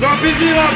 Dropzilla 0.00 0.68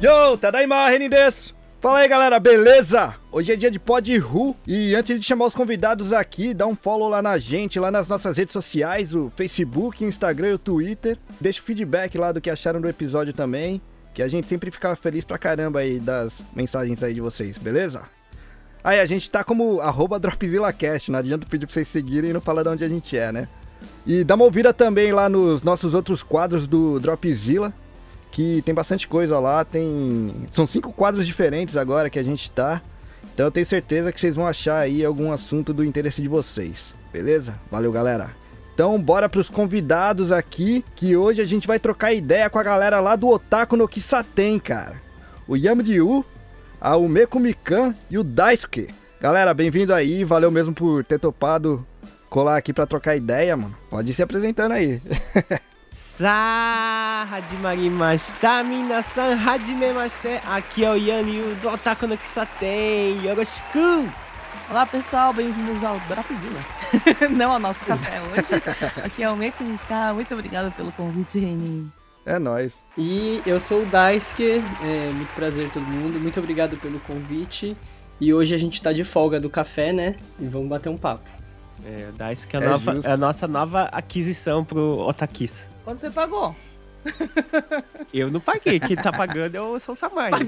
Yo, 0.00 0.38
Tadaima, 0.38 0.88
Renin 0.88 1.10
desu! 1.10 1.54
Fala 1.78 1.98
aí 1.98 2.08
galera, 2.08 2.40
beleza? 2.40 3.16
Hoje 3.30 3.52
é 3.52 3.56
dia 3.56 3.70
de 3.70 3.78
Pod 3.78 4.16
Ru 4.16 4.56
e 4.66 4.94
antes 4.94 5.20
de 5.20 5.26
chamar 5.26 5.44
os 5.44 5.54
convidados 5.54 6.10
aqui, 6.14 6.54
dá 6.54 6.66
um 6.66 6.74
follow 6.74 7.10
lá 7.10 7.20
na 7.20 7.36
gente, 7.36 7.78
lá 7.78 7.90
nas 7.90 8.08
nossas 8.08 8.38
redes 8.38 8.54
sociais, 8.54 9.14
o 9.14 9.30
Facebook, 9.36 10.02
Instagram 10.02 10.48
e 10.48 10.54
o 10.54 10.58
Twitter. 10.58 11.18
Deixa 11.38 11.60
o 11.60 11.64
feedback 11.64 12.16
lá 12.16 12.32
do 12.32 12.40
que 12.40 12.48
acharam 12.48 12.80
do 12.80 12.88
episódio 12.88 13.34
também, 13.34 13.78
que 14.14 14.22
a 14.22 14.28
gente 14.28 14.46
sempre 14.46 14.70
fica 14.70 14.96
feliz 14.96 15.22
pra 15.22 15.36
caramba 15.36 15.80
aí 15.80 16.00
das 16.00 16.42
mensagens 16.56 17.02
aí 17.02 17.12
de 17.12 17.20
vocês, 17.20 17.58
beleza? 17.58 18.13
Aí 18.84 19.00
a 19.00 19.06
gente 19.06 19.30
tá 19.30 19.42
como 19.42 19.80
arroba 19.80 20.18
DropzillaCast, 20.18 21.10
não 21.10 21.18
adianta 21.18 21.46
pedir 21.46 21.64
pra 21.64 21.72
vocês 21.72 21.88
seguirem 21.88 22.28
e 22.28 22.32
não 22.34 22.40
falar 22.42 22.62
de 22.62 22.68
onde 22.68 22.84
a 22.84 22.88
gente 22.88 23.16
é, 23.16 23.32
né? 23.32 23.48
E 24.06 24.22
dá 24.22 24.34
uma 24.34 24.44
ouvida 24.44 24.74
também 24.74 25.10
lá 25.10 25.26
nos 25.26 25.62
nossos 25.62 25.94
outros 25.94 26.22
quadros 26.22 26.66
do 26.66 27.00
Dropzilla, 27.00 27.72
que 28.30 28.60
tem 28.60 28.74
bastante 28.74 29.08
coisa 29.08 29.40
lá, 29.40 29.64
tem... 29.64 30.46
São 30.52 30.68
cinco 30.68 30.92
quadros 30.92 31.26
diferentes 31.26 31.78
agora 31.78 32.10
que 32.10 32.18
a 32.18 32.22
gente 32.22 32.50
tá, 32.50 32.82
então 33.32 33.46
eu 33.46 33.50
tenho 33.50 33.64
certeza 33.64 34.12
que 34.12 34.20
vocês 34.20 34.36
vão 34.36 34.46
achar 34.46 34.80
aí 34.80 35.02
algum 35.02 35.32
assunto 35.32 35.72
do 35.72 35.82
interesse 35.82 36.20
de 36.20 36.28
vocês, 36.28 36.94
beleza? 37.10 37.58
Valeu, 37.70 37.90
galera! 37.90 38.36
Então 38.74 39.00
bora 39.00 39.28
pros 39.28 39.48
convidados 39.48 40.30
aqui, 40.30 40.84
que 40.94 41.16
hoje 41.16 41.40
a 41.40 41.46
gente 41.46 41.66
vai 41.66 41.78
trocar 41.78 42.12
ideia 42.12 42.50
com 42.50 42.58
a 42.58 42.62
galera 42.62 43.00
lá 43.00 43.16
do 43.16 43.28
Otaku 43.28 43.76
no 43.76 43.88
Kisaten, 43.88 44.58
cara. 44.58 45.00
O 45.46 45.56
Yamdiu, 45.56 46.24
ao 46.84 47.08
Meko 47.08 47.40
Mikan 47.40 47.94
e 48.10 48.18
o 48.18 48.22
Daisuke. 48.22 48.94
Galera, 49.18 49.54
bem-vindo 49.54 49.94
aí, 49.94 50.22
valeu 50.22 50.50
mesmo 50.50 50.74
por 50.74 51.02
ter 51.02 51.18
topado 51.18 51.84
colar 52.28 52.58
aqui 52.58 52.74
para 52.74 52.86
trocar 52.86 53.16
ideia, 53.16 53.56
mano. 53.56 53.74
Pode 53.88 54.10
ir 54.10 54.14
se 54.14 54.22
apresentando 54.22 54.72
aí. 54.72 55.00
Sa, 56.18 57.26
hadimarimashita, 57.32 58.62
minasan, 58.62 59.34
hajimemashite. 59.34 60.40
Aqui 60.46 60.84
é 60.84 60.90
o 60.90 60.94
Yan 60.94 61.24
do 61.62 61.70
Otaku 61.70 62.06
no 62.06 62.18
Kisaten. 62.18 63.24
Yoroshiku! 63.24 64.06
Olá, 64.68 64.84
pessoal, 64.84 65.32
bem-vindos 65.32 65.82
ao 65.82 65.98
Drapzilla. 66.00 66.60
Não 67.34 67.52
ao 67.52 67.58
nosso 67.58 67.82
café 67.86 68.20
hoje. 68.20 68.62
Aqui 69.02 69.22
é 69.22 69.30
o 69.30 69.36
Mekunta. 69.36 70.12
Muito 70.12 70.34
obrigada 70.34 70.70
pelo 70.70 70.92
convite, 70.92 71.38
Renin. 71.38 71.90
É 72.26 72.38
nóis. 72.38 72.82
E 72.96 73.42
eu 73.44 73.60
sou 73.60 73.82
o 73.82 73.86
Daisuke, 73.86 74.62
é, 74.82 75.10
muito 75.12 75.34
prazer 75.34 75.70
todo 75.70 75.82
mundo, 75.84 76.18
muito 76.18 76.38
obrigado 76.40 76.76
pelo 76.78 76.98
convite. 77.00 77.76
E 78.20 78.32
hoje 78.32 78.54
a 78.54 78.58
gente 78.58 78.80
tá 78.80 78.92
de 78.92 79.04
folga 79.04 79.38
do 79.40 79.50
café, 79.50 79.92
né? 79.92 80.16
E 80.40 80.46
vamos 80.46 80.68
bater 80.68 80.88
um 80.88 80.96
papo. 80.96 81.28
é, 81.84 82.32
isso 82.32 82.46
que 82.48 82.56
é, 82.56 82.60
É 82.60 82.68
nova- 82.68 83.00
é 83.04 83.10
a 83.10 83.16
nossa 83.16 83.46
nova 83.46 83.82
aquisição 83.92 84.64
pro 84.64 85.00
Otakissa 85.00 85.64
Quando 85.84 85.98
você 85.98 86.08
pagou? 86.10 86.54
eu 88.14 88.30
não 88.30 88.40
paguei, 88.40 88.80
quem 88.80 88.96
tá 88.96 89.12
pagando 89.12 89.54
é 89.56 89.60
o 89.60 89.78
Sou 89.78 89.94
Samai 89.94 90.30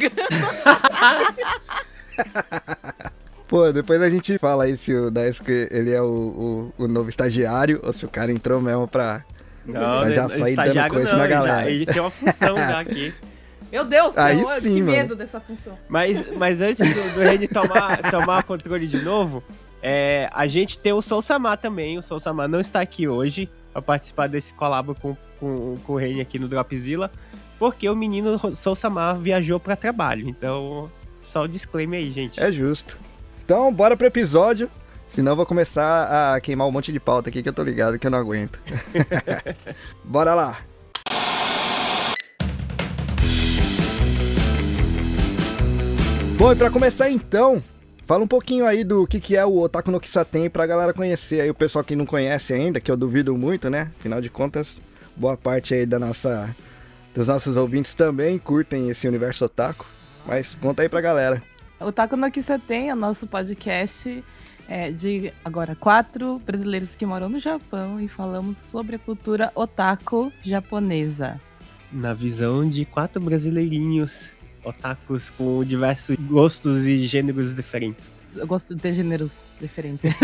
Pô, 3.47 3.71
depois 3.73 4.01
a 4.01 4.09
gente 4.11 4.39
fala 4.39 4.65
aí 4.65 4.77
se 4.77 4.93
o 4.95 5.11
Daisuke 5.11 5.69
ele 5.71 5.93
é 5.93 6.01
o, 6.03 6.73
o, 6.79 6.85
o 6.85 6.89
novo 6.89 7.09
estagiário 7.09 7.81
ou 7.85 7.93
se 7.93 8.05
o 8.05 8.09
cara 8.09 8.33
entrou 8.33 8.61
mesmo 8.61 8.89
pra... 8.89 9.25
não, 9.67 10.01
Mas 10.01 10.15
já 10.15 10.29
saí 10.29 10.55
dando 10.57 10.89
coisa 10.91 11.11
não, 11.13 11.19
na 11.19 11.25
ele 11.25 11.33
já- 11.33 11.41
galera. 11.41 11.71
ele 11.71 11.87
tem 11.87 12.01
uma 12.01 12.11
função 12.11 12.57
já 12.57 12.81
aqui 12.81 13.15
Meu 13.71 13.85
Deus, 13.85 14.17
Aí 14.17 14.41
eu, 14.41 14.49
sim, 14.61 14.75
que 14.77 14.83
mano. 14.83 14.85
medo 14.93 15.17
dessa 15.17 15.41
função. 15.41 15.77
Mas, 15.89 16.25
mas 16.37 16.61
antes 16.61 16.79
do, 16.95 17.15
do 17.15 17.21
Reni 17.21 17.49
tomar, 17.49 17.99
tomar 18.11 18.43
controle 18.45 18.87
de 18.87 18.99
novo, 19.03 19.43
é, 19.83 20.31
a 20.33 20.47
gente 20.47 20.79
tem 20.79 20.93
o 20.93 21.03
Soul 21.03 21.21
Samar 21.21 21.59
também. 21.59 21.99
O 21.99 22.03
Soul 22.03 22.21
Samar 22.21 22.49
não 22.49 22.61
está 22.61 22.81
aqui 22.81 23.09
hoje 23.09 23.51
para 23.73 23.83
participar 23.83 24.29
desse 24.29 24.55
colabo 24.55 24.95
com, 24.95 25.17
com, 25.41 25.77
com 25.85 25.93
o 25.95 25.97
Reni 25.97 26.21
aqui 26.21 26.39
no 26.39 26.47
Dropzilla, 26.49 27.11
porque 27.59 27.89
o 27.91 27.97
menino 27.97 28.39
Soul 28.55 28.77
Samar 28.77 29.17
viajou 29.19 29.59
para 29.59 29.75
trabalho. 29.75 30.29
Então, 30.29 30.91
só 31.21 31.43
o 31.43 31.49
disclaimer 31.49 31.99
aí, 32.01 32.13
gente. 32.13 32.41
É 32.41 32.53
justo. 32.53 32.97
Então, 33.45 33.73
bora 33.73 33.97
pro 33.97 34.07
episódio. 34.07 34.71
Senão 35.09 35.33
eu 35.33 35.37
vou 35.37 35.47
começar 35.47 36.35
a 36.35 36.41
queimar 36.41 36.67
um 36.67 36.73
monte 36.73 36.93
de 36.93 37.01
pauta 37.01 37.29
aqui 37.29 37.43
que 37.43 37.49
eu 37.49 37.53
tô 37.53 37.63
ligado 37.63 37.99
que 37.99 38.07
eu 38.07 38.11
não 38.11 38.19
aguento. 38.19 38.61
bora 40.05 40.35
lá. 40.35 40.59
Bom, 46.37 46.53
e 46.53 46.57
pra 46.57 46.71
começar 46.71 47.11
então, 47.11 47.63
fala 48.05 48.23
um 48.23 48.27
pouquinho 48.27 48.67
aí 48.67 48.85
do 48.85 49.07
que, 49.07 49.19
que 49.21 49.37
é 49.37 49.47
o 49.47 49.59
Otaku 49.59 49.91
no 49.91 49.99
Kisaten 49.99 50.51
pra 50.51 50.67
galera 50.67 50.93
conhecer 50.93 51.41
aí 51.41 51.49
o 51.49 51.55
pessoal 51.55 51.83
que 51.83 51.97
não 51.97 52.05
conhece 52.05 52.53
ainda, 52.53 52.79
que 52.79 52.91
eu 52.91 52.97
duvido 52.97 53.35
muito, 53.37 53.71
né? 53.71 53.91
Afinal 53.99 54.21
de 54.21 54.29
contas, 54.29 54.81
boa 55.17 55.37
parte 55.37 55.73
aí 55.73 55.87
da 55.87 55.99
nossa, 55.99 56.55
dos 57.15 57.29
nossos 57.29 57.57
ouvintes 57.57 57.95
também 57.95 58.39
curtem 58.39 58.91
esse 58.91 59.09
universo 59.09 59.47
otaku. 59.47 59.87
Mas 60.27 60.55
conta 60.55 60.83
aí 60.83 60.89
pra 60.91 61.01
galera. 61.01 61.43
O 61.81 61.91
Taco 61.91 62.17
no 62.17 62.31
Kissa 62.31 62.59
tem 62.59 62.91
é 62.91 62.93
o 62.93 62.97
nosso 62.97 63.27
podcast 63.27 64.23
é, 64.69 64.91
de 64.91 65.33
agora 65.45 65.75
quatro 65.75 66.41
brasileiros 66.45 66.95
que 66.95 67.07
moram 67.07 67.29
no 67.29 67.39
Japão 67.39 68.01
e 68.01 68.09
falamos 68.09 68.59
sobre 68.59 68.97
a 68.97 68.99
cultura 68.99 69.53
otaku 69.55 70.33
japonesa. 70.43 71.41
Na 71.93 72.13
visão 72.13 72.69
de 72.69 72.85
quatro 72.85 73.21
brasileirinhos 73.21 74.35
otakus 74.65 75.31
com 75.31 75.65
diversos 75.65 76.17
gostos 76.17 76.85
e 76.85 77.07
gêneros 77.07 77.55
diferentes. 77.55 78.25
Eu 78.35 78.47
gosto 78.47 78.75
de 78.75 78.83
ter 78.83 78.93
gêneros 78.95 79.33
diferentes. 79.61 80.13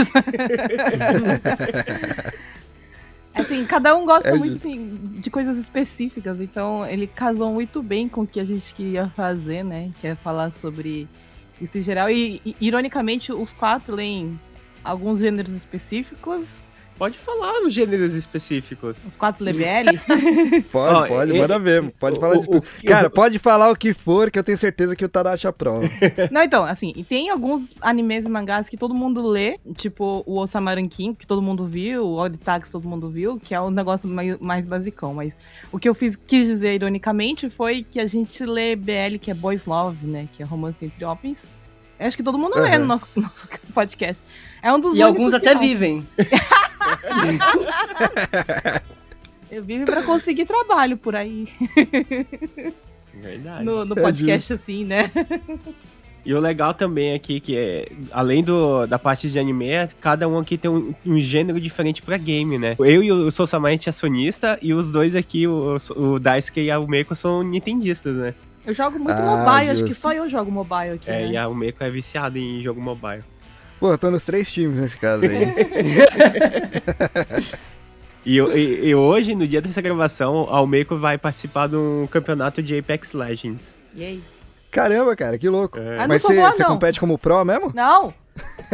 Assim, 3.35 3.65
cada 3.65 3.97
um 3.97 4.05
gosta 4.05 4.29
É 4.29 4.35
muito 4.35 4.57
assim, 4.57 5.19
de 5.19 5.31
coisas 5.31 5.57
específicas, 5.57 6.39
então 6.39 6.87
ele 6.87 7.07
casou 7.07 7.51
muito 7.51 7.83
bem 7.83 8.07
com 8.07 8.23
o 8.23 8.27
que 8.27 8.39
a 8.39 8.45
gente 8.45 8.75
queria 8.75 9.09
fazer, 9.09 9.63
né? 9.63 9.91
Que 10.01 10.09
é 10.09 10.15
falar 10.15 10.53
sobre 10.53 11.09
em 11.63 11.83
geral. 11.83 12.11
E, 12.11 12.41
e, 12.45 12.57
ironicamente, 12.61 13.33
os 13.33 13.53
quatro 13.53 13.95
leem 13.95 14.39
alguns 14.83 15.21
gêneros 15.21 15.53
específicos. 15.53 16.63
Pode 17.03 17.19
falar 17.19 17.63
os 17.67 17.75
gêneros 17.75 18.15
específicos. 18.15 18.97
Os 19.05 19.17
quatro 19.17 19.45
lê 19.45 19.53
BL. 19.53 19.99
Pode, 20.71 20.95
Ó, 20.95 21.07
pode, 21.09 21.33
manda 21.33 21.59
ver. 21.59 21.91
Pode 21.99 22.17
o- 22.17 22.21
falar 22.21 22.37
de 22.37 22.45
tudo. 22.45 22.63
Cara, 22.87 23.11
pode 23.11 23.41
falar 23.41 23.73
o 23.73 23.75
que 23.75 23.93
for, 23.93 24.31
que 24.31 24.39
eu 24.39 24.45
tenho 24.45 24.57
certeza 24.57 24.95
que 24.95 25.05
o 25.05 25.09
Tadashi 25.09 25.49
aprova. 25.49 25.83
Não, 26.31 26.41
então, 26.45 26.65
assim, 26.65 26.93
e 26.95 27.03
tem 27.03 27.29
alguns 27.29 27.75
animes 27.81 28.25
e 28.25 28.29
mangás 28.29 28.69
que 28.69 28.77
todo 28.77 28.95
mundo 28.95 29.27
lê, 29.27 29.59
tipo 29.77 30.23
o 30.25 30.39
Osama 30.39 30.73
Rankin, 30.73 31.13
que 31.13 31.27
todo 31.27 31.43
mundo 31.43 31.67
viu, 31.67 32.05
o 32.07 32.21
Oditax 32.21 32.71
todo 32.71 32.89
mundo 32.89 33.11
viu, 33.11 33.37
que 33.37 33.53
é 33.53 33.61
um 33.61 33.71
negócio 33.71 34.09
mais, 34.09 34.39
mais 34.39 34.65
basicão, 34.65 35.13
mas 35.13 35.35
o 35.73 35.81
que 35.81 35.89
eu 35.89 35.97
fiz, 35.97 36.15
quis 36.15 36.47
dizer 36.47 36.77
ironicamente 36.77 37.51
foi 37.51 37.83
que 37.83 37.99
a 37.99 38.07
gente 38.07 38.45
lê 38.45 38.77
BL, 38.77 39.19
que 39.21 39.29
é 39.29 39.35
Boys 39.35 39.67
Love, 39.67 40.07
né, 40.07 40.29
que 40.33 40.41
é 40.41 40.47
romance 40.47 40.85
entre 40.85 41.05
homens. 41.05 41.49
Eu 41.99 42.07
acho 42.07 42.17
que 42.17 42.23
todo 42.23 42.39
mundo 42.39 42.55
lê 42.61 42.69
Aham. 42.69 42.79
no 42.79 42.87
nosso, 42.87 43.07
nosso 43.17 43.49
podcast. 43.75 44.23
É 44.63 44.73
um 44.73 44.79
dos 44.81 44.97
E 44.97 45.03
alguns 45.03 45.35
até 45.35 45.55
não. 45.55 45.61
vivem. 45.61 46.07
Eu 49.51 49.63
vivo 49.63 49.85
pra 49.85 50.03
conseguir 50.03 50.47
trabalho 50.47 50.97
por 50.97 51.15
aí, 51.15 51.47
Verdade. 53.15 53.65
no, 53.65 53.85
no 53.85 53.99
É 53.99 54.01
podcast 54.03 54.55
assim, 54.55 54.83
né? 54.85 55.11
E 56.25 56.33
o 56.33 56.41
legal 56.41 56.73
também 56.73 57.13
aqui, 57.13 57.39
que 57.39 57.55
é, 57.57 57.87
além 58.13 58.43
do, 58.43 58.87
da 58.87 58.99
parte 58.99 59.29
de 59.31 59.39
anime, 59.39 59.69
é 59.69 59.89
cada 60.01 60.27
um 60.27 60.39
aqui 60.39 60.57
tem 60.57 60.71
um, 60.71 60.95
um 61.05 61.19
gênero 61.19 61.61
diferente 61.61 62.01
pra 62.01 62.17
game, 62.17 62.57
né? 62.59 62.77
Eu 62.79 63.03
e 63.03 63.13
o 63.13 63.31
Sousamai, 63.31 63.73
a 63.73 63.75
gente 63.77 63.89
é 63.91 63.93
sonista, 63.93 64.59
e 64.63 64.73
os 64.73 64.91
dois 64.91 65.15
aqui, 65.15 65.47
o, 65.47 65.77
o 65.97 66.19
Daisuke 66.19 66.61
e 66.61 66.71
a 66.71 66.79
Umeko, 66.79 67.15
são 67.15 67.43
nintendistas, 67.43 68.17
né? 68.17 68.35
Eu 68.65 68.73
jogo 68.73 68.99
muito 68.99 69.19
Ah, 69.21 69.37
mobile, 69.37 69.71
acho 69.71 69.83
que 69.83 69.89
justo. 69.89 70.01
só 70.01 70.13
eu 70.13 70.29
jogo 70.31 70.51
mobile 70.51 70.93
aqui, 70.95 71.11
É, 71.11 71.27
né? 71.27 71.33
e 71.33 71.37
a 71.37 71.47
Umeko 71.49 71.83
é 71.85 71.91
viciada 71.91 72.39
em 72.39 72.63
jogo 72.63 72.81
mobile. 72.81 73.25
Pô, 73.83 73.91
eu 73.91 73.99
tô 73.99 74.13
nos 74.13 74.25
três 74.25 74.49
times 74.53 74.79
nesse 74.79 74.97
caso 74.97 75.25
aí. 75.25 75.33
E, 78.25 78.39
e- 78.39 78.87
e 78.91 78.95
hoje, 78.95 79.35
no 79.35 79.45
dia 79.49 79.61
dessa 79.61 79.83
gravação, 79.83 80.47
a 80.49 80.61
Umeko 80.61 80.97
vai 80.97 81.19
participar 81.19 81.67
de 81.67 81.75
um 81.75 82.07
campeonato 82.09 82.63
de 82.63 82.79
Apex 82.79 83.13
Legends. 83.13 83.75
E 83.97 84.05
aí? 84.05 84.23
Caramba, 84.71 85.17
cara, 85.17 85.37
que 85.37 85.49
louco. 85.49 85.81
É. 85.81 85.99
Ah, 85.99 86.07
Mas 86.07 86.23
você 86.23 86.63
não. 86.63 86.69
compete 86.69 87.01
como 87.01 87.19
pro 87.19 87.45
mesmo? 87.45 87.73
Não! 87.75 88.15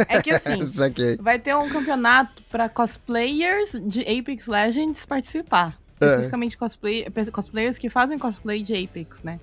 É 0.07 0.21
que 0.21 0.29
assim, 0.37 0.59
vai 1.19 1.39
ter 1.39 1.55
um 1.55 1.67
campeonato 1.67 2.43
pra 2.51 2.69
cosplayers 2.69 3.71
de 3.87 4.01
Apex 4.01 4.45
Legends 4.45 5.03
participar. 5.03 5.79
É. 5.99 6.05
Especificamente 6.05 6.55
cosplay, 6.55 7.07
cosplayers 7.33 7.79
que 7.79 7.89
fazem 7.89 8.19
cosplay 8.19 8.61
de 8.61 8.75
Apex, 8.75 9.23
né? 9.23 9.39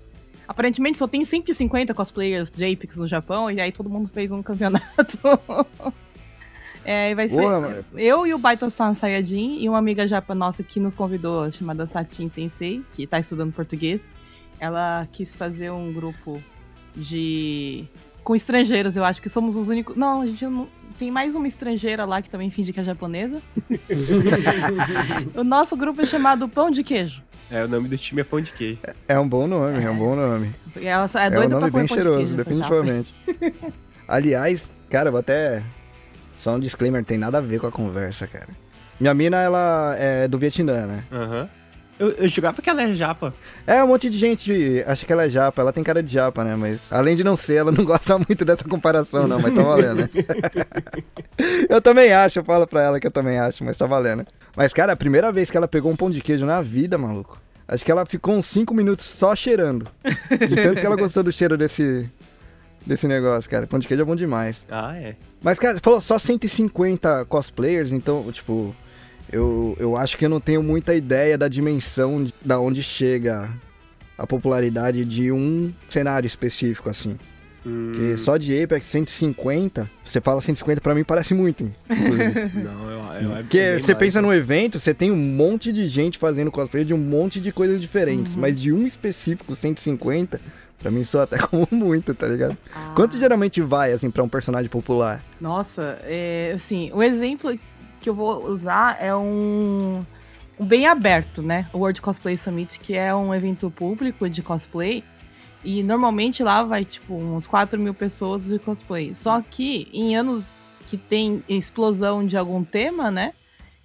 Aparentemente 0.49 0.99
só 0.99 1.09
tem 1.09 1.25
150 1.25 1.93
cosplayers 1.93 2.51
de 2.51 2.65
Apex 2.65 2.97
no 2.97 3.07
Japão, 3.07 3.51
e 3.51 3.61
aí 3.61 3.73
todo 3.73 3.91
mundo 3.91 4.09
fez 4.09 4.31
um 4.31 4.43
campeonato. 4.43 5.19
é, 6.85 7.11
e 7.11 7.15
vai 7.15 7.29
ser 7.29 7.43
mano. 7.43 7.85
eu 7.97 8.27
e 8.27 8.33
o 8.33 8.39
Baito-san 8.39 8.95
Sayajin 8.95 9.59
e 9.61 9.69
uma 9.69 9.79
amiga 9.79 10.07
japa 10.07 10.35
nossa 10.35 10.63
que 10.63 10.79
nos 10.79 10.95
convidou, 10.95 11.51
chamada 11.51 11.87
Satin 11.87 12.29
Sensei, 12.29 12.83
que 12.93 13.07
tá 13.07 13.19
estudando 13.19 13.53
português. 13.53 14.09
Ela 14.61 15.07
quis 15.13 15.35
fazer 15.35 15.71
um 15.71 15.93
grupo 15.93 16.41
de. 16.95 17.85
com 18.23 18.35
estrangeiros, 18.35 18.97
eu 18.97 19.05
acho 19.05 19.21
que 19.21 19.29
somos 19.29 19.57
os 19.57 19.69
únicos. 19.69 19.97
Não, 19.97 20.23
a 20.23 20.27
gente 20.27 20.45
não. 20.47 20.69
tem 20.97 21.11
mais 21.11 21.35
uma 21.35 21.49
estrangeira 21.49 22.05
lá 22.05 22.23
que 22.23 22.31
também 22.31 22.51
finge 22.51 22.73
que 22.73 22.81
é 22.81 22.85
japonesa. 22.85 23.43
o 25.35 25.45
nosso 25.45 25.77
grupo 25.77 26.01
é 26.01 26.07
chamado 26.07 26.49
Pão 26.49 26.71
de 26.71 26.85
Queijo. 26.85 27.23
É, 27.51 27.65
o 27.65 27.69
nome 27.69 27.89
do 27.89 27.97
time 27.97 28.21
é 28.21 28.25
Pão 28.25 28.41
de 28.41 28.51
Queijo. 28.53 28.79
É 29.07 29.19
um 29.19 29.29
bom 29.29 29.47
nome, 29.47 29.83
é, 29.85 29.89
um 29.91 29.97
bom 29.97 30.17
nome. 30.17 30.55
Ela 30.81 31.07
só 31.07 31.21
é 31.21 31.27
É, 31.27 31.41
um 31.41 31.49
nome 31.49 31.71
bem 31.71 31.85
de 31.85 31.89
cheiroso, 31.95 32.17
queijo, 32.19 32.35
essa 32.35 32.45
definitivamente. 32.45 33.15
Aliás, 34.09 34.69
cara, 34.91 35.11
vou 35.11 35.21
até. 35.21 35.63
Só 36.39 36.55
um 36.55 36.61
disclaimer, 36.61 37.05
tem 37.05 37.17
nada 37.19 37.39
a 37.39 37.41
ver 37.41 37.61
com 37.61 37.67
a 37.67 37.73
conversa, 37.73 38.27
cara. 38.27 38.49
Minha 39.01 39.15
mina, 39.15 39.39
ela 39.43 39.95
é 39.99 40.27
do 40.29 40.39
Vietnã, 40.39 40.87
né? 40.87 41.05
Aham. 41.13 41.49
Eu, 41.99 42.11
eu 42.11 42.29
jurava 42.29 42.61
que 42.61 42.69
ela 42.69 42.83
é 42.83 42.95
japa. 42.95 43.35
É, 43.67 43.83
um 43.83 43.89
monte 43.89 44.11
de 44.11 44.19
gente 44.19 44.85
acha 44.87 45.07
que 45.07 45.13
ela 45.13 45.25
é 45.25 45.31
japa, 45.31 45.63
ela 45.63 45.73
tem 45.73 45.83
cara 45.83 46.03
de 46.03 46.13
japa, 46.13 46.45
né? 46.45 46.55
Mas 46.55 46.93
além 46.93 47.17
de 47.17 47.25
não 47.25 47.37
ser, 47.37 47.55
ela 47.55 47.73
não 47.73 47.85
gosta 47.87 48.19
muito 48.19 48.45
dessa 48.45 48.65
comparação, 48.65 49.27
não, 49.27 49.41
mas 49.41 49.55
tá 49.55 49.63
valendo, 49.63 50.03
né? 50.03 50.11
eu 51.71 51.81
também 51.81 52.13
acho, 52.13 52.39
eu 52.39 52.45
falo 52.45 52.67
pra 52.67 52.83
ela 52.83 53.01
que 53.01 53.07
eu 53.07 53.11
também 53.11 53.39
acho, 53.39 53.65
mas 53.65 53.79
tá 53.79 53.87
valendo. 53.87 54.27
Mas, 54.55 54.75
cara, 54.75 54.93
a 54.93 54.97
primeira 54.97 55.33
vez 55.33 55.51
que 55.51 55.57
ela 55.57 55.67
pegou 55.67 55.91
um 55.91 55.97
pão 55.97 56.11
de 56.11 56.21
queijo 56.21 56.45
na 56.45 56.61
vida, 56.61 56.99
maluco, 56.99 57.41
acho 57.67 57.85
que 57.85 57.91
ela 57.91 58.05
ficou 58.05 58.35
uns 58.35 58.47
5 58.47 58.75
minutos 58.75 59.07
só 59.07 59.35
cheirando. 59.35 59.89
De 60.49 60.55
tanto 60.55 60.81
que 60.81 60.87
ela 60.87 60.97
gostou 60.97 61.23
do 61.23 61.33
cheiro 61.33 61.57
desse, 61.57 62.11
desse 62.87 63.09
negócio, 63.09 63.51
cara. 63.51 63.67
Pão 63.67 63.79
de 63.79 63.89
queijo 63.89 64.03
é 64.03 64.07
bom 64.07 64.17
demais. 64.17 64.67
Ah, 64.71 64.95
é. 64.97 65.17
Mas, 65.43 65.59
cara, 65.59 65.79
falou 65.83 66.01
só 66.01 66.19
150 66.19 67.25
cosplayers, 67.25 67.91
então, 67.93 68.31
tipo, 68.33 68.75
eu, 69.37 69.77
eu 69.79 69.97
acho 69.97 70.17
que 70.17 70.25
eu 70.25 70.29
não 70.31 70.41
tenho 70.41 70.63
muita 70.63 70.95
ideia 70.95 71.37
da 71.39 71.49
dimensão 71.49 72.25
de, 72.25 72.33
da 72.45 72.59
onde 72.59 72.83
chega 72.83 73.51
a 74.19 74.27
popularidade 74.27 75.05
de 75.05 75.31
um 75.31 75.73
cenário 75.89 76.27
específico, 76.27 76.89
assim. 76.89 77.19
Hum, 77.67 77.93
Porque 77.93 78.17
só 78.17 78.37
de 78.37 78.63
Apex 78.63 78.87
150, 78.87 79.91
você 80.05 80.21
fala 80.21 80.41
150 80.41 80.81
pra 80.81 80.95
mim 80.95 81.03
parece 81.05 81.35
muito. 81.35 81.65
Não, 81.91 82.91
eu, 82.91 83.23
eu, 83.23 83.37
é 83.37 83.43
Porque 83.43 83.59
bem 83.59 83.79
você 83.79 83.93
mais. 83.93 83.99
pensa 83.99 84.23
no 84.23 84.33
evento, 84.33 84.79
você 84.79 84.95
tem 84.95 85.11
um 85.11 85.17
monte 85.17 85.73
de 85.73 85.87
gente 85.87 86.17
fazendo 86.19 86.51
cosplay 86.51 86.85
de 86.85 86.95
um 86.95 86.99
monte 86.99 87.41
de 87.41 87.53
coisas 87.53 87.81
diferentes, 87.81 88.37
mas 88.37 88.59
de 88.59 88.73
um 88.73 88.87
específico 88.87 89.55
150, 89.57 90.41
pra 90.79 90.91
mim 90.91 91.05
soa 91.05 91.25
até 91.25 91.39
como 91.45 91.67
muito, 91.73 92.15
tá 92.15 92.27
ligado? 92.29 92.57
Ah. 92.75 92.93
Quanto 92.95 93.19
geralmente 93.19 93.61
vai, 93.61 93.93
assim, 93.93 94.11
pra 94.11 94.23
um 94.23 94.29
personagem 94.29 94.71
popular? 94.71 95.25
Nossa, 95.41 95.99
é, 96.05 96.53
assim, 96.55 96.91
o 96.95 97.03
exemplo 97.03 97.59
que 98.07 98.11
eu 98.11 98.15
vou 98.15 98.45
usar 98.47 98.97
é 99.01 99.13
um, 99.17 100.07
um 100.61 100.65
bem 100.65 100.87
aberto, 100.87 101.43
né? 101.43 101.69
O 101.73 101.79
World 101.79 102.01
Cosplay 102.01 102.37
Summit, 102.37 102.79
que 102.79 102.95
é 102.95 103.13
um 103.13 103.35
evento 103.35 103.69
público 103.69 104.31
de 104.31 104.43
cosplay. 104.43 105.03
E 105.65 105.83
normalmente 105.83 106.41
lá 106.45 106.63
vai, 106.63 106.85
tipo, 106.85 107.15
uns 107.15 107.49
4 107.49 107.81
mil 107.81 107.93
pessoas 107.93 108.45
de 108.45 108.61
cosplay. 108.61 109.13
Só 109.13 109.43
que 109.43 109.89
em 109.93 110.15
anos 110.15 110.81
que 110.87 110.97
tem 110.97 111.43
explosão 111.49 112.25
de 112.25 112.37
algum 112.37 112.63
tema, 112.63 113.11
né? 113.11 113.33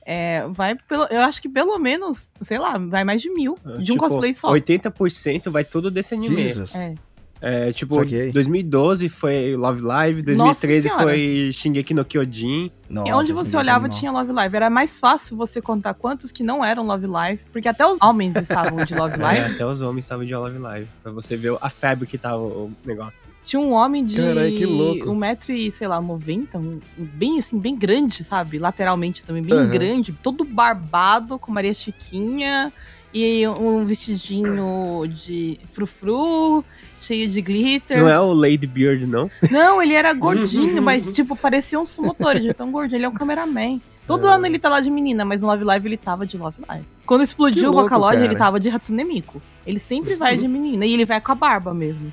É, 0.05 0.47
vai 0.49 0.75
pelo. 0.87 1.05
Eu 1.05 1.21
acho 1.21 1.41
que 1.41 1.49
pelo 1.49 1.79
menos, 1.79 2.29
sei 2.41 2.59
lá, 2.59 2.77
vai 2.77 3.03
mais 3.03 3.23
de 3.23 3.31
mil. 3.31 3.57
De 3.79 3.91
um 3.91 3.95
Tipo, 3.95 3.97
cosplay 4.01 4.33
só. 4.33 4.51
80% 4.51 5.49
vai 5.49 5.63
tudo 5.63 5.89
desse 5.89 6.13
anime. 6.13 6.35
Jesus. 6.35 6.75
É. 6.75 6.93
É, 7.43 7.73
tipo, 7.73 7.95
Saquei. 7.95 8.31
2012 8.31 9.09
foi 9.09 9.55
Love 9.55 9.81
Live, 9.81 10.17
Nossa 10.35 10.61
2013 10.67 10.81
Senhora. 10.83 11.03
foi 11.03 11.49
Shingeki 11.51 11.93
no 11.95 12.05
Kyojin. 12.05 12.71
Nossa, 12.87 13.09
E 13.09 13.13
onde 13.13 13.31
esse 13.31 13.33
você 13.33 13.55
é 13.55 13.59
olhava 13.59 13.85
animal. 13.85 13.99
tinha 13.99 14.11
Love 14.11 14.31
Live. 14.31 14.55
Era 14.55 14.69
mais 14.69 14.99
fácil 14.99 15.35
você 15.35 15.59
contar 15.59 15.95
quantos 15.95 16.31
que 16.31 16.43
não 16.43 16.63
eram 16.63 16.85
Love 16.85 17.07
Live, 17.07 17.41
porque 17.51 17.67
até 17.67 17.83
os 17.87 17.97
homens 17.99 18.35
estavam 18.35 18.85
de 18.85 18.93
Love 18.93 19.15
É, 19.19 19.23
Live. 19.23 19.53
até 19.55 19.65
os 19.65 19.81
homens 19.81 20.05
estavam 20.05 20.23
de 20.23 20.35
Love 20.35 20.59
Live. 20.59 20.87
Pra 21.01 21.11
você 21.11 21.35
ver 21.35 21.57
a 21.59 21.69
febre 21.69 22.05
que 22.05 22.17
tava 22.17 22.43
o 22.43 22.71
negócio. 22.85 23.19
Tinha 23.43 23.59
um 23.59 23.71
homem 23.71 24.05
de 24.05 24.17
Carai, 24.17 24.51
que 24.51 24.65
louco. 24.67 25.09
um 25.09 25.15
metro 25.15 25.51
e, 25.51 25.71
sei 25.71 25.87
lá, 25.87 25.99
90, 25.99 26.59
um, 26.59 26.79
bem 26.95 27.39
assim, 27.39 27.57
bem 27.57 27.75
grande, 27.75 28.23
sabe? 28.23 28.59
Lateralmente 28.59 29.25
também, 29.25 29.41
bem 29.41 29.55
Aham. 29.57 29.67
grande, 29.69 30.11
todo 30.13 30.43
barbado, 30.45 31.39
com 31.39 31.51
Maria 31.51 31.73
Chiquinha, 31.73 32.71
e 33.11 33.47
um 33.47 33.83
vestidinho 33.83 35.03
de 35.07 35.59
frufru, 35.71 36.63
cheio 37.01 37.27
de 37.27 37.41
glitter. 37.41 37.99
Não 37.99 38.07
é 38.07 38.19
o 38.19 38.31
Lady 38.33 38.65
Beard, 38.67 39.01
não? 39.05 39.29
Não, 39.49 39.81
ele 39.81 39.93
era 39.93 40.13
gordinho, 40.13 40.81
mas, 40.81 41.11
tipo, 41.11 41.35
parecia 41.35 41.79
um 41.79 41.85
sumotor 41.85 42.39
de 42.39 42.53
tão 42.53 42.71
gordinho. 42.71 42.99
Ele 42.99 43.05
é 43.05 43.09
um 43.09 43.13
cameraman. 43.13 43.81
Todo 44.07 44.27
É. 44.27 44.33
ano 44.33 44.45
ele 44.45 44.57
tá 44.59 44.67
lá 44.69 44.79
de 44.79 44.89
menina, 44.89 45.23
mas 45.25 45.41
no 45.41 45.47
Love 45.47 45.63
Live 45.63 45.87
ele 45.87 45.97
tava 45.97 46.25
de 46.25 46.37
Love 46.37 46.57
Live. 46.67 46.85
Quando 47.05 47.23
explodiu 47.23 47.69
o 47.69 47.73
louco, 47.73 47.83
Vocaloid, 47.89 48.23
ele 48.23 48.35
tava 48.35 48.59
de 48.59 48.69
Hatsune 48.69 49.03
Miku. 49.03 49.41
Ele 49.65 49.79
sempre 49.79 50.15
vai 50.15 50.35
de 50.37 50.47
menina. 50.47 50.85
E 50.85 50.93
ele 50.93 51.05
vai 51.05 51.19
com 51.21 51.31
a 51.31 51.35
barba 51.35 51.73
mesmo. 51.73 52.11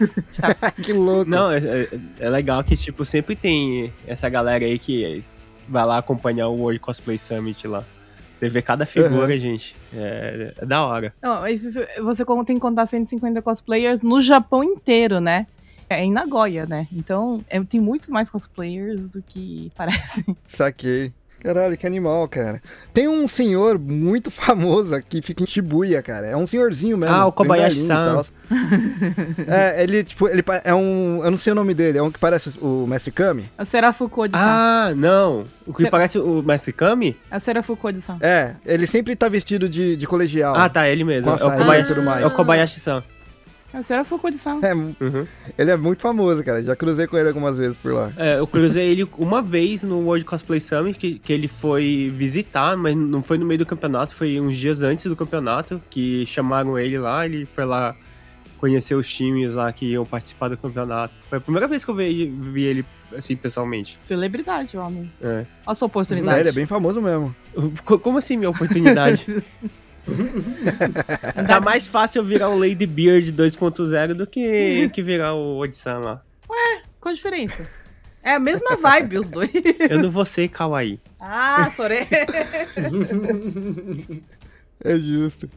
assim. 0.00 0.82
que 0.82 0.92
louco. 0.92 1.30
Não, 1.30 1.50
é, 1.50 1.58
é- 1.58 1.88
é 2.20 2.28
legal 2.30 2.62
que, 2.64 2.76
tipo, 2.76 3.04
sempre 3.04 3.34
tem 3.36 3.92
essa 4.06 4.28
galera 4.28 4.64
aí 4.64 4.78
que 4.78 5.22
vai 5.68 5.84
lá 5.84 5.98
acompanhar 5.98 6.48
o 6.48 6.54
World 6.56 6.78
Cosplay 6.80 7.18
Summit 7.18 7.66
lá. 7.66 7.84
Você 8.38 8.48
vê 8.48 8.60
cada 8.60 8.84
figura, 8.86 9.38
gente. 9.38 9.74
É, 9.94 10.54
é 10.58 10.66
da 10.66 10.84
hora. 10.84 11.14
Não, 11.22 11.40
mas 11.40 11.62
isso- 11.64 11.80
você 12.02 12.24
tem 12.44 12.56
que 12.56 12.60
contar 12.60 12.84
150 12.86 13.40
cosplayers 13.40 14.02
no 14.02 14.20
Japão 14.20 14.62
inteiro, 14.62 15.20
né? 15.20 15.46
É 15.88 16.02
em 16.04 16.12
Nagoya, 16.12 16.66
né? 16.66 16.86
Então, 16.92 17.44
é- 17.48 17.62
tem 17.62 17.80
muito 17.80 18.10
mais 18.12 18.28
cosplayers 18.28 19.08
do 19.08 19.22
que 19.22 19.70
parece. 19.76 20.24
Saquei. 20.46 21.12
Caralho, 21.42 21.76
que 21.76 21.86
animal, 21.86 22.26
cara. 22.28 22.60
Tem 22.92 23.06
um 23.06 23.28
senhor 23.28 23.78
muito 23.78 24.30
famoso 24.32 24.94
aqui, 24.94 25.22
fica 25.22 25.42
em 25.42 25.46
Shibuya, 25.46 26.02
cara. 26.02 26.26
É 26.26 26.36
um 26.36 26.46
senhorzinho 26.46 26.96
mesmo. 26.98 27.14
Ah, 27.14 27.26
o 27.26 27.32
Kobayashi-san. 27.32 28.22
é, 29.46 29.82
ele, 29.82 30.02
tipo, 30.04 30.28
ele 30.28 30.42
é 30.64 30.74
um. 30.74 31.20
Eu 31.24 31.30
não 31.30 31.38
sei 31.38 31.52
o 31.52 31.56
nome 31.56 31.74
dele, 31.74 31.98
é 31.98 32.02
um 32.02 32.10
que 32.10 32.18
parece 32.18 32.52
o 32.60 32.86
Mestre 32.86 33.10
Kami. 33.12 33.48
É 33.56 33.62
o 33.62 33.66
Serafuko 33.66 34.26
de 34.28 34.32
San. 34.36 34.40
Ah, 34.40 34.92
não. 34.96 35.44
O 35.66 35.72
que 35.72 35.82
Cê- 35.84 35.90
parece 35.90 36.18
o 36.18 36.42
Mestre 36.42 36.72
Kami? 36.72 37.16
É 37.30 37.36
o 37.36 37.40
Serafuko 37.40 37.92
de 37.92 38.00
San. 38.00 38.16
É, 38.20 38.54
ele 38.64 38.86
sempre 38.86 39.14
tá 39.14 39.28
vestido 39.28 39.68
de, 39.68 39.96
de 39.96 40.06
colegial. 40.06 40.54
Ah, 40.56 40.68
tá, 40.68 40.88
ele 40.88 41.04
mesmo. 41.04 41.30
Com 41.30 41.30
É 41.30 41.32
o, 41.32 41.46
açaí 41.46 41.58
Kobayashi, 41.58 41.84
e 41.84 41.94
tudo 41.94 42.02
mais. 42.04 42.22
é 42.24 42.26
o 42.26 42.30
Kobayashi-san. 42.30 43.04
É 43.72 43.80
o 43.80 43.82
Serafuko 43.82 44.30
de 44.30 44.38
San. 44.38 44.60
É, 44.62 44.72
Uhum. 44.74 45.26
ele 45.58 45.70
é 45.70 45.76
muito 45.76 46.00
famoso, 46.00 46.42
cara. 46.44 46.62
Já 46.62 46.74
cruzei 46.74 47.06
com 47.06 47.16
ele 47.18 47.28
algumas 47.28 47.58
vezes 47.58 47.76
por 47.76 47.92
lá. 47.92 48.12
É, 48.16 48.38
eu 48.38 48.46
cruzei 48.46 48.86
ele 48.90 49.06
uma 49.18 49.42
vez 49.42 49.82
no 49.82 49.98
World 50.00 50.24
Cosplay 50.24 50.60
Summit, 50.60 50.98
que, 50.98 51.18
que 51.18 51.32
ele 51.32 51.48
foi 51.48 52.10
visitar, 52.14 52.76
mas 52.76 52.96
não 52.96 53.22
foi 53.22 53.36
no 53.38 53.44
meio 53.44 53.58
do 53.58 53.66
campeonato, 53.66 54.14
foi 54.14 54.40
uns 54.40 54.56
dias 54.56 54.80
antes 54.82 55.04
do 55.06 55.16
campeonato, 55.16 55.80
que 55.90 56.24
chamaram 56.26 56.78
ele 56.78 56.98
lá, 56.98 57.26
ele 57.26 57.44
foi 57.44 57.64
lá 57.64 57.94
conhecer 58.58 58.94
os 58.94 59.06
times 59.12 59.54
lá 59.54 59.70
que 59.70 59.84
iam 59.92 60.06
participar 60.06 60.48
do 60.48 60.56
campeonato. 60.56 61.12
Foi 61.28 61.36
a 61.36 61.40
primeira 61.40 61.68
vez 61.68 61.84
que 61.84 61.90
eu 61.90 61.94
vi, 61.94 62.26
vi 62.26 62.62
ele, 62.62 62.86
assim, 63.14 63.36
pessoalmente. 63.36 63.98
Celebridade, 64.00 64.74
homem. 64.78 65.12
É. 65.20 65.26
Olha 65.26 65.46
a 65.66 65.74
sua 65.74 65.84
É, 65.84 65.88
oportunidade. 65.88 66.40
ele 66.40 66.48
é 66.48 66.52
bem 66.52 66.64
famoso 66.66 67.02
mesmo. 67.02 67.36
Co- 67.84 67.98
Como 67.98 68.16
assim, 68.16 68.36
minha 68.38 68.48
oportunidade? 68.50 69.26
tá 71.46 71.60
mais 71.60 71.86
fácil 71.86 72.20
eu 72.20 72.24
virar 72.24 72.48
o 72.48 72.58
Lady 72.58 72.86
Beard 72.86 73.32
2.0 73.32 74.14
do 74.14 74.26
que, 74.26 74.88
que 74.90 75.02
virar 75.02 75.34
o 75.34 75.58
Odissan 75.58 75.98
lá. 75.98 76.22
Qual 77.00 77.12
a 77.12 77.14
diferença? 77.14 77.68
É 78.22 78.34
a 78.34 78.40
mesma 78.40 78.76
vibe, 78.76 79.20
os 79.20 79.30
dois. 79.30 79.50
Eu 79.88 80.02
não 80.02 80.10
vou 80.10 80.24
ser 80.24 80.48
kawaii. 80.48 80.98
ah, 81.20 81.70
Sore. 81.70 82.08
É 84.82 84.96
justo. 84.98 85.48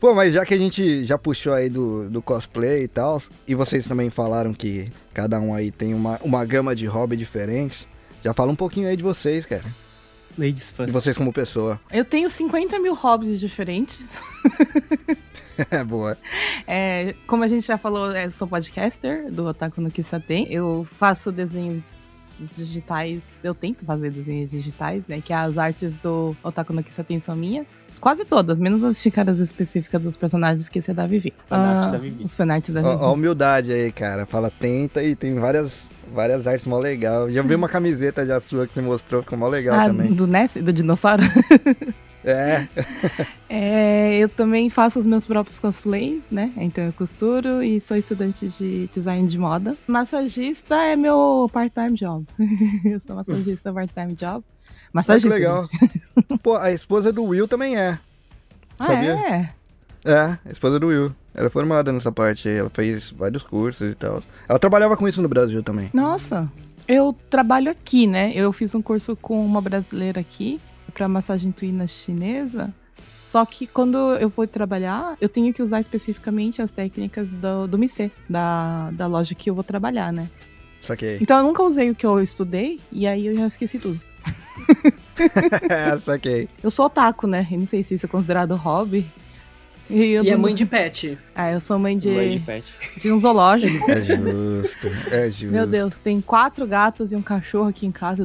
Pô, 0.00 0.14
mas 0.14 0.32
já 0.32 0.44
que 0.44 0.54
a 0.54 0.58
gente 0.58 1.04
já 1.04 1.18
puxou 1.18 1.52
aí 1.52 1.68
do, 1.68 2.08
do 2.08 2.22
cosplay 2.22 2.84
e 2.84 2.88
tal, 2.88 3.22
e 3.46 3.54
vocês 3.54 3.86
também 3.86 4.08
falaram 4.08 4.54
que 4.54 4.90
cada 5.12 5.38
um 5.38 5.54
aí 5.54 5.70
tem 5.70 5.92
uma, 5.92 6.18
uma 6.22 6.44
gama 6.44 6.74
de 6.74 6.86
hobby 6.86 7.16
diferentes, 7.16 7.86
já 8.22 8.32
fala 8.32 8.50
um 8.50 8.56
pouquinho 8.56 8.88
aí 8.88 8.96
de 8.96 9.02
vocês, 9.02 9.44
cara. 9.44 9.64
Ladies 10.36 10.70
first. 10.72 10.92
vocês 10.92 11.16
como 11.16 11.32
pessoa. 11.32 11.80
Eu 11.92 12.04
tenho 12.04 12.28
50 12.28 12.78
mil 12.78 12.94
hobbies 12.94 13.38
diferentes. 13.40 14.00
É 15.70 15.84
boa. 15.84 16.18
É, 16.66 17.14
como 17.28 17.44
a 17.44 17.46
gente 17.46 17.64
já 17.64 17.78
falou, 17.78 18.10
eu 18.10 18.32
sou 18.32 18.48
podcaster 18.48 19.30
do 19.30 19.46
Otaku 19.46 19.80
no 19.80 19.88
Kisaten. 19.88 20.48
Eu 20.50 20.84
faço 20.98 21.30
desenhos 21.30 21.80
digitais, 22.56 23.22
eu 23.42 23.54
tento 23.54 23.84
fazer 23.84 24.10
desenhos 24.10 24.50
digitais, 24.50 25.04
né? 25.06 25.20
Que 25.20 25.32
as 25.32 25.56
artes 25.56 25.94
do 25.98 26.36
Otaku 26.42 26.72
no 26.72 26.82
Kisaten 26.82 27.20
são 27.20 27.36
minhas. 27.36 27.68
Quase 28.00 28.24
todas, 28.24 28.60
menos 28.60 28.84
as 28.84 28.98
xícaras 29.00 29.38
específicas 29.38 30.02
dos 30.02 30.16
personagens 30.16 30.68
que 30.68 30.80
você 30.80 30.92
dá 30.92 31.06
Vivi. 31.06 31.32
Fanart 31.48 31.86
Ah, 31.86 31.90
da 31.90 31.98
Vivi. 31.98 32.24
Os 32.24 32.36
fanarts 32.36 32.74
da 32.74 32.82
Vivi. 32.82 32.94
ó 32.94 33.06
a 33.06 33.12
humildade 33.12 33.72
aí, 33.72 33.90
cara. 33.92 34.26
Fala, 34.26 34.50
tenta 34.50 35.02
e 35.02 35.14
tem 35.16 35.34
várias, 35.34 35.88
várias 36.12 36.46
artes 36.46 36.66
mó 36.66 36.78
legal. 36.78 37.30
Já 37.30 37.42
vi 37.42 37.54
uma 37.54 37.68
camiseta 37.68 38.26
já 38.26 38.40
sua 38.40 38.66
que 38.66 38.74
você 38.74 38.82
mostrou, 38.82 39.22
ficou 39.22 39.38
mó 39.38 39.48
legal 39.48 39.78
ah, 39.78 39.86
também. 39.86 40.12
do 40.12 40.26
Ness, 40.26 40.54
do 40.54 40.72
dinossauro? 40.72 41.22
É, 42.24 42.66
É, 43.48 44.16
eu 44.18 44.28
também 44.28 44.68
faço 44.70 44.98
os 44.98 45.04
meus 45.04 45.26
próprios 45.26 45.60
cosplays, 45.60 46.22
né? 46.30 46.52
Então 46.56 46.82
eu 46.84 46.92
costuro 46.92 47.62
e 47.62 47.78
sou 47.78 47.96
estudante 47.96 48.48
de 48.48 48.88
design 48.88 49.28
de 49.28 49.38
moda. 49.38 49.76
Massagista 49.86 50.74
é 50.74 50.96
meu 50.96 51.48
part-time 51.52 51.92
job. 51.92 52.26
eu 52.84 52.98
sou 52.98 53.14
massagista 53.14 53.72
part-time 53.72 54.14
job. 54.14 54.42
Ah, 54.94 55.02
que 55.02 55.08
Massagista. 55.08 55.34
legal. 55.34 55.68
Pô, 56.42 56.56
a 56.56 56.70
esposa 56.72 57.12
do 57.12 57.24
Will 57.24 57.48
também 57.48 57.76
é. 57.76 57.98
Ah, 58.78 58.84
Sabia? 58.86 59.12
é? 59.14 59.50
É, 60.04 60.38
a 60.44 60.50
esposa 60.50 60.78
do 60.78 60.88
Will. 60.88 61.14
Ela 61.34 61.46
é 61.46 61.50
formada 61.50 61.92
nessa 61.92 62.12
parte 62.12 62.48
aí, 62.48 62.58
ela 62.58 62.70
fez 62.70 63.10
vários 63.10 63.42
cursos 63.42 63.90
e 63.90 63.94
tal. 63.94 64.22
Ela 64.48 64.58
trabalhava 64.58 64.96
com 64.96 65.08
isso 65.08 65.20
no 65.20 65.28
Brasil 65.28 65.62
também. 65.62 65.90
Nossa. 65.92 66.50
Eu 66.86 67.16
trabalho 67.28 67.70
aqui, 67.70 68.06
né? 68.06 68.30
Eu 68.34 68.52
fiz 68.52 68.74
um 68.74 68.82
curso 68.82 69.16
com 69.16 69.44
uma 69.44 69.60
brasileira 69.60 70.20
aqui 70.20 70.60
para 70.92 71.08
massagem 71.08 71.50
tuína 71.50 71.86
chinesa. 71.86 72.72
Só 73.24 73.44
que 73.44 73.66
quando 73.66 73.96
eu 74.16 74.28
vou 74.28 74.46
trabalhar, 74.46 75.16
eu 75.20 75.28
tenho 75.28 75.52
que 75.52 75.62
usar 75.62 75.80
especificamente 75.80 76.62
as 76.62 76.70
técnicas 76.70 77.26
do, 77.28 77.66
do 77.66 77.78
MICE, 77.78 78.12
da, 78.28 78.90
da 78.92 79.06
loja 79.06 79.34
que 79.34 79.50
eu 79.50 79.54
vou 79.54 79.64
trabalhar, 79.64 80.12
né? 80.12 80.30
Saquei. 80.80 81.18
Então 81.20 81.38
eu 81.38 81.42
nunca 81.42 81.62
usei 81.62 81.90
o 81.90 81.94
que 81.94 82.06
eu 82.06 82.20
estudei 82.20 82.78
e 82.92 83.06
aí 83.06 83.26
eu 83.26 83.36
já 83.36 83.46
esqueci 83.46 83.78
tudo. 83.78 83.98
Saquei. 86.00 86.48
Eu 86.62 86.70
sou 86.70 86.86
otaku, 86.86 87.26
né? 87.26 87.46
Eu 87.50 87.58
não 87.58 87.66
sei 87.66 87.82
se 87.82 87.94
isso 87.94 88.06
é 88.06 88.08
considerado 88.08 88.54
hobby. 88.56 89.06
E, 89.90 90.12
eu 90.12 90.24
E 90.24 90.30
é 90.30 90.36
mãe 90.36 90.54
de 90.54 90.64
pet. 90.64 91.18
Ah, 91.34 91.50
eu 91.52 91.60
sou 91.60 91.78
mãe 91.78 91.96
de, 91.98 92.08
Mãe 92.10 92.38
de 92.38 92.38
pet. 92.38 92.64
de 92.96 93.12
um 93.12 93.18
zoológico. 93.18 93.90
É 93.90 94.00
justo. 94.00 94.86
É 95.10 95.26
justo. 95.30 95.46
Meu 95.52 95.66
Deus, 95.66 95.98
tem 95.98 96.22
quatro 96.22 96.66
gatos 96.66 97.12
e 97.12 97.16
um 97.16 97.20
cachorro 97.20 97.68
aqui 97.68 97.84
em 97.84 97.92
casa. 97.92 98.24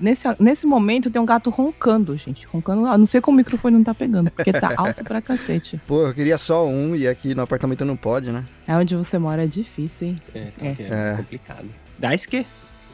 Nesse, 0.00 0.24
nesse 0.40 0.66
momento 0.66 1.10
tem 1.12 1.22
um 1.22 1.24
gato 1.24 1.48
roncando, 1.48 2.16
gente. 2.16 2.44
Roncando. 2.48 2.86
A 2.86 2.98
não 2.98 3.06
sei 3.06 3.20
como 3.20 3.36
o 3.36 3.38
microfone 3.38 3.76
não 3.76 3.84
tá 3.84 3.94
pegando, 3.94 4.32
porque 4.32 4.52
tá 4.52 4.72
alto 4.76 5.04
pra 5.04 5.22
cacete. 5.22 5.80
Pô, 5.86 6.08
eu 6.08 6.12
queria 6.12 6.36
só 6.36 6.66
um 6.66 6.96
e 6.96 7.06
aqui 7.06 7.36
no 7.36 7.42
apartamento 7.42 7.84
não 7.84 7.96
pode, 7.96 8.32
né? 8.32 8.44
É 8.66 8.76
onde 8.76 8.96
você 8.96 9.16
mora 9.16 9.44
é 9.44 9.46
difícil, 9.46 10.08
hein? 10.08 10.22
É, 10.34 10.40
tá 10.58 10.66
É. 10.66 10.70
ok, 10.72 10.86
É. 10.86 11.12
é 11.12 11.16
complicado. 11.18 11.68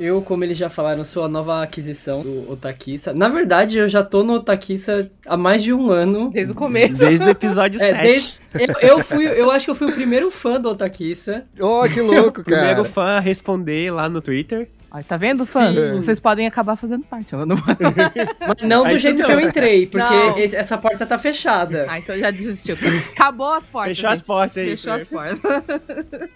Eu, 0.00 0.22
como 0.22 0.42
eles 0.42 0.56
já 0.56 0.70
falaram, 0.70 1.04
sou 1.04 1.24
a 1.24 1.28
nova 1.28 1.62
aquisição 1.62 2.22
do 2.22 2.50
Otakissa. 2.50 3.12
Na 3.12 3.28
verdade, 3.28 3.76
eu 3.78 3.88
já 3.88 4.02
tô 4.02 4.22
no 4.24 4.34
Otakissa 4.34 5.10
há 5.26 5.36
mais 5.36 5.62
de 5.62 5.72
um 5.74 5.90
ano. 5.90 6.30
Desde 6.30 6.52
o 6.52 6.54
começo. 6.54 6.94
Desde 6.98 7.24
o 7.26 7.28
episódio 7.28 7.80
É, 7.82 7.90
7. 7.90 8.02
desde- 8.02 8.40
Eu, 8.82 8.88
eu 8.90 8.98
fui, 9.00 9.26
eu 9.26 9.50
acho 9.50 9.66
que 9.66 9.70
eu 9.70 9.74
fui 9.74 9.86
o 9.88 9.92
primeiro 9.92 10.30
fã 10.30 10.58
do 10.60 10.70
Otakissa. 10.70 11.44
Oh, 11.60 11.82
que 11.92 12.00
louco, 12.00 12.42
Primeiro 12.44 12.76
cara. 12.82 12.84
fã 12.84 13.04
a 13.16 13.20
responder 13.20 13.92
lá 13.92 14.08
no 14.08 14.20
Twitter. 14.20 14.68
Ó, 14.92 15.00
tá 15.02 15.16
vendo, 15.16 15.46
fãs? 15.46 15.76
Sim. 15.78 15.96
Vocês 15.96 16.18
podem 16.18 16.46
acabar 16.48 16.74
fazendo 16.74 17.04
parte. 17.04 17.32
Eu 17.32 17.46
não... 17.46 17.54
Mas 18.46 18.68
não 18.68 18.84
do 18.86 18.98
jeito 18.98 19.18
não. 19.20 19.26
que 19.26 19.32
eu 19.32 19.40
entrei, 19.40 19.86
porque 19.86 20.40
esse- 20.40 20.56
essa 20.56 20.76
porta 20.76 21.06
tá 21.06 21.16
fechada. 21.18 21.86
ah, 21.88 21.98
então 21.98 22.18
já 22.18 22.30
desistiu. 22.30 22.76
Acabou 23.12 23.52
as 23.52 23.64
portas. 23.64 23.96
Fechou 23.96 24.10
as 24.10 24.18
gente. 24.18 24.26
portas 24.26 24.56
aí. 24.64 24.70
Fechou 24.70 24.92
as 24.92 25.04
portas. 25.06 25.40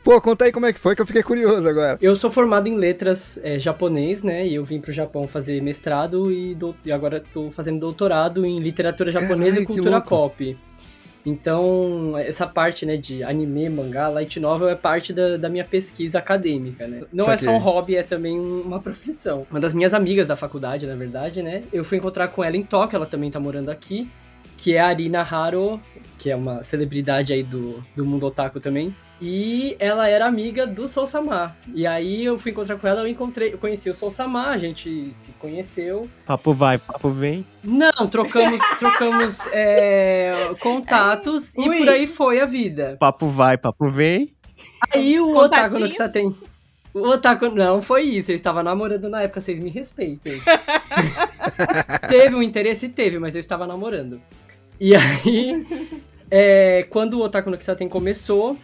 Pô, 0.04 0.20
conta 0.20 0.44
aí 0.44 0.52
como 0.52 0.66
é 0.66 0.73
que 0.73 0.78
foi 0.78 0.94
que 0.94 1.02
eu 1.02 1.06
fiquei 1.06 1.23
curioso 1.23 1.68
agora. 1.68 1.99
Eu 2.00 2.14
sou 2.14 2.30
formado 2.30 2.68
em 2.68 2.76
letras 2.76 3.40
é, 3.42 3.58
japonês, 3.58 4.23
né? 4.23 4.46
E 4.46 4.54
eu 4.54 4.64
vim 4.64 4.80
pro 4.80 4.92
Japão 4.92 5.26
fazer 5.26 5.61
mestrado 5.61 6.30
e, 6.30 6.54
dou- 6.54 6.76
e 6.84 6.92
agora 6.92 7.23
tô 7.32 7.50
fazendo 7.50 7.80
doutorado 7.80 8.46
em 8.46 8.61
literatura 8.61 9.11
japonesa 9.11 9.56
Caralho, 9.56 9.62
e 9.62 9.66
cultura 9.66 10.00
pop. 10.00 10.56
Então, 11.26 12.19
essa 12.19 12.47
parte, 12.47 12.85
né, 12.85 12.97
de 12.97 13.25
anime, 13.25 13.69
mangá, 13.71 14.09
light 14.09 14.38
novel 14.38 14.69
é 14.69 14.75
parte 14.75 15.12
da, 15.12 15.38
da 15.38 15.49
minha 15.49 15.64
pesquisa 15.64 16.19
acadêmica, 16.19 16.87
né? 16.87 17.02
Não 17.12 17.25
é 17.31 17.37
só 17.37 17.45
Saquei. 17.45 17.57
um 17.57 17.59
hobby, 17.59 17.97
é 17.97 18.02
também 18.02 18.38
uma 18.38 18.78
profissão. 18.78 19.47
Uma 19.50 19.59
das 19.59 19.73
minhas 19.73 19.95
amigas 19.95 20.26
da 20.26 20.37
faculdade, 20.37 20.87
na 20.87 20.95
verdade, 20.95 21.43
né? 21.43 21.62
Eu 21.73 21.83
fui 21.83 21.97
encontrar 21.97 22.28
com 22.28 22.45
ela 22.45 22.57
em 22.57 22.62
Tóquio, 22.62 22.97
ela 22.97 23.07
também 23.07 23.31
tá 23.31 23.40
morando 23.40 23.71
aqui, 23.71 24.09
que 24.59 24.75
é 24.75 24.81
a 24.81 24.88
Arina 24.88 25.23
Haro, 25.23 25.81
que 26.19 26.31
é 26.31 26.37
uma 26.37 26.62
celebridade 26.62 27.33
aí 27.33 27.43
do, 27.43 27.83
do 27.97 28.04
mundo 28.04 28.26
otaku 28.26 28.61
também. 28.61 28.95
E 29.21 29.76
ela 29.78 30.09
era 30.09 30.26
amiga 30.26 30.66
do 30.66 30.88
Soul 30.88 31.06
Samar. 31.06 31.56
E 31.73 31.87
aí 31.87 32.25
eu 32.25 32.38
fui 32.38 32.50
encontrar 32.50 32.76
com 32.76 32.87
ela, 32.87 33.00
eu 33.00 33.09
encontrei, 33.09 33.52
eu 33.52 33.59
conheci 33.59 33.88
o 33.88 33.94
Soul 33.94 34.11
Samar, 34.11 34.49
a 34.49 34.59
gente 34.59 35.12
se 35.16 35.33
conheceu. 35.33 36.09
Papo 36.26 36.52
vai, 36.52 36.78
papo 36.78 37.09
vem. 37.11 37.47
Não, 37.62 38.06
trocamos, 38.09 38.61
trocamos 38.78 39.38
é, 39.52 40.54
contatos 40.61 41.54
e 41.54 41.64
por 41.64 41.88
aí 41.88 42.06
foi 42.06 42.40
a 42.40 42.47
vida. 42.47 42.97
Papo 42.99 43.28
vai, 43.28 43.56
papo 43.56 43.88
vem. 43.88 44.35
Aí 44.92 45.18
o? 45.21 45.37
Otaku 45.37 45.78
no 45.78 45.88
que 45.88 45.94
você 45.94 46.09
tem. 46.09 46.35
O 46.92 47.09
Otaku 47.09 47.49
não 47.49 47.83
foi 47.83 48.02
isso, 48.02 48.30
eu 48.30 48.37
estava 48.37 48.62
namorando 48.62 49.09
na 49.09 49.23
época, 49.23 49.40
vocês 49.40 49.59
me 49.59 49.68
respeitem. 49.68 50.40
teve 52.09 52.37
um 52.37 52.42
interesse, 52.42 52.88
teve, 52.88 53.18
mas 53.18 53.35
eu 53.35 53.40
estava 53.40 53.66
namorando. 53.66 54.21
E 54.80 54.94
aí, 54.94 55.66
é, 56.30 56.87
quando 56.90 57.14
o 57.14 57.25
Otaku 57.25 57.50
no 57.50 57.59
Kisaten 57.59 57.88
começou, 57.88 58.56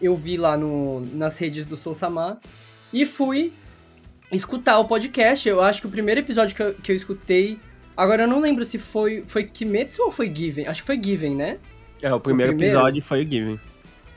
eu 0.00 0.14
vi 0.14 0.36
lá 0.36 0.56
no, 0.56 1.00
nas 1.14 1.38
redes 1.38 1.64
do 1.64 1.76
Soul 1.76 1.94
Samar 1.94 2.38
e 2.92 3.04
fui 3.06 3.52
escutar 4.32 4.78
o 4.78 4.84
podcast. 4.86 5.48
Eu 5.48 5.60
acho 5.62 5.80
que 5.80 5.86
o 5.86 5.90
primeiro 5.90 6.20
episódio 6.20 6.54
que 6.54 6.62
eu, 6.62 6.74
que 6.74 6.92
eu 6.92 6.96
escutei. 6.96 7.58
Agora 7.96 8.24
eu 8.24 8.28
não 8.28 8.40
lembro 8.40 8.64
se 8.64 8.78
foi, 8.78 9.24
foi 9.26 9.44
Kimetsu 9.44 10.02
ou 10.02 10.10
foi 10.10 10.32
Given. 10.34 10.66
Acho 10.66 10.82
que 10.82 10.86
foi 10.86 11.02
Given, 11.02 11.34
né? 11.34 11.58
É, 12.02 12.12
o 12.12 12.20
primeiro, 12.20 12.52
primeiro? 12.52 12.76
episódio 12.76 13.02
foi 13.02 13.24
o 13.24 13.30
Given. 13.30 13.60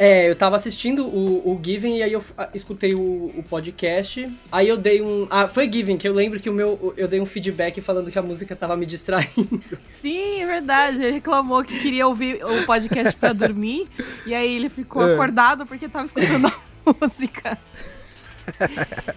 É, 0.02 0.30
eu 0.30 0.36
tava 0.36 0.56
assistindo 0.56 1.06
o, 1.06 1.52
o 1.52 1.60
Given 1.62 1.98
e 1.98 2.04
aí 2.04 2.14
eu 2.14 2.24
ah, 2.38 2.48
escutei 2.54 2.94
o, 2.96 3.34
o 3.38 3.44
podcast. 3.50 4.32
Aí 4.50 4.66
eu 4.70 4.78
dei 4.78 5.02
um. 5.02 5.28
Ah, 5.30 5.50
foi 5.50 5.70
Given, 5.72 5.98
que 5.98 6.08
eu 6.08 6.14
lembro 6.14 6.40
que 6.40 6.50
o 6.50 6.54
meu. 6.54 6.94
Eu 6.96 7.06
dei 7.06 7.20
um 7.20 7.26
feedback 7.26 7.82
falando 7.82 8.10
que 8.10 8.18
a 8.18 8.22
música 8.22 8.56
tava 8.56 8.78
me 8.78 8.86
distraindo. 8.86 9.62
Sim, 10.02 10.42
é 10.42 10.46
verdade. 10.46 11.04
Ele 11.04 11.12
reclamou 11.12 11.64
que 11.66 11.78
queria 11.82 12.08
ouvir 12.08 12.40
o 12.46 12.66
podcast 12.66 13.14
pra 13.18 13.34
dormir. 13.34 13.90
e 14.26 14.34
aí 14.34 14.56
ele 14.56 14.70
ficou 14.70 15.06
É. 15.06 15.14
acordado 15.16 15.66
porque 15.66 15.90
tava 15.90 16.06
escutando 16.06 16.48
a 16.48 16.96
música. 17.02 17.58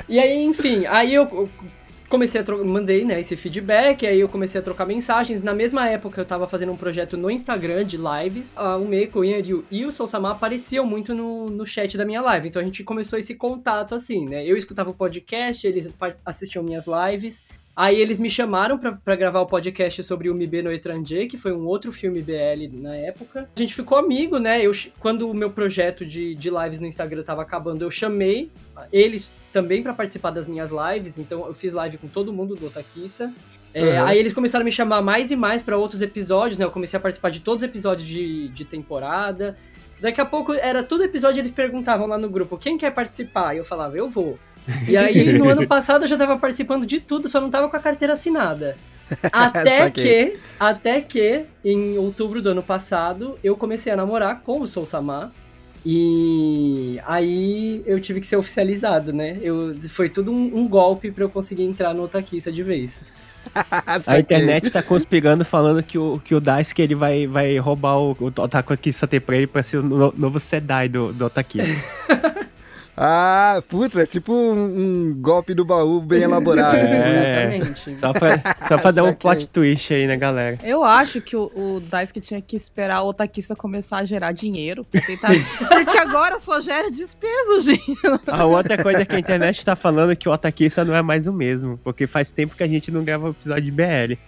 E 0.09 0.19
aí, 0.19 0.43
enfim, 0.45 0.85
aí 0.87 1.15
eu 1.15 1.23
eu 1.33 1.49
comecei 2.13 2.43
a 2.43 2.45
trocar, 2.45 2.63
mandei, 2.63 3.07
né, 3.07 3.19
esse 3.19 3.35
feedback, 3.37 4.07
aí 4.07 4.21
eu 4.21 4.29
comecei 4.29 4.61
a 4.61 4.63
trocar 4.63 4.85
mensagens. 4.85 5.41
Na 5.41 5.55
mesma 5.55 5.89
época 5.89 6.21
eu 6.21 6.27
tava 6.27 6.47
fazendo 6.47 6.71
um 6.71 6.77
projeto 6.77 7.17
no 7.17 7.31
Instagram 7.31 7.87
de 7.87 7.97
lives. 7.97 8.55
O 8.59 8.85
Meiko, 8.85 9.21
o 9.21 9.25
Yanryu 9.25 9.65
e 9.71 9.87
o 9.87 9.91
Sousama 9.91 10.31
apareciam 10.31 10.85
muito 10.85 11.15
no, 11.15 11.49
no 11.49 11.65
chat 11.65 11.97
da 11.97 12.05
minha 12.05 12.21
live. 12.21 12.49
Então 12.49 12.61
a 12.61 12.65
gente 12.67 12.85
começou 12.85 13.19
esse 13.19 13.35
contato 13.35 13.95
assim, 13.95 14.29
né? 14.29 14.45
Eu 14.45 14.59
escutava 14.59 14.91
o 14.91 14.95
podcast, 14.95 15.67
eles 15.67 15.89
assistiam 16.23 16.63
minhas 16.63 16.85
lives. 16.87 17.43
Aí 17.75 17.99
eles 17.99 18.21
me 18.21 18.29
chamaram 18.29 18.79
pra, 18.79 18.93
pra 18.93 19.17
gravar 19.17 19.41
o 19.41 19.47
podcast 19.47 20.05
sobre 20.05 20.29
o 20.29 20.35
Mibe 20.35 20.63
no 20.63 20.71
Etranger, 20.71 21.27
que 21.27 21.39
foi 21.39 21.53
um 21.53 21.65
outro 21.65 21.91
filme 21.91 22.21
BL 22.21 22.69
na 22.73 22.95
época. 22.95 23.49
A 23.57 23.59
gente 23.59 23.75
ficou 23.75 23.97
amigo, 23.97 24.39
né? 24.39 24.61
Eu, 24.61 24.73
quando 25.01 25.29
o 25.31 25.35
meu 25.35 25.51
projeto 25.51 26.05
de, 26.05 26.35
de 26.35 26.51
lives 26.51 26.81
no 26.81 26.87
Instagram 26.87 27.23
tava 27.23 27.41
acabando, 27.41 27.83
eu 27.83 27.91
chamei 27.91 28.51
eles 28.93 29.33
também 29.53 29.83
pra 29.83 29.95
participar 29.95 30.31
das 30.31 30.47
minhas 30.47 30.71
lives. 30.71 31.17
Então 31.17 31.47
eu 31.47 31.55
fiz 31.55 31.73
live 31.73 31.97
com 31.97 32.09
todo 32.09 32.33
mundo 32.33 32.55
do 32.55 32.67
Otakissa. 32.67 33.33
É, 33.75 33.83
Uhum. 33.83 34.07
Aí 34.07 34.19
eles 34.19 34.35
começaram 34.35 34.63
a 34.63 34.67
me 34.67 34.73
chamar 34.73 35.01
mais 35.01 35.31
e 35.31 35.37
mais 35.37 35.63
pra 35.63 35.79
outros 35.79 36.03
episódios, 36.03 36.59
né? 36.59 36.65
Eu 36.67 36.71
comecei 36.71 36.99
a 36.99 37.01
participar 37.01 37.31
de 37.31 37.41
todos 37.41 37.63
os 37.63 37.69
episódios 37.69 38.07
de, 38.07 38.49
de 38.49 38.67
temporada. 38.67 39.57
Daqui 39.99 40.21
a 40.21 40.27
pouco 40.27 40.53
era 40.53 40.83
todo 40.83 41.03
episódio 41.05 41.41
eles 41.41 41.51
perguntavam 41.51 42.07
lá 42.07 42.19
no 42.19 42.29
grupo 42.29 42.59
quem 42.59 42.77
quer 42.77 42.91
participar? 42.91 43.55
E 43.55 43.59
eu 43.59 43.65
falava, 43.65 43.97
eu 43.97 44.09
vou. 44.11 44.39
E 44.89 44.97
aí, 44.97 45.33
no 45.39 45.49
ano 45.49 45.67
passado, 45.67 46.05
eu 46.05 46.09
já 46.09 46.17
tava 46.17 46.39
participando 46.39 46.87
de 46.87 47.01
tudo, 47.01 47.29
só 47.29 47.41
não 47.41 47.51
tava 47.51 47.69
com 47.69 47.77
a 47.77 47.81
carteira 47.81 48.13
assinada. 48.15 48.77
Até 49.31 49.91
que, 49.91 50.39
até 50.59 51.01
que, 51.03 51.45
em 51.63 51.99
outubro 51.99 52.41
do 52.41 52.49
ano 52.49 52.63
passado, 52.63 53.39
eu 53.45 53.55
comecei 53.55 53.93
a 53.93 53.97
namorar 53.97 54.41
com 54.41 54.61
o 54.63 54.67
Soul 54.67 54.87
Samar. 54.87 55.31
E 55.85 56.99
aí 57.07 57.83
eu 57.85 58.01
tive 58.01 58.21
que 58.21 58.27
ser 58.27 58.37
oficializado, 58.37 59.13
né? 59.13 59.37
Eu, 59.43 59.77
foi 59.91 60.09
tudo 60.09 60.33
um, 60.33 60.57
um 60.57 60.67
golpe 60.69 61.11
pra 61.11 61.25
eu 61.25 61.29
conseguir 61.29 61.65
entrar 61.65 61.93
no 61.93 62.05
Otakissa 62.05 62.51
de 62.51 62.63
vez. 62.63 63.13
A 64.07 64.19
internet 64.19 64.71
tá 64.71 64.83
conspirando 64.83 65.45
falando 65.45 65.83
que 65.83 65.99
o, 65.99 66.21
que 66.25 66.35
o 66.35 66.41
Daisuke 66.41 66.81
ele 66.81 66.95
vai, 66.95 67.27
vai 67.27 67.59
roubar 67.59 67.99
o, 67.99 68.17
o 68.19 68.27
Otaku 68.27 68.73
aqui 68.73 68.93
Sate 68.93 69.19
pra 69.21 69.37
ele 69.37 69.47
pra 69.49 69.63
ser 69.63 69.79
o 69.79 69.83
no- 69.83 70.15
novo 70.17 70.39
Sedai 70.41 70.89
do, 70.89 71.13
do 71.13 71.27
Otaki. 71.27 71.59
Ah, 72.95 73.63
putz, 73.69 73.97
é 73.97 74.05
tipo 74.05 74.33
um, 74.35 74.53
um 75.11 75.15
golpe 75.19 75.55
do 75.55 75.65
baú 75.65 75.99
bem 76.01 76.23
elaborado. 76.25 76.77
É. 76.77 77.59
tipo 77.59 77.73
isso. 77.73 77.91
Exatamente. 77.91 77.95
Só 77.99 78.13
pra, 78.13 78.67
só 78.69 78.79
pra 78.79 78.91
dar 78.91 79.05
um 79.05 79.15
plot 79.15 79.49
twist 79.49 79.95
aí, 79.95 80.07
né, 80.07 80.17
galera? 80.17 80.59
Eu 80.63 80.85
acho 80.85 81.21
que 81.23 81.35
o, 81.35 81.51
o 81.55 81.81
Daisuke 81.81 82.21
tinha 82.21 82.41
que 82.43 82.55
esperar 82.55 83.03
o 83.03 83.09
Otakissa 83.09 83.57
começar 83.57 83.99
a 83.99 84.05
gerar 84.05 84.33
dinheiro. 84.33 84.87
tentar- 85.07 85.31
Porque 85.69 85.97
agora 85.99 86.39
só 86.39 86.61
gera 86.61 86.91
despesa, 86.91 87.61
gente. 87.63 87.97
A 88.27 88.45
outra 88.45 88.83
coisa 88.83 89.07
que 89.07 89.17
a 89.17 89.19
internet 89.19 89.65
tá 89.65 89.75
falando 89.75 90.13
é 90.13 90.17
que 90.17 90.29
o 90.29 90.33
Otakissa 90.33 90.85
não 90.85 90.95
é 90.95 91.01
mais 91.01 91.27
o 91.27 91.33
mesmo, 91.33 91.79
porque 91.83 92.07
faz 92.07 92.31
tempo 92.31 92.55
que 92.55 92.63
a 92.63 92.69
gente 92.69 92.91
não 92.91 93.03
grava 93.03 93.29
o 93.29 93.31
episódio 93.31 93.65
de 93.65 93.71
BL. 93.71 94.19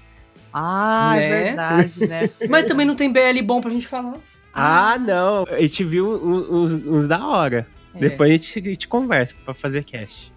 Ah, 0.52 1.12
Né? 1.16 1.24
é 1.26 1.44
verdade, 1.44 2.06
né? 2.06 2.30
Mas 2.48 2.64
também 2.64 2.86
não 2.86 2.94
tem 2.96 3.12
BL 3.12 3.42
bom 3.44 3.60
pra 3.60 3.70
gente 3.70 3.86
falar. 3.86 4.14
Ah, 4.54 4.96
não. 4.98 5.44
A 5.50 5.60
gente 5.60 5.82
viu 5.84 6.06
um- 6.08 6.62
uns, 6.62 6.72
uns 6.72 7.06
da 7.08 7.26
hora. 7.26 7.66
É. 7.94 7.98
Depois 7.98 8.28
a 8.30 8.32
gente, 8.32 8.58
a 8.58 8.62
gente 8.62 8.88
conversa 8.88 9.34
pra 9.44 9.54
fazer 9.54 9.84
cast. 9.84 10.32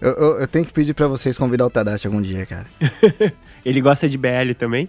Eu, 0.00 0.10
eu- 0.12 0.40
eu 0.40 0.46
tenho 0.48 0.66
que 0.66 0.72
pedir 0.72 0.92
pra 0.94 1.06
vocês 1.06 1.38
convidar 1.38 1.64
o 1.66 1.70
Tadashi 1.70 2.06
algum 2.06 2.20
dia, 2.20 2.44
cara. 2.44 2.66
Ele 3.64 3.80
gosta 3.80 4.08
de 4.08 4.18
BL 4.18 4.52
também? 4.58 4.88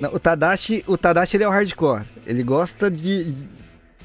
Não, 0.00 0.14
o 0.14 0.18
Tadashi, 0.18 0.82
o 0.86 0.96
Tadashi 0.98 1.36
ele 1.36 1.44
é 1.44 1.48
um 1.48 1.52
hardcore. 1.52 2.04
Ele 2.26 2.42
gosta 2.42 2.90
de 2.90 3.34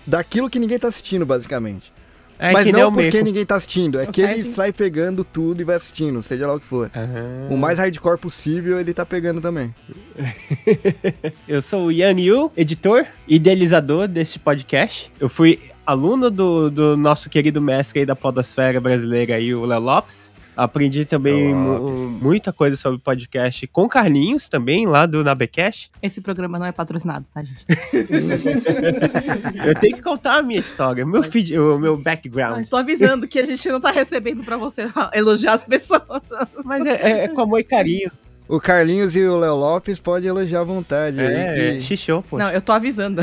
daquilo 0.07 0.49
que 0.49 0.59
ninguém 0.59 0.77
tá 0.79 0.87
assistindo, 0.87 1.25
basicamente. 1.25 1.91
É 2.37 2.51
Mas 2.51 2.65
que 2.65 2.71
não 2.71 2.91
porque 2.91 3.23
ninguém 3.23 3.45
tá 3.45 3.55
assistindo, 3.55 3.99
é 3.99 4.03
O 4.03 4.11
que 4.11 4.21
ele 4.21 4.35
certo. 4.43 4.51
sai 4.51 4.73
pegando 4.73 5.23
tudo 5.23 5.61
e 5.61 5.63
vai 5.63 5.75
assistindo, 5.77 6.21
seja 6.21 6.45
lá 6.47 6.55
o 6.55 6.59
que 6.59 6.65
for. 6.65 6.91
Aham. 6.95 7.47
O 7.49 7.57
mais 7.57 7.79
hardcore 7.79 8.17
possível 8.17 8.79
ele 8.79 8.93
tá 8.93 9.05
pegando 9.05 9.39
também. 9.39 9.73
Eu 11.47 11.61
sou 11.61 11.85
o 11.87 11.91
Yan 11.91 12.19
Yu, 12.19 12.51
editor, 12.57 13.05
idealizador 13.27 14.07
deste 14.07 14.37
podcast. 14.39 15.11
Eu 15.19 15.29
fui 15.29 15.59
aluno 15.85 16.29
do, 16.29 16.69
do 16.69 16.97
nosso 16.97 17.29
querido 17.29 17.61
mestre 17.61 17.99
aí 17.99 18.05
da 18.05 18.15
podosfera 18.15 18.81
brasileira 18.81 19.35
aí, 19.35 19.53
o 19.53 19.63
Léo 19.65 19.79
Lopes. 19.79 20.31
Aprendi 20.57 21.03
também 21.05 21.53
muita 21.53 22.53
coisa 22.53 22.77
sobre 22.77 22.99
podcast 22.99 23.67
com 23.67 23.87
Carlinhos 23.89 24.47
também, 24.47 24.85
lá 24.87 25.05
do 25.05 25.23
Nabecast. 25.23 25.91
Esse 26.01 26.21
programa 26.21 26.57
não 26.57 26.65
é 26.65 26.71
patrocinado, 26.71 27.25
tá, 27.33 27.43
gente? 27.43 27.65
Eu 29.67 29.75
tenho 29.75 29.95
que 29.95 30.01
contar 30.01 30.37
a 30.37 30.41
minha 30.41 30.59
história, 30.59 31.05
meu 31.05 31.23
feed, 31.23 31.57
o 31.57 31.77
meu 31.77 31.93
Eu 31.93 31.97
background. 31.97 32.61
Estou 32.61 32.79
avisando 32.79 33.27
que 33.27 33.39
a 33.39 33.45
gente 33.45 33.67
não 33.69 33.79
tá 33.81 33.91
recebendo 33.91 34.43
pra 34.43 34.57
você 34.57 34.87
elogiar 35.13 35.53
as 35.53 35.63
pessoas. 35.63 36.21
Mas 36.63 36.85
é, 36.85 37.25
é 37.25 37.27
com 37.27 37.41
amor 37.41 37.59
e 37.59 37.63
carinho. 37.63 38.11
O 38.47 38.59
Carlinhos 38.59 39.15
e 39.15 39.23
o 39.23 39.37
Léo 39.37 39.55
Lopes 39.55 39.99
podem 39.99 40.29
elogiar 40.29 40.59
à 40.59 40.63
vontade. 40.63 41.19
aí 41.19 41.33
É, 41.33 41.71
que- 41.77 41.81
xixô, 41.81 42.21
pô. 42.21 42.37
Não, 42.37 42.51
eu 42.51 42.61
tô 42.61 42.71
avisando. 42.73 43.21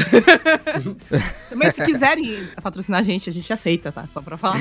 Mas 1.55 1.75
se 1.77 1.87
quiserem 1.87 2.45
patrocinar 2.61 3.01
a 3.01 3.05
gente, 3.05 3.31
a 3.31 3.33
gente 3.33 3.53
aceita, 3.53 3.93
tá? 3.93 4.05
Só 4.13 4.21
pra 4.21 4.37
falar. 4.37 4.59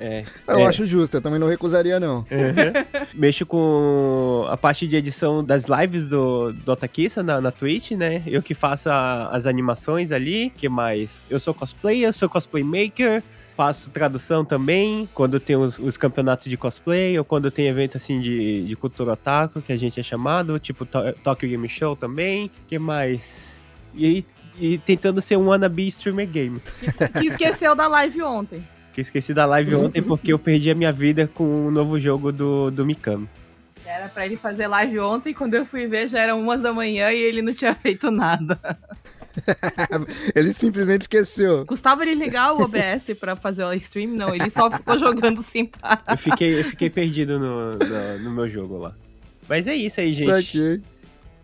É. 0.00 0.24
Eu 0.46 0.60
É. 0.60 0.66
acho 0.66 0.86
justo, 0.86 1.16
eu 1.16 1.20
também 1.20 1.38
não 1.40 1.48
recusaria, 1.48 1.98
não. 1.98 2.18
Uhum. 2.18 3.04
Mexo 3.14 3.44
com 3.44 4.46
a 4.48 4.56
parte 4.56 4.86
de 4.86 4.94
edição 4.96 5.42
das 5.42 5.64
lives 5.66 6.06
do, 6.06 6.52
do 6.52 6.72
Otakissa 6.72 7.22
na, 7.22 7.40
na 7.40 7.50
Twitch, 7.50 7.92
né? 7.92 8.22
Eu 8.26 8.40
que 8.42 8.54
faço 8.54 8.88
a- 8.90 9.28
as 9.30 9.46
animações 9.46 10.12
ali. 10.12 10.50
que 10.56 10.68
mais? 10.68 11.20
Eu 11.28 11.38
sou 11.40 11.52
cosplayer, 11.52 12.12
sou 12.12 12.28
cosplay 12.28 12.62
maker. 12.62 13.22
Faço 13.56 13.90
tradução 13.90 14.44
também, 14.44 15.08
quando 15.12 15.40
tem 15.40 15.56
os, 15.56 15.80
os 15.80 15.96
campeonatos 15.96 16.46
de 16.48 16.56
cosplay, 16.56 17.18
ou 17.18 17.24
quando 17.24 17.50
tem 17.50 17.66
evento 17.66 17.96
assim 17.96 18.20
de, 18.20 18.62
de 18.64 18.76
cultura 18.76 19.14
otaku, 19.14 19.60
que 19.60 19.72
a 19.72 19.76
gente 19.76 19.98
é 19.98 20.02
chamado, 20.04 20.60
tipo 20.60 20.86
To- 20.86 21.12
Tokyo 21.24 21.48
Game 21.48 21.68
Show 21.68 21.96
também. 21.96 22.48
que 22.68 22.78
mais? 22.78 23.48
E, 23.96 24.24
e 24.60 24.78
tentando 24.78 25.20
ser 25.20 25.36
um 25.36 25.48
wannabe 25.48 25.88
streamer 25.88 26.28
game. 26.28 26.62
que 27.20 27.26
esqueceu 27.26 27.74
da 27.74 27.88
live 27.88 28.22
ontem. 28.22 28.62
Que 28.98 29.02
eu 29.02 29.04
esqueci 29.04 29.32
da 29.32 29.46
live 29.46 29.76
ontem 29.76 30.02
porque 30.02 30.32
eu 30.32 30.40
perdi 30.40 30.72
a 30.72 30.74
minha 30.74 30.90
vida 30.90 31.30
com 31.32 31.68
o 31.68 31.70
novo 31.70 32.00
jogo 32.00 32.32
do, 32.32 32.68
do 32.68 32.84
Mikami. 32.84 33.28
Era 33.86 34.08
pra 34.08 34.26
ele 34.26 34.36
fazer 34.36 34.66
live 34.66 34.98
ontem, 34.98 35.32
quando 35.32 35.54
eu 35.54 35.64
fui 35.64 35.86
ver 35.86 36.08
já 36.08 36.18
eram 36.18 36.40
umas 36.40 36.60
da 36.60 36.72
manhã 36.72 37.12
e 37.12 37.16
ele 37.16 37.40
não 37.40 37.54
tinha 37.54 37.72
feito 37.78 38.10
nada. 38.10 38.58
Ele 40.34 40.52
simplesmente 40.52 41.02
esqueceu. 41.02 41.64
Custava 41.64 42.02
ele 42.02 42.16
ligar 42.16 42.52
o 42.52 42.62
OBS 42.62 43.16
pra 43.20 43.36
fazer 43.36 43.62
o 43.62 43.72
stream? 43.74 44.10
Não, 44.10 44.34
ele 44.34 44.50
só 44.50 44.68
ficou 44.68 44.98
jogando 44.98 45.44
sem 45.44 45.64
parar. 45.64 46.02
Eu 46.08 46.18
fiquei, 46.18 46.58
eu 46.58 46.64
fiquei 46.64 46.90
perdido 46.90 47.38
no, 47.38 47.78
no, 47.78 48.18
no 48.18 48.30
meu 48.32 48.48
jogo 48.48 48.78
lá. 48.78 48.96
Mas 49.48 49.68
é 49.68 49.76
isso 49.76 50.00
aí, 50.00 50.12
gente. 50.12 50.28
Saquei. 50.28 50.82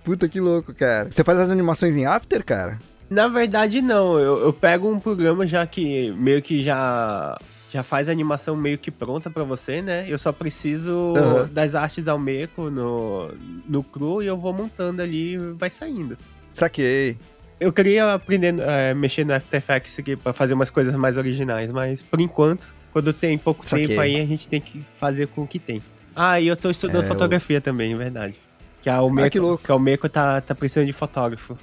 Puta 0.03 0.29
que 0.29 0.41
louco, 0.41 0.75
cara. 0.75 1.09
Você 1.09 1.23
faz 1.23 1.39
as 1.39 1.51
animações 1.51 1.95
em 1.95 2.05
After, 2.05 2.45
cara? 2.45 2.81
Na 3.15 3.29
verdade, 3.29 3.81
não. 3.81 4.19
Eu, 4.19 4.39
eu 4.41 4.53
pego 4.53 4.91
um 4.91 4.99
programa 4.99 5.47
já 5.47 5.65
que 5.65 6.11
meio 6.19 6.43
que 6.43 6.61
já, 6.63 7.39
já 7.71 7.85
faz 7.85 8.09
a 8.09 8.13
animação 8.13 8.57
meio 8.57 8.77
que 8.77 8.91
pronta 8.91 9.31
pra 9.31 9.45
você, 9.45 9.81
né? 9.81 10.05
Eu 10.09 10.19
só 10.19 10.33
preciso 10.33 11.13
Aham. 11.17 11.49
das 11.53 11.77
artes 11.77 12.03
da 12.03 12.11
Almeco 12.11 12.71
no, 12.71 13.29
no 13.69 13.85
cru 13.85 14.21
e 14.21 14.27
eu 14.27 14.37
vou 14.37 14.53
montando 14.53 15.01
ali 15.01 15.35
e 15.35 15.39
vai 15.53 15.71
saindo. 15.71 16.19
Saquei. 16.53 17.17
Eu 17.61 17.73
queria 17.73 18.15
aprender 18.15 18.53
a 18.61 18.93
mexer 18.97 19.25
no 19.25 19.33
After 19.33 19.59
Effects 19.59 19.97
aqui 20.01 20.17
pra 20.17 20.33
fazer 20.33 20.55
umas 20.55 20.69
coisas 20.71 20.93
mais 20.97 21.17
originais, 21.17 21.71
mas 21.71 22.03
por 22.03 22.21
enquanto, 22.21 22.67
quando 22.93 23.13
tem 23.13 23.39
pouco 23.39 23.65
Saquei. 23.65 23.87
tempo 23.87 24.01
aí, 24.01 24.21
a 24.21 24.27
gente 24.27 24.49
tem 24.49 24.61
que 24.61 24.83
fazer 24.99 25.29
com 25.29 25.43
o 25.43 25.47
que 25.47 25.61
tem. 25.61 25.81
Ah, 26.17 26.41
e 26.41 26.49
eu 26.49 26.57
tô 26.57 26.69
estudando 26.69 27.05
É, 27.05 27.07
fotografia 27.07 27.61
também, 27.61 27.93
é 27.93 27.97
verdade. 27.97 28.35
Que 28.83 28.91
a 28.91 28.97
Almeco, 28.97 29.27
Ah, 29.29 29.31
que 29.31 29.39
louco. 29.39 29.63
que 29.65 29.71
a 29.71 29.75
Almeco 29.75 30.09
tá, 30.09 30.41
tá 30.41 30.53
precisando 30.53 30.87
de 30.87 30.93
fotógrafo. 30.93 31.57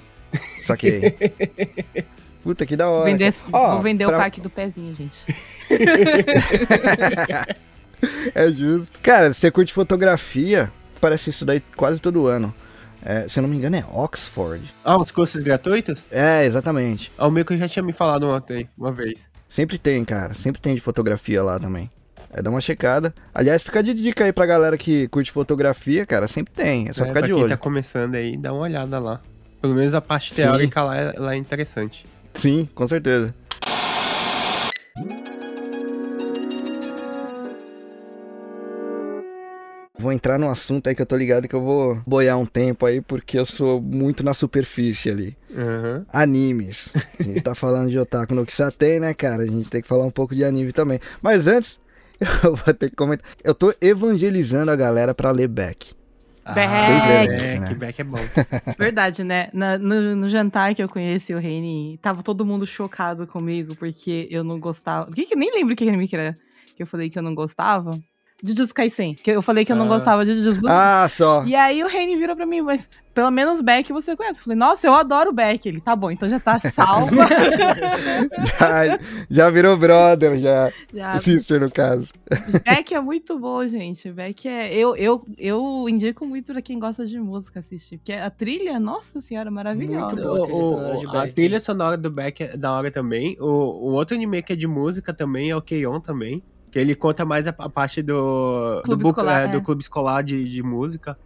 Saquei. 0.64 1.14
Puta 2.42 2.66
que 2.66 2.76
da 2.76 2.88
hora. 2.88 3.10
Vender 3.10 3.26
esse- 3.26 3.42
Ó, 3.52 3.72
vou 3.74 3.82
vender 3.82 4.06
pra- 4.06 4.16
o 4.16 4.20
pack 4.20 4.40
do 4.40 4.50
pezinho, 4.50 4.94
gente. 4.94 5.24
É 8.34 8.48
justo. 8.50 8.98
Cara, 9.00 9.32
você 9.32 9.50
curte 9.50 9.72
fotografia? 9.72 10.72
Parece 11.00 11.30
isso 11.30 11.44
daí 11.44 11.62
quase 11.76 12.00
todo 12.00 12.26
ano. 12.26 12.52
É, 13.04 13.28
se 13.28 13.38
eu 13.38 13.42
não 13.42 13.48
me 13.48 13.56
engano, 13.56 13.76
é 13.76 13.84
Oxford. 13.92 14.72
Ah, 14.84 14.96
os 14.96 15.10
cursos 15.10 15.42
gratuitos? 15.42 16.02
É, 16.10 16.44
exatamente. 16.44 17.12
A 17.18 17.24
Almeco 17.24 17.56
já 17.56 17.68
tinha 17.68 17.82
me 17.82 17.92
falado 17.92 18.28
ontem, 18.28 18.68
uma 18.76 18.92
vez. 18.92 19.28
Sempre 19.48 19.78
tem, 19.78 20.04
cara. 20.04 20.34
Sempre 20.34 20.60
tem 20.60 20.74
de 20.74 20.80
fotografia 20.80 21.42
lá 21.42 21.58
também. 21.58 21.90
É, 22.32 22.40
dá 22.40 22.48
uma 22.50 22.60
checada. 22.60 23.14
Aliás, 23.34 23.62
fica 23.62 23.82
de 23.82 23.92
dica 23.92 24.24
aí 24.24 24.32
pra 24.32 24.46
galera 24.46 24.76
que 24.78 25.06
curte 25.08 25.30
fotografia, 25.30 26.06
cara. 26.06 26.26
Sempre 26.26 26.52
tem. 26.54 26.88
É 26.88 26.92
só 26.92 27.04
É, 27.04 27.08
ficar 27.08 27.20
pra 27.20 27.28
de 27.28 27.34
quem 27.34 27.42
olho. 27.42 27.50
tá 27.50 27.56
começando 27.56 28.14
aí, 28.14 28.36
dá 28.36 28.52
uma 28.52 28.62
olhada 28.62 28.98
lá. 28.98 29.20
Pelo 29.62 29.74
menos 29.74 29.94
a 29.94 30.00
parte 30.00 30.34
Sim. 30.34 30.42
teórica 30.42 30.82
lá 30.82 30.96
é, 30.96 31.12
lá 31.16 31.34
é 31.34 31.36
interessante. 31.36 32.04
Sim, 32.34 32.68
com 32.74 32.88
certeza. 32.88 33.32
Vou 39.96 40.10
entrar 40.10 40.36
num 40.36 40.50
assunto 40.50 40.88
aí 40.88 40.96
que 40.96 41.02
eu 41.02 41.06
tô 41.06 41.16
ligado 41.16 41.46
que 41.46 41.54
eu 41.54 41.62
vou 41.62 42.02
boiar 42.04 42.36
um 42.36 42.44
tempo 42.44 42.84
aí, 42.84 43.00
porque 43.00 43.38
eu 43.38 43.46
sou 43.46 43.80
muito 43.80 44.24
na 44.24 44.34
superfície 44.34 45.08
ali. 45.08 45.36
Uhum. 45.48 46.04
Animes. 46.12 46.92
A 47.20 47.22
gente 47.22 47.40
tá 47.40 47.54
falando 47.54 47.88
de 47.88 47.96
otaku 47.96 48.34
no 48.34 48.44
Kisatei, 48.44 48.98
né, 48.98 49.14
cara? 49.14 49.44
A 49.44 49.46
gente 49.46 49.70
tem 49.70 49.80
que 49.80 49.86
falar 49.86 50.04
um 50.04 50.10
pouco 50.10 50.34
de 50.34 50.44
anime 50.44 50.72
também. 50.72 50.98
Mas 51.22 51.46
antes, 51.46 51.78
eu 52.42 52.56
vou 52.56 52.74
ter 52.74 52.90
que 52.90 52.96
comentar. 52.96 53.24
Eu 53.44 53.54
tô 53.54 53.72
evangelizando 53.80 54.72
a 54.72 54.76
galera 54.76 55.14
pra 55.14 55.30
ler 55.30 55.46
Beck. 55.46 55.94
Leram 57.06 57.36
isso, 57.36 57.60
né? 57.60 57.74
back 57.74 58.00
é 58.00 58.04
bom. 58.04 58.18
Verdade, 58.78 59.22
né? 59.24 59.48
Na- 59.52 59.78
no, 59.78 60.16
no 60.16 60.28
jantar 60.28 60.74
que 60.74 60.82
eu 60.82 60.88
conheci 60.88 61.34
o 61.34 61.38
Reni, 61.38 61.98
tava 61.98 62.22
todo 62.22 62.44
mundo 62.44 62.66
chocado 62.66 63.26
comigo, 63.26 63.74
porque 63.76 64.28
eu 64.30 64.42
não 64.42 64.58
gostava. 64.58 65.10
Que 65.10 65.24
que 65.26 65.36
nem 65.36 65.52
lembro 65.52 65.76
que 65.76 65.84
anime 65.88 66.08
que 66.08 66.16
era 66.16 66.34
que 66.76 66.82
eu 66.82 66.86
falei 66.86 67.10
que 67.10 67.18
eu 67.18 67.22
não 67.22 67.34
gostava? 67.34 67.98
Jujutsu 68.42 68.74
Kaisen. 68.74 69.14
Que 69.14 69.30
eu 69.30 69.42
falei 69.42 69.64
que 69.64 69.72
eu 69.72 69.76
não 69.76 69.84
Ah. 69.86 69.88
gostava 69.88 70.24
de 70.24 70.34
Jujutsu. 70.34 70.66
Ah, 70.68 71.06
só. 71.08 71.44
E 71.44 71.54
aí 71.54 71.82
o 71.82 71.88
Reni 71.88 72.16
virou 72.16 72.34
pra 72.34 72.44
mim, 72.46 72.60
mas 72.60 72.90
pelo 73.14 73.30
menos 73.30 73.60
Beck 73.60 73.92
você 73.92 74.16
conhece. 74.16 74.40
Eu 74.40 74.44
falei, 74.44 74.58
nossa, 74.58 74.86
eu 74.86 74.94
adoro 74.94 75.32
Beck. 75.32 75.66
Ele, 75.66 75.80
tá 75.80 75.94
bom, 75.94 76.10
então 76.10 76.28
já 76.28 76.40
tá 76.40 76.58
salvo. 76.58 77.14
Já, 78.58 78.98
já 79.30 79.50
virou 79.50 79.76
brother, 79.76 80.36
já. 80.36 80.72
já. 80.92 81.20
Sister, 81.20 81.60
no 81.60 81.70
caso. 81.70 82.08
Beck 82.64 82.94
é 82.94 83.00
muito 83.00 83.38
bom, 83.38 83.66
gente. 83.66 84.10
Beck 84.10 84.46
é. 84.48 84.74
Eu, 84.74 84.96
eu, 84.96 85.24
eu 85.38 85.86
indico 85.88 86.26
muito 86.26 86.52
pra 86.52 86.62
quem 86.62 86.78
gosta 86.78 87.06
de 87.06 87.18
música 87.18 87.60
assistir. 87.60 87.98
Porque 87.98 88.12
a 88.12 88.30
trilha, 88.30 88.78
nossa 88.80 89.20
senhora, 89.20 89.50
maravilhosa. 89.50 90.16
Muito 90.16 90.22
boa 90.22 90.38
a 90.40 90.44
trilha 90.44 90.58
O- 90.60 90.64
sonora 90.64 90.96
de 90.98 91.06
o- 91.06 91.10
a 91.10 91.12
Beck. 91.22 91.34
trilha 91.34 91.60
sonora 91.60 91.96
do 91.96 92.10
Beck 92.10 92.40
é 92.42 92.56
da 92.56 92.72
hora 92.72 92.90
também. 92.90 93.36
O, 93.40 93.44
o 93.46 93.92
outro 93.92 94.16
anime 94.16 94.42
que 94.42 94.52
é 94.52 94.56
de 94.56 94.66
música 94.66 95.12
também 95.12 95.50
é 95.50 95.56
o 95.56 95.62
Keion 95.62 96.00
também. 96.00 96.42
Que 96.72 96.78
ele 96.78 96.94
conta 96.96 97.24
mais 97.24 97.46
a, 97.46 97.50
a 97.56 97.68
parte 97.68 98.02
do, 98.02 98.76
do, 98.78 98.82
Clube 98.82 99.02
book- 99.02 99.18
escolar, 99.18 99.40
é, 99.42 99.48
do 99.48 99.58
é. 99.58 99.60
clube 99.60 99.82
escolar 99.82 100.22
de, 100.22 100.48
de 100.48 100.62
música. 100.62 101.16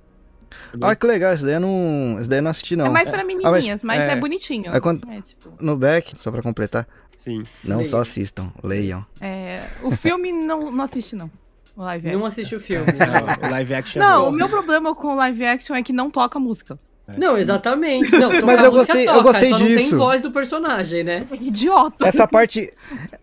Ah, 0.81 0.95
que 0.97 1.07
legal. 1.07 1.33
Esse 1.33 1.45
daí 1.45 1.55
eu 1.55 1.61
não, 1.61 2.17
esse 2.19 2.29
daí 2.29 2.41
eu 2.41 2.43
não 2.43 2.51
assisti, 2.51 2.75
não. 2.77 2.87
É 2.87 2.91
mais 2.91 3.09
pra 3.09 3.23
menininhas, 3.25 3.83
mas 3.83 4.01
é. 4.03 4.13
é, 4.13 4.17
bonitinho. 4.17 4.75
É 4.75 4.81
quando- 4.81 5.09
É, 5.11 5.21
tipo, 5.21 5.53
No 5.61 5.77
Beck, 5.77 6.15
só 6.19 6.31
pra 6.33 6.43
completar. 6.43 6.87
Sim. 7.23 7.45
Não 7.65 7.79
Leiam. 7.79 7.91
só 7.91 8.01
assistam, 8.01 8.53
leiam. 8.63 9.05
é, 9.21 9.65
o 9.83 9.91
filme 9.91 10.33
não, 10.33 10.71
não 10.71 10.85
assiste, 10.85 11.17
não. 11.17 11.31
O 11.77 11.83
live 11.83 12.07
action. 12.09 12.21
Não 12.21 12.27
assiste 12.27 12.55
o 12.55 12.61
filme. 12.61 12.87
É, 13.43 13.47
o 13.47 13.51
live 13.51 13.75
action 13.75 14.01
é 14.03 14.07
Não, 14.07 14.23
bom. 14.23 14.29
o 14.31 14.33
meu 14.33 14.49
problema 14.49 14.95
com 14.95 15.09
o 15.09 15.15
live 15.17 15.45
action 15.45 15.75
é 15.77 15.83
que 15.83 15.93
não 15.93 16.11
toca 16.11 16.39
música. 16.39 16.79
Não, 17.17 17.37
exatamente. 17.39 18.11
Não, 18.13 18.31
tocar 18.41 18.47
Mas 18.47 18.65
eu 18.65 18.71
gostei- 18.73 19.03
eu 19.09 19.13
toca, 19.13 19.23
gostei 19.33 19.51
só 19.51 19.59
não 19.59 19.67
tem 19.67 19.77
disso. 19.77 19.97
voz 19.97 20.21
do 20.21 20.31
personagem, 20.31 21.05
né? 21.05 21.27
É 21.31 21.35
idiota. 21.37 22.07
Essa 22.07 22.27
parte. 22.27 22.71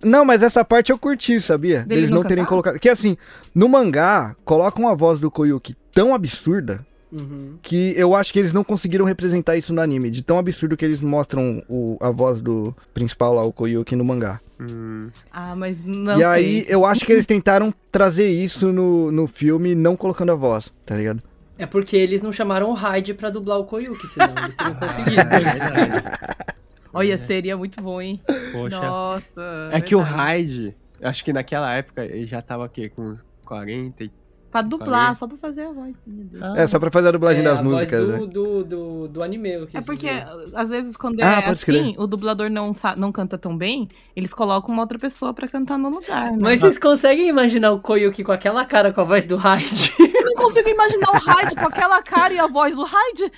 Não, 0.04 0.24
mas 0.24 0.42
essa 0.44 0.64
parte 0.64 0.92
eu 0.92 0.98
curti, 0.98 1.40
sabia? 1.42 1.78
Deles 1.80 1.88
Deles 1.88 2.10
não 2.10 2.18
não 2.22 2.24
terem 2.24 2.46
colocado. 2.46 2.80
Que 2.80 2.90
assim, 2.90 3.18
no 3.54 3.68
mangá, 3.68 4.36
colocam 4.46 4.88
a 4.88 4.94
voz 4.96 5.20
do 5.20 5.30
Koyuki 5.32 5.76
tão 5.92 6.14
absurda 6.16 6.86
Uhum. 7.12 7.58
que 7.62 7.94
eu 7.96 8.16
acho 8.16 8.34
que 8.34 8.40
eles 8.40 8.52
não 8.54 8.64
conseguiram 8.64 9.06
representar 9.06 9.56
isso 9.56 9.72
no 9.72 9.80
anime. 9.82 10.10
De 10.10 10.24
tão 10.24 10.40
absurdo 10.40 10.76
que 10.76 10.84
eles 10.84 11.00
mostram 11.00 11.62
o, 11.70 11.96
a 12.02 12.10
voz 12.10 12.42
do 12.42 12.76
principal 12.92 13.34
lá, 13.36 13.44
o 13.44 13.54
Koyuki, 13.54 13.96
no 13.96 14.04
mangá. 14.04 14.40
Hum, 14.60 15.10
Ah, 15.32 15.56
mas 15.56 15.78
não 15.86 16.14
e 16.14 16.18
sei. 16.18 16.26
aí, 16.26 16.66
eu 16.68 16.84
acho 16.86 17.06
que 17.06 17.12
eles 17.12 17.26
tentaram 17.28 17.72
trazer 17.92 18.28
isso 18.32 18.72
no, 18.74 19.12
no 19.12 19.28
filme, 19.28 19.76
não 19.76 19.96
colocando 19.96 20.32
a 20.32 20.36
voz, 20.36 20.72
tá 20.86 20.96
ligado? 20.96 21.22
É 21.58 21.66
porque 21.66 21.96
eles 21.96 22.22
não 22.22 22.32
chamaram 22.32 22.70
o 22.70 22.74
Hyde 22.74 23.14
pra 23.14 23.30
dublar 23.30 23.60
o 23.60 23.66
Koyuki, 23.66 24.08
senão 24.08 24.34
eles 24.44 24.56
teriam 24.56 24.76
conseguido. 24.76 25.22
Olha, 26.94 27.18
seria 27.18 27.58
muito 27.58 27.82
bom, 27.82 28.02
hein? 28.02 28.22
poxa. 28.52 28.80
Nossa. 28.80 29.70
é 29.72 29.82
que 29.82 29.96
o 29.96 30.02
verdade. 30.02 30.22
Hyde, 30.22 30.76
acho 31.02 31.24
que 31.24 31.34
naquela 31.34 31.74
época 31.74 32.04
ele 32.06 32.26
já 32.26 32.42
tava 32.42 32.66
aqui 32.66 32.90
com 32.90 33.02
uns 33.10 33.26
40 33.46 34.04
e... 34.04 34.12
Pra 34.52 34.62
dublar, 34.62 35.16
só 35.16 35.28
pra 35.28 35.36
fazer 35.38 35.62
a 35.64 35.72
voz. 35.72 35.96
Ah, 36.40 36.54
É, 36.56 36.68
só 36.68 36.78
pra 36.78 36.92
fazer 36.92 37.08
a 37.08 37.12
dublagem 37.12 37.42
É, 37.42 37.44
das 37.44 37.58
a 37.58 37.64
voz 37.64 37.74
músicas, 37.74 38.06
do, 38.06 38.12
né? 38.12 38.18
do, 38.28 38.64
do, 38.64 39.08
do 39.08 39.24
anime. 39.24 39.50
É 39.74 39.82
porque, 39.84 40.08
dizer. 40.08 40.28
às 40.56 40.70
vezes, 40.70 40.96
quando 40.96 41.20
Ah, 41.24 41.40
é 41.44 41.50
assim, 41.50 41.66
crer. 41.66 41.96
o 41.98 42.06
dublador 42.06 42.52
não, 42.52 42.72
não 42.96 43.12
canta 43.12 43.36
tão 43.36 43.58
bem, 43.58 43.88
eles 44.16 44.32
colocam 44.32 44.72
uma 44.72 44.84
outra 44.84 45.00
pessoa 45.00 45.34
pra 45.34 45.48
cantar 45.48 45.80
no 45.80 45.90
lugar. 45.90 46.32
Né? 46.34 46.38
Mas 46.40 46.60
vocês 46.60 46.78
conseguem 46.78 47.28
imaginar 47.30 47.72
o 47.72 47.80
Koyuki 47.80 48.24
com 48.24 48.32
aquela 48.32 48.64
cara 48.64 48.94
com 48.94 49.02
a 49.02 49.04
voz 49.04 49.26
do 49.26 49.38
Hyde? 49.38 49.92
Eu 50.24 50.26
não 50.26 50.34
consigo 50.44 50.70
imaginar 50.70 51.10
o 51.12 51.18
Hyde 51.18 51.56
com 51.56 51.68
aquela 51.68 52.02
cara 52.02 52.34
e 52.34 52.40
a 52.40 52.48
voz 52.48 52.76
do 52.76 52.84
Hyde. 52.84 53.32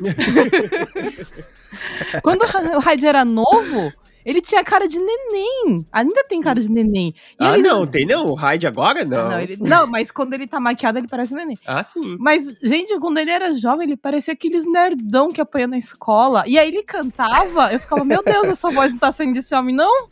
Quando 2.22 2.42
o 2.42 2.78
Hyde 2.80 3.06
era 3.06 3.24
novo, 3.24 3.92
Ele 4.24 4.40
tinha 4.40 4.62
cara 4.62 4.86
de 4.86 5.00
neném. 5.00 5.84
Ainda 5.90 6.22
tem 6.28 6.40
cara 6.40 6.60
de 6.60 6.70
neném. 6.70 7.12
E 7.40 7.44
Ah, 7.44 7.58
ele- 7.58 7.66
não, 7.68 7.84
tem 7.84 8.06
não. 8.06 8.26
O 8.28 8.34
Hyde 8.34 8.68
agora 8.68 9.04
não. 9.04 9.30
Não, 9.30 9.40
ele- 9.40 9.56
não, 9.58 9.84
mas 9.88 10.12
quando 10.12 10.32
ele 10.32 10.46
tá 10.46 10.60
maquiado, 10.60 10.96
ele 10.98 11.08
parece 11.08 11.34
um 11.34 11.38
neném. 11.38 11.58
Ah, 11.66 11.82
sim. 11.82 12.16
Mas, 12.20 12.46
gente, 12.62 12.96
quando 13.00 13.18
ele 13.18 13.32
era 13.32 13.52
jovem, 13.52 13.84
ele 13.84 13.96
parecia 13.96 14.32
aqueles 14.32 14.64
nerdão 14.64 15.32
que 15.32 15.40
apanha 15.40 15.66
na 15.66 15.76
escola. 15.76 16.44
E 16.46 16.56
aí 16.56 16.68
ele 16.68 16.84
cantava, 16.84 17.72
eu 17.72 17.80
ficava, 17.80 18.04
meu 18.04 18.22
Deus, 18.22 18.46
essa 18.50 18.70
voz 18.70 18.92
não 18.92 18.98
tá 18.98 19.10
saindo 19.10 19.34
desse 19.34 19.52
homem, 19.56 19.74
não? 19.74 20.06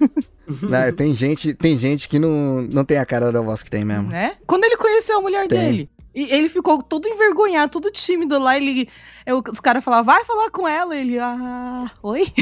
Né, 0.62 0.92
tem, 0.92 1.12
gente, 1.12 1.54
tem 1.54 1.76
gente 1.76 2.08
que 2.08 2.20
não, 2.20 2.62
não 2.70 2.84
tem 2.84 2.98
a 2.98 3.04
cara 3.04 3.32
da 3.32 3.40
voz 3.40 3.64
que 3.64 3.70
tem 3.70 3.84
mesmo. 3.84 4.08
Né? 4.10 4.36
Quando 4.46 4.62
ele 4.62 4.76
conheceu 4.76 5.18
a 5.18 5.20
mulher 5.20 5.48
Tem. 5.48 5.58
dele. 5.58 5.90
E 6.14 6.32
ele 6.32 6.48
ficou 6.48 6.80
todo 6.82 7.08
envergonhado, 7.08 7.72
todo 7.72 7.90
tímido 7.90 8.38
lá. 8.38 8.56
Ele, 8.56 8.88
eu- 9.26 9.42
os 9.52 9.58
caras 9.58 9.82
falavam, 9.84 10.04
vai 10.14 10.24
falar 10.24 10.48
com 10.50 10.66
ela. 10.68 10.96
Ele, 10.96 11.18
ah, 11.18 11.90
oi? 12.00 12.26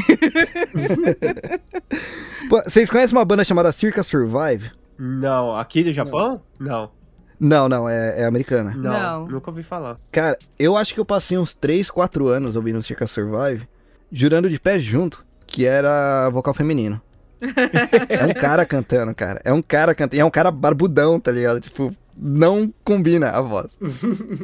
Pô, 2.49 2.61
vocês 2.63 2.89
conhecem 2.89 3.17
uma 3.17 3.25
banda 3.25 3.43
chamada 3.43 3.71
Circa 3.71 4.03
Survive? 4.03 4.71
Não, 4.97 5.57
aqui 5.57 5.83
do 5.83 5.91
Japão? 5.91 6.41
Não. 6.59 6.91
Não, 7.39 7.67
não, 7.67 7.89
é, 7.89 8.21
é 8.21 8.25
americana. 8.25 8.73
Não, 8.75 8.91
Não. 8.93 9.27
nunca 9.27 9.51
ouvi 9.51 9.61
falar. 9.63 9.97
Cara, 10.11 10.37
eu 10.57 10.77
acho 10.77 10.93
que 10.93 10.99
eu 10.99 11.05
passei 11.05 11.37
uns 11.37 11.53
3, 11.53 11.89
4 11.89 12.27
anos 12.27 12.55
ouvindo 12.55 12.81
Circa 12.81 13.07
Survive, 13.07 13.67
jurando 14.11 14.49
de 14.49 14.59
pé 14.59 14.79
junto 14.79 15.25
que 15.45 15.65
era 15.65 16.29
vocal 16.29 16.53
feminino. 16.53 17.01
É 18.09 18.25
um 18.25 18.33
cara 18.33 18.65
cantando, 18.65 19.13
cara. 19.13 19.41
É 19.43 19.51
um 19.53 19.61
cara 19.61 19.93
cantando. 19.95 20.15
E 20.17 20.19
é 20.19 20.25
um 20.25 20.29
cara 20.29 20.51
barbudão, 20.51 21.19
tá 21.19 21.31
ligado? 21.31 21.59
Tipo, 21.59 21.93
não 22.17 22.73
combina 22.83 23.29
a 23.31 23.41
voz. 23.41 23.77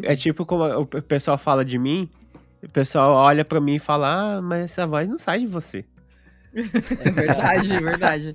É 0.03 0.15
tipo 0.15 0.45
como 0.45 0.63
o 0.65 0.85
pe- 0.85 1.01
pessoal 1.01 1.37
fala 1.37 1.63
de 1.63 1.77
mim, 1.77 2.09
o 2.63 2.69
pessoal 2.69 3.13
olha 3.13 3.45
pra 3.45 3.61
mim 3.61 3.75
e 3.75 3.79
fala, 3.79 4.37
ah, 4.37 4.41
mas 4.41 4.63
essa 4.63 4.85
voz 4.85 5.07
não 5.07 5.17
sai 5.17 5.39
de 5.39 5.47
você. 5.47 5.85
É 6.53 7.11
verdade, 7.11 7.67
verdade. 7.83 8.33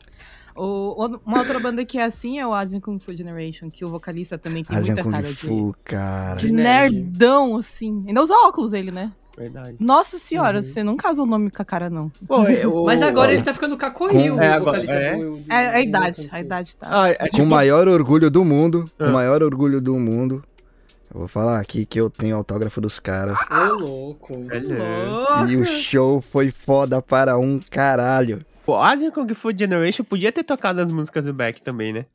O, 0.55 1.05
o- 1.05 1.21
uma 1.27 1.41
outra 1.41 1.61
banda 1.61 1.85
que 1.85 1.99
é 1.99 2.05
assim 2.05 2.39
é 2.39 2.47
o 2.47 2.55
Asian 2.55 2.81
Kung 2.81 2.99
Fu 2.99 3.15
Generation, 3.15 3.69
que 3.71 3.85
o 3.85 3.89
vocalista 3.89 4.39
também 4.39 4.65
tem 4.65 4.75
Asian 4.79 4.95
muita 4.95 5.03
Kung 5.03 5.13
cara 5.13 5.27
Fu, 5.35 5.75
cara. 5.85 6.35
de, 6.37 6.41
de 6.43 6.47
De 6.47 6.53
nerd. 6.55 6.95
nerdão, 6.95 7.57
assim. 7.59 8.05
Ainda 8.09 8.23
usa 8.23 8.33
óculos 8.47 8.73
ele, 8.73 8.91
né? 8.91 9.13
Verdade. 9.37 9.77
Nossa 9.79 10.19
senhora, 10.19 10.59
Uhum. 10.59 10.63
você 10.63 10.83
não 10.83 10.97
casa 10.97 11.23
o 11.23 11.27
nome 11.27 11.51
com 11.51 11.61
a 11.61 11.65
cara, 11.65 11.91
não. 11.91 12.11
Pô, 12.27 12.45
é, 12.49 12.67
o- 12.67 12.85
Mas 12.87 13.03
agora 13.03 13.33
ele 13.35 13.43
tá 13.43 13.53
ficando 13.53 13.77
cacorril, 13.77 14.41
É, 14.41 14.49
agora- 14.55 14.79
vocalista 14.79 14.95
é? 14.97 15.17
do- 15.17 15.37
do- 15.37 15.53
É 15.53 15.67
a 15.77 15.81
idade, 15.81 16.29
a 16.33 16.41
idade 16.41 16.77
tá. 16.77 16.89
Ah, 16.91 17.09
é 17.11 17.15
Com 17.17 17.25
tipo, 17.27 17.43
o 17.43 17.47
maior 17.47 17.87
orgulho 17.89 18.31
do 18.31 18.45
mundo, 18.45 18.85
com 18.97 19.05
Ah. 19.05 19.09
o 19.09 19.13
maior 19.13 19.43
orgulho 19.43 19.81
do 19.81 19.95
mundo. 19.95 20.43
Eu 21.13 21.21
vou 21.21 21.29
falar 21.29 21.61
aqui 21.61 21.87
que 21.87 22.01
eu 22.01 22.11
tenho 22.11 22.35
autógrafo 22.37 22.81
dos 22.81 22.99
caras. 22.99 23.39
Ô, 23.51 23.75
louco. 23.75 24.35
Olha. 24.51 25.51
E 25.51 25.57
o 25.57 25.65
show 25.65 26.21
foi 26.21 26.51
foda 26.51 27.01
para 27.01 27.39
um 27.39 27.61
caralho. 27.71 28.45
Pô, 28.65 28.77
Asian 28.77 29.11
Kung 29.13 29.33
Fu 29.33 29.57
Generation 29.57 30.03
podia 30.05 30.33
ter 30.33 30.43
tocado 30.43 30.81
as 30.81 30.91
músicas 30.91 31.25
do 31.25 31.33
Beck 31.33 31.63
também, 31.63 31.93
né? 31.93 32.07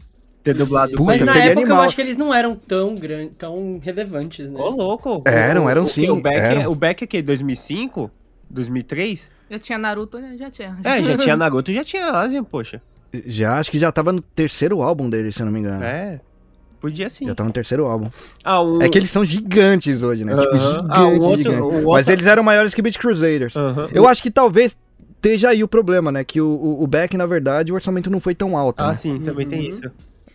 Ter 0.43 0.55
dublado 0.55 0.93
Puta, 0.93 1.03
Mas 1.11 1.21
na 1.23 1.35
época 1.37 1.51
eu 1.59 1.65
animal. 1.65 1.81
acho 1.81 1.95
que 1.95 2.01
eles 2.01 2.17
não 2.17 2.33
eram 2.33 2.55
tão 2.55 2.95
grandes, 2.95 3.33
tão 3.37 3.79
relevantes, 3.83 4.49
né? 4.49 4.59
Ô, 4.59 4.69
louco. 4.69 5.21
Eram, 5.25 5.65
O- 5.65 5.69
eram 5.69 5.83
o- 5.83 5.87
sim, 5.87 6.09
O 6.09 6.19
Beck, 6.21 6.35
eram. 6.37 6.71
o 6.71 6.75
Beck 6.75 7.03
é 7.03 7.07
que 7.07 7.21
2005? 7.21 8.09
2003? 8.49 9.29
Já 9.49 9.59
tinha 9.59 9.77
Naruto, 9.77 10.17
né? 10.19 10.35
Já 10.39 10.49
tinha. 10.49 10.77
É, 10.83 11.03
já 11.03 11.17
tinha 11.17 11.35
Naruto, 11.37 11.71
já 11.71 11.83
tinha 11.83 12.05
Asian, 12.11 12.43
poxa. 12.43 12.81
Já 13.25 13.57
acho 13.59 13.69
que 13.71 13.77
já 13.77 13.91
tava 13.91 14.11
no 14.11 14.21
terceiro 14.21 14.81
álbum 14.81 15.09
dele, 15.09 15.31
se 15.31 15.41
eu 15.41 15.45
não 15.45 15.53
me 15.53 15.59
engano. 15.59 15.83
É. 15.83 16.19
Podia 16.79 17.09
sim. 17.11 17.27
Já 17.27 17.35
tá 17.35 17.43
no 17.43 17.51
terceiro 17.51 17.85
álbum. 17.85 18.09
Ah, 18.43 18.61
um... 18.63 18.81
É 18.81 18.89
que 18.89 18.97
eles 18.97 19.11
são 19.11 19.23
gigantes 19.23 20.01
hoje, 20.01 20.25
né? 20.25 20.35
Tipo, 20.35 20.55
Aham. 20.55 20.71
gigantes, 20.71 20.87
Ah, 20.89 21.03
o 21.07 21.21
outro- 21.21 21.37
gigantes. 21.37 21.83
Mas 21.83 21.83
outro- 21.85 22.13
eles 22.13 22.25
eram 22.25 22.41
maiores 22.43 22.73
que 22.73 22.81
Beat 22.81 22.97
Crusaders. 22.97 23.55
Aham. 23.55 23.89
Eu 23.93 24.07
acho 24.07 24.23
que 24.23 24.31
talvez 24.31 24.75
esteja 25.15 25.49
aí 25.49 25.63
o 25.63 25.67
problema, 25.67 26.11
né? 26.11 26.23
Que 26.23 26.41
o, 26.41 26.47
o, 26.47 26.83
o 26.83 26.87
Beck, 26.87 27.15
na 27.15 27.27
verdade, 27.27 27.71
o 27.71 27.75
orçamento 27.75 28.09
não 28.09 28.19
foi 28.19 28.33
tão 28.33 28.57
alto, 28.57 28.81
Ah, 28.81 28.87
né? 28.87 28.95
sim, 28.95 29.19
também 29.19 29.47
tem 29.47 29.65
Uhum. 29.65 29.69
isso. 29.71 29.91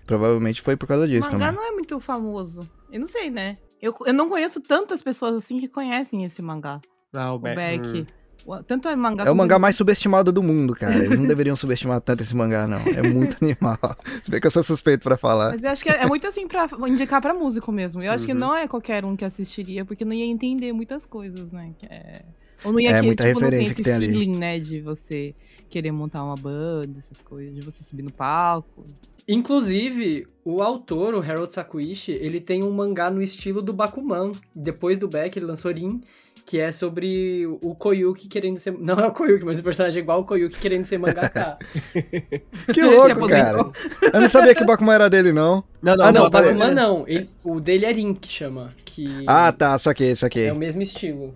Provavelmente 0.07 0.63
foi 0.63 0.77
por 0.77 0.87
causa 0.87 1.05
O 1.05 1.09
disso 1.09 1.31
mangá 1.31 1.49
também. 1.49 1.55
não 1.55 1.69
é 1.69 1.73
muito 1.73 1.99
famoso. 2.01 2.61
Eu 2.93 3.01
não 3.01 3.07
sei, 3.07 3.29
né? 3.31 3.57
Eu, 3.83 3.95
eu 4.07 4.15
não 4.15 4.29
conheço 4.29 4.61
tantas 4.61 5.03
pessoas 5.03 5.35
assim 5.37 5.59
que 5.59 5.69
conhecem 5.69 6.25
esse 6.25 6.41
mangá. 6.41 6.81
Ah, 7.13 7.33
o 7.33 7.37
O 7.37 7.39
Beck. 7.39 7.57
Beck. 7.57 7.87
hum. 8.01 8.07
O- 8.47 8.63
Tanto 8.63 8.89
é 8.89 8.95
mangá 8.95 9.25
É 9.25 9.31
o 9.31 9.35
mangá 9.35 9.59
mais 9.59 9.75
subestimado 9.75 10.31
do 10.31 10.41
mundo, 10.43 10.73
cara. 10.75 10.95
Eles 11.05 11.19
não 11.19 11.27
deveriam 11.27 11.57
subestimar 11.57 12.01
tanto 12.01 12.23
esse 12.23 12.37
mangá, 12.37 12.67
não. 12.69 12.79
É 12.79 13.03
muito 13.03 13.37
animal. 13.43 13.77
Se 14.23 14.31
bem 14.31 14.41
que 14.41 14.47
eu 14.47 14.51
sou 14.51 14.63
suspeito 14.63 15.03
pra 15.03 15.17
falar. 15.17 15.51
Mas 15.53 15.65
eu 15.65 15.71
acho 15.71 15.83
que 15.83 15.89
é, 15.91 16.03
é 16.03 16.07
muito 16.07 16.27
assim 16.27 16.47
pra 16.47 16.69
indicar 16.87 17.21
pra 17.21 17.35
músico 17.35 17.73
mesmo. 17.73 18.03
Eu 18.03 18.13
acho 18.13 18.25
que 18.25 18.33
Uhum. 18.33 18.39
não 18.39 18.55
é 18.55 18.69
qualquer 18.69 19.05
um 19.05 19.17
que 19.17 19.25
assistiria, 19.25 19.85
porque 19.85 20.05
não 20.05 20.13
ia 20.13 20.25
entender 20.27 20.73
muitas 20.73 21.05
coisas, 21.05 21.51
né? 21.51 21.73
Que 21.79 21.87
é... 21.87 22.23
Ou 22.65 22.73
não 22.73 22.79
ia 22.81 22.91
É, 22.93 23.01
que, 23.01 23.07
muita 23.07 23.25
tipo, 23.27 23.41
não 23.41 23.47
referência 23.49 23.75
tem 23.75 23.85
que 23.85 23.91
esse 23.91 23.99
tem 23.99 24.09
ali. 24.09 24.09
feeling, 24.09 24.39
né? 24.39 24.59
De 24.61 24.81
você 24.81 25.35
querer 25.69 25.91
montar 25.91 26.23
uma 26.25 26.37
banda, 26.37 26.99
essas 26.99 27.21
coisas, 27.21 27.53
de 27.55 27.61
você 27.61 27.83
subir 27.83 28.03
no 28.03 28.13
palco. 28.13 28.87
Inclusive, 29.29 30.27
o 30.45 30.63
autor, 30.63 31.15
o 31.15 31.21
Harold 31.21 31.53
Sakuichi, 31.53 32.13
ele 32.13 32.41
tem 32.41 32.63
um 32.63 32.71
mangá 32.71 33.11
no 33.11 33.21
estilo 33.23 33.61
do 33.61 33.73
Bakuman. 33.73 34.33
Depois 34.55 34.99
do 34.99 35.09
Beck, 35.09 35.37
ele 35.37 35.47
lançou 35.47 35.73
Rin, 35.73 36.01
que 36.45 36.59
é 36.61 36.71
sobre 36.71 37.45
o 37.61 37.75
Koyuki 37.75 38.29
querendo 38.29 38.57
ser... 38.57 38.73
Não 38.79 39.01
é 39.01 39.07
o 39.07 39.11
Koyuki, 39.13 39.45
mas 39.45 39.59
o 39.59 39.63
personagem 39.65 39.99
é 39.99 40.03
igual 40.03 40.21
o 40.21 40.25
Koyuki 40.25 40.59
querendo 40.61 40.85
ser 40.85 40.99
mangaka. 40.99 41.59
Que 42.73 42.83
louco, 42.83 43.27
cara. 43.29 43.71
Eu 44.15 44.21
não 44.21 44.29
sabia 44.29 44.55
que 44.55 44.63
o 44.63 44.67
Bakuman 44.67 44.95
era 44.95 45.11
dele, 45.11 45.33
não. 45.33 45.65
Não, 45.83 45.97
não, 45.97 46.05
Ah, 46.05 46.13
não, 46.13 46.21
não, 46.21 46.27
o 46.29 46.31
Bakuman 46.31 46.71
não. 46.73 47.05
Ele- 47.09 47.29
o 47.43 47.59
dele 47.61 47.85
é 47.85 47.93
Rin, 47.93 48.15
que 48.15 48.29
chama. 48.29 48.73
Que 48.85 49.25
Ah, 49.27 49.53
tá. 49.53 49.77
Saquei, 49.79 50.15
saquei. 50.15 50.47
é 50.47 50.53
o 50.53 50.57
mesmo 50.57 50.83
estilo. 50.83 51.35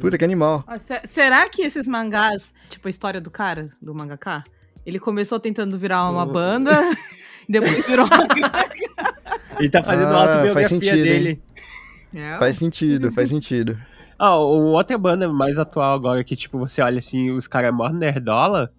Puta, 0.00 0.16
que 0.16 0.24
animal. 0.24 0.62
Ah, 0.66 0.78
se- 0.78 1.02
será 1.06 1.48
que 1.48 1.62
esses 1.62 1.86
mangás, 1.86 2.44
tipo 2.70 2.86
a 2.86 2.90
história 2.90 3.20
do 3.20 3.30
cara, 3.30 3.68
do 3.82 3.92
mangaka, 3.94 4.42
ele 4.88 4.98
começou 4.98 5.38
tentando 5.38 5.78
virar 5.78 6.08
uma 6.10 6.24
Oh. 6.24 6.32
banda, 6.32 6.72
depois 7.48 7.86
virou 7.86 8.06
mangá. 8.08 8.68
Ele 9.58 9.68
tá 9.68 9.82
fazendo 9.82 10.06
Ah, 10.08 10.16
a 10.16 10.20
autobiografia 10.20 10.54
faz 10.54 10.68
sentido, 10.68 11.02
dele. 11.02 11.42
É, 12.14 12.38
Faz 12.38 12.56
sentido, 12.56 13.12
faz 13.12 13.28
sentido. 13.28 13.76
Ah, 14.18 14.36
o- 14.38 14.72
outra 14.72 14.96
banda 14.96 15.28
mais 15.32 15.58
atual 15.58 15.94
agora 15.94 16.22
que, 16.24 16.36
tipo, 16.36 16.58
você 16.58 16.80
olha 16.80 17.00
assim, 17.00 17.30
os 17.32 17.46
caras 17.48 17.74
mó 17.74 17.88
nerdola, 17.88 18.72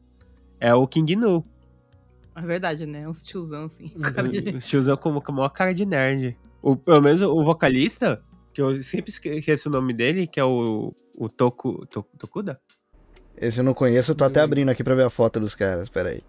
é 0.60 0.74
o 0.74 0.88
King 0.88 1.16
Nu. 1.18 1.46
é 2.36 2.42
verdade, 2.42 2.86
né? 2.86 3.08
Uns 3.08 3.22
tiozão 3.22 3.66
assim. 3.66 3.92
Uhum. 3.96 4.56
O 4.56 4.60
tiozão 4.60 4.96
com 4.98 5.20
com 5.20 5.32
a 5.32 5.36
maior 5.36 5.50
cara 5.50 5.74
de 5.74 5.86
nerd. 5.86 6.38
O, 6.62 6.76
pelo 6.78 7.02
menos 7.02 7.22
o 7.22 7.44
vocalista, 7.44 8.22
que 8.54 8.62
eu 8.62 8.82
sempre 8.82 9.12
esqueço 9.12 9.68
o 9.70 9.72
nome 9.72 9.94
dele, 9.94 10.28
que 10.28 10.40
é 10.40 10.44
o, 10.46 10.94
o 11.18 11.30
Toku, 11.30 11.86
To- 11.88 12.06
Tokuda? 12.18 12.60
Esse 13.42 13.60
eu 13.60 13.64
não 13.64 13.74
conheço, 13.74 14.12
eu 14.12 14.16
tô 14.16 14.24
até 14.26 14.42
abrindo 14.42 14.70
aqui 14.70 14.84
pra 14.84 14.96
ver 14.96 15.04
a 15.06 15.10
foto 15.10 15.40
dos 15.40 15.56
caras. 15.56 15.90
Pera 15.90 16.10
aí. 16.10 16.22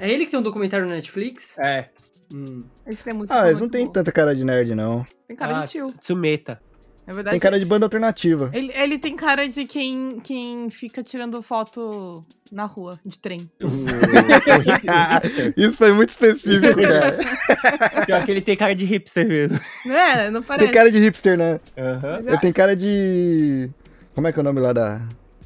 É 0.00 0.10
ele 0.10 0.24
que 0.24 0.30
tem 0.30 0.40
um 0.40 0.42
documentário 0.42 0.86
no 0.86 0.92
Netflix? 0.92 1.58
É. 1.58 1.88
Hum. 2.34 2.64
Esse 2.86 3.04
tem 3.04 3.14
música 3.14 3.34
Ah, 3.40 3.46
eles 3.46 3.54
não 3.54 3.60
muito 3.60 3.72
têm 3.72 3.84
boa. 3.84 3.94
tanta 3.94 4.12
cara 4.12 4.34
de 4.34 4.44
nerd, 4.44 4.74
não. 4.74 5.06
Tem 5.26 5.36
cara 5.36 5.60
Ah, 5.60 5.64
de 5.64 5.70
tio. 5.72 5.86
Tsumeta. 5.98 6.60
É 7.06 7.12
verdade. 7.14 7.32
Tem 7.32 7.40
cara 7.40 7.58
de 7.58 7.64
banda 7.64 7.86
alternativa. 7.86 8.50
Ele, 8.52 8.70
ele 8.74 8.98
tem 8.98 9.16
cara 9.16 9.48
de 9.48 9.64
quem, 9.64 10.20
quem 10.22 10.68
fica 10.68 11.02
tirando 11.02 11.40
foto 11.40 12.22
na 12.52 12.66
rua, 12.66 13.00
de 13.02 13.18
trem. 13.18 13.50
Isso 15.56 15.72
foi 15.78 15.90
muito 15.92 16.10
específico, 16.10 16.74
cara. 16.82 18.04
Pior 18.04 18.24
que 18.26 18.30
ele 18.30 18.42
tem 18.42 18.56
cara 18.56 18.74
de 18.74 18.84
hipster 18.84 19.26
mesmo. 19.26 19.58
É, 19.86 20.30
não 20.30 20.42
parece. 20.42 20.66
Tem 20.66 20.74
cara 20.74 20.90
de 20.90 20.98
hipster, 20.98 21.38
né? 21.38 21.60
Aham. 21.78 22.20
Eu 22.26 22.38
tenho 22.40 22.52
cara 22.52 22.76
de. 22.76 23.70
Como 24.14 24.26
é 24.26 24.32
que 24.32 24.38
é 24.38 24.42
o 24.42 24.44
nome 24.44 24.60
lá 24.60 24.74
da. 24.74 25.00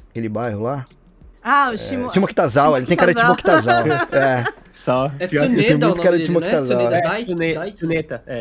Aquele 0.09 0.27
bairro 0.29 0.61
lá? 0.63 0.85
Ah, 1.43 1.71
o 1.73 1.77
Shimo... 1.77 2.09
Shimokitazawa, 2.11 2.77
ele 2.77 2.87
tem 2.87 2.95
cara 2.97 3.13
de 3.13 3.19
Shimokitazawa. 3.21 3.83
Shimokitazawa. 3.83 4.09
É. 4.49 4.63
Só. 4.73 5.11
É 5.19 5.27
pior 5.27 5.47
que- 5.47 5.55
tem 5.55 5.77
muito 5.77 6.01
cara 6.01 6.17
de 6.17 6.27
dele, 6.27 6.39
né? 6.39 6.61
Tsuneta 6.61 6.95
É, 6.95 7.01
Dai- 7.01 7.21
Tsune- 7.23 7.53
Dai- 7.53 7.71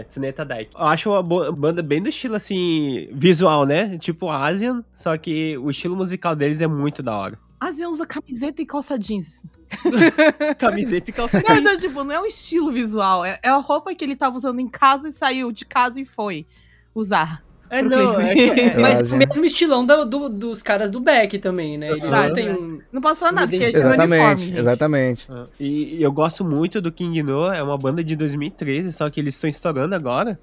Tsuneta, 0.04 0.42
é, 0.42 0.44
Daiki. 0.46 0.70
Eu 0.74 0.86
acho 0.86 1.10
uma 1.10 1.22
banda 1.52 1.82
bem 1.82 2.02
do 2.02 2.08
estilo, 2.08 2.36
assim, 2.36 3.08
visual, 3.12 3.66
né? 3.66 3.98
Tipo 3.98 4.30
Asian, 4.30 4.82
só 4.94 5.14
que 5.18 5.58
o 5.58 5.70
estilo 5.70 5.94
musical 5.94 6.34
deles 6.34 6.60
é 6.62 6.66
muito 6.66 7.02
da 7.02 7.14
hora. 7.14 7.38
Asian 7.60 7.88
usa 7.90 8.06
camiseta 8.06 8.62
e 8.62 8.66
calça 8.66 8.98
jeans. 8.98 9.42
Camiseta 10.58 11.10
e 11.10 11.12
calça 11.12 11.42
Não, 11.48 11.60
não, 11.60 11.78
tipo, 11.78 12.02
não 12.02 12.12
é 12.14 12.20
um 12.20 12.26
estilo 12.26 12.72
visual. 12.72 13.24
É, 13.24 13.38
é 13.42 13.48
a 13.50 13.56
roupa 13.58 13.94
que 13.94 14.02
ele 14.04 14.16
tava 14.16 14.36
usando 14.36 14.58
em 14.60 14.68
casa 14.68 15.08
e 15.08 15.12
saiu 15.12 15.52
de 15.52 15.64
casa 15.64 16.00
e 16.00 16.04
foi 16.04 16.46
usar. 16.94 17.42
É, 17.74 17.80
não, 17.82 18.20
é, 18.20 18.32
que- 18.34 18.40
é- 18.60 18.76
Mas 18.78 19.10
o 19.10 19.16
mesmo 19.16 19.44
estilão 19.46 19.86
do- 19.86 20.04
do- 20.04 20.28
dos 20.28 20.62
caras 20.62 20.90
do 20.90 21.00
Beck 21.00 21.38
também, 21.38 21.78
né? 21.78 21.90
Eles 21.90 22.10
não 22.10 22.32
têm 22.34 22.52
um... 22.52 22.78
Não 22.92 23.00
posso 23.00 23.20
falar 23.20 23.32
nada, 23.32 23.48
porque 23.48 23.64
é 23.64 23.68
Exatamente, 23.70 24.42
uniforme, 24.42 24.58
exatamente. 24.60 25.26
E, 25.58 25.96
e 25.96 26.02
eu 26.02 26.12
gosto 26.12 26.44
muito 26.44 26.82
do 26.82 26.92
King 26.92 27.22
No, 27.22 27.46
é 27.50 27.62
uma 27.62 27.78
banda 27.78 28.04
de 28.04 28.14
2013, 28.14 28.92
só 28.92 29.08
que 29.08 29.18
eles 29.18 29.34
estão 29.34 29.48
estourando 29.48 29.94
agora, 29.94 30.38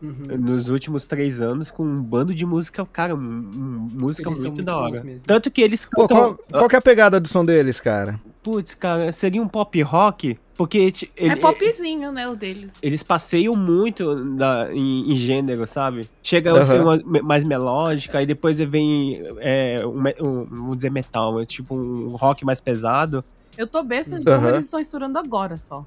Uhum. 0.00 0.36
nos 0.38 0.68
últimos 0.68 1.04
três 1.04 1.40
anos, 1.40 1.70
com 1.70 1.84
um 1.84 2.02
bando 2.02 2.34
de 2.34 2.44
música, 2.44 2.84
cara, 2.86 3.14
um- 3.14 3.18
um- 3.18 3.88
música 3.92 4.28
muito, 4.30 4.42
muito 4.48 4.62
da 4.64 4.76
hora. 4.76 5.04
Tanto 5.24 5.48
que 5.50 5.60
eles 5.60 5.84
Pô, 5.84 6.08
cantam... 6.08 6.16
qual, 6.16 6.38
qual 6.50 6.68
que 6.68 6.74
é 6.74 6.78
a 6.78 6.82
pegada 6.82 7.20
do 7.20 7.28
som 7.28 7.44
deles, 7.44 7.78
cara? 7.78 8.18
Putz, 8.42 8.74
cara, 8.74 9.12
seria 9.12 9.40
um 9.40 9.48
pop 9.48 9.80
rock? 9.82 10.36
Porque 10.56 10.90
ti- 10.90 11.12
É 11.16 11.26
ele- 11.26 11.36
popzinho, 11.36 12.10
né, 12.12 12.26
o 12.28 12.34
deles. 12.36 12.70
eles 12.82 13.02
passeiam 13.02 13.54
muito 13.54 14.36
da- 14.36 14.68
em, 14.74 15.12
em 15.12 15.16
gênero, 15.16 15.66
sabe? 15.66 16.08
Chega 16.22 16.58
a 16.58 16.64
ser 16.66 16.80
uma 16.80 16.98
mais 17.22 17.44
melódica, 17.44 18.18
aí 18.18 18.26
depois 18.26 18.58
vem 18.58 19.22
é, 19.38 19.82
um, 19.86 19.98
um- 20.26 20.44
vamos 20.46 20.76
dizer 20.76 20.90
metal, 20.90 21.34
mas 21.34 21.46
tipo 21.46 21.74
um 21.74 22.16
rock 22.16 22.44
mais 22.44 22.60
pesado. 22.60 23.24
Eu 23.56 23.66
tô 23.66 23.82
besta 23.82 24.18
de 24.18 24.24
como 24.24 24.36
Aham. 24.38 24.48
eles 24.54 24.64
estão 24.64 24.80
estourando 24.80 25.18
agora 25.18 25.56
só. 25.56 25.84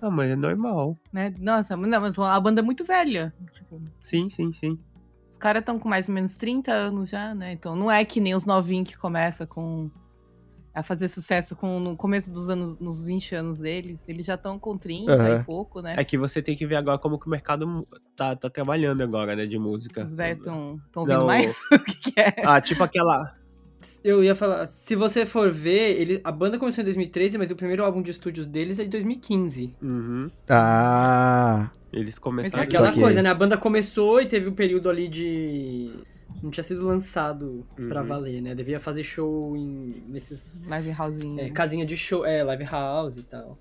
Ah, 0.00 0.10
mas 0.10 0.30
é 0.30 0.36
normal. 0.36 0.96
Né? 1.12 1.32
Nossa, 1.40 1.76
não, 1.76 2.00
mas 2.00 2.18
a 2.18 2.40
banda 2.40 2.60
é 2.60 2.64
muito 2.64 2.84
velha. 2.84 3.32
Tipo, 3.54 3.80
Sim, 4.02 4.28
sim, 4.28 4.52
sim. 4.52 4.78
os 5.30 5.36
caras 5.38 5.60
estão 5.60 5.78
com 5.78 5.88
mais 5.88 6.08
ou 6.08 6.14
menos 6.14 6.36
30 6.36 6.72
anos 6.72 7.08
já, 7.10 7.34
né? 7.34 7.52
Então 7.52 7.74
não 7.76 7.90
é 7.90 8.04
que 8.04 8.20
nem 8.20 8.34
os 8.34 8.44
novinhos 8.44 8.88
que 8.90 8.98
começam 8.98 9.46
com. 9.46 9.90
A 10.74 10.82
fazer 10.82 11.08
sucesso 11.08 11.54
com, 11.54 11.78
no 11.78 11.94
começo 11.96 12.30
dos 12.30 12.48
anos, 12.48 12.78
nos 12.80 13.04
20 13.04 13.34
anos 13.34 13.58
deles. 13.58 14.08
Eles 14.08 14.24
já 14.24 14.36
estão 14.36 14.58
com 14.58 14.78
30 14.78 15.12
Aham. 15.12 15.40
e 15.40 15.44
pouco, 15.44 15.82
né? 15.82 15.94
É 15.98 16.02
que 16.04 16.16
você 16.16 16.40
tem 16.40 16.56
que 16.56 16.66
ver 16.66 16.76
agora 16.76 16.96
como 16.98 17.18
que 17.20 17.26
o 17.26 17.30
mercado 17.30 17.86
tá, 18.16 18.34
tá 18.34 18.48
trabalhando 18.48 19.02
agora, 19.02 19.36
né, 19.36 19.44
de 19.44 19.58
música. 19.58 20.02
Os 20.04 20.14
velhos 20.14 20.38
estão 20.38 20.80
ouvindo 20.96 21.18
Não. 21.18 21.26
mais? 21.26 21.54
o 21.70 21.78
que, 21.78 22.12
que 22.12 22.18
é? 22.20 22.34
Ah, 22.44 22.58
tipo 22.60 22.82
aquela. 22.82 23.36
Eu 24.02 24.22
ia 24.24 24.34
falar, 24.34 24.66
se 24.68 24.94
você 24.96 25.26
for 25.26 25.52
ver, 25.52 26.00
ele, 26.00 26.20
a 26.24 26.30
banda 26.32 26.56
começou 26.58 26.80
em 26.82 26.84
2013, 26.84 27.36
mas 27.36 27.50
o 27.50 27.56
primeiro 27.56 27.84
álbum 27.84 28.00
de 28.00 28.12
estúdios 28.12 28.46
deles 28.46 28.78
é 28.78 28.84
de 28.84 28.90
2015. 28.90 29.74
Uhum, 29.82 30.30
Ah, 30.48 31.68
eles 31.92 32.16
É 32.16 32.20
começaram. 32.20 32.62
aquela 32.62 32.86
Saquei. 32.86 33.02
coisa, 33.02 33.22
né? 33.22 33.28
A 33.28 33.34
banda 33.34 33.58
começou 33.58 34.20
e 34.20 34.26
teve 34.26 34.48
um 34.48 34.54
período 34.54 34.88
ali 34.88 35.08
de. 35.08 35.90
Não 36.42 36.50
tinha 36.50 36.64
sido 36.64 36.84
lançado 36.84 37.64
pra 37.88 38.00
Uhum. 38.02 38.06
valer, 38.08 38.42
né? 38.42 38.54
Devia 38.54 38.80
fazer 38.80 39.04
show 39.04 39.56
em. 39.56 40.02
nesses. 40.08 40.60
Live 40.66 40.90
housezinho. 40.98 41.40
é, 41.40 41.50
casinha 41.50 41.86
de 41.86 41.96
show, 41.96 42.24
é, 42.26 42.42
live 42.42 42.64
house 42.64 43.16
e 43.16 43.22
tal. 43.22 43.56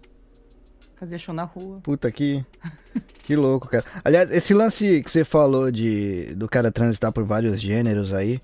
Fazer 0.96 1.18
show 1.20 1.34
na 1.34 1.44
rua. 1.44 1.80
puta 1.84 2.12
que. 2.12 2.44
Que 3.24 3.36
louco, 3.36 3.68
cara. 3.68 3.84
Aliás, 4.04 4.30
esse 4.32 4.54
lance 4.54 5.02
que 5.04 5.10
você 5.10 5.24
falou 5.24 5.72
de 5.72 6.34
do 6.36 6.50
cara 6.50 6.72
transitar 6.72 7.12
por 7.12 7.24
vários 7.24 7.60
gêneros 7.62 8.12
aí. 8.14 8.40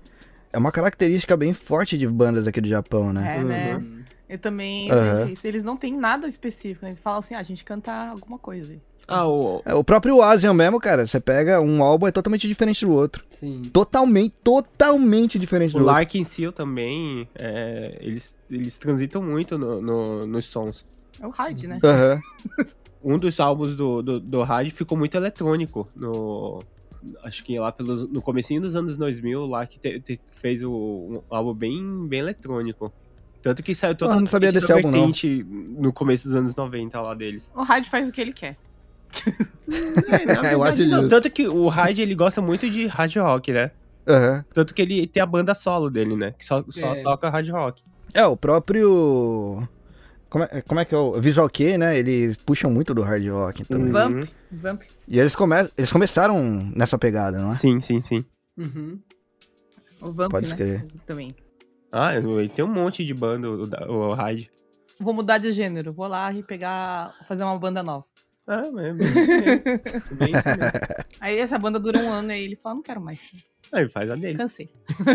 É 0.52 0.56
uma 0.56 0.72
característica 0.72 1.36
bem 1.36 1.52
forte 1.52 1.98
de 1.98 2.06
bandas 2.06 2.46
aqui 2.46 2.60
do 2.60 2.68
Japão, 2.68 3.12
né? 3.12 3.36
É, 3.38 3.44
né? 3.44 3.76
Uhum. 3.76 4.02
Eu 4.28 4.38
também. 4.38 4.88
Isso. 5.32 5.46
Eles 5.46 5.62
não 5.62 5.76
têm 5.76 5.96
nada 5.96 6.26
específico. 6.26 6.84
né? 6.84 6.90
Eles 6.92 7.00
falam 7.00 7.18
assim, 7.18 7.34
ah, 7.34 7.38
a 7.38 7.42
gente 7.42 7.64
canta 7.64 7.92
alguma 7.92 8.38
coisa. 8.38 8.74
Ah, 9.08 9.26
o, 9.26 9.62
É, 9.64 9.74
o 9.74 9.82
próprio 9.82 10.20
Asian 10.22 10.52
mesmo, 10.54 10.78
cara. 10.78 11.06
Você 11.06 11.18
pega 11.18 11.60
um 11.60 11.82
álbum 11.82 12.06
é 12.06 12.12
totalmente 12.12 12.46
diferente 12.46 12.84
do 12.84 12.92
outro. 12.92 13.24
Sim. 13.28 13.62
Totalmente, 13.72 14.36
totalmente 14.44 15.38
diferente 15.38 15.70
o 15.70 15.72
do 15.72 15.78
outro. 15.78 15.92
Larkin 15.92 16.24
Seal 16.24 16.52
também, 16.52 17.26
é, 17.34 17.96
eles, 18.00 18.36
eles 18.50 18.76
transitam 18.76 19.22
muito 19.22 19.56
no, 19.58 19.80
no- 19.80 20.26
nos 20.26 20.44
sons. 20.44 20.84
É 21.20 21.26
o 21.26 21.30
hard, 21.30 21.64
né? 21.64 21.78
Aham. 21.82 22.20
Um 23.02 23.16
dos 23.16 23.38
álbuns 23.38 23.76
do, 23.76 24.02
do, 24.02 24.18
do 24.18 24.42
Hard 24.42 24.70
ficou 24.72 24.98
muito 24.98 25.16
eletrônico. 25.16 25.88
No, 25.94 26.58
acho 27.22 27.44
que 27.44 27.56
lá 27.56 27.70
pelos, 27.70 28.10
no 28.10 28.20
comecinho 28.20 28.60
dos 28.60 28.74
anos 28.74 28.96
2000, 28.96 29.40
o 29.40 29.46
Larkin 29.46 29.78
te- 29.78 30.00
te- 30.00 30.20
fez 30.32 30.64
o, 30.64 30.72
um 30.72 31.22
álbum 31.30 31.54
bem, 31.54 32.08
bem 32.08 32.18
eletrônico. 32.18 32.92
Tanto 33.40 33.62
que 33.62 33.72
saiu 33.72 33.94
toda 33.94 34.14
Ah, 34.14 34.20
não 34.20 34.26
sabia 34.26 34.48
toda 34.48 34.60
desse 34.60 34.72
álbum, 34.72 34.90
não. 34.90 34.98
vertente 35.06 35.46
no 35.48 35.92
começo 35.92 36.26
dos 36.26 36.36
anos 36.36 36.56
90 36.56 37.00
lá 37.00 37.14
deles. 37.14 37.48
O 37.54 37.62
hard 37.62 37.86
faz 37.86 38.08
o 38.08 38.12
que 38.12 38.20
ele 38.20 38.32
quer. 38.32 38.56
É, 39.68 40.54
Eu 40.54 40.62
acho 40.62 40.84
não, 40.86 41.00
justo. 41.00 41.08
Tanto 41.10 41.30
que 41.30 41.46
o 41.46 41.68
Hard, 41.68 41.98
ele 41.98 42.14
gosta 42.14 42.40
muito 42.40 42.68
de 42.70 42.86
hard 42.86 43.14
rock, 43.16 43.52
né? 43.52 43.70
Aham. 44.08 44.44
Tanto 44.54 44.72
que 44.72 44.80
ele 44.80 45.06
tem 45.06 45.22
a 45.22 45.26
banda 45.26 45.54
solo 45.54 45.90
dele, 45.90 46.16
né? 46.16 46.32
Que 46.38 46.44
só, 46.46 46.64
só 46.70 46.94
É. 46.94 47.02
toca 47.02 47.28
hard 47.28 47.48
rock. 47.50 47.82
É, 48.14 48.24
o 48.26 48.36
próprio. 48.36 49.68
Como 50.30 50.44
é, 50.44 50.60
como 50.62 50.80
é 50.80 50.84
que 50.84 50.94
é 50.94 50.98
o 50.98 51.12
Visual 51.20 51.48
Kei, 51.48 51.76
né? 51.76 51.98
Eles 51.98 52.36
puxam 52.36 52.70
muito 52.70 52.94
do 52.94 53.02
hard 53.02 53.26
rock 53.28 53.64
também. 53.64 53.92
Vamp. 53.92 54.12
Uhum. 54.14 54.26
Vamp. 54.52 54.82
E 55.06 55.18
eles, 55.20 55.34
come... 55.36 55.54
eles 55.76 55.92
começaram 55.92 56.42
nessa 56.74 56.98
pegada, 56.98 57.38
não 57.38 57.52
é? 57.52 57.56
Sim, 57.56 57.80
sim, 57.80 58.00
sim. 58.00 58.24
Uhum. 58.56 58.98
O 60.00 60.12
Vamp, 60.12 60.30
Pode 60.30 60.46
né? 60.46 60.52
escrever. 60.52 60.84
Também. 61.06 61.34
Ah, 61.92 62.12
tem 62.54 62.64
um 62.64 62.68
monte 62.68 63.04
de 63.04 63.12
banda, 63.14 63.50
o, 63.50 63.66
da- 63.66 63.86
o 63.90 64.12
Hard. 64.14 64.44
Vou 65.00 65.12
mudar 65.14 65.38
de 65.38 65.52
gênero. 65.52 65.92
Vou 65.92 66.06
lá 66.06 66.32
e 66.32 66.42
pegar. 66.42 67.14
fazer 67.26 67.44
uma 67.44 67.58
banda 67.58 67.82
nova. 67.82 68.04
Ah, 68.50 68.62
é, 68.64 68.70
bem, 68.72 68.94
bem, 68.94 69.62
bem, 70.12 70.32
Aí 71.20 71.38
essa 71.38 71.58
banda 71.58 71.78
dura 71.78 71.98
um 71.98 72.10
ano 72.10 72.32
e 72.32 72.42
ele 72.42 72.56
fala, 72.56 72.76
não 72.76 72.82
quero 72.82 72.98
mais. 72.98 73.20
Aí 73.70 73.86
faz 73.90 74.10
a 74.10 74.14
dele. 74.14 74.38
Cansei. 74.38 74.70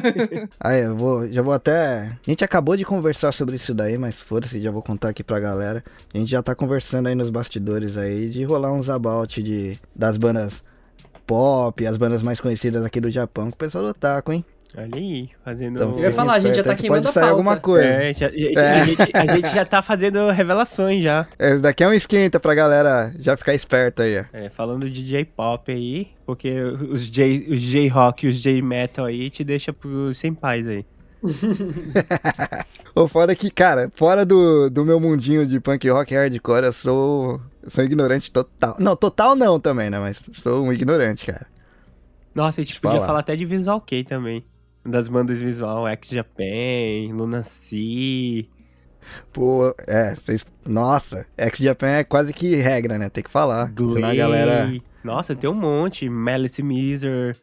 Ah, 0.60 0.76
eu 0.76 0.96
vou, 0.96 1.28
já 1.28 1.42
vou 1.42 1.54
até. 1.54 2.10
A 2.26 2.30
gente 2.30 2.44
acabou 2.44 2.78
de 2.78 2.86
conversar 2.86 3.32
sobre 3.32 3.56
isso 3.56 3.74
daí, 3.74 3.98
mas 3.98 4.20
foda-se, 4.20 4.62
já 4.62 4.70
vou 4.70 4.84
contar 4.84 5.10
aqui 5.10 5.24
pra 5.24 5.40
galera. 5.40 5.84
A 6.14 6.18
gente 6.18 6.30
já 6.30 6.44
tá 6.44 6.54
conversando 6.54 7.08
aí 7.08 7.16
nos 7.16 7.32
bastidores 7.32 7.98
aí 7.98 8.30
de 8.30 8.44
rolar 8.44 8.72
uns 8.72 8.88
about 8.88 9.42
de, 9.42 9.80
das 9.96 10.16
bandas 10.16 10.64
pop, 11.26 11.88
as 11.88 11.98
bandas 11.98 12.22
mais 12.22 12.40
conhecidas 12.40 12.86
aqui 12.86 13.02
do 13.02 13.10
Japão, 13.10 13.50
com 13.50 13.56
o 13.56 13.58
pessoal 13.58 13.84
do 13.84 13.90
Otaku, 13.90 14.32
hein? 14.32 14.46
Olha 14.76 14.90
aí, 14.96 15.30
fazendo. 15.46 15.76
Então, 15.76 15.92
Eu 15.98 16.06
ia 16.06 16.12
falar, 16.12 16.34
a 16.34 16.40
gente 16.40 16.56
já 16.56 16.64
tá 16.64 16.74
queimando 16.74 17.04
Pode 17.04 17.10
a 17.10 17.14
sair 17.14 17.24
pauta. 17.24 17.34
alguma 17.38 17.58
coisa. 17.58 17.86
É, 17.86 18.12
já- 18.14 18.30
já- 18.30 18.72
A, 18.82 18.84
gente, 18.86 19.02
a 19.14 19.36
gente 19.36 19.54
já 19.54 19.66
tá 19.66 19.82
fazendo 19.84 20.30
revelações 20.32 21.04
já. 21.04 21.28
Esse 21.38 21.60
daqui 21.62 21.84
é 21.84 21.88
um 21.88 21.94
esquenta 21.94 22.40
pra 22.40 22.56
galera 22.56 23.14
já 23.20 23.38
ficar 23.38 23.54
esperto 23.54 24.02
aí, 24.02 24.18
ó. 24.20 24.24
É, 24.34 24.50
falando 24.50 24.90
de 24.90 25.04
J-pop 25.06 25.72
aí, 25.72 26.08
porque 26.26 26.60
os 26.90 27.02
J, 27.06 27.48
os 27.52 27.62
J-rock 27.62 28.26
e 28.26 28.30
os 28.30 28.36
J-metal 28.38 29.06
aí 29.06 29.30
te 29.30 29.44
deixa 29.44 29.72
pros 29.72 30.18
senpais 30.18 30.68
aí. 30.68 30.84
Fora 33.10 33.36
que, 33.36 33.50
cara, 33.50 33.92
fora 33.96 34.26
do, 34.26 34.70
do 34.70 34.86
meu 34.86 35.00
mundinho 35.00 35.46
de 35.46 35.60
punk 35.60 35.88
rock 35.90 36.14
e 36.14 36.18
hardcore, 36.18 36.66
eu 36.66 36.74
sou, 36.74 37.42
eu 37.64 37.70
sou 37.70 37.84
um 37.84 37.88
ignorante 37.88 38.32
total. 38.32 38.76
Não, 38.80 38.96
total 38.96 39.36
não 39.36 39.60
também, 39.60 39.90
né? 39.90 40.00
Mas 40.00 40.18
sou 40.34 40.64
um 40.64 40.72
ignorante, 40.74 41.26
cara. 41.26 41.46
Nossa, 42.36 42.62
a 42.62 42.64
gente 42.64 42.80
podia 42.80 42.96
Fala. 42.98 43.08
falar 43.08 43.20
até 43.20 43.36
de 43.36 43.46
Visual 43.46 43.80
K 43.82 44.04
também. 44.04 44.44
Das 44.86 45.08
bandas 45.08 45.40
visual, 45.40 45.88
X-Japan, 45.88 47.16
Lunacy. 47.16 48.50
Pô, 49.32 49.74
é, 49.88 50.16
vocês. 50.16 50.46
Nossa, 50.66 51.26
X-Japan 51.38 51.88
é 51.88 52.04
quase 52.04 52.34
que 52.34 52.56
regra, 52.56 52.98
né? 52.98 53.10
Tem 53.10 53.24
que 53.24 53.30
falar. 53.30 53.72
Senão 53.76 54.10
a 54.10 54.16
galera. 54.16 54.74
Nossa, 55.04 55.36
tem 55.36 55.50
um 55.50 55.54
monte. 55.54 56.10
Malice 56.10 56.62
Miser, 56.62 57.36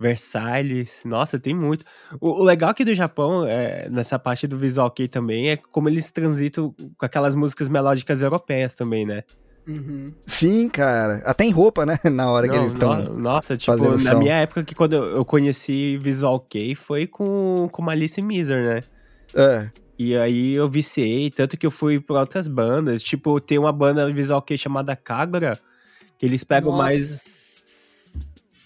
Versailles. 0.00 1.00
Nossa, 1.04 1.38
tem 1.38 1.54
muito. 1.54 1.84
O, 2.20 2.40
o 2.40 2.42
legal 2.42 2.70
aqui 2.70 2.84
do 2.84 2.94
Japão, 2.94 3.44
é, 3.44 3.88
nessa 3.88 4.18
parte 4.18 4.46
do 4.46 4.58
Visual 4.58 4.90
Kei 4.90 5.08
também, 5.08 5.50
é 5.50 5.56
como 5.56 5.88
eles 5.88 6.10
transitam 6.10 6.74
com 6.96 7.06
aquelas 7.06 7.34
músicas 7.34 7.68
melódicas 7.68 8.22
europeias 8.22 8.74
também, 8.74 9.04
né? 9.04 9.24
Uhum. 9.68 10.12
Sim, 10.26 10.68
cara. 10.68 11.16
Até 11.26 11.44
em 11.44 11.50
roupa, 11.50 11.84
né? 11.84 11.98
Na 12.10 12.30
hora 12.30 12.48
que 12.48 12.54
Não, 12.54 12.62
eles 12.62 12.72
estão. 12.72 12.94
no- 13.02 13.18
Nossa, 13.20 13.56
tipo, 13.56 13.76
na 13.76 14.12
som. 14.12 14.18
minha 14.18 14.34
época 14.36 14.64
que 14.64 14.74
quando 14.74 14.94
eu, 14.94 15.24
conheci 15.24 15.98
Visual 15.98 16.40
Kei 16.40 16.74
foi 16.74 17.06
com, 17.06 17.68
com 17.70 17.82
Malice 17.82 18.22
Miser, 18.22 18.64
né? 18.64 18.80
É. 19.34 19.70
E 19.98 20.16
aí 20.16 20.54
eu 20.54 20.68
viciei, 20.68 21.28
tanto 21.30 21.56
que 21.58 21.66
eu 21.66 21.70
fui 21.70 22.00
pra 22.00 22.20
outras 22.20 22.48
bandas. 22.48 23.02
Tipo, 23.02 23.40
tem 23.40 23.58
uma 23.58 23.72
banda 23.72 24.10
Visual 24.12 24.40
Kei 24.40 24.56
chamada 24.56 24.96
Kagura, 24.96 25.58
que 26.18 26.24
eles 26.24 26.42
pegam 26.44 26.72
mais... 26.72 27.37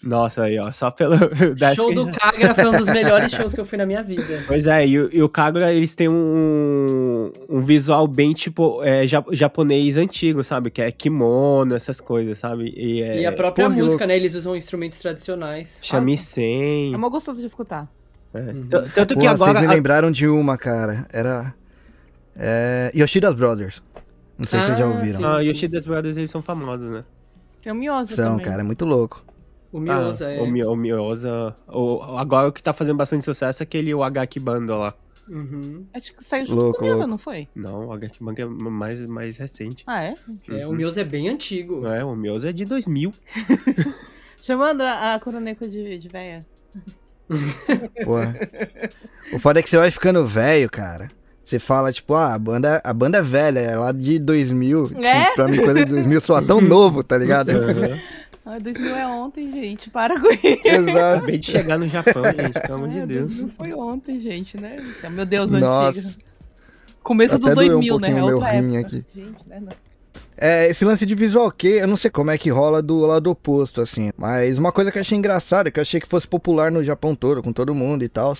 Nossa, 0.02 0.42
aí, 0.44 0.58
ó, 0.58 0.72
só 0.72 0.90
pelo... 0.90 1.14
Show 1.76 1.94
do 1.94 2.10
Kagra 2.10 2.54
foi 2.54 2.66
um 2.66 2.72
dos 2.76 2.88
melhores 2.92 3.30
shows 3.30 3.54
que 3.54 3.60
eu 3.60 3.64
fui 3.64 3.78
na 3.78 3.86
minha 3.86 4.02
vida. 4.02 4.42
Pois 4.48 4.66
é, 4.66 4.84
e, 4.86 4.98
o- 4.98 5.08
e 5.12 5.22
o 5.22 5.28
Kagura, 5.28 5.72
eles 5.72 5.94
têm 5.94 6.08
um, 6.08 7.30
um 7.48 7.60
visual 7.60 8.08
bem, 8.08 8.32
tipo, 8.32 8.82
é, 8.82 9.06
ja- 9.06 9.24
japonês 9.30 9.96
antigo, 9.96 10.42
sabe? 10.42 10.70
Que 10.72 10.82
é 10.82 10.90
kimono, 10.90 11.74
essas 11.74 12.00
coisas, 12.00 12.36
sabe? 12.38 12.72
E, 12.76 13.00
é, 13.00 13.20
E 13.20 13.26
a 13.26 13.32
própria 13.32 13.68
música, 13.68 14.04
né? 14.06 14.16
Eles 14.16 14.34
usam 14.34 14.56
instrumentos 14.56 14.98
tradicionais. 14.98 15.78
shamisen. 15.82 16.92
É 16.92 16.96
mó 16.96 17.08
gostoso 17.08 17.38
de 17.40 17.46
escutar. 17.46 17.88
é. 18.34 18.38
Uhum. 18.40 18.68
Tanto 18.94 19.14
Pô, 19.14 19.20
que 19.20 19.26
agora... 19.28 19.52
vocês 19.52 19.66
me 19.68 19.72
lembraram 19.72 20.10
de 20.10 20.26
uma, 20.26 20.58
cara. 20.58 21.06
Era. 21.12 21.54
É. 22.36 22.90
Yoshida's 22.94 23.34
Brothers. 23.34 23.82
Não 24.38 24.44
sei 24.48 24.60
se 24.60 24.66
vocês 24.66 24.78
já 24.78 24.84
Ah, 24.84 24.88
ouviram. 24.88 25.18
sim. 25.18 25.24
Ah, 25.24 25.38
Yoshida's 25.40 25.84
Brothers, 25.84 26.16
eles 26.16 26.30
são 26.30 26.42
famosos, 26.42 26.90
né? 26.90 27.04
Tem 27.62 27.70
o 27.72 27.76
Miosa 27.76 28.16
São, 28.16 28.30
também. 28.32 28.46
cara, 28.46 28.62
é 28.62 28.64
muito 28.64 28.84
louco. 28.84 29.22
O 29.72 29.80
Miosa 29.80 30.26
ah, 30.26 30.32
é. 30.32 30.40
O, 30.40 30.46
Mi- 30.46 30.64
o 30.64 30.76
Miosa. 30.76 31.54
O, 31.66 32.02
agora 32.16 32.48
o 32.48 32.52
que 32.52 32.62
tá 32.62 32.72
fazendo 32.72 32.96
bastante 32.98 33.24
sucesso 33.24 33.62
é 33.62 33.64
aquele 33.64 33.94
o 33.94 34.02
HQ 34.02 34.38
Bando 34.40 34.76
lá. 34.76 34.92
Uhum. 35.28 35.86
Acho 35.94 36.14
que 36.14 36.22
saiu 36.24 36.44
junto 36.46 36.60
Louco, 36.60 36.78
com 36.80 36.84
o 36.84 36.88
Miosa, 36.88 36.98
louco. 37.06 37.10
não 37.10 37.18
foi? 37.18 37.48
Não, 37.54 37.86
o 37.86 37.92
HQ 37.92 38.16
Bando 38.22 38.42
é 38.42 38.44
mais, 38.44 39.06
mais 39.06 39.36
recente. 39.38 39.82
Ah, 39.86 40.02
é? 40.02 40.14
É, 40.50 40.66
o 40.66 40.70
Uhum. 40.70 40.76
Miosa 40.76 41.00
é 41.00 41.04
bem 41.04 41.28
antigo. 41.28 41.86
É, 41.86 42.04
o 42.04 42.14
Miosa 42.14 42.50
é 42.50 42.52
de 42.52 42.64
2000. 42.64 43.12
Chamando 44.42 44.82
a, 44.82 45.14
a 45.14 45.20
Coroneco 45.20 45.66
de, 45.68 45.98
de 45.98 46.08
véia. 46.08 46.40
Porra. 48.04 48.36
o 49.32 49.38
foda 49.38 49.60
é 49.60 49.62
que 49.62 49.70
você 49.70 49.76
vai 49.78 49.90
ficando 49.90 50.26
velho, 50.26 50.68
cara. 50.70 51.08
Você 51.44 51.58
fala, 51.58 51.92
tipo, 51.92 52.14
ah, 52.14 52.34
a 52.34 52.38
banda, 52.38 52.80
a 52.84 52.92
banda 52.92 53.18
é 53.18 53.22
velha, 53.22 53.60
é 53.60 53.76
lá 53.76 53.92
de 53.92 54.18
2000. 54.18 54.90
É? 55.02 55.24
Tipo, 55.24 55.34
pra 55.36 55.48
mim, 55.48 55.58
coisa 55.58 55.74
de 55.84 55.84
2000 55.86 56.20
soa 56.20 56.42
tão 56.42 56.60
novo, 56.60 57.02
tá 57.02 57.16
ligado? 57.16 57.52
Ah, 58.44 58.58
2000 58.58 58.96
é 58.96 59.06
ontem, 59.06 59.54
gente. 59.54 59.88
Para 59.88 60.20
com 60.20 60.28
isso. 60.32 60.46
Exato. 60.64 60.98
Acabei 61.18 61.38
de 61.38 61.50
chegar 61.50 61.78
no 61.78 61.86
Japão, 61.86 62.24
gente, 62.34 62.60
pelo 62.60 62.74
amor 62.74 62.88
de 62.88 62.98
É, 62.98 63.06
Deus. 63.06 63.28
2000 63.30 63.48
foi 63.56 63.72
ontem, 63.72 64.20
gente, 64.20 64.60
né? 64.60 64.76
Meu 65.10 65.24
Deus, 65.24 65.50
Nossa. 65.50 65.98
antiga. 66.00 66.14
Começo 67.02 67.34
Até 67.36 67.44
dos 67.46 67.54
doeu 67.54 67.66
um 67.78 67.80
2000, 67.80 67.98
né? 68.00 68.10
É 68.18 68.22
outra 68.22 68.50
rim 68.50 68.76
época. 68.76 68.96
aqui. 68.96 69.04
Gente, 69.14 69.48
né? 69.48 69.60
não. 69.60 69.72
É, 70.36 70.68
esse 70.68 70.84
lance 70.84 71.06
de 71.06 71.14
visual 71.14 71.50
kei, 71.52 71.80
eu 71.80 71.86
não 71.86 71.96
sei 71.96 72.10
como 72.10 72.30
é 72.32 72.38
que 72.38 72.50
rola 72.50 72.82
do 72.82 72.98
lado 72.98 73.30
oposto, 73.30 73.80
assim. 73.80 74.10
Mas 74.16 74.58
uma 74.58 74.72
coisa 74.72 74.90
que 74.90 74.98
eu 74.98 75.02
achei 75.02 75.16
engraçada, 75.16 75.70
que 75.70 75.78
eu 75.78 75.82
achei 75.82 76.00
que 76.00 76.08
fosse 76.08 76.26
popular 76.26 76.70
no 76.72 76.82
Japão 76.82 77.14
todo, 77.14 77.42
com 77.42 77.52
todo 77.52 77.72
mundo 77.74 78.02
e 78.02 78.08
tal. 78.08 78.36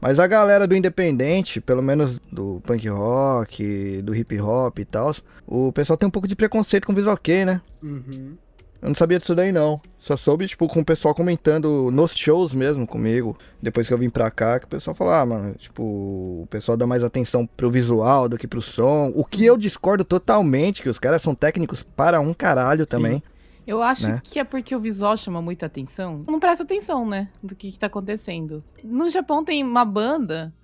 Mas 0.00 0.18
a 0.18 0.26
galera 0.26 0.66
do 0.66 0.76
independente, 0.76 1.60
pelo 1.60 1.82
menos 1.82 2.18
do 2.30 2.60
punk 2.66 2.86
rock, 2.88 4.02
do 4.02 4.14
hip 4.14 4.38
hop 4.38 4.78
e 4.78 4.84
tal, 4.84 5.14
o 5.46 5.72
pessoal 5.72 5.96
tem 5.96 6.06
um 6.06 6.10
pouco 6.10 6.28
de 6.28 6.36
preconceito 6.36 6.86
com 6.86 6.92
visual 6.94 7.16
kei, 7.16 7.46
né? 7.46 7.60
Uhum. 7.82 8.36
Eu 8.80 8.88
não 8.88 8.94
sabia 8.94 9.18
disso 9.18 9.34
daí 9.34 9.50
não. 9.52 9.80
Só 9.98 10.16
soube, 10.16 10.46
tipo, 10.46 10.66
com 10.68 10.80
o 10.80 10.84
pessoal 10.84 11.14
comentando 11.14 11.90
nos 11.90 12.14
shows 12.16 12.52
mesmo 12.54 12.86
comigo, 12.86 13.36
depois 13.60 13.88
que 13.88 13.94
eu 13.94 13.98
vim 13.98 14.10
pra 14.10 14.30
cá, 14.30 14.58
que 14.60 14.66
o 14.66 14.68
pessoal 14.68 14.94
falou, 14.94 15.12
ah, 15.14 15.26
mano, 15.26 15.54
tipo, 15.54 15.82
o 15.82 16.46
pessoal 16.50 16.76
dá 16.76 16.86
mais 16.86 17.02
atenção 17.02 17.46
pro 17.46 17.70
visual 17.70 18.28
do 18.28 18.36
que 18.38 18.46
pro 18.46 18.60
som. 18.60 19.12
O 19.14 19.24
que 19.24 19.44
eu 19.44 19.56
discordo 19.56 20.04
totalmente, 20.04 20.82
que 20.82 20.88
os 20.88 20.98
caras 20.98 21.22
são 21.22 21.34
técnicos 21.34 21.82
para 21.82 22.20
um 22.20 22.32
caralho 22.34 22.86
também. 22.86 23.22
Eu 23.66 23.82
acho 23.82 24.06
Né? 24.06 24.20
que 24.22 24.38
é 24.38 24.44
porque 24.44 24.76
o 24.76 24.80
visual 24.80 25.16
chama 25.16 25.42
muita 25.42 25.66
atenção. 25.66 26.24
Não 26.28 26.38
presta 26.38 26.62
atenção, 26.62 27.04
né? 27.08 27.28
Do 27.42 27.56
que, 27.56 27.72
que 27.72 27.78
tá 27.78 27.88
acontecendo. 27.88 28.62
No 28.84 29.10
Japão 29.10 29.44
tem 29.44 29.64
uma 29.64 29.84
banda 29.84 30.54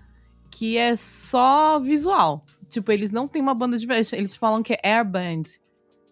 que 0.52 0.76
é 0.76 0.94
só 0.94 1.80
visual. 1.80 2.44
Tipo, 2.68 2.92
eles 2.92 3.10
não 3.10 3.26
têm 3.26 3.42
uma 3.42 3.54
banda 3.54 3.76
de. 3.76 3.86
Eles 4.12 4.36
falam 4.36 4.62
que 4.62 4.74
é 4.74 4.80
airband. 4.84 5.42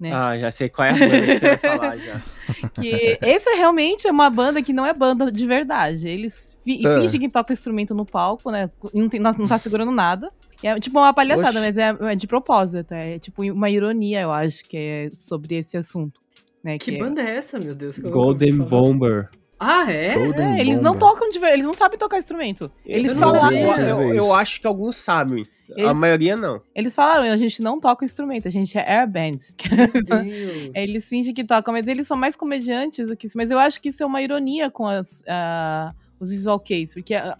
Né? 0.00 0.10
Ah, 0.12 0.38
já 0.38 0.50
sei 0.50 0.68
qual 0.68 0.88
é 0.88 0.90
a 0.90 0.94
banda 0.94 1.20
que 1.20 1.38
você 1.38 1.46
vai 1.48 1.58
falar 1.58 1.96
já. 1.98 2.22
Que 2.74 3.16
esse 3.22 3.48
realmente 3.54 4.08
é 4.08 4.10
uma 4.10 4.28
banda 4.28 4.60
que 4.60 4.72
não 4.72 4.84
é 4.84 4.92
banda 4.92 5.30
de 5.30 5.46
verdade. 5.46 6.08
Eles 6.08 6.58
fi 6.64 6.84
É. 6.84 7.00
fingem 7.00 7.20
que 7.20 7.28
toca 7.28 7.52
instrumento 7.52 7.94
no 7.94 8.04
palco, 8.04 8.50
né? 8.50 8.68
E 8.92 9.00
Não, 9.00 9.08
tem, 9.08 9.20
não 9.20 9.32
tá 9.46 9.56
segurando 9.58 9.92
nada. 9.92 10.32
E 10.62 10.66
É 10.66 10.78
tipo 10.80 10.98
uma 10.98 11.14
palhaçada, 11.14 11.60
Oxi. 11.60 11.72
mas 11.72 11.78
é, 11.78 12.12
é 12.12 12.16
de 12.16 12.26
propósito. 12.26 12.92
É 12.92 13.18
tipo 13.20 13.42
uma 13.44 13.70
ironia, 13.70 14.22
eu 14.22 14.32
acho, 14.32 14.64
que 14.64 14.76
é 14.76 15.10
sobre 15.14 15.54
esse 15.56 15.76
assunto. 15.76 16.20
Né? 16.62 16.76
Que 16.76 16.96
é- 16.96 16.98
banda 16.98 17.22
é 17.22 17.36
essa, 17.36 17.58
meu 17.60 17.74
Deus? 17.74 17.96
que 17.96 18.02
Golden 18.08 18.56
falar? 18.56 18.68
Bomber. 18.68 19.28
Ah, 19.62 19.92
é? 19.92 20.14
É, 20.14 20.58
eles 20.60 20.80
não 20.80 20.96
tocam 20.98 21.28
de 21.28 21.38
ver, 21.38 21.52
eles 21.52 21.66
não 21.66 21.74
sabem 21.74 21.98
tocar 21.98 22.18
instrumento. 22.18 22.72
Eles 22.84 23.14
Eu 23.14 23.22
falaram. 23.22 23.56
Eu, 23.56 24.14
eu- 24.14 24.32
acho 24.34 24.58
que 24.58 24.66
alguns 24.66 24.96
sabem. 24.96 25.44
A 25.76 25.80
Eles- 25.80 25.96
maioria 25.98 26.34
não. 26.34 26.62
eles 26.74 26.94
falaram, 26.94 27.24
a 27.30 27.36
gente 27.36 27.60
não 27.62 27.78
toca 27.78 28.04
instrumento, 28.04 28.48
a 28.48 28.50
gente 28.50 28.76
é 28.78 28.90
airband. 29.00 29.38
Eles 30.74 31.08
fingem 31.08 31.32
que 31.34 31.44
tocam, 31.44 31.72
mas 31.74 31.86
eles 31.86 32.06
são 32.06 32.16
mais 32.16 32.34
comediantes 32.36 33.08
do 33.08 33.16
que 33.16 33.26
isso. 33.26 33.36
Mas 33.36 33.50
eu 33.50 33.58
acho 33.58 33.80
que 33.80 33.90
isso 33.90 34.02
é 34.02 34.06
uma 34.06 34.20
ironia 34.22 34.70
com 34.70 34.86
as, 34.86 35.22
ah, 35.28 35.92
os 36.18 36.30
visual 36.30 36.58
keys, 36.58 36.92
porque 36.94 37.14
ah, 37.14 37.36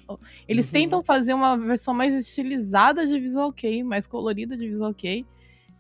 eles 0.49 0.67
Uhum. 0.67 0.73
tentam 0.73 1.03
fazer 1.03 1.35
uma 1.35 1.57
versão 1.57 1.93
mais 1.95 2.15
estilizada 2.15 3.07
de 3.07 3.19
visual 3.19 3.53
kei, 3.53 3.83
mais 3.83 4.07
colorida 4.07 4.57
de 4.57 4.69
visual 4.69 4.95
kei. 4.95 5.27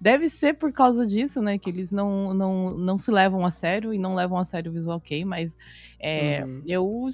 Deve 0.00 0.30
ser 0.30 0.54
por 0.54 0.72
causa 0.72 1.06
disso, 1.06 1.42
né? 1.42 1.58
Que 1.58 1.68
eles 1.68 1.92
não, 1.92 2.32
não, 2.32 2.70
não 2.76 2.96
se 2.96 3.10
levam 3.10 3.44
a 3.44 3.50
sério 3.50 3.92
e 3.92 3.98
não 3.98 4.14
levam 4.14 4.38
a 4.38 4.44
sério 4.46 4.70
o 4.70 4.74
visual 4.74 4.98
kei, 5.00 5.24
mas 5.26 5.58
é, 5.98 6.42
Uhum. 6.42 6.62
eu. 6.66 7.06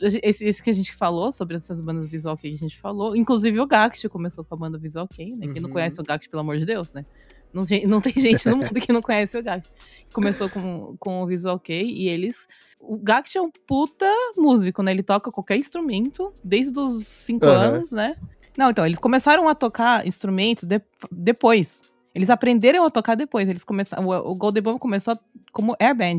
Esse, 0.00 0.44
esse 0.44 0.60
que 0.62 0.70
a 0.70 0.72
gente 0.72 0.92
falou, 0.92 1.30
sobre 1.30 1.54
essas 1.54 1.80
bandas 1.80 2.08
visual 2.08 2.36
kei 2.36 2.50
que 2.50 2.56
a 2.56 2.60
gente 2.68 2.80
falou, 2.80 3.14
inclusive 3.14 3.60
o 3.60 3.66
Gact 3.66 4.08
começou 4.08 4.44
com 4.44 4.54
a 4.54 4.58
banda 4.58 4.76
visual 4.76 5.06
kei, 5.06 5.36
né? 5.36 5.46
Quem 5.52 5.62
não 5.62 5.68
Uhum. 5.68 5.74
conhece 5.74 6.00
o 6.00 6.04
Gact, 6.04 6.28
pelo 6.28 6.40
amor 6.40 6.58
de 6.58 6.66
Deus, 6.66 6.90
né? 6.92 7.06
Não, 7.52 7.64
tem- 7.64 7.86
não 7.86 8.00
tem 8.00 8.12
gente 8.16 8.48
no 8.48 8.56
mundo 8.56 8.80
que 8.80 8.92
não 8.92 9.02
conhece 9.02 9.38
o 9.38 9.42
Gact. 9.42 9.70
Começou 10.12 10.48
com, 10.50 10.96
com 10.98 11.22
o 11.22 11.26
Visual 11.26 11.60
Kei 11.60 11.82
e 11.84 12.08
eles. 12.08 12.48
O 12.80 12.98
Gact 12.98 13.38
é 13.38 13.42
um 13.42 13.50
puta 13.68 14.06
músico, 14.36 14.82
né? 14.82 14.90
Ele 14.90 15.02
toca 15.04 15.30
qualquer 15.30 15.56
instrumento 15.58 16.32
desde 16.42 16.76
os 16.80 17.06
5 17.06 17.44
Aham. 17.46 17.60
anos, 17.76 17.92
né? 17.92 18.16
Não, 18.58 18.70
então, 18.70 18.84
eles 18.84 18.98
começaram 18.98 19.48
a 19.48 19.54
tocar 19.54 20.04
instrumentos 20.06 20.64
de- 20.64 20.80
depois. 21.10 21.91
Eles 22.14 22.28
aprenderam 22.30 22.84
a 22.84 22.90
tocar 22.90 23.14
depois. 23.14 23.48
Eles 23.48 23.64
começaram. 23.64 24.06
O, 24.06 24.30
o 24.32 24.34
Golden 24.34 24.62
Bomb 24.62 24.78
começou 24.78 25.18
como 25.52 25.74
airband. 25.80 26.18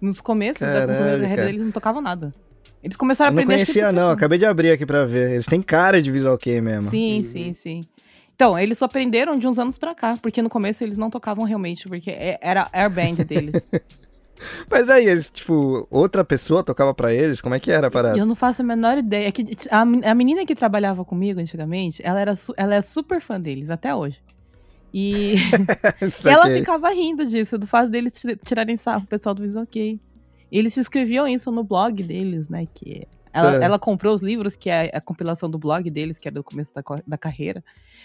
Nos 0.00 0.20
começos 0.20 0.60
da 0.60 0.66
Caralho, 0.86 0.98
carreira 0.98 1.20
cara. 1.28 1.36
deles 1.36 1.48
eles 1.54 1.64
não 1.64 1.72
tocavam 1.72 2.02
nada. 2.02 2.34
Eles 2.82 2.96
começaram 2.96 3.30
Eu 3.30 3.32
a 3.32 3.34
não 3.36 3.42
aprender. 3.42 3.62
acho 3.62 3.72
que 3.72 3.78
conhecia 3.78 3.92
não, 3.92 4.08
disso. 4.08 4.16
acabei 4.18 4.38
de 4.38 4.44
abrir 4.46 4.70
aqui 4.70 4.84
pra 4.84 5.04
ver. 5.06 5.32
Eles 5.32 5.46
têm 5.46 5.62
cara 5.62 6.02
de 6.02 6.10
visual 6.10 6.36
kei 6.36 6.60
mesmo. 6.60 6.90
Sim, 6.90 7.18
Uhum. 7.18 7.24
sim, 7.24 7.54
sim. 7.54 7.80
Então, 8.34 8.58
eles 8.58 8.76
só 8.78 8.86
aprenderam 8.86 9.36
de 9.36 9.46
uns 9.46 9.58
anos 9.58 9.78
pra 9.78 9.94
cá, 9.94 10.16
porque 10.20 10.42
no 10.42 10.50
começo 10.50 10.82
eles 10.82 10.98
não 10.98 11.08
tocavam 11.08 11.44
realmente, 11.44 11.86
porque 11.88 12.10
é- 12.10 12.38
era 12.42 12.68
airband 12.72 13.14
deles. 13.26 13.54
Mas 14.68 14.90
aí, 14.90 15.06
eles, 15.06 15.30
tipo, 15.30 15.86
outra 15.90 16.24
pessoa 16.24 16.62
tocava 16.64 16.92
pra 16.92 17.14
eles? 17.14 17.40
Como 17.40 17.54
é 17.54 17.60
que 17.60 17.70
era 17.70 17.86
a 17.86 17.90
parada? 17.90 18.18
eu 18.18 18.26
não 18.26 18.34
faço 18.34 18.60
a 18.62 18.64
menor 18.64 18.98
ideia. 18.98 19.28
É 19.28 19.32
que 19.32 19.44
a, 19.70 19.84
men- 19.84 20.04
a 20.04 20.14
menina 20.14 20.44
que 20.44 20.54
trabalhava 20.54 21.04
comigo 21.04 21.40
antigamente, 21.40 22.02
ela, 22.04 22.20
era 22.20 22.34
ela 22.56 22.74
é 22.74 22.82
super 22.82 23.20
fã 23.20 23.40
deles, 23.40 23.70
até 23.70 23.94
hoje. 23.94 24.18
E, 24.96 25.34
e 26.24 26.28
ela 26.28 26.42
Saquei. 26.42 26.60
ficava 26.60 26.88
rindo 26.90 27.26
disso, 27.26 27.58
do 27.58 27.66
fato 27.66 27.90
deles 27.90 28.12
ti- 28.12 28.36
tirarem 28.44 28.76
sarro, 28.76 29.02
o 29.02 29.06
pessoal 29.08 29.34
do 29.34 29.42
Visual 29.42 29.66
Kei. 29.66 29.98
Eles 30.52 30.76
escreviam 30.76 31.26
isso 31.26 31.50
no 31.50 31.64
blog 31.64 32.00
deles, 32.00 32.48
né? 32.48 32.64
Que 32.72 33.08
ela, 33.32 33.56
É. 33.56 33.64
ela 33.64 33.76
comprou 33.76 34.14
os 34.14 34.22
livros, 34.22 34.54
que 34.54 34.70
é 34.70 34.92
a 34.96 35.00
compilação 35.00 35.50
do 35.50 35.58
blog 35.58 35.90
deles, 35.90 36.16
que 36.16 36.28
era 36.28 36.34
do 36.36 36.44
começo 36.44 36.72
da, 36.72 36.82
da 37.04 37.18
carreira, 37.18 37.64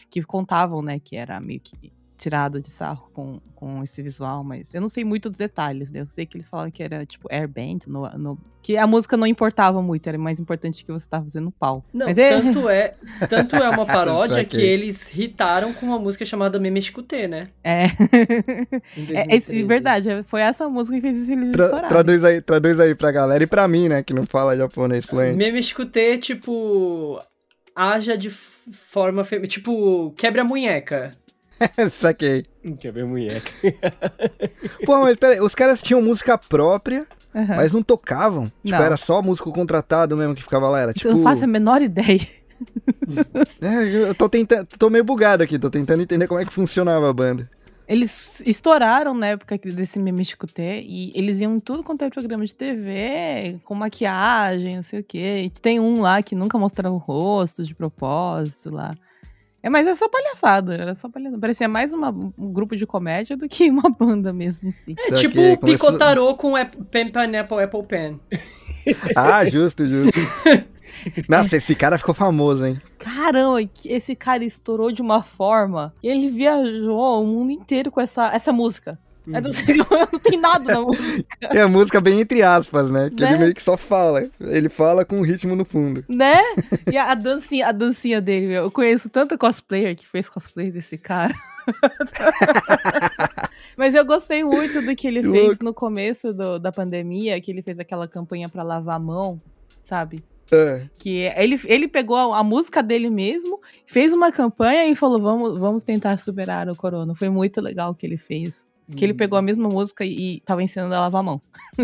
que 0.10 0.24
contavam, 0.24 0.82
né, 0.82 0.98
que 1.00 1.16
era 1.16 1.40
meio 1.40 1.60
que 1.60 1.92
tirada 2.20 2.60
de 2.60 2.70
sarro 2.70 3.10
com, 3.14 3.40
com 3.56 3.82
esse 3.82 4.02
visual, 4.02 4.44
mas 4.44 4.74
eu 4.74 4.82
não 4.82 4.90
sei 4.90 5.06
muito 5.06 5.30
dos 5.30 5.38
detalhes, 5.38 5.90
né? 5.90 6.02
Eu 6.02 6.08
sei 6.08 6.26
que 6.26 6.38
eles 6.38 6.50
falavam 6.50 6.70
que 6.70 6.84
era 6.84 7.06
tipo 7.06 7.28
airband, 7.32 7.80
no, 7.88 8.08
no- 8.18 8.38
que 8.62 8.76
a 8.76 8.86
música 8.86 9.16
não 9.16 9.26
importava 9.26 9.82
muito, 9.82 10.06
era 10.08 10.18
mais 10.18 10.38
importante 10.38 10.84
que 10.84 10.92
você 10.92 11.08
tava 11.08 11.24
fazendo 11.24 11.46
no 11.46 11.52
pau. 11.52 11.84
Não, 11.94 12.08
mas 12.08 12.18
é, 12.18 12.30
tanto 12.42 12.68
é, 12.70 12.94
tanto 13.30 13.56
é 13.56 13.70
uma 13.70 13.86
paródia 13.88 14.44
que 14.44 14.58
eles 14.62 15.18
hitaram 15.18 15.74
com 15.74 15.86
uma 15.86 15.98
música 15.98 16.26
chamada 16.26 16.60
Meme 16.60 16.80
Escutê, 16.80 17.26
né? 17.26 17.48
é, 17.64 17.86
é, 19.16 19.26
2013. 19.40 19.64
verdade, 19.64 20.24
foi 20.26 20.42
essa 20.42 20.68
música 20.68 20.98
que 20.98 21.02
fez 21.02 21.18
isso 21.18 21.32
eles 21.32 21.52
Tra- 21.54 21.88
traduz, 21.88 22.24
aí, 22.24 22.42
traduz 22.42 22.80
aí 22.82 22.94
pra 22.94 23.12
galera 23.14 23.42
e 23.44 23.48
pra 23.48 23.66
mim, 23.68 23.88
né, 23.88 24.04
que 24.04 24.14
não 24.14 24.26
fala 24.26 24.58
japonês 24.58 25.06
fluente. 25.06 25.38
Meme 25.38 25.58
Escutê, 25.60 26.18
tipo, 26.18 27.18
haja 27.74 28.18
de 28.18 28.30
forma 28.30 29.24
feminina, 29.24 29.48
tipo, 29.48 30.12
quebra 30.18 30.42
a 30.42 30.46
munheca. 30.46 31.12
Saquei. 32.00 32.46
Eu 32.84 32.94
ver 32.94 33.06
mulher. 33.06 33.42
Pô, 34.86 35.00
mas 35.00 35.18
peraí, 35.18 35.40
os 35.40 35.56
caras 35.56 35.82
tinham 35.82 36.02
música 36.02 36.38
própria, 36.38 37.08
Aham. 37.34 37.56
mas 37.56 37.72
não 37.72 37.82
tocavam. 37.82 38.46
Tipo, 38.64 38.78
Não. 38.78 38.84
era 38.84 38.98
só 38.98 39.22
músico 39.22 39.52
contratado 39.52 40.16
mesmo 40.18 40.36
que 40.36 40.44
ficava 40.44 40.68
lá. 40.70 40.80
Era 40.80 40.94
tipo. 40.94 41.08
Eu 41.08 41.16
não 41.18 41.24
faço 41.24 41.44
a 41.44 41.48
menor 41.48 41.82
ideia. 41.82 42.20
É, 43.62 44.10
eu 44.10 44.14
tô 44.14 44.28
tentando. 44.28 44.68
Tô 44.78 44.90
meio 44.90 45.04
bugado 45.04 45.42
aqui, 45.42 45.58
tô 45.58 45.70
tentando 45.70 46.04
entender 46.04 46.28
como 46.28 46.42
é 46.42 46.46
que 46.46 46.52
funcionava 46.52 47.10
a 47.10 47.14
banda. 47.14 47.50
Eles 47.88 48.44
estouraram 48.46 49.16
na 49.16 49.28
época 49.28 49.58
desse 49.58 49.98
meme 49.98 50.24
T 50.24 50.82
e 50.86 51.12
eles 51.16 51.40
iam 51.40 51.56
em 51.56 51.60
tudo 51.60 51.84
quanto 51.84 52.04
é 52.04 52.10
programa 52.10 52.46
de 52.46 52.54
TV, 52.54 53.60
com 53.64 53.74
maquiagem, 53.74 54.76
não 54.76 54.84
sei 54.84 55.00
o 55.00 55.04
quê. 55.04 55.44
E 55.46 55.50
tem 55.50 55.80
um 55.80 56.00
lá 56.02 56.22
que 56.22 56.36
nunca 56.36 56.56
mostrava 56.60 56.94
o 56.94 57.00
rosto 57.00 57.64
de 57.64 57.74
propósito 57.74 58.70
lá. 58.70 58.92
É, 59.62 59.70
mas 59.70 59.86
é 59.88 59.94
só 59.96 60.08
palhaçada, 60.08 60.74
era 60.74 60.96
só 60.96 61.10
palhaçada. 61.10 61.40
Parecia 61.40 61.68
mais 61.68 61.94
uma- 61.94 62.12
um 62.38 62.52
grupo 62.54 62.76
de 62.76 62.86
comédia 62.86 63.36
do 63.36 63.48
que 63.50 63.70
uma 63.70 63.90
banda 63.90 64.32
mesmo 64.32 64.70
em 64.70 64.72
si. 64.72 64.96
É 64.98 65.14
tipo 65.16 65.34
começou- 65.36 65.58
picotarô 65.92 66.34
com 66.36 66.56
ap- 66.56 66.76
pen, 66.90 67.10
pineapple, 67.12 67.62
apple 67.62 67.84
pen. 67.86 68.20
Ah, 69.16 69.46
justo, 69.46 69.86
justo. 69.86 70.18
Nossa, 71.30 71.58
esse 71.58 71.76
cara 71.76 71.98
ficou 71.98 72.14
famoso, 72.16 72.66
hein? 72.66 72.78
Caramba, 72.98 73.64
que 73.72 73.90
esse 73.92 74.16
cara 74.16 74.44
estourou 74.44 74.92
de 74.92 75.02
uma 75.02 75.22
forma. 75.22 75.94
E 76.02 76.08
ele 76.08 76.30
viajou 76.30 77.22
o 77.22 77.26
mundo 77.28 77.52
inteiro 77.52 77.92
com 77.92 78.02
essa, 78.02 78.28
essa 78.34 78.52
música. 78.52 78.98
Eu 79.34 79.42
não, 79.42 79.54
sei, 79.54 79.76
não 79.78 80.20
tem 80.24 80.40
nada 80.40 80.74
na 80.74 80.82
música. 80.82 81.26
É 81.42 81.62
a 81.62 81.68
música 81.68 82.02
bem 82.02 82.20
entre 82.20 82.42
aspas, 82.42 82.90
né? 82.90 83.10
Que 83.10 83.22
Né? 83.24 83.30
ele 83.30 83.38
meio 83.40 83.54
que 83.54 83.62
só 83.64 83.78
fala. 83.78 84.28
Ele 84.40 84.70
fala 84.70 85.06
com 85.06 85.20
o 85.20 85.24
ritmo 85.24 85.56
no 85.56 85.64
fundo. 85.66 86.04
Né? 86.10 86.40
E 86.92 86.98
a, 86.98 87.12
a 87.12 87.16
dancinha, 87.16 87.68
a 87.68 87.72
dancinha 87.72 88.20
dele, 88.22 88.48
meu. 88.48 88.64
Eu 88.64 88.72
conheço 88.72 89.10
tanto 89.10 89.38
cosplayer 89.38 89.96
que 89.96 90.08
fez 90.08 90.28
cosplay 90.30 90.72
desse 90.72 90.98
cara. 90.98 91.34
Mas 93.78 93.96
eu 93.96 94.04
gostei 94.06 94.44
muito 94.44 94.82
do 94.82 94.96
que 94.96 95.08
ele 95.08 95.22
Que 95.22 95.30
fez 95.32 95.48
louco. 95.48 95.64
no 95.64 95.74
começo 95.74 96.34
do- 96.34 96.60
da 96.60 96.72
pandemia, 96.72 97.40
que 97.40 97.50
ele 97.52 97.62
fez 97.62 97.80
aquela 97.80 98.08
campanha 98.08 98.50
pra 98.50 98.64
lavar 98.64 98.96
a 98.96 99.00
mão, 99.00 99.40
sabe? 99.86 100.24
É. 100.52 100.88
Que 100.98 101.28
ele, 101.38 101.60
ele 101.66 101.88
pegou 101.88 102.18
a, 102.18 102.40
a 102.40 102.44
música 102.44 102.82
dele 102.82 103.10
mesmo, 103.10 103.62
fez 103.86 104.12
uma 104.12 104.32
campanha 104.32 104.88
e 104.88 104.96
falou: 104.96 105.22
vamos, 105.22 105.58
vamos 105.60 105.84
tentar 105.84 106.18
superar 106.18 106.68
o 106.68 106.76
corona. 106.76 107.14
Foi 107.16 107.30
muito 107.30 107.62
legal 107.62 107.92
o 107.92 107.96
que 107.96 108.06
ele 108.06 108.18
fez. 108.18 108.68
Que 108.96 109.06
ele 109.06 109.14
pegou 109.14 109.38
a 109.38 109.42
mesma 109.42 109.70
música 109.70 110.04
e, 110.04 110.42
tava 110.46 110.64
ensinando 110.64 110.94
a 110.96 111.00
lavar 111.02 111.20
a 111.20 111.24
mão. 111.24 111.42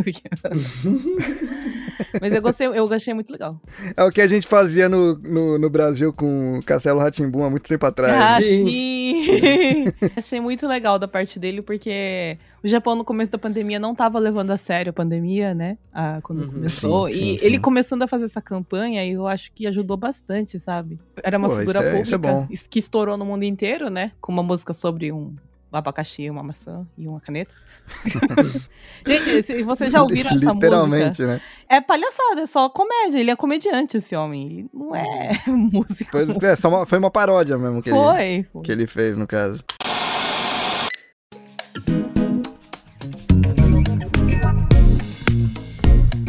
Mas 2.22 2.34
eu 2.34 2.42
gostei, 2.42 2.68
eu 2.68 2.92
achei 2.94 3.14
muito 3.14 3.32
legal. 3.32 3.60
É 3.96 4.04
o 4.04 4.12
que 4.12 4.22
a 4.22 4.28
gente 4.28 4.48
fazia 4.48 4.88
no, 4.90 5.16
no, 5.20 5.58
no 5.58 5.70
Brasil 5.70 6.12
com 6.14 6.58
o 6.60 6.64
Castelo 6.64 7.00
Ratimbum 7.00 7.44
há 7.44 7.50
muito 7.50 7.68
tempo 7.68 7.86
atrás. 7.86 8.14
Ah, 8.22 8.38
sim. 8.42 8.66
sim. 8.66 9.26
Sim. 9.26 9.86
Achei 10.16 10.40
muito 10.42 10.68
legal 10.68 10.98
da 11.00 11.08
parte 11.08 11.40
dele, 11.40 11.62
porque 11.62 12.38
o 12.64 12.68
Japão, 12.68 12.96
no 12.96 13.04
começo 13.06 13.32
da 13.32 13.38
pandemia, 13.38 13.80
não 13.80 13.94
tava 13.96 14.20
levando 14.20 14.52
a 14.52 14.58
sério 14.58 14.90
a 14.90 14.94
pandemia, 14.94 15.54
né? 15.54 15.78
Ah, 15.94 16.20
quando 16.22 16.40
Uhum. 16.42 16.52
começou. 16.52 17.10
Sim, 17.10 17.14
e 17.14 17.18
sim, 17.34 17.38
sim. 17.38 17.46
ele 17.46 17.60
começando 17.60 18.02
a 18.04 18.08
fazer 18.08 18.26
essa 18.26 18.42
campanha, 18.42 19.06
eu 19.06 19.28
acho 19.28 19.52
que 19.54 19.68
ajudou 19.68 19.98
bastante, 19.98 20.60
sabe? 20.60 21.00
Era 21.24 21.38
uma 21.38 21.50
Pô, 21.50 21.58
figura 21.58 21.80
é- 21.80 21.82
isso 22.02 22.14
é 22.16 22.18
pública 22.18 22.18
bom. 22.18 22.48
que 22.70 22.80
estourou 22.80 23.18
no 23.18 23.26
mundo 23.26 23.44
inteiro, 23.44 23.90
né? 23.90 24.12
Com 24.22 24.32
uma 24.32 24.44
música 24.44 24.74
sobre 24.74 25.12
um 25.12 25.34
abacaxi, 25.80 26.30
uma 26.30 26.44
maçã 26.44 26.86
e 26.98 27.08
uma 27.08 27.20
caneta. 27.22 27.54
Gente, 29.06 29.44
se 29.44 29.64
vocês 29.64 29.92
já 29.92 30.02
ouviram 30.02 30.30
essa 30.30 30.36
música? 30.40 30.54
Literalmente, 30.54 31.22
né? 31.24 31.40
É 31.70 31.80
palhaçada, 31.82 32.42
é 32.42 32.46
só 32.48 32.68
comédia. 32.70 33.20
Ele 33.20 33.30
é 33.32 33.36
comediante, 33.36 33.98
esse 33.98 34.16
homem. 34.16 34.46
Ele 34.48 34.70
não 34.74 34.96
é 34.96 35.32
músico. 35.48 36.12
Foi, 36.12 36.24
é, 36.50 36.68
uma- 36.68 36.86
foi 36.86 36.98
uma 36.98 37.12
paródia 37.12 37.58
mesmo 37.58 37.82
que 37.82 37.90
ele, 37.90 37.98
Foi. 38.00 38.46
foi. 38.52 38.62
que 38.64 38.72
ele 38.72 38.88
fez, 38.88 39.16
no 39.18 39.28
caso. 39.28 39.64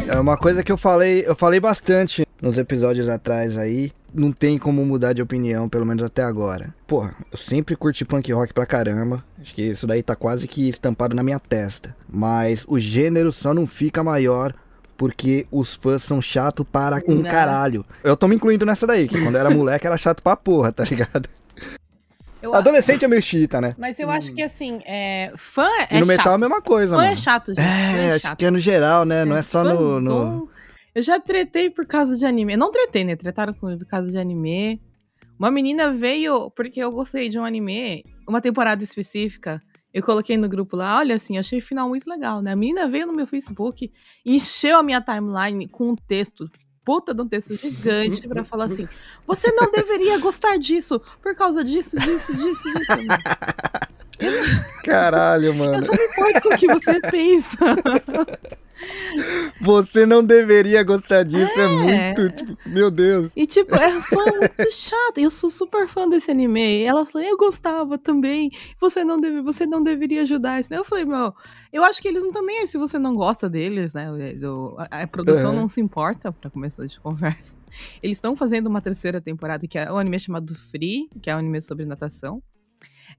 É 0.07 0.19
uma 0.19 0.37
coisa 0.37 0.63
que 0.63 0.71
eu 0.71 0.77
falei, 0.77 1.23
eu 1.27 1.35
falei 1.35 1.59
bastante 1.59 2.25
nos 2.41 2.57
episódios 2.57 3.09
atrás 3.09 3.57
aí. 3.57 3.91
Não 4.13 4.31
tem 4.31 4.57
como 4.57 4.85
mudar 4.85 5.13
de 5.13 5.21
opinião, 5.21 5.67
pelo 5.67 5.85
menos 5.85 6.01
até 6.03 6.23
agora. 6.23 6.73
Porra, 6.87 7.13
eu 7.31 7.37
sempre 7.37 7.75
curti 7.75 8.05
punk 8.05 8.31
rock 8.31 8.53
pra 8.53 8.65
caramba. 8.65 9.23
Acho 9.39 9.53
que 9.53 9.61
isso 9.61 9.85
daí 9.85 10.01
tá 10.01 10.15
quase 10.15 10.47
que 10.47 10.69
estampado 10.69 11.13
na 11.15 11.21
minha 11.21 11.39
testa. 11.39 11.95
Mas 12.09 12.63
o 12.67 12.79
gênero 12.79 13.31
só 13.33 13.53
não 13.53 13.67
fica 13.67 14.03
maior 14.03 14.53
porque 14.95 15.45
os 15.51 15.75
fãs 15.75 16.01
são 16.03 16.21
chato 16.21 16.65
para 16.65 17.01
um 17.07 17.21
Né? 17.21 17.29
caralho. 17.29 17.85
Eu 18.03 18.17
tô 18.17 18.27
me 18.27 18.35
incluindo 18.35 18.65
nessa 18.65 18.87
daí, 18.87 19.07
que 19.07 19.21
quando 19.21 19.35
eu 19.35 19.41
era 19.41 19.49
moleque 19.51 19.85
era 19.85 19.97
chato 19.97 20.23
pra 20.23 20.35
porra, 20.35 20.71
tá 20.71 20.83
ligado? 20.85 21.29
Eu 22.41 22.53
Adolescente 22.53 23.03
é 23.03 23.07
meio 23.07 23.21
chita, 23.21 23.59
né? 23.59 23.75
Mas 23.77 23.99
eu 23.99 24.09
acho 24.09 24.33
que 24.33 24.41
assim, 24.41 24.79
é, 24.85 25.31
fã 25.35 25.67
é 25.89 25.97
e 25.97 25.99
no 25.99 26.05
chato. 26.05 26.17
metal 26.17 26.31
é 26.33 26.35
a 26.35 26.39
mesma 26.39 26.61
coisa, 26.61 26.95
Fã 26.95 27.01
mano. 27.01 27.11
é 27.11 27.15
chato, 27.15 27.47
gente. 27.49 27.61
Fã 27.61 27.97
É, 27.97 28.05
é 28.07 28.13
acho 28.13 28.27
chato. 28.27 28.37
que 28.37 28.45
é 28.45 28.51
no 28.51 28.59
geral, 28.59 29.05
né? 29.05 29.25
Não 29.25 29.35
é 29.35 29.41
só 29.41 29.63
no. 29.63 29.77
Fã 29.77 29.99
no... 30.01 30.49
Eu 30.93 31.01
já 31.01 31.19
tretei 31.19 31.69
por 31.69 31.85
causa 31.85 32.15
de 32.17 32.25
anime. 32.25 32.53
Eu 32.53 32.57
não 32.59 32.71
tretei, 32.71 33.03
né? 33.03 33.15
Tretaram 33.15 33.53
comigo 33.53 33.79
por 33.79 33.87
causa 33.87 34.11
de 34.11 34.17
anime. 34.17 34.81
Uma 35.37 35.51
menina 35.51 35.91
veio 35.91 36.49
porque 36.51 36.79
eu 36.79 36.91
gostei 36.91 37.29
de 37.29 37.37
um 37.37 37.45
anime, 37.45 38.03
uma 38.27 38.41
temporada 38.41 38.83
específica. 38.83 39.61
Eu 39.93 40.03
coloquei 40.03 40.35
no 40.37 40.49
grupo 40.49 40.75
lá, 40.75 40.97
olha 40.97 41.15
assim, 41.15 41.37
achei 41.37 41.59
o 41.59 41.61
final 41.61 41.87
muito 41.87 42.07
legal, 42.09 42.41
né? 42.41 42.51
A 42.51 42.55
menina 42.55 42.87
veio 42.87 43.07
no 43.07 43.13
meu 43.13 43.25
Facebook, 43.27 43.91
encheu 44.25 44.77
a 44.79 44.83
minha 44.83 45.01
timeline 45.01 45.67
com 45.67 45.91
um 45.91 45.95
texto, 45.95 46.49
puta 46.87 47.13
de 47.13 47.21
um 47.21 47.27
texto 47.27 47.53
gigante, 47.57 48.25
pra 48.29 48.45
falar 48.45 48.63
assim: 48.65 48.87
você 49.27 49.51
não 49.51 49.69
deveria 49.69 50.17
gostar 50.19 50.57
disso, 50.57 51.01
por 51.21 51.35
causa 51.35 51.61
disso, 51.61 51.99
disso, 51.99 52.33
disso, 52.33 52.63
disso. 52.63 52.97
Caralho, 54.85 55.53
mano. 55.53 55.85
Não 55.85 56.05
importa 56.05 56.41
com 56.41 56.49
o 56.53 56.57
que 56.57 56.67
você 56.67 57.01
pensa. 57.01 57.57
Você 59.59 60.05
não 60.05 60.23
deveria 60.23 60.83
gostar 60.83 61.23
disso, 61.23 61.59
é, 61.59 61.63
É. 61.63 61.67
muito. 61.67 62.29
Tipo, 62.35 62.57
meu 62.65 62.89
Deus. 62.89 63.31
E, 63.35 63.45
tipo, 63.45 63.75
é 63.75 63.91
fã 64.01 64.23
muito 64.23 64.71
chato. 64.71 65.17
Eu 65.17 65.29
sou 65.29 65.49
super 65.49 65.87
fã 65.87 66.07
desse 66.07 66.31
anime. 66.31 66.81
E 66.81 66.83
ela 66.83 67.05
falou, 67.05 67.27
eu 67.27 67.35
gostava 67.37 67.97
também. 67.97 68.51
Você 68.79 69.03
não, 69.03 69.17
deve, 69.17 69.41
você 69.41 69.65
não 69.65 69.83
deveria 69.83 70.21
ajudar 70.21 70.59
isso. 70.59 70.73
Eu 70.73 70.85
falei, 70.85 71.05
meu, 71.05 71.33
eu 71.71 71.83
acho 71.83 72.01
que 72.01 72.07
eles 72.07 72.21
não 72.21 72.29
estão 72.29 72.45
nem 72.45 72.59
aí 72.59 72.67
se 72.67 72.77
você 72.77 72.97
não 72.99 73.15
gosta 73.15 73.49
deles, 73.49 73.93
né? 73.93 74.09
O- 74.11 74.75
A, 74.77 75.03
a 75.03 75.07
produção 75.07 75.51
Uhum. 75.51 75.61
não 75.61 75.67
se 75.67 75.79
importa, 75.81 76.31
pra 76.31 76.49
começar 76.49 76.85
de 76.85 76.99
conversa. 77.01 77.55
Eles 78.01 78.17
estão 78.17 78.35
fazendo 78.35 78.67
uma 78.67 78.81
terceira 78.81 79.19
temporada, 79.21 79.67
que 79.67 79.77
é 79.77 79.91
um 79.91 79.97
anime 79.97 80.19
chamado 80.19 80.55
Free, 80.55 81.09
que 81.21 81.29
é 81.29 81.35
um 81.35 81.39
anime 81.39 81.61
sobre 81.61 81.85
natação. 81.85 82.41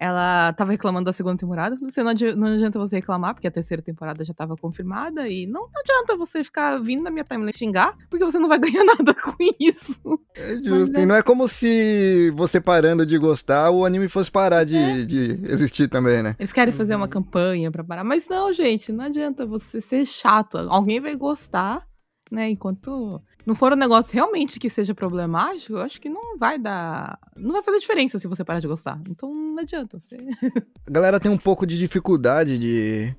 Ela 0.01 0.53
tava 0.53 0.70
reclamando 0.70 1.07
da 1.07 1.12
segunda 1.12 1.36
temporada. 1.36 1.76
Você 1.82 2.03
não, 2.05 2.11
adi- 2.12 2.34
não 2.34 2.46
adianta 2.46 2.78
você 2.78 2.96
reclamar, 2.96 3.34
porque 3.34 3.49
a 3.49 3.51
terceira 3.51 3.82
temporada 3.82 4.22
já 4.24 4.32
tava 4.32 4.57
confirmada. 4.57 5.28
E 5.28 5.44
não 5.44 5.68
adianta 5.76 6.16
você 6.16 6.44
ficar 6.44 6.78
vindo 6.80 7.03
na 7.03 7.11
minha 7.11 7.24
timeline 7.24 7.53
xingar, 7.53 7.96
porque 8.09 8.24
você 8.24 8.38
não 8.38 8.49
vai 8.49 8.59
ganhar 8.61 8.84
nada 8.84 9.12
com 9.12 9.34
isso. 9.59 10.01
É 10.36 10.55
justo. 10.62 11.01
E 11.01 11.05
não 11.05 11.16
é 11.16 11.22
como 11.22 11.49
se 11.49 12.30
você 12.36 12.61
parando 12.61 13.05
de 13.05 13.18
gostar, 13.18 13.70
o 13.70 13.84
anime 13.84 14.09
fosse 14.09 14.30
parar 14.30 14.62
de, 14.62 15.05
de 15.05 15.40
existir 15.51 15.88
também, 15.88 16.22
né? 16.22 16.36
Eles 16.38 16.53
querem 16.53 16.72
fazer 16.72 16.94
uma 16.94 17.09
campanha 17.09 17.70
pra 17.70 17.82
parar. 17.82 18.05
Mas 18.05 18.28
não, 18.28 18.53
gente, 18.53 18.92
não 18.92 19.05
adianta 19.07 19.44
você 19.44 19.80
ser 19.80 20.07
chato. 20.07 20.59
Alguém 20.59 21.01
vai 21.01 21.16
gostar, 21.16 21.84
né? 22.30 22.49
Enquanto 22.49 23.20
não 23.49 23.55
for 23.55 23.72
um 23.72 23.76
negócio 23.76 24.12
realmente 24.12 24.61
que 24.61 24.68
seja 24.68 24.94
problemático, 24.94 25.72
eu 25.72 25.80
acho 25.80 25.99
que 25.99 26.11
não 26.11 26.36
vai 26.36 26.59
dar. 26.59 27.18
Não 27.34 27.53
vai 27.53 27.62
fazer 27.62 27.78
diferença 27.78 28.18
se 28.18 28.28
você 28.28 28.44
parar 28.44 28.61
de 28.61 28.68
gostar. 28.68 29.01
Então 29.09 29.34
não 29.34 29.59
adianta. 29.59 29.99
Você... 29.99 30.16
A 30.86 30.90
galera 30.90 31.18
tem 31.18 31.30
um 31.30 31.38
pouco 31.38 31.66
de 31.66 31.78
dificuldade 31.78 32.59
de 32.59 33.16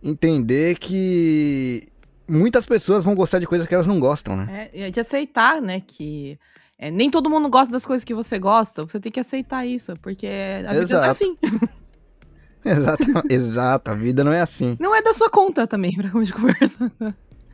entender 0.00 0.78
que 0.78 1.84
muitas 2.28 2.64
pessoas 2.64 3.02
vão 3.02 3.16
gostar 3.16 3.40
de 3.40 3.46
coisas 3.46 3.66
que 3.66 3.74
elas 3.74 3.88
não 3.88 3.98
gostam, 3.98 4.36
né? 4.36 4.70
É, 4.72 4.86
e 4.86 4.90
de 4.92 5.00
aceitar, 5.00 5.60
né? 5.60 5.82
Que 5.84 6.38
é, 6.78 6.88
nem 6.88 7.10
todo 7.10 7.28
mundo 7.28 7.48
gosta 7.48 7.72
das 7.72 7.84
coisas 7.84 8.04
que 8.04 8.14
você 8.14 8.38
gosta. 8.38 8.84
Você 8.84 9.00
tem 9.00 9.10
que 9.10 9.18
aceitar 9.18 9.66
isso, 9.66 9.94
porque 10.00 10.28
a 10.28 10.72
vida 10.72 10.94
não 10.96 11.04
é 11.04 11.10
Exato. 11.10 11.10
assim. 11.10 11.36
Exato, 12.64 13.04
exato. 13.30 13.90
A 13.92 13.94
vida 13.94 14.24
não 14.24 14.32
é 14.32 14.40
assim. 14.40 14.76
Não 14.80 14.92
é 14.92 15.00
da 15.00 15.14
sua 15.14 15.30
conta 15.30 15.68
também, 15.68 15.94
pra 15.94 16.10
como 16.10 16.24
de 16.24 16.32
conversa. 16.34 16.92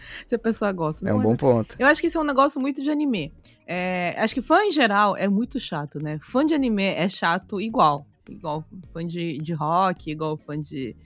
Se 0.27 0.35
a 0.35 0.39
pessoa 0.39 0.73
gosta. 0.73 1.09
É 1.09 1.15
um 1.15 1.21
bom 1.21 1.37
ponto. 1.37 1.77
Eu 1.79 1.87
acho 1.87 2.01
que 2.01 2.07
isso 2.07 2.19
é 2.19 2.21
um 2.21 2.25
negócio 2.25 2.61
muito 2.61 2.83
de 2.83 2.91
anime. 2.91 3.33
É, 3.67 4.15
acho 4.19 4.35
que 4.35 4.43
fã 4.43 4.65
em 4.65 4.71
geral 4.71 5.17
é 5.17 5.29
muito 5.29 5.59
chato, 5.61 5.99
né? 5.99 6.19
Fã 6.23 6.45
de 6.45 6.55
anime 6.55 6.85
é 6.85 7.09
chato 7.09 7.61
igual. 7.61 8.07
Igual 8.29 8.65
fã 8.93 9.07
de, 9.07 9.39
de 9.39 9.53
rock, 9.53 10.11
igual 10.11 10.37
fã 10.37 10.59
de 10.59 10.97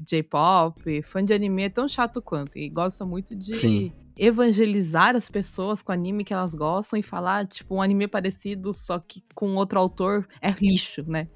J-pop. 0.00 1.02
Fã 1.02 1.24
de 1.24 1.32
anime 1.32 1.64
é 1.64 1.68
tão 1.68 1.88
chato 1.88 2.20
quanto. 2.20 2.56
E 2.58 2.68
gosta 2.68 3.04
muito 3.04 3.34
de 3.34 3.54
Sim. 3.54 3.92
evangelizar 4.16 5.16
as 5.16 5.28
pessoas 5.28 5.82
com 5.82 5.92
anime 5.92 6.24
que 6.24 6.34
elas 6.34 6.54
gostam 6.54 6.98
e 6.98 7.02
falar, 7.02 7.46
tipo, 7.46 7.76
um 7.76 7.82
anime 7.82 8.06
parecido, 8.06 8.72
só 8.72 8.98
que 8.98 9.22
com 9.34 9.54
outro 9.54 9.78
autor 9.78 10.26
é 10.40 10.50
lixo, 10.50 11.04
né? 11.06 11.28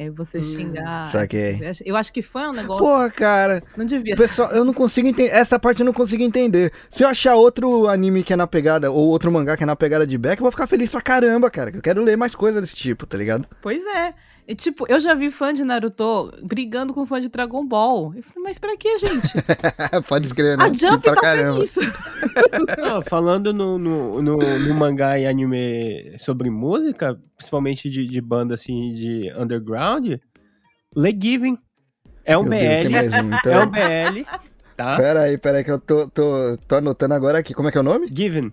É 0.00 0.08
você 0.08 0.38
Hum, 0.38 0.42
xingar. 0.42 1.04
saquei. 1.10 1.58
Eu 1.84 1.96
acho 1.96 2.12
que 2.12 2.22
fã 2.22 2.42
é 2.42 2.48
um 2.50 2.52
negócio. 2.52 2.86
Porra, 2.86 3.10
cara. 3.10 3.62
não 3.76 3.84
devia 3.84 4.14
Pessoal, 4.14 4.48
eu 4.52 4.64
não 4.64 4.72
consigo 4.72 5.08
entender. 5.08 5.30
Essa 5.30 5.58
parte 5.58 5.80
eu 5.80 5.84
não 5.86 5.92
consigo 5.92 6.22
entender. 6.22 6.72
Se 6.88 7.02
eu 7.02 7.08
achar 7.08 7.34
outro 7.34 7.88
anime 7.88 8.22
que 8.22 8.32
é 8.32 8.36
na 8.36 8.46
pegada, 8.46 8.92
ou 8.92 9.08
outro 9.08 9.32
mangá 9.32 9.56
que 9.56 9.64
é 9.64 9.66
na 9.66 9.74
pegada 9.74 10.06
de 10.06 10.16
Beck, 10.16 10.38
eu 10.38 10.44
vou 10.44 10.52
ficar 10.52 10.68
feliz 10.68 10.88
pra 10.88 11.00
caramba, 11.00 11.50
cara. 11.50 11.72
Que 11.72 11.78
eu 11.78 11.82
quero 11.82 12.00
ler 12.00 12.16
mais 12.16 12.32
coisas 12.34 12.60
desse 12.60 12.76
tipo, 12.76 13.04
tá 13.06 13.18
ligado? 13.18 13.44
Pois 13.60 13.84
é. 13.86 14.14
E, 14.48 14.54
tipo, 14.54 14.86
eu 14.88 14.98
já 14.98 15.12
vi 15.12 15.30
fã 15.30 15.52
de 15.52 15.62
Naruto 15.62 16.32
brigando 16.42 16.94
com 16.94 17.04
fã 17.04 17.20
de 17.20 17.28
Dragon 17.28 17.66
Ball. 17.66 18.14
Eu 18.16 18.22
falei, 18.22 18.44
mas 18.44 18.58
pra 18.58 18.78
que, 18.78 18.96
gente? 18.96 19.28
Pode 20.08 20.26
escrever, 20.26 20.56
né? 20.56 20.64
A 20.64 20.72
Jump 20.72 21.02
pra 21.02 21.14
tá 21.14 21.20
caramba. 21.20 21.66
feliz. 21.66 21.76
Não, 22.80 23.02
falando 23.02 23.52
no, 23.52 23.78
no, 23.78 24.22
no, 24.22 24.38
no 24.38 24.74
mangá 24.74 25.18
e 25.18 25.26
anime 25.26 26.16
sobre 26.18 26.48
música, 26.48 27.20
principalmente 27.36 27.90
de, 27.90 28.06
de 28.06 28.20
banda 28.22 28.54
assim 28.54 28.94
de 28.94 29.30
underground, 29.36 30.14
Le 30.96 31.18
Given 31.20 31.58
é 32.24 32.38
um 32.38 32.42
Meu 32.42 32.58
Deus, 32.58 32.84
BL. 32.84 32.90
mais 32.90 33.12
um, 33.12 33.34
então. 33.34 33.52
É 33.52 33.64
um 33.64 33.70
BL, 33.70 34.22
tá? 34.74 34.96
Pera 34.96 35.20
aí, 35.24 35.36
pera 35.36 35.58
aí, 35.58 35.64
que 35.64 35.70
eu 35.70 35.78
tô, 35.78 36.08
tô, 36.08 36.56
tô 36.66 36.76
anotando 36.76 37.12
agora 37.12 37.38
aqui. 37.38 37.52
Como 37.52 37.68
é 37.68 37.72
que 37.72 37.76
é 37.76 37.80
o 37.82 37.84
nome? 37.84 38.08
Given. 38.10 38.50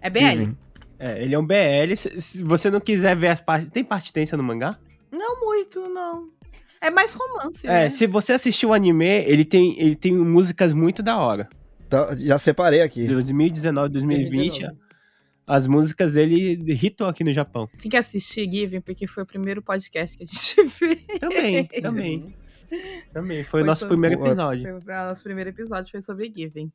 É 0.00 0.08
BL. 0.08 0.20
Given. 0.20 0.58
É, 1.00 1.22
ele 1.22 1.34
é 1.34 1.38
um 1.38 1.44
BL. 1.44 1.96
Se, 1.96 2.20
se 2.20 2.44
você 2.44 2.70
não 2.70 2.80
quiser 2.80 3.16
ver 3.16 3.28
as 3.28 3.40
partes. 3.40 3.68
Tem 3.70 3.82
partitência 3.82 4.36
no 4.36 4.44
mangá? 4.44 4.78
Não 5.16 5.40
muito, 5.40 5.88
não. 5.88 6.28
É 6.80 6.90
mais 6.90 7.12
romance, 7.14 7.66
É, 7.66 7.84
né? 7.84 7.90
se 7.90 8.06
você 8.06 8.32
assistir 8.34 8.66
o 8.66 8.72
anime, 8.72 9.06
ele 9.06 9.44
tem, 9.44 9.78
ele 9.80 9.96
tem 9.96 10.14
músicas 10.14 10.74
muito 10.74 11.02
da 11.02 11.16
hora. 11.18 11.48
Tá, 11.88 12.14
já 12.16 12.38
separei 12.38 12.82
aqui. 12.82 13.06
De 13.06 13.14
2019, 13.14 13.88
2020, 13.90 14.30
2019. 14.60 14.78
as 15.46 15.66
músicas 15.66 16.12
dele 16.14 16.62
hitou 16.82 17.06
aqui 17.06 17.24
no 17.24 17.32
Japão. 17.32 17.68
Tem 17.80 17.90
que 17.90 17.96
assistir 17.96 18.50
Given, 18.50 18.80
porque 18.80 19.06
foi 19.06 19.22
o 19.22 19.26
primeiro 19.26 19.62
podcast 19.62 20.16
que 20.18 20.24
a 20.24 20.26
gente 20.26 20.66
fez. 20.68 21.00
Também, 21.18 21.64
também. 21.80 22.34
Também. 23.12 23.44
Foi, 23.44 23.60
o 23.60 23.62
Foi 23.62 23.62
nosso 23.62 23.82
sobre- 23.82 23.94
primeiro 23.96 24.20
episódio. 24.26 24.62
Foi 24.82 24.94
o 24.94 25.06
nosso 25.08 25.22
primeiro 25.22 25.50
episódio, 25.50 25.88
foi 25.92 26.02
sobre 26.02 26.32
Given. 26.36 26.70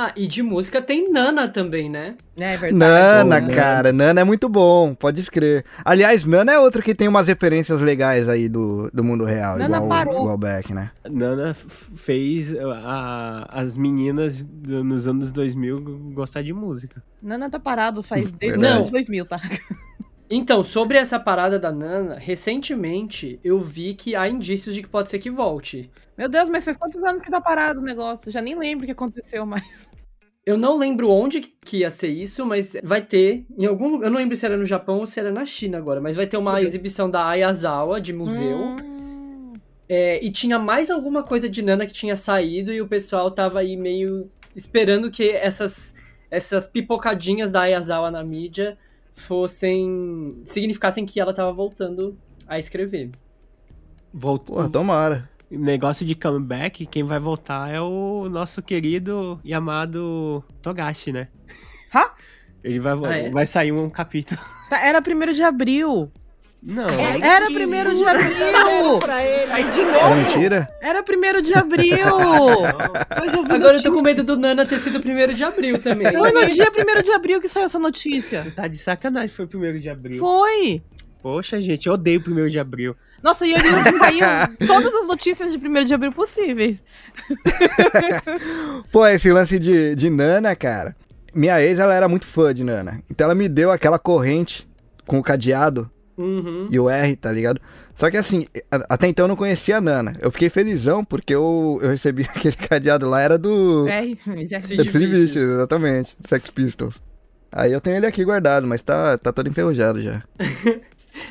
Ah, 0.00 0.12
e 0.14 0.28
de 0.28 0.42
música 0.44 0.80
tem 0.80 1.10
Nana 1.10 1.48
também, 1.48 1.88
né? 1.90 2.14
É 2.36 2.56
verdade. 2.56 2.74
Nana, 2.74 3.40
Boa, 3.40 3.48
né? 3.48 3.54
cara, 3.54 3.92
Nana 3.92 4.20
é 4.20 4.24
muito 4.24 4.48
bom, 4.48 4.94
pode 4.94 5.20
escrever. 5.20 5.64
Aliás, 5.84 6.24
Nana 6.24 6.52
é 6.52 6.58
outro 6.58 6.82
que 6.82 6.94
tem 6.94 7.08
umas 7.08 7.26
referências 7.26 7.80
legais 7.80 8.28
aí 8.28 8.48
do, 8.48 8.88
do 8.94 9.02
mundo 9.02 9.24
real, 9.24 9.58
Nana 9.58 9.76
igual, 9.78 9.88
parou. 9.88 10.14
igual 10.20 10.38
Beck, 10.38 10.72
né? 10.72 10.92
Nana 11.10 11.52
fez 11.52 12.54
a- 12.60 13.48
as 13.50 13.76
meninas 13.76 14.44
do- 14.44 14.84
nos 14.84 15.08
anos 15.08 15.32
2000 15.32 15.80
gostar 16.14 16.42
de 16.42 16.52
música. 16.52 17.02
Nana 17.20 17.50
tá 17.50 17.58
parado 17.58 18.00
faz 18.02 18.30
desde 18.30 18.58
os 18.58 18.64
anos 18.64 18.90
2000, 18.90 19.26
tá? 19.26 19.40
Então, 20.30 20.62
sobre 20.62 20.98
essa 20.98 21.18
parada 21.18 21.58
da 21.58 21.72
Nana, 21.72 22.18
recentemente 22.20 23.40
eu 23.42 23.60
vi 23.60 23.94
que 23.94 24.14
há 24.14 24.28
indícios 24.28 24.74
de 24.74 24.82
que 24.82 24.88
pode 24.88 25.08
ser 25.08 25.18
que 25.18 25.30
volte. 25.30 25.90
Meu 26.18 26.28
Deus, 26.28 26.48
mas 26.48 26.64
faz 26.64 26.76
quantos 26.76 27.02
anos 27.04 27.20
que 27.22 27.30
tá 27.30 27.40
parado 27.40 27.80
o 27.80 27.84
negócio? 27.84 28.30
Já 28.32 28.42
nem 28.42 28.58
lembro 28.58 28.82
o 28.82 28.86
que 28.86 28.92
aconteceu 28.92 29.46
mais. 29.46 29.88
Eu 30.44 30.58
não 30.58 30.76
lembro 30.76 31.08
onde 31.10 31.40
que- 31.40 31.76
ia 31.78 31.90
ser 31.90 32.08
isso, 32.08 32.44
mas 32.44 32.74
vai 32.82 33.00
ter 33.02 33.46
em 33.56 33.66
algum 33.66 33.88
lugar. 33.88 34.06
Eu 34.06 34.10
não 34.10 34.18
lembro 34.18 34.34
se 34.36 34.44
era 34.44 34.56
no 34.56 34.66
Japão 34.66 34.98
ou 34.98 35.06
se 35.06 35.20
era 35.20 35.30
na 35.30 35.44
China 35.44 35.78
agora, 35.78 36.00
mas 36.00 36.16
vai 36.16 36.26
ter 36.26 36.36
uma 36.36 36.60
exibição 36.60 37.08
da 37.08 37.24
Ayazawa 37.26 38.00
de 38.00 38.12
museu. 38.12 38.56
Hum. 38.58 39.52
É, 39.88 40.22
e 40.24 40.30
tinha 40.30 40.58
mais 40.58 40.90
alguma 40.90 41.22
coisa 41.22 41.48
de 41.48 41.62
Nana 41.62 41.86
que 41.86 41.92
tinha 41.92 42.16
saído 42.16 42.72
e 42.72 42.80
o 42.80 42.88
pessoal 42.88 43.30
tava 43.30 43.60
aí 43.60 43.76
meio 43.76 44.30
esperando 44.56 45.10
que 45.10 45.30
essas, 45.30 45.94
essas 46.30 46.66
pipocadinhas 46.66 47.52
da 47.52 47.60
Ayazawa 47.60 48.10
na 48.10 48.24
mídia 48.24 48.76
fossem. 49.14 50.40
significassem 50.44 51.06
que 51.06 51.20
ela 51.20 51.32
tava 51.32 51.52
voltando 51.52 52.18
a 52.46 52.58
escrever. 52.58 53.10
Voltou. 54.12 54.56
Porra, 54.56 54.68
tomara. 54.70 55.30
Negócio 55.50 56.04
de 56.04 56.14
comeback, 56.14 56.84
quem 56.86 57.02
vai 57.04 57.18
voltar 57.18 57.70
é 57.72 57.80
o 57.80 58.28
nosso 58.30 58.60
querido 58.62 59.40
e 59.42 59.54
amado 59.54 60.44
Togashi, 60.60 61.10
né? 61.10 61.28
Hã? 61.94 62.04
Ele 62.62 62.78
vai, 62.78 62.92
Ah, 63.04 63.16
é? 63.16 63.30
vai 63.30 63.46
sair 63.46 63.72
um 63.72 63.88
capítulo. 63.88 64.38
Tá, 64.68 64.84
Era 64.84 65.00
primeiro 65.00 65.32
de 65.32 65.42
abril. 65.42 66.12
Não. 66.62 66.88
Era 66.90 67.46
primeiro 67.46 67.96
de 67.96 68.04
abril. 68.04 68.98
Aí 69.50 69.64
de 69.70 69.80
Era 69.80 70.02
novo. 70.02 70.14
mentira? 70.16 70.68
Era 70.82 71.02
primeiro 71.02 71.40
de 71.40 71.54
abril. 71.54 71.94
Eu 73.34 73.44
vi 73.44 73.52
Agora 73.54 73.76
eu 73.78 73.82
tô 73.82 73.92
com 73.94 74.02
medo 74.02 74.24
do 74.24 74.36
Nana 74.36 74.66
ter 74.66 74.78
sido 74.78 75.00
primeiro 75.00 75.32
de 75.32 75.44
abril 75.44 75.80
também. 75.80 76.10
Foi 76.10 76.32
no 76.32 76.46
dia 76.50 76.70
primeiro 76.70 77.02
de 77.02 77.12
abril 77.12 77.40
que 77.40 77.48
saiu 77.48 77.64
essa 77.66 77.78
notícia. 77.78 78.52
Tá 78.56 78.66
de 78.66 78.76
sacanagem, 78.76 79.28
foi 79.28 79.46
primeiro 79.46 79.80
de 79.80 79.88
abril. 79.88 80.18
Foi. 80.18 80.82
Poxa, 81.22 81.60
gente, 81.62 81.86
eu 81.86 81.94
odeio 81.94 82.20
primeiro 82.20 82.50
de 82.50 82.58
abril. 82.58 82.94
Nossa, 83.22 83.46
e 83.46 83.52
ele 83.52 83.68
saiu 83.98 84.56
todas 84.66 84.94
as 84.94 85.06
notícias 85.06 85.52
de 85.52 85.58
primeiro 85.58 85.86
de 85.86 85.94
abril 85.94 86.12
possíveis. 86.12 86.78
Pô, 88.92 89.06
esse 89.06 89.32
lance 89.32 89.58
de, 89.58 89.94
de 89.94 90.08
Nana, 90.10 90.54
cara. 90.54 90.96
Minha 91.34 91.60
ex, 91.62 91.78
ela 91.78 91.94
era 91.94 92.08
muito 92.08 92.26
fã 92.26 92.54
de 92.54 92.64
Nana. 92.64 93.02
Então 93.10 93.26
ela 93.26 93.34
me 93.34 93.48
deu 93.48 93.70
aquela 93.70 93.98
corrente 93.98 94.68
com 95.06 95.18
o 95.18 95.22
cadeado 95.22 95.90
Uhum. 96.16 96.66
e 96.68 96.80
o 96.80 96.90
R, 96.90 97.14
tá 97.14 97.30
ligado? 97.30 97.60
Só 97.94 98.10
que 98.10 98.16
assim, 98.16 98.44
até 98.88 99.06
então 99.06 99.24
eu 99.24 99.28
não 99.28 99.36
conhecia 99.36 99.76
a 99.76 99.80
Nana. 99.80 100.16
Eu 100.20 100.32
fiquei 100.32 100.50
felizão 100.50 101.04
porque 101.04 101.32
eu, 101.32 101.78
eu 101.80 101.90
recebi 101.90 102.22
aquele 102.34 102.56
cadeado 102.56 103.08
lá, 103.08 103.20
era 103.22 103.38
do. 103.38 103.86
É, 103.88 104.02
já... 104.48 104.58
Vicious, 104.58 105.36
exatamente. 105.36 106.16
Do 106.20 106.28
Sex 106.28 106.50
Pistols. 106.50 107.00
Aí 107.52 107.72
eu 107.72 107.80
tenho 107.80 107.96
ele 107.96 108.06
aqui 108.06 108.24
guardado, 108.24 108.66
mas 108.66 108.82
tá, 108.82 109.16
tá 109.16 109.32
todo 109.32 109.48
enferrujado 109.48 110.02
já. 110.02 110.22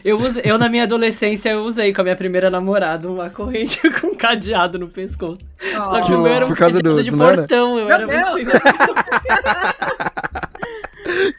Eu, 0.03 0.19
usei- 0.19 0.43
eu, 0.45 0.57
na 0.57 0.69
minha 0.69 0.83
adolescência, 0.83 1.49
eu 1.49 1.63
usei 1.63 1.93
com 1.93 2.01
a 2.01 2.03
minha 2.03 2.15
primeira 2.15 2.49
namorada 2.49 3.09
uma 3.09 3.29
corrente 3.29 3.79
com 3.99 4.15
cadeado 4.15 4.77
no 4.79 4.87
pescoço. 4.87 5.41
Só 5.73 5.99
que 6.01 6.07
Que 6.07 6.13
o 6.13 6.21
meu 6.21 6.31
era 6.33 6.45
um 6.45 6.49
por 6.49 6.57
causa 6.57 6.75
cadeado 6.75 6.95
do- 6.97 7.03
de 7.03 7.11
do 7.11 7.17
Nana? 7.17 7.37
portão, 7.37 7.79
eu 7.79 7.85
Meu 7.85 7.95
era 7.95 8.31
muito 8.31 8.51
sem. 8.51 8.57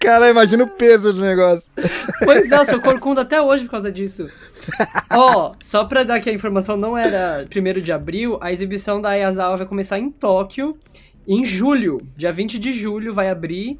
Cara, 0.00 0.30
imagina 0.30 0.64
o 0.64 0.68
peso 0.68 1.12
do 1.12 1.20
negócio. 1.20 1.68
Pois 2.24 2.50
é, 2.50 2.56
eu 2.56 2.64
sou 2.64 2.80
corcunda 2.80 3.20
até 3.20 3.40
hoje 3.40 3.64
por 3.64 3.72
causa 3.72 3.92
disso. 3.92 4.28
Ó, 5.14 5.52
só 5.62 5.84
pra 5.84 6.04
dar 6.04 6.16
aqui 6.16 6.30
a 6.30 6.32
informação, 6.32 6.76
não 6.76 6.96
era 6.96 7.44
1 7.54 7.80
de 7.80 7.92
abril, 7.92 8.38
a 8.40 8.52
exibição 8.52 9.00
da 9.00 9.10
Ayazawa 9.10 9.56
vai 9.58 9.66
começar 9.66 9.98
em 9.98 10.10
Tóquio 10.10 10.76
em 11.26 11.44
julho. 11.44 12.00
Dia 12.16 12.32
20 12.32 12.58
de 12.58 12.72
julho 12.72 13.12
vai 13.12 13.28
abrir, 13.28 13.78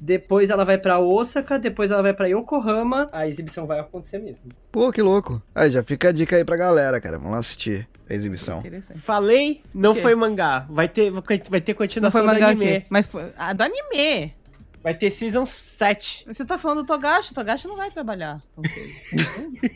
depois 0.00 0.48
ela 0.48 0.64
vai 0.64 0.78
pra 0.78 0.98
Osaka, 0.98 1.58
depois 1.58 1.90
ela 1.90 2.00
vai 2.02 2.14
pra 2.14 2.26
Yokohama, 2.26 3.08
a 3.12 3.28
exibição 3.28 3.66
vai 3.66 3.78
acontecer 3.78 4.18
mesmo. 4.18 4.46
Pô, 4.72 4.90
que 4.90 5.02
louco. 5.02 5.42
Aí 5.54 5.70
já 5.70 5.82
fica 5.82 6.08
a 6.08 6.12
dica 6.12 6.36
aí 6.36 6.44
pra 6.44 6.56
galera, 6.56 7.00
cara. 7.00 7.18
Vamos 7.18 7.32
lá 7.32 7.38
assistir 7.38 7.86
a 8.08 8.14
exibição. 8.14 8.60
Interessante. 8.60 8.98
Falei, 8.98 9.60
não 9.74 9.94
foi 9.94 10.14
mangá. 10.14 10.66
Vai 10.70 10.88
ter, 10.88 11.10
vai 11.10 11.60
ter 11.60 11.74
continuação 11.74 12.24
foi 12.24 12.38
do 12.38 12.44
anime. 12.44 12.76
aqui, 12.76 12.86
mas 12.88 13.06
foi... 13.06 13.30
Ah, 13.36 13.52
do 13.52 13.62
anime. 13.62 14.34
Vai 14.82 14.94
ter 14.94 15.10
Season 15.10 15.44
7. 15.44 16.24
Você 16.26 16.42
tá 16.44 16.56
falando 16.56 16.78
do 16.82 16.86
Togashi, 16.86 17.32
o 17.32 17.34
Togashi 17.34 17.68
não 17.68 17.76
vai 17.76 17.90
trabalhar. 17.90 18.40
tão 18.54 18.64
cedo. 18.64 19.70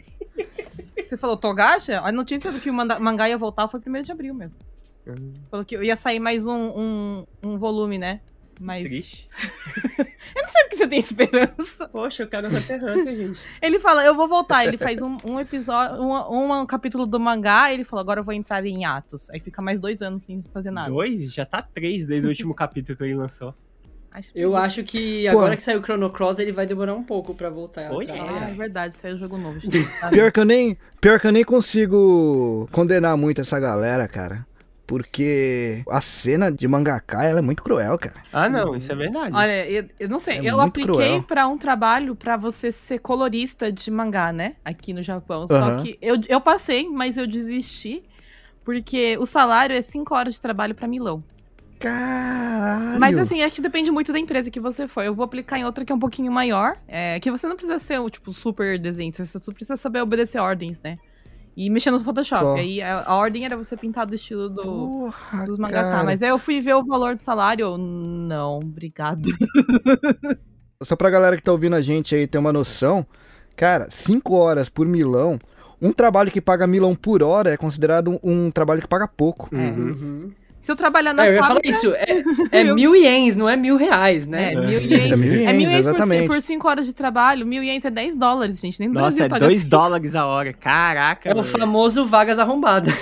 Você 1.07 1.17
falou 1.19 1.37
Togashi? 1.37 1.93
A 1.93 2.11
notícia 2.11 2.51
do 2.51 2.59
que 2.59 2.71
o 2.71 2.73
manda- 2.75 2.99
mangá 2.99 3.29
ia 3.29 3.37
voltar 3.37 3.69
foi 3.69 3.79
1 3.87 4.03
de 4.03 4.11
abril 4.13 4.33
mesmo. 4.35 4.59
Falou 5.51 5.67
que 5.67 5.77
ia 5.77 5.97
sair 5.97 6.19
mais 6.19 6.47
um, 6.47 6.55
um, 6.55 7.27
um 7.43 7.59
volume, 7.59 7.99
né? 7.99 8.21
Mas. 8.61 8.89
Triste. 8.89 9.29
Eu 10.35 10.43
não 10.43 10.49
sei 10.49 10.63
porque 10.63 10.77
você 10.77 10.89
tem 10.89 10.99
esperança. 10.99 11.89
Poxa, 11.89 12.25
eu 12.25 12.27
quero 12.27 12.49
Hunter 12.49 12.61
x 12.61 12.83
Hunter, 12.83 13.17
gente. 13.17 13.41
Ele 13.63 13.79
fala, 13.79 14.05
eu 14.05 14.15
vou 14.15 14.27
voltar. 14.27 14.67
Ele 14.67 14.77
faz 14.77 15.01
um, 15.01 15.17
um 15.25 15.39
episódio, 15.39 16.03
um, 16.03 16.61
um 16.61 16.67
capítulo 16.67 17.07
do 17.07 17.21
mangá, 17.21 17.71
e 17.71 17.75
ele 17.75 17.85
falou, 17.85 18.01
agora 18.01 18.21
eu 18.21 18.25
vou 18.25 18.35
entrar 18.35 18.65
em 18.67 18.85
atos. 18.85 19.31
Aí 19.31 19.39
fica 19.39 19.63
mais 19.63 19.79
dois 19.79 20.03
anos 20.03 20.25
sem 20.25 20.43
fazer 20.53 20.73
nada. 20.73 20.91
Dois? 20.91 21.33
Já 21.33 21.47
tá 21.47 21.63
três 21.63 22.05
desde 22.05 22.27
o 22.27 22.31
último 22.31 22.55
capítulo 22.55 22.99
que 22.99 23.05
ele 23.05 23.15
lançou. 23.15 23.55
Acho 24.15 24.31
Eu 24.33 24.55
acho 24.55 24.85
que 24.85 25.25
Pô. 25.25 25.39
agora 25.39 25.57
que 25.57 25.63
saiu 25.63 25.81
o 25.81 25.83
Chrono 25.83 26.09
Cross, 26.09 26.39
ele 26.39 26.53
vai 26.53 26.67
demorar 26.67 26.95
um 26.95 27.03
pouco 27.03 27.35
pra 27.35 27.51
voltar. 27.51 27.93
Oh, 27.93 28.01
yeah. 28.01 28.47
Ah, 28.47 28.51
é 28.51 28.55
verdade, 28.55 28.95
saiu 28.95 29.17
o 29.17 29.19
jogo 29.19 29.37
novo. 29.37 29.59
Pior 30.11 30.31
que 30.31 30.39
eu 30.39 30.45
nem, 30.45 30.79
pior 31.01 31.19
que 31.19 31.27
eu 31.27 31.33
nem 31.33 31.43
consigo 31.43 32.69
condenar 32.71 33.17
muito 33.17 33.41
essa 33.41 33.59
galera, 33.59 34.07
cara. 34.07 34.47
Porque 34.87 35.83
a 35.89 36.01
cena 36.01 36.53
de 36.53 36.69
mangaká, 36.69 37.25
ela 37.25 37.39
é 37.39 37.43
muito 37.43 37.63
cruel, 37.63 37.99
cara. 37.99 38.23
Ah, 38.33 38.49
não, 38.49 38.77
isso 38.77 38.93
é 38.93 38.95
verdade. 38.95 39.35
Olha, 39.35 39.71
eu, 39.71 39.89
eu 39.99 40.09
não 40.09 40.21
sei, 40.21 40.39
É 40.39 40.51
eu 40.51 40.61
apliquei 40.61 41.23
pra 41.23 41.47
um 41.49 41.57
trabalho 41.57 42.15
pra 42.15 42.37
você 42.37 42.71
ser 42.71 42.99
colorista 42.99 43.73
de 43.73 43.91
mangá, 43.91 44.33
né? 44.33 44.57
Aqui 44.65 44.93
no 44.93 45.03
Japão. 45.03 45.47
Só 45.47 45.55
Aham. 45.55 45.83
que 45.83 45.99
eu, 46.03 46.17
eu 46.29 46.41
passei, 46.41 46.89
mas 46.89 47.17
eu 47.17 47.27
desisti. 47.27 48.03
Porque 48.65 49.17
o 49.19 49.27
salário 49.27 49.77
é 49.77 49.83
5 49.83 50.15
horas 50.15 50.35
de 50.35 50.41
trabalho 50.41 50.75
pra 50.75 50.89
Milão. 50.89 51.23
Caralho. 51.79 52.99
Mas 52.99 53.19
assim, 53.19 53.43
acho 53.43 53.55
que 53.57 53.61
depende 53.61 53.91
muito 53.91 54.13
da 54.13 54.19
empresa 54.19 54.51
que 54.51 54.59
você 54.59 54.89
for. 54.89 55.03
Eu 55.03 55.15
vou 55.15 55.25
aplicar 55.25 55.59
em 55.59 55.65
outra 55.65 55.85
que 55.85 55.93
é 55.93 55.95
um 55.95 55.99
pouquinho 55.99 56.33
maior. 56.33 56.79
É, 56.89 57.21
que 57.21 57.31
você 57.31 57.47
não 57.47 57.57
precisa 57.57 57.79
ser 57.79 57.99
o 58.01 58.09
tipo 58.09 58.33
super 58.33 58.79
desenho, 58.79 59.13
você 59.13 59.27
só 59.27 59.53
precisa 59.53 59.77
saber 59.77 60.01
obedecer 60.01 60.39
ordens, 60.41 60.81
né? 60.83 60.99
E 61.57 61.71
mexer 61.71 61.91
no 61.91 61.99
Photoshop. 62.01 62.43
Só. 62.43 62.55
Aí 62.57 62.83
a, 62.83 63.05
a 63.05 63.17
ordem 63.17 63.45
era 63.45 63.57
você 63.57 63.77
pintar 63.77 64.07
do 64.07 64.15
estilo 64.15 64.49
do, 64.49 64.63
Porra, 64.63 65.47
dos 65.47 65.59
mangaká. 65.59 65.91
cara. 65.91 66.05
Mas 66.05 66.23
aí 66.23 66.29
eu 66.29 66.39
fui 66.39 66.61
ver 66.61 66.75
o 66.75 66.85
valor 66.85 67.15
do 67.15 67.21
salário. 67.21 67.65
eu, 67.67 67.79
Não, 67.79 68.59
obrigado. 68.59 69.29
Só 70.83 70.97
pra 70.97 71.11
galera 71.11 71.37
que 71.37 71.43
tá 71.43 71.53
ouvindo 71.53 71.77
a 71.77 71.81
gente 71.83 72.15
aí 72.15 72.27
ter 72.27 72.39
uma 72.39 72.53
noção, 72.53 73.07
cara, 73.57 73.89
5 73.91 74.35
horas 74.35 74.69
por 74.69 74.87
milão, 74.87 75.39
um 75.81 75.93
trabalho 75.93 76.31
que 76.31 76.41
paga 76.41 76.67
milão 76.67 76.95
por 76.95 77.23
hora 77.23 77.51
é 77.51 77.57
considerado 77.57 78.11
um, 78.11 78.19
um 78.23 78.51
trabalho 78.51 78.83
que 78.83 78.89
paga 78.89 79.07
pouco. 79.07 79.49
É. 79.55 79.71
Uhum. 79.71 80.33
Se 80.65 80.73
eu 80.73 80.77
trabalhar 80.77 81.13
na 81.13 81.25
É, 81.25 81.29
eu 81.29 81.35
ia 81.35 81.43
falar 81.43 81.55
fábrica... 81.57 81.77
isso, 81.77 81.93
é, 81.95 82.25
é 82.61 82.65
mil 82.65 82.97
ienes, 82.97 83.37
não 83.37 83.49
é 83.49 83.55
mil 83.55 83.77
reais, 83.77 84.27
né? 84.27 84.55
É, 84.55 84.57
mil 84.57 84.79
É. 84.79 84.83
ienes. 84.83 85.13
É 85.13 85.17
mil 85.17 85.33
ienes, 85.35 85.47
É 85.49 85.53
mil 85.53 85.69
ienes 85.69 85.85
por, 85.85 85.91
exatamente. 85.91 86.27
por 86.27 86.41
5 86.43 86.69
horas 86.69 86.87
de 86.87 86.93
trabalho. 86.95 87.47
Mil 87.47 87.63
ienes 87.63 87.85
é 87.85 87.91
10 87.91 88.17
dólares, 88.17 88.59
gente. 88.59 88.81
Nem 88.81 88.89
no 88.89 88.95
Nossa, 88.95 89.03
Brasil 89.19 89.25
é 89.27 89.29
paga 89.29 89.45
2 89.47 89.61
assim. 89.61 89.69
dólares 89.69 90.15
a 90.15 90.27
hora. 90.27 90.53
Caraca. 90.55 91.29
É 91.31 91.35
o 91.35 91.43
famoso 91.43 92.07
vagas 92.07 92.39
arrombadas. 92.39 92.95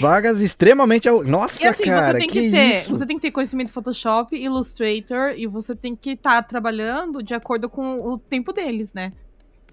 Vagas 0.00 0.40
extremamente. 0.40 1.10
Nossa, 1.10 1.64
E 1.64 1.66
assim, 1.66 1.82
cara, 1.82 2.12
você 2.12 2.18
tem 2.18 2.28
que, 2.28 2.40
que, 2.42 2.50
ter, 2.52 2.70
isso? 2.76 2.90
você 2.96 3.04
tem 3.06 3.16
que 3.16 3.22
ter 3.22 3.30
conhecimento 3.32 3.66
de 3.66 3.72
Photoshop, 3.72 4.36
Illustrator 4.36 5.34
e 5.36 5.48
você 5.48 5.74
tem 5.74 5.96
que 5.96 6.10
estar 6.10 6.40
trabalhando 6.44 7.20
de 7.20 7.34
acordo 7.34 7.68
com 7.68 8.00
o 8.00 8.16
tempo 8.16 8.52
deles, 8.52 8.92
né? 8.94 9.12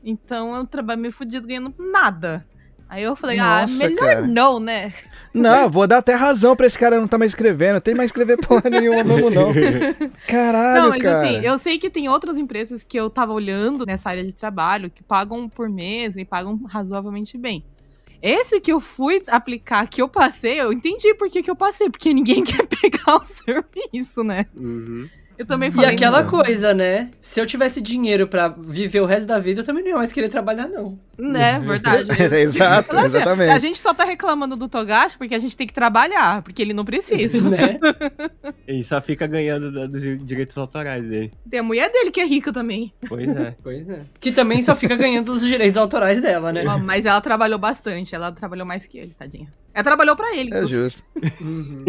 Então 0.04 0.56
eu 0.56 0.66
trabalho 0.66 1.00
meio 1.00 1.14
fudido 1.14 1.48
ganhando 1.48 1.72
nada. 1.78 2.44
Aí 2.90 3.04
eu 3.04 3.16
falei, 3.16 3.38
ah, 3.38 3.62
Nossa, 3.62 3.76
melhor 3.76 4.00
cara. 4.00 4.22
não, 4.24 4.60
né? 4.60 4.92
Não, 5.34 5.70
vou 5.70 5.88
dar 5.88 6.00
até 6.00 6.14
razão 6.16 6.56
pra 6.56 6.66
esse 6.66 6.78
cara 6.78 7.00
não 7.00 7.08
tá 7.08 7.18
mais 7.18 7.32
escrevendo. 7.32 7.80
Tem 7.80 7.94
mais 7.94 8.08
escrever 8.10 8.38
porra 8.38 8.70
nenhuma 8.70 9.04
mesmo, 9.04 9.30
não. 9.30 9.54
Caralho, 10.28 10.84
não, 10.84 10.90
mas 10.90 11.02
cara. 11.02 11.22
assim, 11.22 11.46
eu 11.46 11.58
sei 11.58 11.78
que 11.78 11.90
tem 11.90 12.10
outras 12.10 12.38
empresas 12.38 12.84
que 12.84 13.00
eu 13.00 13.10
tava 13.10 13.32
olhando 13.34 13.86
nessa 13.86 14.10
área 14.10 14.24
de 14.24 14.34
trabalho 14.34 14.90
que 14.90 15.04
pagam 15.04 15.48
por 15.48 15.70
mês 15.70 16.16
e 16.18 16.26
pagam 16.26 16.60
razoavelmente 16.66 17.38
bem. 17.38 17.64
Esse 18.22 18.60
que 18.60 18.72
eu 18.72 18.82
fui 18.82 19.24
aplicar, 19.28 19.88
que 19.88 20.02
eu 20.02 20.10
passei, 20.10 20.60
eu 20.60 20.74
entendi 20.74 21.14
por 21.14 21.30
que, 21.30 21.42
que 21.42 21.50
eu 21.50 21.56
passei, 21.56 21.90
porque 21.90 22.14
ninguém 22.14 22.44
quer 22.44 22.68
pegar 22.68 23.16
o 23.16 23.24
serviço, 23.24 24.24
né? 24.24 24.46
Uhum. 24.56 25.08
Eu 25.40 25.46
também 25.46 25.70
E 25.70 25.72
falei. 25.72 25.92
aquela 25.92 26.22
não. 26.22 26.30
coisa, 26.30 26.74
né? 26.74 27.10
Se 27.22 27.40
eu 27.40 27.46
tivesse 27.46 27.80
dinheiro 27.82 28.28
pra 28.28 28.50
viver 28.50 29.00
o 29.00 29.06
resto 29.06 29.26
da 29.26 29.40
vida, 29.40 29.62
eu 29.62 29.66
também 29.66 29.82
não 29.84 29.92
ia 29.92 29.96
mais 29.96 30.12
querer 30.12 30.28
trabalhar, 30.28 30.68
não. 30.68 31.00
Né, 31.18 31.58
verdade. 31.60 32.08
Exato, 32.36 32.92
assim, 32.98 33.02
A 33.02 33.06
exatamente. 33.06 33.60
gente 33.60 33.80
só 33.80 33.94
tá 33.94 34.04
reclamando 34.04 34.58
do 34.58 34.68
Togashi 34.68 35.18
porque 35.18 35.34
a 35.34 35.40
gente 35.40 35.56
tem 35.56 35.66
que 35.66 35.74
trabalhar, 35.74 36.42
porque 36.42 36.62
ele 36.62 36.74
não 36.74 36.84
precisa. 36.84 37.42
né? 37.50 37.80
E 38.68 38.84
só 38.84 39.02
fica 39.02 39.26
ganhando 39.26 39.88
dos 39.88 40.02
direitos 40.04 40.56
autorais 40.58 41.08
dele. 41.08 41.32
Tem 41.50 41.60
a 41.60 41.64
mulher 41.64 41.90
dele 41.92 42.12
que 42.12 42.20
é 42.20 42.26
rica 42.26 42.52
também. 42.54 42.94
Pois 43.08 43.28
é. 43.28 43.56
Pois 43.64 43.90
é. 43.90 44.02
Que 44.20 44.32
também 44.32 44.62
só 44.62 44.76
fica 44.76 44.96
ganhando 44.96 45.32
os 45.32 45.42
direitos 45.42 45.78
autorais 45.78 46.22
dela, 46.22 46.52
né? 46.52 46.64
Mas 46.84 47.06
ela 47.06 47.20
trabalhou 47.22 47.58
bastante, 47.58 48.14
ela 48.14 48.32
trabalhou 48.32 48.66
mais 48.66 48.86
que 48.86 48.98
ele, 48.98 49.16
tadinha. 49.18 49.48
Ela 49.80 49.84
trabalhou 49.84 50.16
pra 50.16 50.36
ele. 50.36 50.54
É 50.54 50.58
inclusive. 50.58 50.82
justo. 50.82 51.04
Uhum. 51.40 51.86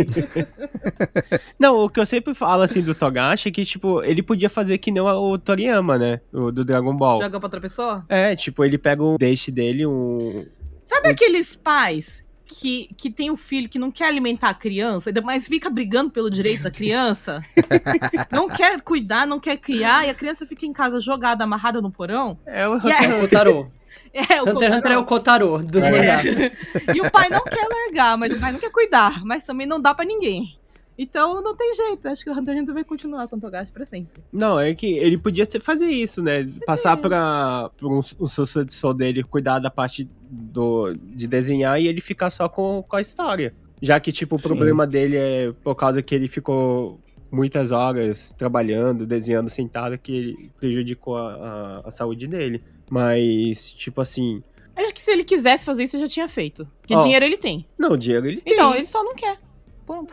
Não, 1.59 1.85
o 1.85 1.91
que 1.91 1.99
eu 1.99 2.07
sempre 2.07 2.35
falo 2.35 2.63
assim 2.63 2.83
do 2.83 2.95
Togashi 2.95 3.49
é 3.49 3.53
que, 3.53 3.65
tipo, 3.65 4.01
ele 4.05 4.23
podia 4.23 4.49
fazer 4.49 4.79
que 4.79 4.93
nem 4.93 5.03
o 5.03 5.39
Toriyama, 5.39 5.99
né? 5.99 6.21
O 6.33 6.53
do 6.53 6.65
Dragon 6.65 6.97
Ball. 6.97 7.21
Joga 7.21 7.41
pra 7.41 7.47
outra 7.47 7.61
pessoa? 7.61 8.05
É, 8.09 8.37
tipo, 8.37 8.65
ele 8.65 8.79
pega 8.79 9.03
um 9.03 9.17
deixe 9.17 9.51
dele, 9.51 9.85
um. 9.87 10.47
Sabe 10.85 11.09
aqueles 11.09 11.57
pais 11.57 12.23
que, 12.45 12.91
que 12.97 13.11
tem 13.11 13.31
o 13.31 13.37
filho 13.37 13.69
que 13.69 13.79
não 13.79 13.91
quer 13.91 14.07
alimentar 14.07 14.51
a 14.51 14.55
criança, 14.55 15.11
mas 15.23 15.49
fica 15.49 15.69
brigando 15.69 16.11
pelo 16.11 16.31
direito 16.31 16.63
da 16.63 16.71
criança, 16.71 17.43
não 18.31 18.49
quer 18.49 18.81
cuidar, 18.81 19.27
não 19.27 19.41
quer 19.41 19.57
criar, 19.57 20.07
e 20.07 20.11
a 20.11 20.15
criança 20.15 20.47
fica 20.47 20.67
em 20.67 20.73
casa 20.73 21.01
jogada, 21.01 21.45
amarrada 21.45 21.81
no 21.81 21.91
porão. 21.91 22.39
É 22.47 22.69
o 22.69 22.77
E 22.77 22.93
É 22.93 23.49
o. 23.49 23.71
É, 24.13 24.43
o 24.43 24.49
Hunter 24.51 24.69
x 24.69 24.79
Hunter 24.79 24.93
é 24.93 24.99
o 24.99 25.05
Kotaro 25.05 25.59
dos 25.63 25.85
É. 25.85 25.91
mangás. 25.91 26.27
E 26.95 27.01
o 27.01 27.11
pai 27.11 27.29
não 27.29 27.45
quer 27.45 27.67
largar, 27.69 28.17
mas 28.19 28.33
o 28.33 28.41
pai 28.41 28.53
não 28.53 28.59
quer 28.59 28.71
cuidar, 28.71 29.25
mas 29.25 29.45
também 29.45 29.67
não 29.67 29.81
dá 29.81 29.95
pra 29.95 30.05
ninguém. 30.05 30.57
Então 30.99 31.41
não 31.41 31.57
tem 31.57 31.75
jeito, 31.75 32.07
acho 32.09 32.23
que 32.23 32.29
o 32.29 32.33
Hunter 32.35 32.55
x 32.55 32.63
Hunter 32.63 32.75
vai 32.75 32.85
continuar 32.85 33.27
com 33.27 33.37
o 33.37 33.41
Togashi 33.41 33.73
pra 33.73 33.87
sempre. 33.87 34.23
Não, 34.31 34.61
é 34.61 34.75
que 34.75 34.87
ele 34.99 35.17
podia 35.17 35.47
ter, 35.47 35.61
fazer 35.61 35.87
isso, 35.87 36.23
né? 36.23 36.47
Passar 36.67 36.97
pra, 36.97 37.71
pra 37.77 37.89
um, 37.89 38.01
um 38.21 38.27
sucessor 38.27 38.93
dele 38.93 39.23
cuidar 39.23 39.61
da 39.61 39.71
parte 39.71 40.07
do, 40.29 40.93
de 40.93 41.27
desenhar 41.27 41.81
e 41.81 41.87
ele 41.89 42.03
ficar 42.03 42.29
só 42.29 42.49
com, 42.51 42.85
com 42.87 42.97
a 42.97 43.01
história. 43.01 43.55
Já 43.81 43.99
que, 43.99 44.13
tipo, 44.13 44.37
o 44.37 44.39
Sim. 44.39 44.49
problema 44.49 44.87
dele 44.87 45.17
é 45.17 45.53
por 45.65 45.75
causa 45.75 46.03
que 46.03 46.15
ele 46.15 46.29
ficou 46.29 47.01
muitas 47.31 47.71
horas 47.71 48.35
trabalhando, 48.37 49.07
desenhando 49.07 49.49
sentado, 49.49 49.97
que 49.97 50.13
ele 50.13 50.51
prejudicou 50.59 51.17
a, 51.17 51.81
a, 51.85 51.89
a 51.89 51.91
saúde 51.91 52.27
dele. 52.27 52.63
Mas, 52.91 53.71
tipo 53.71 54.01
assim. 54.01 54.43
Acho 54.77 54.93
que 54.93 55.01
se 55.01 55.11
ele 55.13 55.25
quisesse 55.25 55.65
fazer 55.65 55.85
isso, 55.85 55.99
já 55.99 56.09
tinha 56.09 56.29
feito. 56.29 56.67
Porque 56.81 56.95
Ó. 56.95 57.03
dinheiro 57.03 57.25
ele 57.25 57.37
tem. 57.37 57.67
Não, 57.79 57.93
o 57.93 57.97
Diego 57.97 58.27
ele 58.27 58.41
tem. 58.41 58.53
Então, 58.53 58.75
ele 58.75 58.85
só 58.85 59.03
não 59.05 59.15
quer. 59.15 59.39
Ponto. 59.87 60.13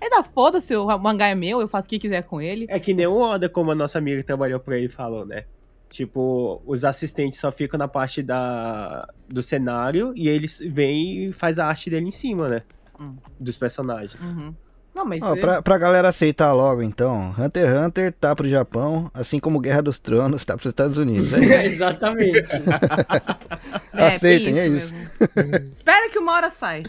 É 0.00 0.08
da 0.08 0.22
foda-se, 0.22 0.76
o 0.76 0.86
mangá 0.98 1.26
é 1.26 1.34
meu, 1.34 1.60
eu 1.60 1.66
faço 1.66 1.86
o 1.86 1.90
que 1.90 1.98
quiser 1.98 2.22
com 2.22 2.40
ele. 2.40 2.66
É 2.68 2.78
que 2.78 2.94
nem 2.94 3.08
o 3.08 3.18
Oda, 3.18 3.48
como 3.48 3.72
a 3.72 3.74
nossa 3.74 3.98
amiga 3.98 4.18
que 4.18 4.26
trabalhou 4.26 4.60
pra 4.60 4.78
ele 4.78 4.88
falou, 4.88 5.26
né? 5.26 5.44
Tipo, 5.90 6.62
os 6.64 6.84
assistentes 6.84 7.40
só 7.40 7.50
ficam 7.50 7.78
na 7.78 7.88
parte 7.88 8.22
da, 8.22 9.08
do 9.28 9.42
cenário 9.42 10.12
e 10.14 10.28
eles 10.28 10.60
vêm 10.64 11.24
e 11.24 11.32
faz 11.32 11.58
a 11.58 11.66
arte 11.66 11.90
dele 11.90 12.06
em 12.06 12.12
cima, 12.12 12.48
né? 12.48 12.62
Hum. 13.00 13.16
Dos 13.40 13.56
personagens. 13.56 14.22
Uhum. 14.22 14.54
Não, 14.98 15.04
mas. 15.04 15.22
Ó, 15.22 15.36
é- 15.36 15.40
pra, 15.40 15.62
pra 15.62 15.78
galera 15.78 16.08
aceitar 16.08 16.52
logo, 16.52 16.82
então, 16.82 17.32
Hunter 17.38 17.68
x 17.68 17.78
Hunter 17.86 18.12
tá 18.12 18.34
pro 18.34 18.48
Japão, 18.48 19.08
assim 19.14 19.38
como 19.38 19.60
Guerra 19.60 19.80
dos 19.80 20.00
Tronos 20.00 20.44
tá 20.44 20.56
pros 20.56 20.70
Estados 20.70 20.98
Unidos. 20.98 21.32
É 21.32 21.38
isso. 21.66 21.74
Exatamente. 21.74 22.38
é, 23.92 24.06
aceitem, 24.16 24.54
tem 24.54 24.64
é 24.64 24.68
mesmo. 24.68 24.98
Espera 25.76 26.10
que 26.10 26.18
uma 26.18 26.32
hora 26.32 26.50
sai. 26.50 26.82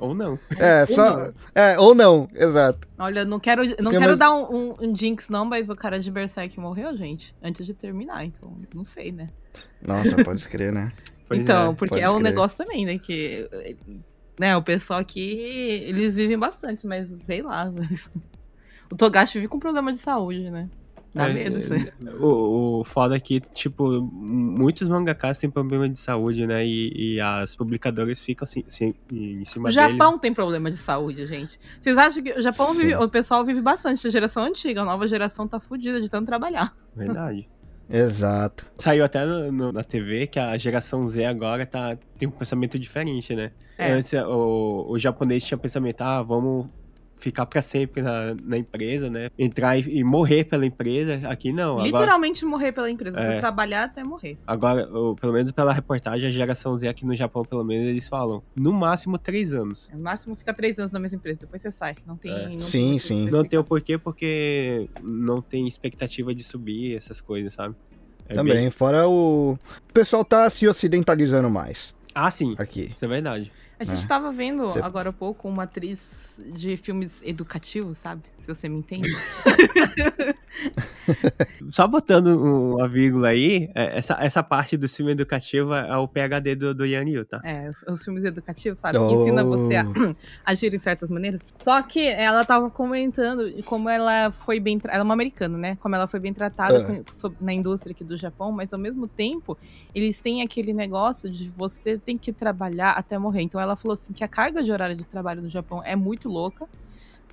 Ou 0.00 0.12
não. 0.16 0.36
É, 0.58 0.84
só. 0.84 1.30
É, 1.54 1.78
ou 1.78 1.94
não, 1.94 2.28
exato. 2.34 2.88
Olha, 2.98 3.24
não 3.24 3.38
quero, 3.38 3.62
não 3.80 3.92
quero 3.92 4.04
mais- 4.06 4.18
dar 4.18 4.34
um, 4.34 4.52
um, 4.52 4.74
um 4.80 4.96
jinx, 4.96 5.28
não, 5.28 5.44
mas 5.44 5.70
o 5.70 5.76
cara 5.76 6.00
de 6.00 6.10
Berserk 6.10 6.58
morreu, 6.58 6.96
gente, 6.96 7.32
antes 7.40 7.64
de 7.64 7.72
terminar, 7.72 8.24
então 8.24 8.52
não 8.74 8.82
sei, 8.82 9.12
né? 9.12 9.28
Nossa, 9.80 10.24
pode 10.24 10.40
escrever, 10.40 10.72
né? 10.72 10.90
Então, 11.30 11.70
é. 11.70 11.74
porque 11.74 11.94
pode 11.94 12.04
é 12.04 12.10
um 12.10 12.18
negócio 12.18 12.58
também, 12.58 12.84
né? 12.84 12.98
Que. 12.98 13.48
Né, 14.38 14.56
o 14.56 14.62
pessoal 14.62 15.00
aqui, 15.00 15.20
eles 15.20 16.16
vivem 16.16 16.38
bastante, 16.38 16.86
mas 16.86 17.08
sei 17.20 17.42
lá. 17.42 17.72
O 18.90 18.94
Togashi 18.94 19.38
vive 19.38 19.48
com 19.48 19.58
problema 19.58 19.90
de 19.90 19.96
saúde, 19.96 20.50
né? 20.50 20.68
Dá 21.14 21.26
É, 21.28 21.32
medo 21.32 21.58
isso 21.58 21.72
aí. 21.72 21.90
O, 22.20 22.80
o 22.80 22.84
foda 22.84 23.16
é 23.16 23.20
que, 23.20 23.40
tipo, 23.40 24.02
muitos 24.02 24.86
mangakas 24.86 25.38
têm 25.38 25.50
problema 25.50 25.88
de 25.88 25.98
saúde, 25.98 26.46
né? 26.46 26.66
E, 26.66 27.14
e 27.14 27.20
as 27.20 27.56
publicadoras 27.56 28.20
ficam 28.20 28.44
assim, 28.44 28.62
assim, 28.66 28.94
em 29.10 29.44
cima 29.44 29.70
O 29.70 29.72
deles. 29.72 29.92
Japão 29.92 30.18
tem 30.18 30.34
problema 30.34 30.70
de 30.70 30.76
saúde, 30.76 31.26
gente. 31.26 31.58
Vocês 31.80 31.96
acham 31.96 32.22
que 32.22 32.32
o 32.32 32.42
Japão 32.42 32.74
vive, 32.74 32.94
o 32.94 33.08
pessoal 33.08 33.44
vive 33.46 33.62
bastante, 33.62 34.06
a 34.06 34.10
geração 34.10 34.44
antiga, 34.44 34.82
a 34.82 34.84
nova 34.84 35.08
geração 35.08 35.48
tá 35.48 35.58
fudida 35.58 35.98
de 35.98 36.10
tanto 36.10 36.26
trabalhar. 36.26 36.74
Verdade. 36.94 37.48
Exato. 37.92 38.64
Saiu 38.78 39.04
até 39.04 39.24
no- 39.26 39.52
no- 39.52 39.72
na 39.72 39.84
TV 39.84 40.26
que 40.26 40.38
a 40.38 40.56
geração 40.56 41.06
Z 41.08 41.24
agora 41.26 41.66
tá, 41.66 41.96
tem 42.18 42.26
um 42.26 42.32
pensamento 42.32 42.78
diferente, 42.78 43.34
né? 43.36 43.50
É. 43.76 43.92
Antes 43.92 44.12
o, 44.14 44.86
o 44.88 44.98
japonês 44.98 45.44
tinha 45.44 45.58
pensamento, 45.58 46.00
ah, 46.00 46.22
vamos 46.22 46.66
ficar 47.22 47.46
pra 47.46 47.62
sempre 47.62 48.02
na, 48.02 48.34
na 48.42 48.58
empresa, 48.58 49.08
né? 49.08 49.30
Entrar 49.38 49.78
e, 49.78 49.98
e 49.98 50.04
morrer 50.04 50.44
pela 50.44 50.66
empresa. 50.66 51.20
Aqui 51.28 51.52
não. 51.52 51.74
Agora, 51.78 51.86
Literalmente 51.86 52.44
morrer 52.44 52.72
pela 52.72 52.90
empresa. 52.90 53.18
É. 53.20 53.38
Trabalhar 53.38 53.84
até 53.84 54.02
morrer. 54.02 54.36
agora 54.46 54.86
pelo 55.20 55.32
menos 55.32 55.52
pela 55.52 55.72
reportagem, 55.72 56.26
a 56.28 56.30
geração 56.30 56.76
Z 56.76 56.88
aqui 56.88 57.06
no 57.06 57.14
Japão, 57.14 57.44
pelo 57.44 57.64
menos, 57.64 57.86
eles 57.86 58.08
falam, 58.08 58.42
no 58.56 58.72
máximo 58.72 59.16
três 59.18 59.52
anos. 59.52 59.88
No 59.92 60.00
máximo 60.00 60.34
fica 60.34 60.52
três 60.52 60.78
anos 60.78 60.90
na 60.90 60.98
mesma 60.98 61.16
empresa, 61.16 61.40
depois 61.40 61.62
você 61.62 61.70
sai. 61.70 61.94
Não 62.06 62.16
tem. 62.16 62.32
É. 62.32 62.48
Não 62.48 62.60
Sim, 62.60 62.90
tem 62.90 62.98
sim. 62.98 63.30
Não 63.30 63.44
tem 63.44 63.58
o 63.58 63.64
porquê, 63.64 63.96
porque 63.96 64.88
não 65.02 65.40
tem 65.40 65.68
expectativa 65.68 66.34
de 66.34 66.42
subir 66.42 66.96
essas 66.96 67.20
coisas, 67.20 67.52
sabe? 67.54 67.74
É 68.28 68.34
Também, 68.34 68.54
bem- 68.54 68.70
fora 68.70 69.06
o. 69.08 69.52
O 69.88 69.92
pessoal 69.92 70.24
tá 70.24 70.48
se 70.48 70.66
ocidentalizando 70.66 71.50
mais 71.50 71.94
Ah, 72.14 72.30
sim. 72.30 72.54
aqui. 72.58 72.90
Isso 72.94 73.04
é 73.04 73.08
verdade. 73.08 73.52
A 73.82 73.84
gente 73.84 74.04
É. 74.04 74.06
tava 74.08 74.30
vendo 74.32 74.68
agora 74.82 75.10
há 75.10 75.12
pouco 75.12 75.48
uma 75.48 75.64
atriz 75.64 76.38
de 76.38 76.76
filmes 76.76 77.20
educativos, 77.24 77.98
sabe? 77.98 78.22
Se 78.42 78.48
você 78.54 78.68
me 78.68 78.78
entende. 78.78 79.08
Só 81.70 81.86
botando 81.86 82.26
um- 82.28 82.74
uma 82.76 82.88
vírgula 82.88 83.28
aí, 83.28 83.70
é, 83.74 83.98
essa, 83.98 84.14
essa 84.20 84.42
parte 84.42 84.76
do 84.76 84.88
filme 84.88 85.12
educativo 85.12 85.72
é 85.74 85.96
o 85.96 86.06
PHD 86.06 86.54
do, 86.56 86.74
do 86.74 86.84
Yan 86.84 87.08
Yu, 87.08 87.24
tá? 87.24 87.40
É, 87.44 87.70
os, 87.70 87.82
os 87.88 88.04
filmes 88.04 88.24
educativos, 88.24 88.78
sabe? 88.78 88.98
Que 88.98 89.04
Oh. 89.04 89.20
ensina 89.22 89.42
você 89.44 89.76
a 89.76 89.84
agir 90.44 90.74
em 90.74 90.78
certas 90.78 91.08
maneiras. 91.10 91.40
Só 91.62 91.80
que 91.82 92.00
ela 92.06 92.44
tava 92.44 92.70
comentando 92.70 93.50
como 93.64 93.88
ela 93.88 94.30
foi 94.32 94.60
bem. 94.60 94.78
Ela 94.84 94.98
é 94.98 95.02
uma 95.02 95.14
americana, 95.14 95.56
né? 95.56 95.76
Como 95.80 95.94
ela 95.94 96.06
foi 96.06 96.20
bem 96.20 96.32
tratada 96.34 96.78
Ah. 96.82 96.84
com- 96.84 97.34
na 97.40 97.52
indústria 97.52 97.92
aqui 97.92 98.04
do 98.04 98.16
Japão, 98.16 98.52
mas 98.52 98.72
ao 98.72 98.78
mesmo 98.78 99.06
tempo, 99.08 99.56
eles 99.94 100.20
têm 100.20 100.42
aquele 100.42 100.72
negócio 100.72 101.30
de 101.30 101.48
você 101.56 101.96
tem 101.98 102.18
que 102.18 102.32
trabalhar 102.32 102.92
até 102.92 103.16
morrer. 103.18 103.42
Então 103.42 103.60
ela 103.60 103.76
falou 103.76 103.94
assim 103.94 104.12
que 104.12 104.22
a 104.24 104.28
carga 104.28 104.62
de 104.62 104.70
horário 104.72 104.96
de 104.96 105.04
trabalho 105.04 105.42
no 105.42 105.48
Japão 105.48 105.82
é 105.84 105.96
muito 105.96 106.28
louca. 106.28 106.66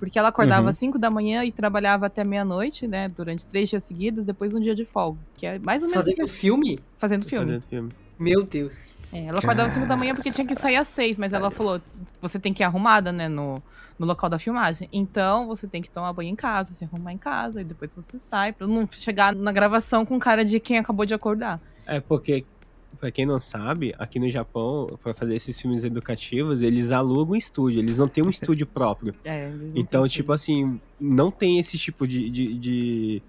Porque 0.00 0.18
ela 0.18 0.28
acordava 0.30 0.62
Uhum. 0.62 0.68
às 0.70 0.78
5 0.78 0.98
da 0.98 1.10
manhã 1.10 1.44
e 1.44 1.52
trabalhava 1.52 2.06
até 2.06 2.24
meia-noite, 2.24 2.88
né? 2.88 3.08
Durante 3.08 3.46
três 3.46 3.68
dias 3.68 3.84
seguidos, 3.84 4.24
depois 4.24 4.52
um 4.54 4.58
dia 4.60 4.74
de 4.74 4.84
folga. 4.84 5.20
Que 5.36 5.46
é 5.46 5.58
mais 5.60 5.82
ou 5.82 5.88
menos 5.90 6.04
Fazendo 6.04 6.16
que- 6.24 6.26
filme? 6.26 6.80
fazendo 6.96 7.24
filme. 7.26 7.46
Fazendo 7.46 7.62
filme. 7.62 7.90
Meu 8.18 8.42
Deus. 8.42 8.90
É, 9.12 9.26
ela 9.26 9.38
acordava 9.38 9.68
às 9.68 9.74
5 9.74 9.86
da 9.86 9.96
manhã 9.96 10.14
porque 10.14 10.30
tinha 10.32 10.46
que 10.46 10.54
sair 10.54 10.76
às 10.76 10.88
6, 10.88 11.18
mas 11.18 11.32
ela 11.32 11.50
falou: 11.50 11.80
você 12.20 12.38
tem 12.38 12.52
que 12.52 12.62
ir 12.62 12.64
arrumada, 12.64 13.12
né, 13.12 13.28
no, 13.28 13.62
no 13.98 14.06
local 14.06 14.30
da 14.30 14.38
filmagem. 14.38 14.88
Então 14.92 15.46
você 15.46 15.66
tem 15.66 15.82
que 15.82 15.90
tomar 15.90 16.12
banho 16.14 16.30
em 16.30 16.36
casa, 16.36 16.72
se 16.72 16.84
arrumar 16.84 17.12
em 17.12 17.18
casa, 17.18 17.60
e 17.60 17.64
depois 17.64 17.90
você 17.94 18.18
sai, 18.18 18.52
pra 18.52 18.66
não 18.66 18.88
chegar 18.90 19.34
na 19.34 19.52
gravação 19.52 20.06
com 20.06 20.18
cara 20.18 20.44
de 20.44 20.58
quem 20.60 20.78
acabou 20.78 21.04
de 21.04 21.12
acordar. 21.12 21.60
É 21.86 22.00
porque, 22.00 22.44
pra 22.98 23.10
quem 23.10 23.24
não 23.24 23.38
sabe, 23.38 23.94
aqui 23.98 24.18
no 24.18 24.28
Japão, 24.28 24.98
pra 25.02 25.14
fazer 25.14 25.34
esses 25.34 25.60
filmes 25.60 25.84
educativos, 25.84 26.62
eles 26.62 26.90
alugam 26.90 27.34
um 27.34 27.36
estúdio, 27.36 27.80
eles 27.80 27.96
não 27.96 28.08
têm 28.08 28.24
um 28.24 28.30
estúdio 28.30 28.66
próprio. 28.68 29.14
É, 29.24 29.46
eles 29.46 29.60
não 29.60 29.72
Então, 29.74 30.08
tipo 30.08 30.32
assim, 30.32 30.80
não 31.00 31.30
tem 31.30 31.58
esse 31.58 31.78
tipo 31.78 32.06
de, 32.06 32.28
de, 32.28 32.54
de, 32.54 33.22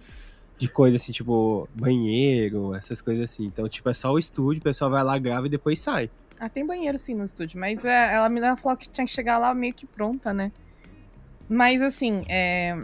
de 0.58 0.68
coisa 0.68 0.98
assim, 0.98 1.12
tipo, 1.12 1.68
banheiro, 1.74 2.74
essas 2.76 3.02
coisas 3.02 3.30
assim. 3.30 3.46
Então, 3.46 3.68
tipo, 3.70 3.90
é 3.90 3.94
só 3.94 4.12
o 4.12 4.20
estúdio, 4.20 4.60
o 4.60 4.64
pessoal 4.64 4.90
vai 4.90 5.04
lá, 5.04 5.18
grava 5.18 5.48
e 5.48 5.50
depois 5.50 5.80
sai. 5.80 6.10
Ah, 6.40 6.50
tem 6.50 6.66
banheiro 6.66 6.98
sim 6.98 7.14
no 7.14 7.24
estúdio, 7.24 7.60
mas 7.60 7.86
é, 7.86 8.16
ela 8.16 8.28
me 8.28 8.42
falou 8.58 8.76
que 8.76 8.90
tinha 8.90 9.06
que 9.06 9.12
chegar 9.14 9.38
lá 9.38 9.54
meio 9.54 9.74
que 9.74 9.86
pronta, 9.86 10.34
né? 10.34 10.52
Mas 11.48 11.82
assim, 11.82 12.24
é... 12.28 12.76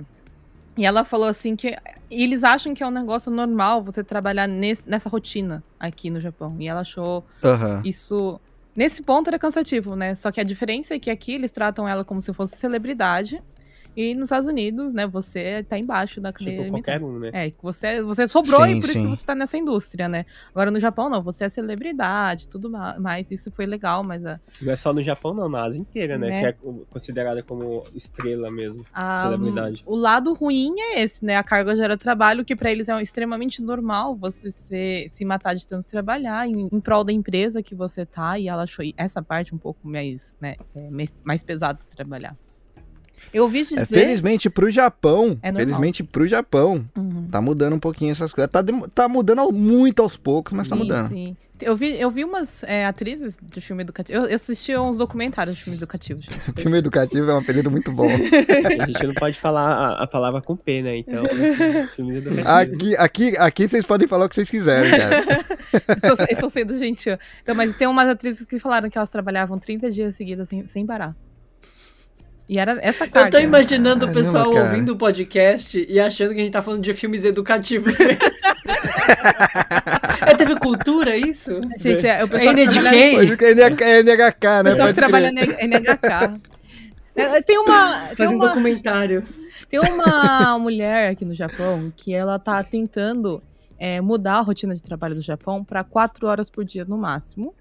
E 0.78 0.86
ela 0.86 1.04
falou 1.04 1.28
assim 1.28 1.56
que 1.56 1.76
eles 2.10 2.44
acham 2.44 2.74
que 2.74 2.84
é 2.84 2.88
um 2.88 2.92
negócio 2.92 3.32
normal 3.32 3.84
você 3.84 4.04
trabalhar 4.04 4.48
nesse, 4.48 4.88
nessa 4.88 5.10
rotina 5.10 5.64
aqui 5.80 6.10
no 6.10 6.22
Japão. 6.22 6.56
E 6.60 6.68
ela 6.68 6.82
achou 6.82 7.26
Aham. 7.44 7.82
isso. 7.84 8.40
Nesse 8.76 9.02
ponto 9.02 9.28
era 9.28 9.40
cansativo, 9.40 9.96
né? 9.96 10.14
Só 10.14 10.32
que 10.32 10.40
a 10.40 10.44
diferença 10.44 10.94
é 10.94 11.00
que 11.00 11.10
aqui 11.10 11.34
eles 11.34 11.52
tratam 11.52 11.88
ela 11.88 12.06
como 12.06 12.22
se 12.22 12.32
fosse 12.32 12.56
celebridade. 12.58 13.42
E 13.98 14.14
nos 14.14 14.26
Estados 14.26 14.48
Unidos, 14.48 14.94
né, 14.94 15.08
você 15.08 15.64
tá 15.68 15.76
embaixo 15.76 16.22
da 16.22 16.32
cadeia 16.32 16.58
Tipo, 16.66 16.70
qualquer 16.70 17.02
um, 17.02 17.18
né? 17.18 17.32
É, 17.34 17.50
que 17.50 17.64
você, 17.64 18.00
você 18.04 18.28
sobrou 18.28 18.64
Sim, 18.64 18.78
e 18.78 18.80
por 18.80 18.90
isso 18.92 19.00
sim. 19.00 19.04
que 19.06 19.18
você 19.18 19.26
tá 19.26 19.34
nessa 19.34 19.58
indústria, 19.58 20.08
né? 20.08 20.24
Agora 20.52 20.70
no 20.70 20.80
Japão, 20.80 21.10
não, 21.10 21.24
você 21.24 21.46
é 21.46 21.50
celebridade, 21.50 22.48
tudo 22.48 22.70
ma- 22.70 23.00
mais. 23.00 23.32
Isso 23.32 23.52
foi 23.52 23.66
legal, 23.66 24.04
mas 24.04 24.24
a, 24.24 24.40
Não 24.62 24.72
é 24.72 24.76
só 24.76 24.94
no 24.94 25.02
Japão, 25.02 25.34
não, 25.34 25.50
na 25.50 25.64
Ásia 25.64 25.80
inteira, 25.82 26.16
né? 26.16 26.30
Né? 26.30 26.40
Que 26.42 26.46
é 26.46 26.56
considerada 26.92 27.42
como 27.42 27.86
estrela 27.96 28.52
mesmo. 28.52 28.86
a- 28.94 29.24
Celebridade. 29.24 29.82
o 29.84 29.96
lado 29.96 30.32
ruim 30.34 30.76
é 30.80 31.02
esse, 31.02 31.26
né? 31.26 31.36
A 31.36 31.44
carga 31.44 31.76
gera 31.76 31.98
trabalho, 31.98 32.46
que 32.46 32.56
pra 32.56 32.72
eles 32.72 32.88
é 32.90 33.02
extremamente 33.02 33.64
normal 33.64 34.16
você 34.16 34.52
se, 34.52 35.08
se 35.10 35.26
matar 35.26 35.56
de 35.56 35.66
tanto 35.66 35.88
trabalhar 35.88 36.48
em, 36.48 36.70
em 36.72 36.80
prol 36.80 37.04
da 37.04 37.12
empresa 37.12 37.64
que 37.64 37.74
você 37.74 38.06
tá. 38.06 38.38
E 38.38 38.48
ela 38.48 38.62
achou 38.62 38.86
essa 38.96 39.24
parte 39.24 39.56
um 39.56 39.58
pouco 39.58 39.88
mais, 39.88 40.36
né, 40.40 40.56
é, 40.76 40.88
mais, 40.92 41.12
mais 41.24 41.44
pesado 41.44 41.80
de 41.80 41.96
trabalhar. 41.96 42.38
Eu 43.34 43.44
ouvi 43.44 43.64
dizer. 43.64 43.82
É, 43.82 43.86
felizmente 43.86 44.50
pro 44.50 44.70
Japão, 44.72 45.38
É 45.42 45.52
felizmente 45.54 46.04
pro 46.04 46.28
Japão, 46.28 46.86
Uhum. 46.96 47.28
tá 47.32 47.42
mudando 47.42 47.74
um 47.74 47.80
pouquinho 47.80 48.12
essas 48.12 48.32
coisas. 48.34 48.52
Tá, 48.52 48.64
tá 48.94 49.08
mudando 49.10 49.40
ao- 49.40 49.52
muito 49.52 50.02
aos 50.02 50.16
poucos, 50.18 50.54
mas 50.54 50.68
tá 50.68 50.76
Sim, 50.76 50.82
mudando. 50.84 51.10
sim. 51.10 51.36
Eu 51.60 51.76
vi, 51.76 52.00
eu 52.00 52.12
vi 52.12 52.24
umas 52.24 52.62
é, 52.66 52.86
atrizes 52.86 53.36
de 53.42 53.60
filme 53.62 53.82
educativo. 53.82 54.20
Eu, 54.20 54.26
eu 54.28 54.36
assisti 54.36 54.78
uns 54.78 54.96
documentários 54.96 55.56
de 55.56 55.64
filme 55.64 55.76
educativo, 55.76 56.22
gente. 56.22 56.38
Filme 56.62 56.78
educativo 56.78 57.32
é 57.32 57.34
um 57.34 57.40
apelido 57.40 57.72
muito 57.72 57.92
bom. 57.92 58.06
A 58.08 58.86
gente 58.86 59.08
não 59.08 59.14
pode 59.16 59.40
falar 59.40 59.72
a, 59.74 60.04
a 60.04 60.08
palavra 60.08 60.40
com 60.40 60.56
P, 60.56 60.84
né? 60.84 60.98
Então, 60.98 61.24
filmes 61.96 62.18
educativos. 62.18 62.46
aqui, 62.48 62.96
aqui, 62.98 63.38
aqui 63.40 63.68
vocês 63.68 63.88
podem 63.88 64.08
falar 64.08 64.26
o 64.26 64.30
que 64.30 64.36
vocês 64.36 64.52
quiserem, 64.52 64.92
cara. 64.92 65.24
Estou, 65.98 66.26
estou 66.30 66.50
sendo 66.50 66.78
gentil. 66.78 67.18
Então, 67.42 67.54
mas 67.56 67.76
tem 67.76 67.88
umas 67.88 68.08
atrizes 68.08 68.46
que 68.46 68.58
falaram 68.60 68.88
que 68.90 68.98
elas 68.98 69.10
trabalhavam 69.10 69.58
30 69.60 69.90
dias 69.92 70.16
seguidos 70.16 70.48
sem, 70.48 70.66
sem 70.68 70.86
parar. 70.86 71.16
E 72.50 72.58
era 72.58 72.78
essa 72.82 73.04
Eu 73.06 73.12
carga. 73.12 73.32
tô 73.32 73.40
imaginando 73.40 74.06
o 74.06 74.08
Caramba, 74.08 74.26
pessoal 74.26 74.52
cara. 74.54 74.66
ouvindo 74.66 74.94
o 74.94 74.98
podcast 74.98 75.86
e 75.90 76.00
achando 76.00 76.30
que 76.34 76.40
a 76.40 76.44
gente 76.44 76.54
tá 76.54 76.62
falando 76.62 76.82
de 76.82 76.94
filmes 76.94 77.26
educativos 77.26 77.98
mesmo. 77.98 78.18
é 80.26 80.36
TV 80.36 80.56
Cultura, 80.60 81.16
isso? 81.18 81.60
Gente, 81.78 82.06
é, 82.08 82.24
o 82.24 82.26
É 82.26 82.28
pessoal 82.28 82.54
NHK? 82.54 82.72
trabalha- 82.72 82.98
é 82.98 83.04
é 83.04 83.98
é 83.98 84.00
NHK, 84.02 84.48
o 84.48 84.64
né? 84.64 84.72
pessoal 84.72 84.78
Pode 84.78 84.94
que 84.94 84.94
trabalha 84.94 85.32
na 85.32 85.42
NHK. 85.42 86.42
É, 87.16 87.42
Tem 87.42 87.58
uma, 87.58 88.08
tem, 88.16 88.28
uma, 88.28 88.48
documentário. 88.48 89.24
tem 89.70 89.80
uma 89.80 90.58
mulher 90.60 91.10
aqui 91.12 91.26
no 91.26 91.34
Japão 91.34 91.92
que 91.98 92.14
ela 92.14 92.38
tá 92.38 92.64
tentando 92.64 93.42
é, 93.80 94.00
mudar 94.00 94.36
a 94.36 94.42
rotina 94.42 94.76
de 94.76 94.84
trabalho 94.84 95.16
do 95.16 95.22
Japão 95.22 95.64
para 95.64 95.84
quatro 95.84 96.28
horas 96.28 96.48
por 96.50 96.64
dia 96.64 96.86
no 96.86 96.98
máximo. 96.98 97.56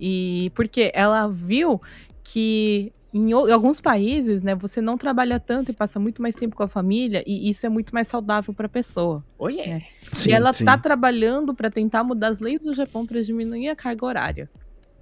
E 0.00 0.50
porque 0.54 0.90
ela 0.94 1.28
viu 1.28 1.80
que 2.24 2.92
em, 3.12 3.32
alguns 3.32 3.80
países, 3.80 4.42
né, 4.42 4.54
você 4.54 4.80
não 4.80 4.96
trabalha 4.96 5.38
tanto 5.38 5.70
e 5.70 5.74
passa 5.74 5.98
muito 6.00 6.22
mais 6.22 6.34
tempo 6.34 6.56
com 6.56 6.62
a 6.62 6.68
família 6.68 7.22
e 7.26 7.48
isso 7.48 7.66
é 7.66 7.68
muito 7.68 7.92
mais 7.92 8.08
saudável 8.08 8.54
para 8.54 8.66
a 8.66 8.70
pessoa. 8.70 9.24
Oi, 9.38 9.60
é. 9.60 9.80
Sim, 10.12 10.30
e 10.30 10.32
ela 10.32 10.52
sim. 10.52 10.64
tá 10.64 10.78
trabalhando 10.78 11.54
para 11.54 11.70
tentar 11.70 12.02
mudar 12.04 12.28
as 12.28 12.40
leis 12.40 12.60
do 12.60 12.72
Japão 12.72 13.06
para 13.06 13.20
diminuir 13.20 13.68
a 13.68 13.76
carga 13.76 14.06
horária. 14.06 14.50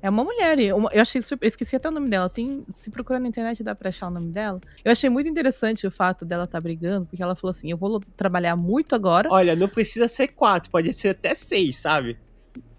É 0.03 0.09
uma 0.09 0.25
mulher, 0.25 0.59
e 0.59 0.73
uma- 0.73 0.91
eu 0.93 1.03
achei 1.03 1.21
super, 1.21 1.45
eu 1.45 1.49
esqueci 1.49 1.77
até 1.77 1.89
o 1.89 1.93
nome 1.93 2.09
dela. 2.09 2.29
Tem, 2.29 2.65
se 2.71 2.91
procurar 2.91 3.21
na 3.21 3.29
internet 3.29 3.63
dá 3.63 3.75
pra 3.75 3.91
achar 3.91 4.09
o 4.09 4.11
nome 4.11 4.33
dela. 4.33 4.59
Eu 4.83 4.91
achei 4.91 5.11
muito 5.11 5.29
interessante 5.29 5.87
o 5.87 5.91
fato 5.91 6.25
dela 6.25 6.45
estar 6.45 6.61
brigando, 6.61 7.07
porque 7.07 7.23
ela 7.23 7.37
falou 7.37 7.51
assim: 7.51 7.71
"Eu 7.71 7.77
vou 7.77 8.01
trabalhar 8.17 8.57
muito 8.57 8.95
agora, 8.95 9.29
Olha, 9.31 9.55
não 9.55 9.69
precisa 9.69 10.09
ser 10.09 10.29
quatro, 10.29 10.71
pode 10.71 10.93
ser 10.95 11.11
até 11.11 11.35
seis, 11.35 11.77
sabe? 11.77 12.19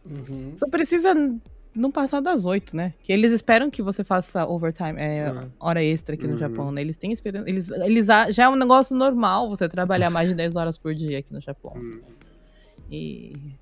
Uhum. 0.03 0.53
só 0.57 0.67
precisa 0.67 1.13
não 1.75 1.91
passar 1.91 2.21
das 2.21 2.45
oito, 2.45 2.75
né? 2.75 2.93
Que 3.03 3.13
eles 3.13 3.31
esperam 3.31 3.69
que 3.71 3.81
você 3.81 4.03
faça 4.03 4.45
overtime, 4.45 4.95
é, 4.97 5.31
Uhum. 5.31 5.51
hora 5.59 5.83
extra 5.83 6.15
aqui 6.15 6.25
no 6.25 6.33
Uhum. 6.33 6.37
Japão, 6.37 6.71
né? 6.71 6.81
Eles 6.81 6.97
têm 6.97 7.11
esperança, 7.11 7.49
eles, 7.49 7.71
eles 7.71 8.05
já 8.05 8.43
é 8.43 8.49
um 8.49 8.55
negócio 8.55 8.95
normal 8.95 9.47
você 9.49 9.67
trabalhar 9.69 10.09
mais 10.09 10.29
de 10.29 10.35
10 10.35 10.55
horas 10.55 10.77
por 10.77 10.93
dia 10.93 11.19
aqui 11.19 11.31
no 11.33 11.41
Japão. 11.41 11.73
Hum. 11.75 12.01
E, 12.89 13.55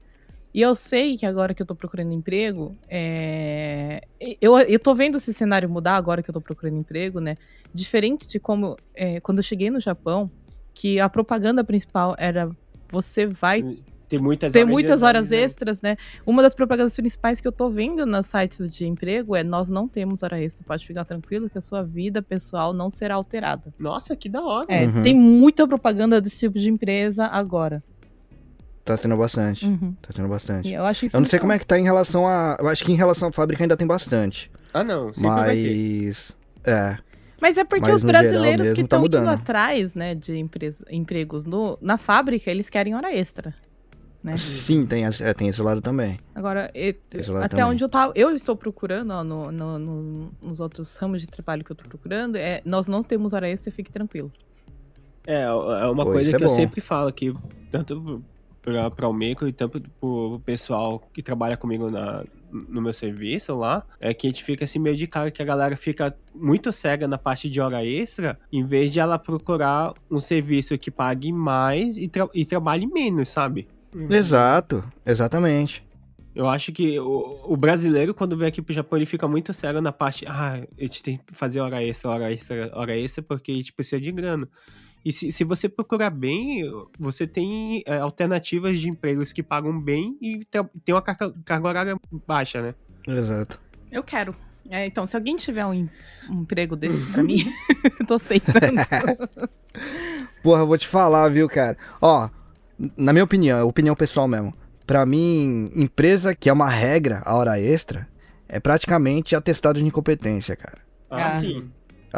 e 0.53 0.61
eu 0.61 0.73
sei 0.73 1.17
que 1.17 1.25
agora 1.25 1.53
que 1.53 1.61
eu 1.61 1.65
tô 1.65 1.75
procurando 1.75 2.11
emprego, 2.11 2.75
é, 2.89 4.01
eu, 4.41 4.57
eu 4.59 4.79
tô 4.79 4.95
vendo 4.95 5.17
esse 5.17 5.33
cenário 5.33 5.69
mudar 5.69 5.95
agora 5.95 6.23
que 6.23 6.29
eu 6.29 6.33
tô 6.33 6.41
procurando 6.41 6.77
emprego, 6.77 7.19
né? 7.19 7.37
Diferente 7.73 8.27
de 8.27 8.39
como 8.39 8.75
é, 8.95 9.19
quando 9.21 9.37
eu 9.37 9.43
cheguei 9.43 9.69
no 9.69 9.79
Japão, 9.79 10.31
que 10.73 10.99
a 10.99 11.07
propaganda 11.07 11.63
principal 11.63 12.15
era 12.17 12.49
você 12.91 13.27
vai 13.27 13.63
Tem 14.09 14.17
muitas 14.19 14.51
ter 14.51 14.59
horas 14.59 14.71
muitas 14.71 15.03
horas 15.03 15.29
né? 15.29 15.37
extras, 15.37 15.81
né? 15.81 15.95
Uma 16.25 16.41
das 16.41 16.55
propagandas 16.55 16.95
principais 16.95 17.39
que 17.39 17.47
eu 17.47 17.51
tô 17.51 17.69
vendo 17.69 18.05
nas 18.07 18.25
sites 18.25 18.73
de 18.73 18.85
emprego 18.87 19.35
é 19.35 19.43
nós 19.43 19.69
não 19.69 19.87
temos 19.87 20.23
hora 20.23 20.41
extra, 20.41 20.65
pode 20.65 20.85
ficar 20.85 21.05
tranquilo 21.05 21.47
que 21.49 21.57
a 21.57 21.61
sua 21.61 21.83
vida 21.83 22.21
pessoal 22.21 22.73
não 22.73 22.89
será 22.89 23.15
alterada. 23.15 23.71
Nossa, 23.77 24.15
que 24.15 24.27
da 24.27 24.41
hora. 24.41 24.65
É, 24.67 24.85
Uhum. 24.85 25.03
tem 25.03 25.15
muita 25.15 25.67
propaganda 25.67 26.19
desse 26.19 26.39
tipo 26.39 26.57
de 26.57 26.67
empresa 26.69 27.25
agora. 27.27 27.83
Tá 28.83 28.97
tendo 28.97 29.15
bastante. 29.15 29.65
Uhum. 29.67 29.93
Tá 30.01 30.09
tendo 30.15 30.27
bastante. 30.27 30.73
Eu 30.73 30.83
acho 30.85 31.05
isso 31.05 31.15
Eu 31.15 31.21
não 31.21 31.27
sei 31.27 31.37
como 31.37 31.51
é 31.51 31.59
que 31.59 31.65
tá 31.65 31.77
em 31.77 31.83
relação 31.83 32.25
a. 32.27 32.57
Eu 32.59 32.67
acho 32.67 32.83
que 32.83 32.91
em 32.91 32.95
relação 32.95 33.29
à 33.29 33.31
fábrica 33.31 33.63
ainda 33.63 33.77
tem 33.77 33.85
bastante. 33.85 34.49
Ah, 34.73 34.83
não. 34.83 35.13
Sempre 35.13 35.29
vai 35.29 35.55
ter. 35.55 36.05
Mas. 36.07 36.35
É. 36.63 36.97
Mas 37.39 37.57
é 37.57 37.63
porque 37.63 37.81
Mas 37.85 37.95
os 37.95 38.03
brasileiros 38.03 38.65
mesmo 38.67 38.75
que 38.75 38.81
tá 38.81 38.97
estão 38.97 38.99
indo 39.05 39.17
mudando. 39.19 39.29
atrás, 39.29 39.93
né, 39.95 40.13
de 40.15 40.35
empresa, 40.35 40.83
empregos 40.89 41.43
no, 41.45 41.77
na 41.81 41.97
fábrica, 41.97 42.49
eles 42.49 42.69
querem 42.69 42.95
hora 42.95 43.15
extra. 43.15 43.53
Né? 44.21 44.35
Sim, 44.37 44.85
tem, 44.85 45.05
esse- 45.05 45.23
é, 45.23 45.33
tem 45.33 45.47
esse 45.47 45.61
lado 45.61 45.81
também. 45.81 46.19
Agora, 46.35 46.69
e- 46.75 46.93
lado 47.29 47.37
até 47.37 47.47
também. 47.55 47.63
onde 47.65 47.83
eu 47.83 47.87
tava, 47.89 48.11
eu 48.15 48.31
estou 48.31 48.55
procurando, 48.55 49.11
ó, 49.11 49.23
no, 49.23 49.49
no- 49.51 49.79
no- 49.79 50.31
nos 50.41 50.59
outros 50.59 50.95
ramos 50.97 51.21
de 51.21 51.27
trabalho 51.27 51.63
que 51.63 51.71
eu 51.71 51.75
tô 51.75 51.87
procurando, 51.87 52.35
é 52.35 52.61
nós 52.65 52.87
não 52.87 53.01
temos 53.01 53.31
hora 53.31 53.47
extra, 53.49 53.71
fique 53.71 53.89
tranquilo. 53.91 54.29
É, 55.25 55.43
é 55.43 55.51
uma 55.53 56.03
Pô, 56.05 56.11
coisa 56.11 56.31
é 56.35 56.37
que 56.37 56.43
eu 56.43 56.47
bom. 56.49 56.55
sempre 56.55 56.81
falo 56.81 57.07
aqui, 57.07 57.33
tanto 57.71 58.21
pra, 58.61 58.91
pra 58.91 59.07
o 59.07 59.13
Mico 59.13 59.47
e 59.47 59.53
tanto 59.53 59.81
pro 60.01 60.41
pessoal 60.45 60.99
que 61.13 61.21
trabalha 61.23 61.55
comigo 61.55 61.89
na, 61.89 62.25
no 62.51 62.81
meu 62.81 62.93
serviço 62.93 63.55
lá, 63.55 63.85
é 64.01 64.13
que 64.13 64.27
a 64.27 64.29
gente 64.31 64.43
fica 64.43 64.65
assim 64.65 64.79
meio 64.79 64.97
de 64.97 65.07
cara 65.07 65.31
que 65.31 65.41
a 65.41 65.45
galera 65.45 65.77
fica 65.77 66.13
muito 66.35 66.73
cega 66.73 67.07
na 67.07 67.17
parte 67.17 67.49
de 67.49 67.61
hora 67.61 67.85
extra, 67.85 68.37
em 68.51 68.65
vez 68.65 68.91
de 68.91 68.99
ela 68.99 69.17
procurar 69.17 69.93
um 70.11 70.19
serviço 70.19 70.77
que 70.77 70.91
pague 70.91 71.31
mais 71.31 71.97
e, 71.97 72.07
tra- 72.09 72.29
e 72.33 72.45
trabalhe 72.45 72.85
menos, 72.85 73.29
sabe? 73.29 73.67
Exato, 74.09 74.83
exatamente. 75.05 75.87
Eu 76.35 76.47
acho 76.47 76.71
que 76.71 76.99
o, 76.99 77.41
o 77.43 77.57
brasileiro, 77.57 78.13
quando 78.13 78.37
vem 78.37 78.47
aqui 78.47 78.61
pro 78.61 78.73
Japão, 78.73 78.97
ele 78.97 79.05
fica 79.05 79.27
muito 79.27 79.53
sério 79.53 79.81
na 79.81 79.91
parte, 79.91 80.25
ah, 80.27 80.63
a 80.77 80.81
gente 80.81 81.03
tem 81.03 81.17
que 81.17 81.33
fazer 81.33 81.59
hora 81.59 81.83
extra, 81.83 82.11
hora 82.11 82.31
extra, 82.31 82.71
hora 82.73 82.97
extra, 82.97 83.23
porque 83.23 83.51
a 83.51 83.55
gente 83.55 83.73
precisa 83.73 83.99
de 83.99 84.11
grana. 84.11 84.47
E 85.03 85.11
se, 85.11 85.31
se 85.31 85.43
você 85.43 85.67
procurar 85.67 86.09
bem, 86.09 86.63
você 86.99 87.25
tem 87.25 87.83
é, 87.85 87.97
alternativas 87.97 88.79
de 88.79 88.89
empregos 88.89 89.31
que 89.31 89.41
pagam 89.41 89.79
bem 89.79 90.17
e 90.21 90.45
tem 90.45 90.93
uma 90.93 91.01
carga, 91.01 91.33
carga 91.45 91.67
horária 91.67 91.97
baixa, 92.27 92.61
né? 92.61 92.75
Exato. 93.07 93.59
Eu 93.91 94.03
quero. 94.03 94.35
É, 94.69 94.85
então, 94.85 95.07
se 95.07 95.15
alguém 95.15 95.35
tiver 95.35 95.65
um, 95.65 95.89
um 96.29 96.41
emprego 96.41 96.75
desse 96.75 97.11
pra 97.11 97.23
mim, 97.23 97.37
eu 97.99 98.05
tô 98.05 98.15
aceitando. 98.15 98.75
Porra, 100.43 100.61
eu 100.61 100.67
vou 100.67 100.77
te 100.77 100.87
falar, 100.87 101.27
viu, 101.29 101.49
cara? 101.49 101.77
Ó, 102.01 102.29
na 102.97 103.11
minha 103.13 103.23
opinião, 103.25 103.59
é 103.59 103.63
opinião 103.63 103.95
pessoal 103.95 104.27
mesmo. 104.27 104.53
Pra 104.87 105.05
mim, 105.05 105.71
empresa 105.75 106.33
que 106.33 106.49
é 106.49 106.53
uma 106.53 106.69
regra, 106.69 107.21
a 107.25 107.35
hora 107.35 107.59
extra, 107.59 108.07
é 108.47 108.59
praticamente 108.59 109.35
atestado 109.35 109.79
de 109.79 109.85
incompetência, 109.85 110.55
cara. 110.55 110.79
Ah, 111.09 111.29
Ah. 111.37 111.39
sim. 111.39 111.69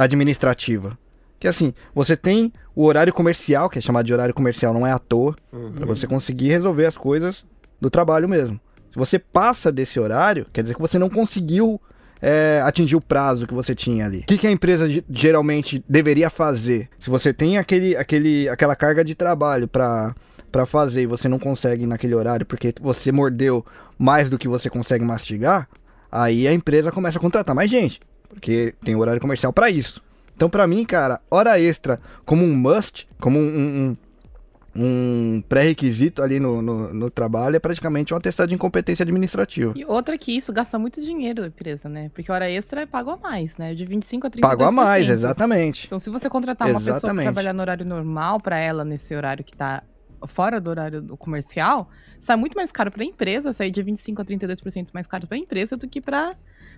Administrativa. 0.05 0.97
Que 1.39 1.47
assim, 1.47 1.73
você 1.93 2.15
tem 2.15 2.51
o 2.75 2.85
horário 2.85 3.13
comercial, 3.13 3.69
que 3.69 3.79
é 3.79 3.81
chamado 3.81 4.05
de 4.05 4.13
horário 4.13 4.33
comercial, 4.33 4.73
não 4.73 4.85
é 4.85 4.91
à 4.91 4.99
toa, 4.99 5.35
Uhum. 5.51 5.71
pra 5.73 5.85
você 5.85 6.05
conseguir 6.07 6.49
resolver 6.49 6.85
as 6.85 6.97
coisas 6.97 7.43
do 7.79 7.89
trabalho 7.89 8.27
mesmo. 8.29 8.59
Se 8.91 8.97
você 8.99 9.17
passa 9.17 9.71
desse 9.71 9.99
horário, 9.99 10.45
quer 10.51 10.61
dizer 10.61 10.75
que 10.75 10.81
você 10.81 10.99
não 10.99 11.09
conseguiu 11.09 11.79
é, 12.23 12.61
atingir 12.63 12.95
o 12.95 13.01
prazo 13.01 13.47
que 13.47 13.53
você 13.53 13.73
tinha 13.73 14.05
ali. 14.05 14.19
O 14.19 14.23
que, 14.27 14.37
que 14.37 14.45
a 14.45 14.51
empresa 14.51 14.87
ge- 14.87 15.03
geralmente 15.09 15.83
deveria 15.89 16.29
fazer? 16.29 16.87
Se 16.99 17.09
você 17.09 17.33
tem 17.33 17.57
aquele, 17.57 17.95
aquele, 17.95 18.47
aquela 18.47 18.75
carga 18.75 19.03
de 19.03 19.15
trabalho 19.15 19.67
pra 19.67 20.13
para 20.51 20.65
fazer 20.65 21.01
e 21.03 21.05
você 21.05 21.27
não 21.29 21.39
consegue 21.39 21.85
naquele 21.87 22.13
horário 22.15 22.45
porque 22.45 22.73
você 22.81 23.11
mordeu 23.11 23.65
mais 23.97 24.29
do 24.29 24.37
que 24.37 24.47
você 24.47 24.69
consegue 24.69 25.03
mastigar, 25.05 25.67
aí 26.11 26.47
a 26.47 26.53
empresa 26.53 26.91
começa 26.91 27.17
a 27.17 27.21
contratar 27.21 27.55
mais 27.55 27.69
gente, 27.71 27.99
porque 28.29 28.73
tem 28.83 28.95
horário 28.95 29.21
comercial 29.21 29.53
pra 29.53 29.69
isso. 29.69 30.01
Então, 30.35 30.49
pra 30.49 30.65
mim, 30.67 30.83
cara, 30.83 31.21
hora 31.29 31.59
extra 31.59 31.99
como 32.25 32.43
um 32.43 32.55
must, 32.55 33.07
como 33.19 33.37
um, 33.39 33.43
um- 33.93 33.97
um 34.73 35.43
pré-requisito 35.49 36.23
ali 36.23 36.39
no, 36.39 36.61
no, 36.61 36.93
no 36.93 37.09
trabalho, 37.09 37.57
é 37.57 37.59
praticamente 37.59 38.13
um 38.13 38.17
atestado 38.17 38.47
de 38.49 38.55
incompetência 38.55 39.03
administrativa. 39.03 39.73
E 39.75 39.83
outra 39.83 40.17
que 40.17 40.31
isso 40.35 40.53
gasta 40.53 40.79
muito 40.79 41.01
dinheiro 41.01 41.43
a 41.43 41.47
empresa, 41.47 41.89
né? 41.89 42.09
Porque 42.13 42.31
hora 42.31 42.49
extra 42.49 42.81
é 42.81 42.85
pago 42.85 43.11
a 43.11 43.17
mais, 43.17 43.57
né? 43.57 43.75
De 43.75 43.83
25 43.83 44.27
a 44.27 44.29
30 44.29 44.47
Pago 44.47 44.63
a 44.63 44.71
mais, 44.71 45.09
exatamente. 45.09 45.87
Então, 45.87 45.99
se 45.99 46.09
você 46.09 46.29
contratar 46.29 46.69
uma 46.69 46.79
pessoa 46.79 46.95
Exatamente. 46.95 47.25
pra 47.25 47.33
trabalhar 47.33 47.51
no 47.53 47.61
horário 47.61 47.85
normal 47.85 48.39
pra 48.39 48.57
ela, 48.57 48.85
nesse 48.85 49.13
horário 49.13 49.43
que 49.43 49.55
tá 49.55 49.83
fora 50.27 50.59
do 50.61 50.69
horário 50.69 51.01
do 51.01 51.17
comercial, 51.17 51.89
sai 52.19 52.35
muito 52.35 52.55
mais 52.55 52.71
caro 52.71 52.91
pra 52.91 53.03
empresa, 53.03 53.51
sair 53.53 53.71
de 53.71 53.81
25 53.81 54.21
a 54.21 54.25
32% 54.25 54.89
mais 54.93 55.07
caro 55.07 55.27
pra 55.27 55.37
empresa 55.37 55.75
do 55.77 55.87
que 55.87 55.99
pra, 56.01 56.35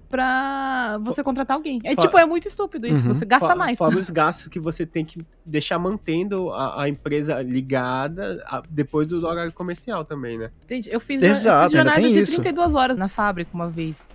pra 0.09 0.97
você 1.03 1.23
contratar 1.23 1.55
alguém. 1.57 1.79
É 1.83 1.95
tipo, 1.95 2.17
é 2.17 2.25
muito 2.25 2.47
estúpido 2.47 2.87
isso, 2.87 3.05
Uhum. 3.07 3.13
você 3.13 3.25
gasta 3.25 3.55
mais. 3.55 3.77
Fora 3.77 3.97
os 3.97 4.09
gastos 4.09 4.47
que 4.47 4.59
você 4.59 4.85
tem 4.85 5.03
que 5.03 5.19
deixar 5.45 5.77
mantendo 5.79 6.51
a, 6.51 6.83
a 6.83 6.89
empresa 6.89 7.41
ligada 7.41 8.43
a- 8.47 8.61
depois 8.69 9.07
do 9.07 9.25
horário 9.25 9.51
comercial 9.53 10.05
também, 10.05 10.37
né? 10.37 10.51
Entende? 10.63 10.89
Eu 10.91 10.99
fiz, 10.99 11.21
Exato, 11.23 11.65
eu 11.65 11.69
fiz 11.69 11.77
jornada 11.77 12.09
de 12.09 12.19
isso. 12.19 12.31
32 12.33 12.75
horas 12.75 12.97
na 12.97 13.09
fábrica 13.09 13.49
uma 13.53 13.69
vez. 13.69 14.07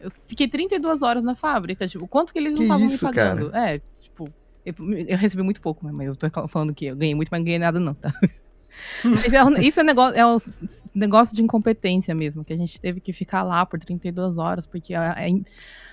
Eu 0.00 0.10
fiquei 0.26 0.46
32 0.46 1.02
horas 1.02 1.24
na 1.24 1.34
fábrica, 1.34 1.88
tipo, 1.88 2.06
quanto 2.06 2.32
que 2.32 2.38
eles 2.38 2.54
não 2.54 2.62
estavam 2.62 2.86
me 2.86 2.98
pagando? 2.98 3.54
É, 3.56 3.78
tipo, 4.02 4.28
eu, 4.64 4.74
eu 5.08 5.16
recebi 5.16 5.42
muito 5.42 5.60
pouco, 5.60 5.86
mas 5.90 6.06
eu 6.08 6.14
tô 6.14 6.48
falando 6.48 6.74
que 6.74 6.84
eu 6.86 6.94
ganhei 6.96 7.14
muito, 7.14 7.28
mas 7.30 7.40
não 7.40 7.44
ganhei 7.44 7.58
nada 7.58 7.80
não, 7.80 7.94
tá? 7.94 8.12
Mas 9.04 9.32
é 9.32 9.62
isso 9.62 9.80
é, 9.80 9.82
negócio, 9.82 10.18
é 10.18 10.26
um 10.26 10.38
negócio 10.94 11.34
de 11.34 11.42
incompetência 11.42 12.14
mesmo, 12.14 12.44
que 12.44 12.52
a 12.52 12.56
gente 12.56 12.80
teve 12.80 13.00
que 13.00 13.12
ficar 13.12 13.42
lá 13.42 13.64
por 13.64 13.78
32 13.78 14.38
horas, 14.38 14.66
porque 14.66 14.94
a, 14.94 15.12
a, 15.12 15.24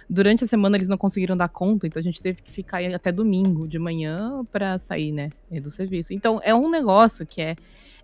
durante 0.10 0.44
a 0.44 0.48
semana 0.48 0.78
eles 0.78 0.88
não 0.88 0.98
conseguiram 0.98 1.36
dar 1.36 1.50
conta, 1.50 1.88
então 1.88 2.00
a 2.00 2.04
gente 2.04 2.22
teve 2.22 2.42
que 2.42 2.52
ficar 2.52 2.78
aí 2.78 2.94
até 2.94 3.12
domingo 3.12 3.68
de 3.68 3.80
manhã 3.80 4.46
pra 4.52 4.78
sair, 4.78 5.12
né, 5.12 5.30
eh, 5.52 5.60
do 5.60 5.70
serviço. 5.70 6.14
Então 6.14 6.40
é 6.44 6.54
um 6.54 6.70
negócio 6.70 7.26
que 7.26 7.42
é 7.42 7.56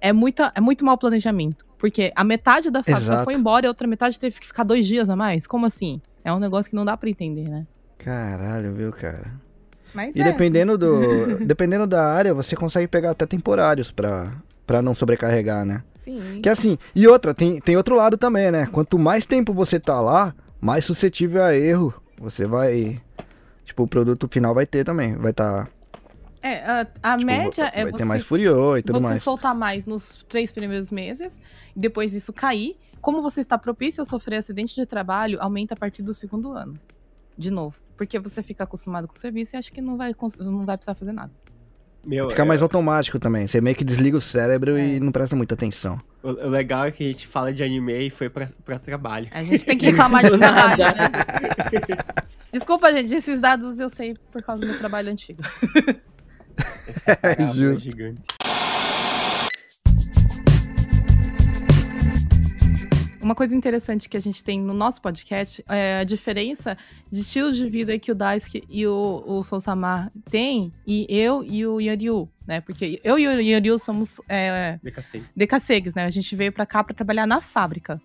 é, 0.01 0.13
muita, 0.13 0.51
é 0.55 0.61
muito 0.61 0.85
mau 0.85 0.97
planejamento. 0.97 1.65
Porque 1.77 2.11
a 2.15 2.23
metade 2.23 2.69
da 2.69 2.83
fábrica 2.83 3.11
Exato. 3.11 3.23
foi 3.23 3.35
embora 3.35 3.65
e 3.65 3.67
a 3.67 3.69
outra 3.69 3.87
metade 3.87 4.19
teve 4.19 4.39
que 4.39 4.47
ficar 4.47 4.63
dois 4.63 4.85
dias 4.85 5.09
a 5.09 5.15
mais. 5.15 5.47
Como 5.47 5.65
assim? 5.65 6.01
É 6.23 6.33
um 6.33 6.39
negócio 6.39 6.69
que 6.69 6.75
não 6.75 6.83
dá 6.83 6.97
pra 6.97 7.09
entender, 7.09 7.47
né? 7.47 7.65
Caralho, 7.97 8.73
viu, 8.73 8.91
cara? 8.91 9.33
Mas 9.93 10.15
E 10.15 10.21
é. 10.21 10.23
dependendo 10.23 10.77
do. 10.77 11.45
dependendo 11.45 11.87
da 11.87 12.05
área, 12.05 12.33
você 12.33 12.55
consegue 12.55 12.87
pegar 12.87 13.11
até 13.11 13.25
temporários 13.25 13.91
pra, 13.91 14.33
pra 14.69 14.83
não 14.83 14.93
sobrecarregar, 14.93 15.65
né? 15.65 15.81
Sim. 16.03 16.41
Que 16.43 16.47
assim, 16.47 16.77
e 16.95 17.07
outra, 17.07 17.33
tem, 17.33 17.59
tem 17.59 17.75
outro 17.75 17.95
lado 17.95 18.19
também, 18.19 18.51
né? 18.51 18.67
Quanto 18.67 18.99
mais 18.99 19.25
tempo 19.25 19.51
você 19.51 19.79
tá 19.79 19.99
lá, 19.99 20.35
mais 20.61 20.85
suscetível 20.85 21.43
a 21.43 21.55
erro 21.55 21.91
você 22.19 22.45
vai. 22.45 23.01
Tipo, 23.65 23.83
o 23.83 23.87
produto 23.87 24.27
final 24.27 24.53
vai 24.53 24.67
ter 24.67 24.85
também. 24.85 25.15
Vai 25.15 25.31
estar. 25.31 25.67
É, 26.43 26.63
a, 26.63 26.87
a 27.01 27.17
tipo, 27.17 27.25
média 27.25 27.63
vai 27.63 27.81
é 27.81 27.85
ter 27.85 27.91
você, 27.93 28.05
mais 28.05 28.23
furiô 28.23 28.77
e 28.77 28.83
tudo 28.83 28.99
você 28.99 29.07
mais. 29.07 29.23
soltar 29.23 29.55
mais 29.55 29.87
nos 29.87 30.23
três 30.29 30.51
primeiros 30.51 30.91
meses, 30.91 31.39
e 31.75 31.79
depois 31.79 32.13
isso 32.13 32.31
cair. 32.31 32.77
Como 33.01 33.23
você 33.23 33.41
está 33.41 33.57
propício 33.57 34.03
a 34.03 34.05
sofrer 34.05 34.37
acidente 34.37 34.75
de 34.75 34.85
trabalho, 34.85 35.41
aumenta 35.41 35.73
a 35.73 35.77
partir 35.77 36.03
do 36.03 36.13
segundo 36.13 36.51
ano. 36.51 36.79
De 37.35 37.49
novo. 37.49 37.79
Porque 37.97 38.19
você 38.19 38.43
fica 38.43 38.65
acostumado 38.65 39.07
com 39.07 39.15
o 39.15 39.19
serviço 39.19 39.55
e 39.55 39.57
acha 39.57 39.71
que 39.71 39.81
não 39.81 39.97
vai, 39.97 40.13
não 40.37 40.63
vai 40.63 40.77
precisar 40.77 40.93
fazer 40.93 41.11
nada. 41.11 41.31
Meu, 42.05 42.29
Fica 42.29 42.41
é- 42.43 42.45
mais 42.45 42.61
automático 42.61 43.19
também. 43.19 43.45
Você 43.47 43.59
meio 43.61 43.75
que 43.75 43.83
desliga 43.83 44.17
o 44.17 44.21
cérebro 44.21 44.77
É. 44.77 44.85
e 44.95 44.99
não 44.99 45.11
presta 45.11 45.35
muita 45.35 45.53
atenção. 45.53 45.99
o, 46.23 46.29
o 46.29 46.49
legal 46.49 46.85
é 46.85 46.91
que 46.91 47.03
a 47.03 47.07
gente 47.07 47.27
fala 47.27 47.51
de 47.53 47.61
anime 47.63 48.07
e 48.07 48.09
foi 48.09 48.29
pra, 48.29 48.47
pra 48.65 48.79
trabalho. 48.79 49.27
A 49.31 49.43
gente 49.43 49.65
tem 49.65 49.77
que 49.77 49.85
reclamar 49.87 50.23
de 50.23 50.29
Do 50.31 50.37
trabalho, 50.39 50.77
né? 50.77 51.95
Desculpa, 52.51 52.91
gente, 52.91 53.13
esses 53.13 53.39
dados 53.39 53.79
eu 53.79 53.89
sei 53.89 54.15
por 54.31 54.41
causa 54.41 54.61
do 54.61 54.67
meu 54.67 54.77
trabalho 54.79 55.11
antigo. 55.11 55.41
Parábola 57.21 57.53
Justo. 57.53 57.79
gigante. 57.83 58.21
Uma 63.29 63.35
coisa 63.35 63.55
interessante 63.55 64.09
que 64.09 64.17
a 64.17 64.19
gente 64.19 64.43
tem 64.43 64.59
no 64.59 64.73
nosso 64.73 64.99
podcast 64.99 65.63
é 65.69 65.99
a 65.99 66.03
diferença 66.03 66.75
de 67.11 67.21
estilos 67.21 67.57
de 67.57 67.69
vida 67.69 67.99
que 67.99 68.11
o 68.11 68.15
Daisuke 68.15 68.63
e 68.67 68.87
o, 68.87 69.23
o 69.23 69.43
Sousamar 69.43 70.11
têm, 70.31 70.71
e 70.87 71.05
eu 71.07 71.43
e 71.43 71.63
o 71.63 71.79
Yanryu, 71.79 72.27
né? 72.47 72.59
Porque 72.59 72.99
eu 73.03 73.19
e 73.19 73.27
o 73.27 73.39
Yanryu 73.39 73.77
somos 73.77 74.19
é, 74.27 74.79
DKC. 74.81 75.21
decassegues, 75.35 75.93
né? 75.93 76.05
A 76.05 76.09
gente 76.09 76.35
veio 76.35 76.51
pra 76.51 76.65
cá 76.65 76.83
pra 76.83 76.91
trabalhar 76.91 77.27
na 77.27 77.39
fábrica, 77.39 78.01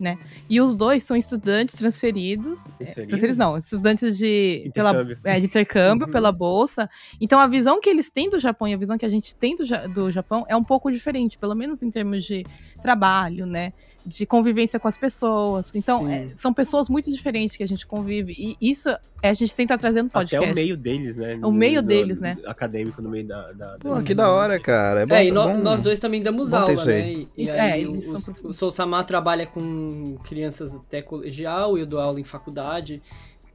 né? 0.00 0.18
E 0.50 0.60
os 0.60 0.74
dois 0.74 1.04
são 1.04 1.16
estudantes 1.16 1.76
transferidos. 1.76 2.64
Transferidos? 2.76 3.06
Transferidos 3.06 3.36
não, 3.36 3.56
estudantes 3.56 4.18
de, 4.18 4.68
pela, 4.74 4.90
Intercâmbio. 4.90 5.18
é, 5.22 5.38
de 5.38 5.46
intercâmbio 5.46 6.06
Uhum. 6.08 6.12
pela 6.12 6.32
bolsa. 6.32 6.90
Então 7.20 7.38
a 7.38 7.46
visão 7.46 7.80
que 7.80 7.88
eles 7.88 8.10
têm 8.10 8.28
do 8.28 8.40
Japão 8.40 8.66
e 8.66 8.74
a 8.74 8.76
visão 8.76 8.98
que 8.98 9.06
a 9.06 9.08
gente 9.08 9.32
tem 9.36 9.54
do, 9.54 9.64
do 9.94 10.10
Japão 10.10 10.44
é 10.48 10.56
um 10.56 10.64
pouco 10.64 10.90
diferente, 10.90 11.38
pelo 11.38 11.54
menos 11.54 11.84
em 11.84 11.90
termos 11.92 12.24
de 12.24 12.44
trabalho, 12.82 13.46
né? 13.46 13.72
De 14.06 14.24
convivência 14.24 14.78
com 14.78 14.86
as 14.86 14.96
pessoas. 14.96 15.70
Então, 15.74 16.08
é, 16.08 16.28
são 16.36 16.54
pessoas 16.54 16.88
muito 16.88 17.10
diferentes 17.10 17.56
que 17.56 17.62
a 17.64 17.66
gente 17.66 17.84
convive. 17.84 18.34
E 18.38 18.70
isso 18.70 18.88
é, 19.20 19.28
a 19.30 19.32
gente 19.32 19.52
tenta 19.52 19.76
trazer 19.76 20.00
no 20.02 20.08
podcast. 20.08 20.36
Até 20.44 20.52
o 20.52 20.54
meio 20.54 20.76
deles, 20.76 21.16
né? 21.16 21.40
O 21.42 21.50
meio 21.50 21.82
Do- 21.82 21.88
deles, 21.88 22.18
do- 22.18 22.22
né? 22.22 22.36
Acadêmico 22.46 23.02
no 23.02 23.08
meio 23.10 23.26
da. 23.26 23.50
da 23.52 23.76
Pô, 23.80 23.96
da- 23.96 24.02
que 24.02 24.14
da 24.14 24.30
hora, 24.30 24.60
cara. 24.60 25.00
É, 25.02 25.06
bom, 25.06 25.14
É, 25.16 25.26
e 25.26 25.32
bom- 25.32 25.56
nós 25.58 25.82
dois 25.82 25.98
também 25.98 26.22
damos 26.22 26.52
aula, 26.52 26.84
né? 26.84 27.10
E, 27.12 27.28
e 27.36 27.48
É, 27.48 27.60
aí 27.60 27.82
eles 27.82 28.06
o, 28.06 28.10
são 28.12 28.20
o, 28.20 28.22
professores. 28.22 28.56
o 28.56 28.58
Sou 28.58 28.70
Samar 28.70 29.04
trabalha 29.04 29.44
com 29.44 30.16
crianças 30.22 30.72
até 30.72 31.02
colegial 31.02 31.76
e 31.76 31.80
eu 31.80 31.86
dou 31.86 31.98
aula 31.98 32.20
em 32.20 32.24
faculdade. 32.24 33.02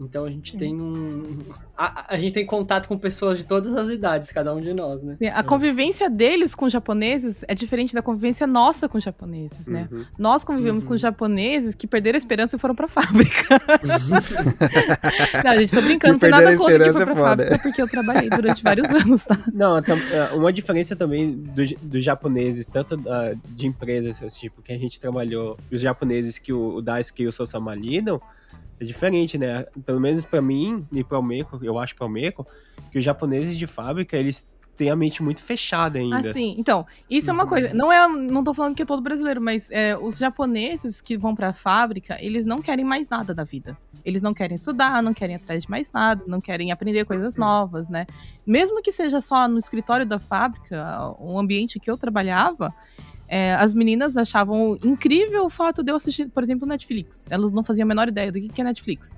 Então 0.03 0.25
a 0.25 0.29
gente 0.29 0.57
tem 0.57 0.79
um. 0.81 1.37
A, 1.77 2.13
a 2.13 2.17
gente 2.17 2.33
tem 2.33 2.45
contato 2.45 2.87
com 2.87 2.97
pessoas 2.97 3.37
de 3.37 3.43
todas 3.43 3.75
as 3.75 3.89
idades, 3.89 4.31
cada 4.31 4.53
um 4.53 4.59
de 4.59 4.73
nós, 4.73 5.01
né? 5.01 5.17
A 5.33 5.43
convivência 5.43 6.09
deles 6.09 6.53
com 6.55 6.65
os 6.65 6.73
japoneses 6.73 7.43
é 7.47 7.53
diferente 7.55 7.93
da 7.93 8.01
convivência 8.01 8.45
nossa 8.47 8.87
com 8.89 8.97
os 8.97 9.03
japoneses, 9.03 9.67
né? 9.67 9.87
Uhum. 9.91 10.05
Nós 10.17 10.43
convivemos 10.43 10.83
Uhum. 10.83 10.89
com 10.89 10.97
japoneses 10.97 11.75
que 11.75 11.85
perderam 11.87 12.15
a 12.15 12.19
esperança 12.19 12.55
e 12.55 12.59
foram 12.59 12.75
pra 12.75 12.87
fábrica. 12.87 13.59
não, 15.43 15.55
gente, 15.55 15.71
tô 15.75 15.81
brincando, 15.81 16.13
não 16.13 16.19
tem 16.19 16.29
nada 16.29 16.55
contra 16.57 16.77
que 16.83 16.91
foi 16.93 17.05
pra 17.05 17.13
é 17.13 17.15
fábrica, 17.15 17.59
porque 17.59 17.81
eu 17.81 17.87
trabalhei 17.87 18.29
durante 18.29 18.63
vários 18.63 18.89
anos, 18.93 19.25
tá? 19.25 19.37
Não, 19.53 19.77
é, 19.77 19.83
uma 20.33 20.51
diferença 20.53 20.95
também 20.95 21.31
do- 21.31 21.75
dos 21.81 22.03
japoneses, 22.03 22.65
tanto 22.65 22.99
de 23.49 23.67
empresas, 23.67 24.21
assim, 24.23 24.39
tipo, 24.41 24.61
que 24.61 24.71
a 24.71 24.77
gente 24.77 24.99
trabalhou, 24.99 25.57
os 25.71 25.79
japoneses 25.81 26.37
que 26.37 26.53
o, 26.53 26.75
o 26.75 26.81
Daisuke 26.81 27.23
e 27.23 27.27
o 27.27 27.31
Sosama 27.31 27.73
lidam, 27.75 28.21
é 28.81 28.85
diferente, 28.85 29.37
né? 29.37 29.63
Pelo 29.85 29.99
menos 29.99 30.25
pra 30.25 30.41
mim 30.41 30.87
e 30.91 31.03
pra 31.03 31.17
Almeco, 31.17 31.59
eu 31.63 31.77
acho 31.77 31.95
pra 31.95 32.05
Almeco, 32.05 32.45
que 32.91 32.97
os 32.97 33.03
japoneses 33.05 33.57
de 33.57 33.67
fábrica, 33.67 34.17
eles 34.17 34.45
têm 34.75 34.89
a 34.89 34.95
mente 34.95 35.21
muito 35.21 35.41
fechada 35.43 35.99
ainda. 35.99 36.17
Assim, 36.19 36.55
então, 36.57 36.85
isso 37.09 37.29
é 37.29 37.33
uma 37.33 37.43
Uhum. 37.43 37.49
coisa. 37.49 37.73
Não 37.73 37.91
é, 37.91 38.07
não 38.07 38.43
tô 38.43 38.53
falando 38.53 38.73
que 38.73 38.81
é 38.81 38.85
todo 38.85 39.01
brasileiro, 39.01 39.39
mas 39.41 39.69
é, 39.69 39.95
os 39.97 40.17
japoneses 40.17 40.99
que 41.01 41.17
vão 41.17 41.35
pra 41.35 41.53
fábrica, 41.53 42.17
eles 42.19 42.45
não 42.45 42.57
querem 42.59 42.83
mais 42.83 43.07
nada 43.07 43.35
da 43.35 43.43
vida. 43.43 43.77
Eles 44.03 44.21
não 44.21 44.33
querem 44.33 44.55
estudar, 44.55 45.03
não 45.03 45.13
querem 45.13 45.35
atrás 45.35 45.63
de 45.63 45.69
mais 45.69 45.91
nada, 45.93 46.23
não 46.25 46.41
querem 46.41 46.71
aprender 46.71 47.05
coisas 47.05 47.35
novas, 47.35 47.87
né? 47.89 48.07
Mesmo 48.47 48.81
que 48.81 48.91
seja 48.91 49.21
só 49.21 49.47
no 49.47 49.59
escritório 49.59 50.05
da 50.05 50.19
fábrica, 50.19 51.13
o 51.19 51.37
ambiente 51.37 51.79
que 51.79 51.91
eu 51.91 51.97
trabalhava, 51.97 52.73
é, 53.33 53.55
as 53.55 53.73
meninas 53.73 54.17
achavam 54.17 54.77
incrível 54.83 55.45
o 55.45 55.49
fato 55.49 55.81
de 55.81 55.89
eu 55.91 55.95
assistir, 55.95 56.27
por 56.27 56.43
exemplo, 56.43 56.67
Netflix. 56.67 57.25
Elas 57.29 57.49
não 57.51 57.63
faziam 57.63 57.85
a 57.85 57.87
menor 57.87 58.09
ideia 58.09 58.29
do 58.29 58.41
que 58.41 58.49
que 58.49 58.59
é 58.59 58.63
Netflix, 58.65 59.09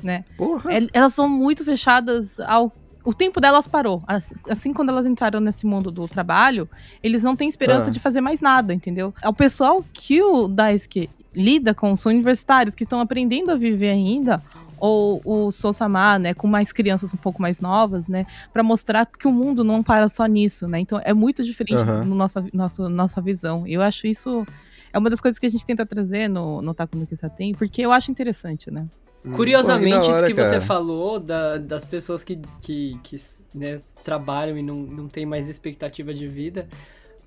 né? 0.00 0.24
Porra. 0.36 0.72
El- 0.72 0.88
Elas 0.92 1.12
são 1.12 1.28
muito 1.28 1.64
fechadas 1.64 2.38
ao. 2.38 2.72
O 3.04 3.12
tempo 3.12 3.40
delas 3.40 3.66
parou. 3.66 4.02
Assim, 4.06 4.34
assim, 4.48 4.72
quando 4.72 4.90
elas 4.90 5.06
entraram 5.06 5.40
nesse 5.40 5.64
mundo 5.66 5.90
do 5.90 6.06
trabalho, 6.06 6.68
eles 7.02 7.22
não 7.24 7.34
têm 7.34 7.48
esperança 7.48 7.88
Ah. 7.88 7.92
de 7.92 7.98
fazer 7.98 8.20
mais 8.20 8.40
nada, 8.40 8.72
entendeu? 8.72 9.12
É 9.22 9.28
o 9.28 9.32
pessoal 9.32 9.84
que 9.92 10.22
o 10.22 10.46
Daisuke 10.46 11.08
lida 11.34 11.74
com 11.74 11.96
são 11.96 12.12
universitários 12.12 12.74
que 12.74 12.84
estão 12.84 13.00
aprendendo 13.00 13.50
a 13.50 13.56
viver 13.56 13.90
ainda, 13.90 14.42
ou 14.80 15.20
o 15.24 15.50
Sousama, 15.50 16.18
né, 16.18 16.34
com 16.34 16.46
mais 16.46 16.72
crianças 16.72 17.12
um 17.12 17.16
pouco 17.16 17.40
mais 17.42 17.60
novas, 17.60 18.06
né, 18.06 18.26
para 18.52 18.62
mostrar 18.62 19.06
que 19.06 19.26
o 19.28 19.32
mundo 19.32 19.62
não 19.64 19.82
para 19.82 20.08
só 20.08 20.26
nisso, 20.26 20.66
né? 20.68 20.80
Então 20.80 21.00
é 21.04 21.12
muito 21.12 21.42
diferente 21.42 21.78
Aham. 21.78 22.04
no 22.04 22.14
nossa, 22.14 22.44
nosso, 22.52 22.88
nossa 22.88 23.20
visão. 23.20 23.66
Eu 23.66 23.82
acho 23.82 24.06
isso 24.06 24.46
é 24.92 24.98
uma 24.98 25.10
das 25.10 25.20
coisas 25.20 25.38
que 25.38 25.46
a 25.46 25.50
gente 25.50 25.64
tenta 25.66 25.84
trazer 25.84 26.28
no, 26.28 26.62
no 26.62 26.72
Taco 26.74 26.96
no 26.96 27.06
Kisaten, 27.06 27.54
porque 27.54 27.82
eu 27.82 27.92
acho 27.92 28.10
interessante, 28.10 28.70
né? 28.70 28.86
Hum. 29.24 29.32
Curiosamente, 29.32 29.96
Pô, 29.98 30.02
que 30.06 30.10
hora, 30.12 30.26
isso 30.26 30.26
que 30.26 30.42
você 30.42 30.50
cara. 30.50 30.60
falou 30.60 31.18
da- 31.20 31.58
das 31.58 31.84
pessoas 31.84 32.22
que, 32.24 32.38
que, 32.62 32.98
que 33.02 33.16
né, 33.54 33.80
trabalham 34.04 34.56
e 34.56 34.62
não, 34.62 34.76
não 34.76 35.08
têm 35.08 35.26
mais 35.26 35.48
expectativa 35.48 36.14
de 36.14 36.26
vida, 36.26 36.68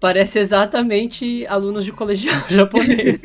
parece 0.01 0.39
exatamente 0.39 1.45
alunos 1.45 1.85
de 1.85 1.91
colegial 1.91 2.41
japonês. 2.49 3.21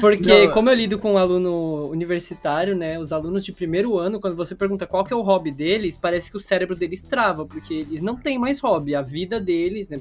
Porque, 0.00 0.46
Não, 0.46 0.54
como 0.54 0.70
eu 0.70 0.74
lido 0.74 0.96
com 0.96 1.14
um 1.14 1.18
aluno 1.18 1.88
universitário, 1.90 2.76
né? 2.76 3.00
Os 3.00 3.12
alunos 3.12 3.44
de 3.44 3.52
primeiro 3.52 3.98
ano, 3.98 4.20
quando 4.20 4.36
você 4.36 4.54
pergunta 4.54 4.86
qual 4.86 5.04
que 5.04 5.12
é 5.12 5.16
o 5.16 5.22
hobby 5.22 5.50
deles, 5.50 5.98
parece 5.98 6.30
que 6.30 6.36
o 6.36 6.40
cérebro 6.40 6.76
deles 6.76 7.02
trava, 7.02 7.44
porque 7.44 7.74
eles 7.74 8.00
não 8.00 8.16
têm 8.16 8.38
mais 8.38 8.60
hobby. 8.60 8.94
A 8.94 9.02
vida 9.02 9.40
deles, 9.40 9.88
né? 9.88 9.98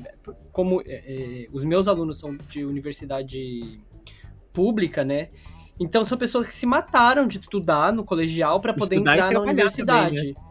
Como 0.52 0.84
é, 0.86 0.86
é, 0.86 1.48
os 1.52 1.64
meus 1.64 1.88
alunos 1.88 2.20
são 2.20 2.38
de 2.48 2.64
universidade 2.64 3.82
pública, 4.54 5.04
né? 5.04 5.30
Então 5.80 6.06
são 6.06 6.16
pessoas 6.16 6.46
que 6.46 6.54
se 6.54 6.68
mataram 6.68 7.26
de 7.26 7.40
estudar 7.40 7.92
no 7.92 8.04
colegial 8.04 8.62
para 8.62 8.72
poder 8.72 8.98
Estudar 8.98 9.14
entrar 9.16 9.32
na 9.32 9.42
universidade. 9.42 10.16
também, 10.16 10.51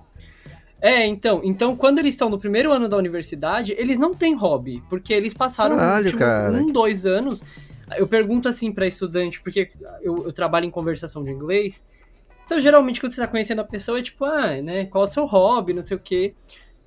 É, 0.80 1.06
então, 1.06 1.40
então 1.44 1.76
quando 1.76 1.98
eles 1.98 2.14
estão 2.14 2.30
no 2.30 2.38
primeiro 2.38 2.72
ano 2.72 2.88
da 2.88 2.96
universidade, 2.96 3.74
eles 3.76 3.98
não 3.98 4.14
têm 4.14 4.34
hobby, 4.34 4.82
porque 4.88 5.12
eles 5.12 5.34
passaram 5.34 5.76
Caralho, 5.76 6.06
os 6.06 6.12
últimos 6.12 6.24
cara. 6.24 6.52
um, 6.56 6.72
dois 6.72 7.06
anos. 7.06 7.44
Eu 7.96 8.06
pergunto 8.06 8.48
assim 8.48 8.72
pra 8.72 8.86
estudante, 8.86 9.40
porque 9.42 9.70
eu, 10.00 10.24
eu 10.24 10.32
trabalho 10.32 10.64
em 10.64 10.70
conversação 10.70 11.24
de 11.24 11.30
inglês. 11.30 11.82
Então, 12.44 12.58
geralmente, 12.58 13.00
quando 13.00 13.12
você 13.12 13.20
tá 13.20 13.28
conhecendo 13.28 13.60
a 13.60 13.64
pessoa, 13.64 13.98
é 13.98 14.02
tipo, 14.02 14.24
ah, 14.24 14.60
né, 14.60 14.86
qual 14.86 15.04
é 15.04 15.06
o 15.06 15.10
seu 15.10 15.24
hobby, 15.24 15.72
não 15.72 15.82
sei 15.82 15.96
o 15.96 16.00
quê. 16.00 16.34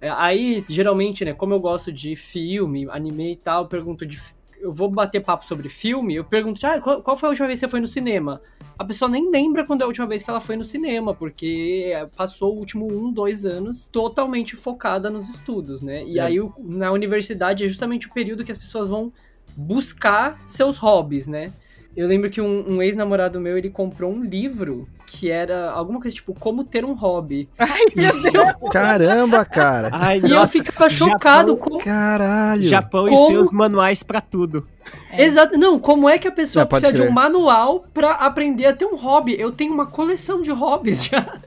É, 0.01 0.09
Aí, 0.09 0.59
geralmente, 0.67 1.23
né, 1.23 1.33
como 1.33 1.53
eu 1.53 1.59
gosto 1.61 1.89
de 1.89 2.15
filme, 2.15 2.85
anime 2.89 3.31
e 3.31 3.37
tal, 3.37 3.63
eu 3.63 3.69
pergunto 3.69 4.05
de. 4.05 4.21
Eu 4.63 4.71
vou 4.71 4.89
bater 4.89 5.21
papo 5.21 5.45
sobre 5.45 5.67
filme, 5.67 6.15
eu 6.15 6.23
pergunto, 6.23 6.65
ah, 6.65 6.79
qual, 6.79 7.01
qual 7.01 7.17
foi 7.17 7.27
a 7.27 7.31
última 7.31 7.47
vez 7.47 7.59
que 7.59 7.65
você 7.65 7.69
foi 7.69 7.81
no 7.81 7.87
cinema? 7.87 8.41
A 8.79 8.85
pessoa 8.85 9.09
nem 9.09 9.29
lembra 9.29 9.65
quando 9.65 9.81
é 9.81 9.83
a 9.83 9.87
última 9.87 10.07
vez 10.07 10.23
que 10.23 10.29
ela 10.29 10.39
foi 10.39 10.55
no 10.55 10.63
cinema, 10.63 11.13
porque 11.13 11.91
é, 11.93 12.05
passou 12.05 12.55
o 12.55 12.59
último 12.59 12.87
um, 12.89 13.11
dois 13.11 13.45
anos 13.45 13.87
totalmente 13.89 14.55
focada 14.55 15.09
nos 15.09 15.27
estudos, 15.27 15.81
né? 15.81 16.05
E 16.05 16.17
É. 16.17 16.21
aí, 16.21 16.37
na 16.57 16.93
universidade, 16.93 17.65
é 17.65 17.67
justamente 17.67 18.07
o 18.07 18.13
período 18.13 18.45
que 18.45 18.53
as 18.53 18.57
pessoas 18.57 18.87
vão 18.87 19.11
buscar 19.55 20.39
seus 20.45 20.77
hobbies, 20.77 21.27
né? 21.27 21.51
Eu 21.95 22.07
lembro 22.07 22.29
que 22.29 22.41
um, 22.41 22.73
um 22.75 22.81
ex-namorado 22.81 23.39
meu, 23.39 23.57
ele 23.57 23.69
comprou 23.69 24.11
um 24.11 24.23
livro 24.23 24.87
que 25.05 25.29
era 25.29 25.69
alguma 25.69 26.01
coisa 26.01 26.15
tipo 26.15 26.33
Como 26.33 26.63
Ter 26.63 26.83
um 26.83 26.93
Hobby. 26.93 27.47
Ai, 27.59 27.81
meu 27.95 28.21
Deus. 28.31 28.49
Caramba, 28.71 29.45
cara. 29.45 29.89
Ai, 29.91 30.17
E 30.19 30.23
eu 30.31 30.35
nossa, 30.37 30.47
ficava 30.47 30.89
chocado 30.89 31.53
Japão- 31.53 31.57
com... 31.57 31.77
Caralho. 31.77 32.67
Japão 32.67 33.05
Como- 33.07 33.23
e 33.23 33.27
seus 33.35 33.51
manuais 33.53 34.01
pra 34.01 34.19
tudo. 34.21 34.67
Exato, 35.15 35.57
não, 35.57 35.77
como 35.79 36.09
é 36.09 36.17
que 36.17 36.27
a 36.27 36.31
pessoa 36.31 36.63
É, 36.63 36.65
precisa 36.65 36.91
de 36.91 37.01
um 37.03 37.11
manual 37.11 37.83
pra 37.93 38.11
aprender 38.13 38.65
a 38.65 38.73
ter 38.73 38.85
um 38.85 38.95
hobby? 38.95 39.35
Eu 39.39 39.51
tenho 39.51 39.71
uma 39.73 39.85
coleção 39.85 40.41
de 40.41 40.51
hobbies 40.51 41.05
já. 41.05 41.37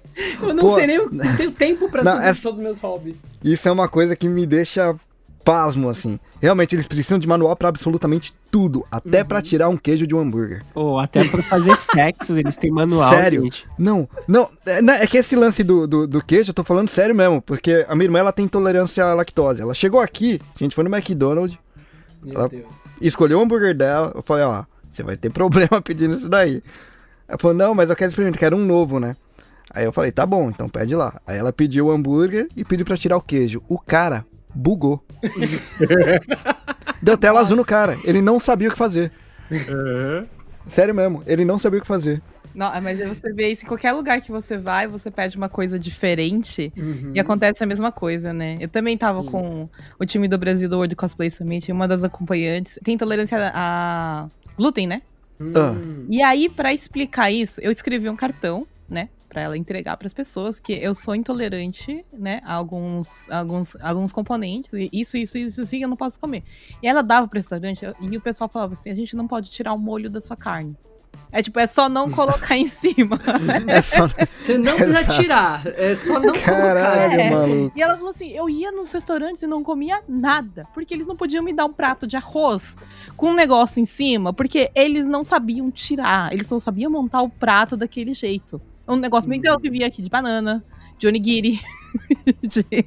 Eu 0.40 0.54
não 0.54 0.68
Pô, 0.68 0.74
sei 0.76 0.86
nem, 0.86 0.98
não 0.98 1.08
tenho 1.36 1.50
tempo 1.50 1.90
pra 1.90 2.04
não, 2.04 2.12
tudo- 2.12 2.24
essa- 2.24 2.42
todos 2.42 2.58
os 2.60 2.64
meus 2.64 2.78
hobbies. 2.78 3.22
Isso 3.44 3.68
é 3.68 3.72
uma 3.72 3.88
coisa 3.88 4.14
que 4.14 4.28
me 4.28 4.46
deixa 4.46 4.94
pasmo, 5.46 5.88
assim. 5.88 6.18
Realmente, 6.42 6.74
eles 6.74 6.88
precisam 6.88 7.20
de 7.20 7.26
manual 7.28 7.54
pra 7.54 7.68
absolutamente 7.68 8.34
tudo. 8.50 8.84
Até 8.90 9.22
pra 9.22 9.40
tirar 9.40 9.68
um 9.68 9.76
queijo 9.76 10.04
de 10.06 10.12
um 10.14 10.18
hambúrguer. 10.18 10.64
Ou 10.74 10.98
até 10.98 11.22
pra 11.24 11.40
fazer 11.40 11.74
sexo, 11.78 12.36
eles 12.36 12.56
têm 12.56 12.70
manual. 12.72 13.08
Sério? 13.08 13.42
gente. 13.44 13.64
Não, 13.78 14.08
não, 14.26 14.50
é, 14.66 14.82
não, 14.82 14.92
é 14.94 15.06
que 15.06 15.16
esse 15.18 15.36
lance 15.36 15.62
do, 15.62 15.86
do, 15.86 16.06
do 16.08 16.22
queijo, 16.22 16.50
eu 16.50 16.54
tô 16.54 16.64
falando 16.64 16.88
sério 16.88 17.14
mesmo, 17.14 17.40
porque 17.40 17.86
a 17.88 17.94
minha 17.94 18.06
irmã, 18.06 18.18
ela 18.18 18.32
tem 18.32 18.44
intolerância 18.44 19.04
à 19.04 19.14
lactose. 19.14 19.62
Ela 19.62 19.72
chegou 19.72 20.00
aqui, 20.00 20.40
a 20.54 20.64
gente 20.64 20.74
foi 20.74 20.82
no 20.82 20.94
McDonald's, 20.94 21.56
Meu 22.22 22.34
Ela- 22.34 22.48
Deus. 22.48 22.64
escolheu 23.00 23.38
o 23.38 23.42
hambúrguer 23.42 23.72
dela, 23.74 24.10
eu 24.16 24.22
falei, 24.22 24.44
ó, 24.44 24.64
você 24.92 25.04
vai 25.04 25.16
ter 25.16 25.30
problema 25.32 25.80
pedindo 25.80 26.16
isso 26.16 26.28
daí. 26.28 26.60
Ela 27.28 27.38
falou, 27.38 27.56
não, 27.56 27.72
mas 27.74 27.88
eu 27.88 27.94
quero 27.96 28.08
experimentar, 28.10 28.40
quero 28.40 28.56
um 28.56 28.64
novo, 28.66 28.98
né? 28.98 29.14
Aí 29.72 29.84
eu 29.84 29.92
falei, 29.92 30.10
tá 30.10 30.26
bom, 30.26 30.48
então 30.50 30.68
pede 30.68 30.94
lá. 30.96 31.20
Aí 31.26 31.36
ela 31.38 31.52
pediu 31.52 31.86
o 31.86 31.90
hambúrguer 31.92 32.48
e 32.56 32.64
pediu 32.64 32.84
pra 32.84 32.96
tirar 32.96 33.16
o 33.16 33.20
queijo. 33.20 33.62
O 33.68 33.78
cara 33.78 34.24
bugou. 34.56 35.04
Deu 37.02 37.16
tela 37.16 37.40
azul 37.40 37.56
no 37.56 37.64
cara, 37.64 37.96
ele 38.04 38.20
não 38.22 38.40
sabia 38.40 38.68
o 38.68 38.72
que 38.72 38.78
fazer. 38.78 39.12
Sério 40.66 40.94
mesmo, 40.94 41.22
ele 41.26 41.44
não 41.44 41.58
sabia 41.58 41.78
o 41.78 41.82
que 41.82 41.86
fazer. 41.86 42.22
Não, 42.54 42.68
mas 42.80 42.98
aí 42.98 43.06
você 43.06 43.32
vê 43.34 43.50
isso 43.50 43.64
em 43.64 43.68
qualquer 43.68 43.92
lugar 43.92 44.18
que 44.22 44.32
você 44.32 44.56
vai, 44.56 44.86
você 44.86 45.10
pede 45.10 45.36
uma 45.36 45.48
coisa 45.48 45.78
diferente 45.78 46.72
Uhum. 46.74 47.12
e 47.14 47.20
acontece 47.20 47.62
a 47.62 47.66
mesma 47.66 47.92
coisa, 47.92 48.32
né? 48.32 48.56
Eu 48.58 48.68
também 48.68 48.96
tava 48.96 49.20
Sim. 49.20 49.28
com 49.28 49.68
o 50.00 50.06
time 50.06 50.26
do 50.26 50.38
Brasil 50.38 50.66
do 50.66 50.76
World 50.76 50.96
Cosplay 50.96 51.28
Summit, 51.30 51.68
e 51.68 51.72
uma 51.72 51.86
das 51.86 52.02
acompanhantes 52.02 52.78
tem 52.82 52.94
intolerância 52.94 53.52
a 53.54 54.26
glúten, 54.56 54.86
né? 54.86 55.02
Hum. 55.38 56.06
E 56.08 56.22
aí, 56.22 56.48
pra 56.48 56.72
explicar 56.72 57.30
isso, 57.30 57.60
eu 57.60 57.70
escrevi 57.70 58.08
um 58.08 58.16
cartão, 58.16 58.66
né? 58.88 59.10
Pra 59.36 59.42
ela 59.42 59.58
entregar 59.58 59.98
pras 59.98 60.14
pessoas 60.14 60.58
que 60.58 60.72
eu 60.72 60.94
sou 60.94 61.14
intolerante, 61.14 62.02
né? 62.10 62.40
A 62.42 62.54
alguns, 62.54 63.28
alguns, 63.28 63.76
alguns 63.82 64.10
componentes. 64.10 64.72
E 64.72 64.88
isso, 64.90 65.18
isso, 65.18 65.36
isso, 65.36 65.60
isso, 65.60 65.76
eu 65.76 65.86
não 65.86 65.94
posso 65.94 66.18
comer. 66.18 66.42
E 66.82 66.88
ela 66.88 67.02
dava 67.02 67.28
pro 67.28 67.38
restaurante 67.38 67.84
e 68.00 68.16
o 68.16 68.20
pessoal 68.22 68.48
falava 68.48 68.72
assim: 68.72 68.88
a 68.88 68.94
gente 68.94 69.14
não 69.14 69.28
pode 69.28 69.50
tirar 69.50 69.74
o 69.74 69.78
molho 69.78 70.08
da 70.08 70.22
sua 70.22 70.38
carne. 70.38 70.74
É 71.30 71.42
tipo, 71.42 71.60
é 71.60 71.66
só 71.66 71.86
não 71.86 72.10
colocar 72.10 72.56
em 72.56 72.66
cima. 72.66 73.18
É 73.68 73.82
só. 73.82 74.08
Você 74.08 74.56
não 74.56 74.74
precisa 74.74 75.00
Exato. 75.00 75.20
tirar, 75.20 75.66
é 75.66 75.94
só 75.96 76.18
não 76.18 76.32
Caralho, 76.32 77.10
colocar. 77.10 77.20
É. 77.20 77.30
maluco. 77.30 77.78
E 77.78 77.82
ela 77.82 77.94
falou 77.94 78.08
assim: 78.08 78.30
eu 78.30 78.48
ia 78.48 78.72
nos 78.72 78.90
restaurantes 78.90 79.42
e 79.42 79.46
não 79.46 79.62
comia 79.62 80.00
nada. 80.08 80.66
Porque 80.72 80.94
eles 80.94 81.06
não 81.06 81.14
podiam 81.14 81.44
me 81.44 81.52
dar 81.52 81.66
um 81.66 81.74
prato 81.74 82.06
de 82.06 82.16
arroz 82.16 82.74
com 83.18 83.32
um 83.32 83.34
negócio 83.34 83.82
em 83.82 83.84
cima, 83.84 84.32
porque 84.32 84.70
eles 84.74 85.06
não 85.06 85.22
sabiam 85.22 85.70
tirar. 85.70 86.32
Eles 86.32 86.48
não 86.48 86.58
sabiam 86.58 86.90
montar 86.90 87.20
o 87.20 87.28
prato 87.28 87.76
daquele 87.76 88.14
jeito. 88.14 88.58
Um 88.88 88.96
negócio 88.96 89.28
bem 89.28 89.40
que 89.40 89.48
ela 89.48 89.58
vivia 89.58 89.86
aqui 89.86 90.00
de 90.02 90.08
banana, 90.08 90.62
de 90.98 91.06
onigiri. 91.06 91.60
de- 92.42 92.86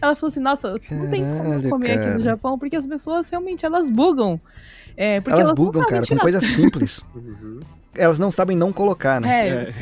Ela 0.00 0.14
falou 0.14 0.28
assim: 0.28 0.40
nossa, 0.40 0.72
não 0.90 1.10
tem 1.10 1.22
como 1.22 1.68
comer 1.70 1.90
aqui 1.92 1.98
cara. 2.04 2.14
no 2.18 2.20
Japão, 2.20 2.58
porque 2.58 2.76
as 2.76 2.86
pessoas 2.86 3.28
realmente 3.28 3.64
elas 3.66 3.90
bugam. 3.90 4.40
É, 4.96 5.20
porque 5.20 5.32
Elas 5.32 5.46
elas, 5.48 5.58
não 5.58 5.64
bugam, 5.64 5.82
sabem 5.82 5.88
cara, 5.90 6.00
com 6.02 6.06
tirar. 6.06 6.20
coisas 6.20 6.44
simples. 6.44 7.00
Elas 7.96 8.18
não 8.18 8.30
sabem 8.30 8.56
não 8.56 8.72
colocar, 8.72 9.20
né? 9.20 9.66
É, 9.66 9.72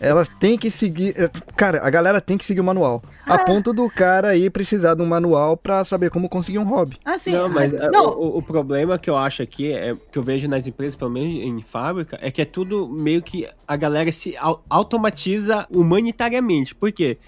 Elas 0.00 0.28
têm 0.40 0.56
que 0.56 0.70
seguir. 0.70 1.14
é, 1.20 1.28
Cara, 1.56 1.80
a 1.82 1.90
galera 1.90 2.20
tem 2.20 2.38
que 2.38 2.44
seguir 2.44 2.60
o 2.60 2.64
manual. 2.64 3.02
Ah. 3.26 3.34
A 3.34 3.38
ponto 3.44 3.72
do 3.72 3.88
cara 3.90 4.28
aí 4.28 4.48
precisar 4.48 4.94
de 4.94 5.02
um 5.02 5.06
manual 5.06 5.56
pra 5.56 5.84
saber 5.84 6.10
como 6.10 6.28
conseguir 6.28 6.58
um 6.58 6.64
hobby. 6.64 6.96
assim, 7.04 7.32
Não, 7.32 7.48
mas 7.48 7.72
é, 7.72 7.90
não, 7.90 8.06
O, 8.10 8.38
o 8.38 8.42
problema 8.42 8.98
que 8.98 9.10
eu 9.10 9.16
acho 9.16 9.42
aqui, 9.42 9.72
é, 9.72 9.94
que 10.12 10.18
eu 10.18 10.22
vejo 10.22 10.46
nas 10.48 10.66
empresas, 10.66 10.94
pelo 10.96 11.10
menos 11.10 11.44
em 11.44 11.60
fábrica, 11.62 12.18
é 12.22 12.30
que 12.30 12.42
é 12.42 12.44
tudo 12.44 12.88
meio 12.88 13.22
que 13.22 13.48
a 13.66 13.76
galera 13.76 14.10
se 14.12 14.36
au- 14.36 14.62
automatiza 14.70 15.66
humanitariamente. 15.70 16.74
Por 16.74 16.92
quê? 16.92 17.18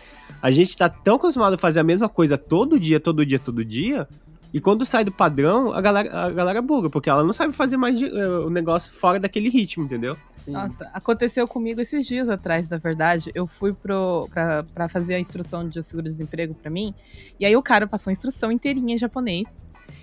A 0.40 0.50
gente 0.50 0.76
tá 0.76 0.88
tão 0.88 1.16
acostumado 1.16 1.54
a 1.54 1.58
fazer 1.58 1.80
a 1.80 1.84
mesma 1.84 2.08
coisa 2.08 2.38
todo 2.38 2.78
dia, 2.78 3.00
todo 3.00 3.26
dia, 3.26 3.38
todo 3.38 3.64
dia, 3.64 4.06
e 4.52 4.60
quando 4.60 4.84
sai 4.84 5.04
do 5.04 5.12
padrão, 5.12 5.72
a 5.72 5.80
galera, 5.80 6.26
a 6.26 6.30
galera 6.30 6.60
buga, 6.62 6.90
porque 6.90 7.08
ela 7.08 7.22
não 7.24 7.32
sabe 7.32 7.52
fazer 7.52 7.76
mais 7.76 7.98
de- 7.98 8.06
eh, 8.06 8.28
o 8.38 8.50
negócio 8.50 8.92
fora 8.92 9.18
daquele 9.20 9.48
ritmo, 9.48 9.84
entendeu? 9.84 10.16
Sim. 10.28 10.52
Nossa, 10.52 10.88
aconteceu 10.92 11.46
comigo 11.46 11.80
esses 11.80 12.06
dias 12.06 12.28
atrás, 12.28 12.68
na 12.68 12.76
verdade. 12.78 13.30
Eu 13.34 13.46
fui 13.46 13.72
pro, 13.72 14.28
pra, 14.32 14.62
pra 14.62 14.88
fazer 14.88 15.14
a 15.14 15.20
instrução 15.20 15.68
de 15.68 15.82
seguro-desemprego 15.82 16.54
pra 16.54 16.70
mim. 16.70 16.94
E 17.38 17.44
aí 17.46 17.56
o 17.56 17.62
cara 17.62 17.86
passou 17.86 18.10
a 18.10 18.12
instrução 18.12 18.50
inteirinha 18.50 18.94
em 18.94 18.98
japonês. 18.98 19.46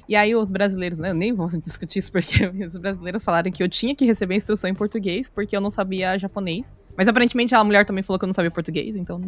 E 0.08 0.16
aí 0.16 0.34
os 0.36 0.48
brasileiros, 0.48 0.98
né? 0.98 1.10
Eu 1.10 1.14
nem 1.16 1.34
vou 1.34 1.48
discutir 1.60 2.00
isso 2.00 2.12
porque 2.12 2.45
os 2.66 2.78
brasileiros 2.78 3.24
falaram 3.24 3.52
que 3.52 3.62
eu 3.62 3.68
tinha 3.68 3.93
que 3.95 4.06
receber 4.06 4.36
a 4.36 4.38
instrução 4.38 4.70
em 4.70 4.74
português 4.74 5.30
porque 5.30 5.56
eu 5.56 5.62
não 5.62 5.70
sabia 5.70 6.18
japonês. 6.18 6.74
Mas 6.95 7.08
aparentemente 7.08 7.54
a 7.54 7.64
mulher 7.64 7.86
também 7.86 8.02
falou 8.04 8.18
que 8.18 8.26
eu 8.26 8.28
não 8.28 8.34
sabia 8.34 8.50
português, 8.50 8.95
então. 8.95 9.22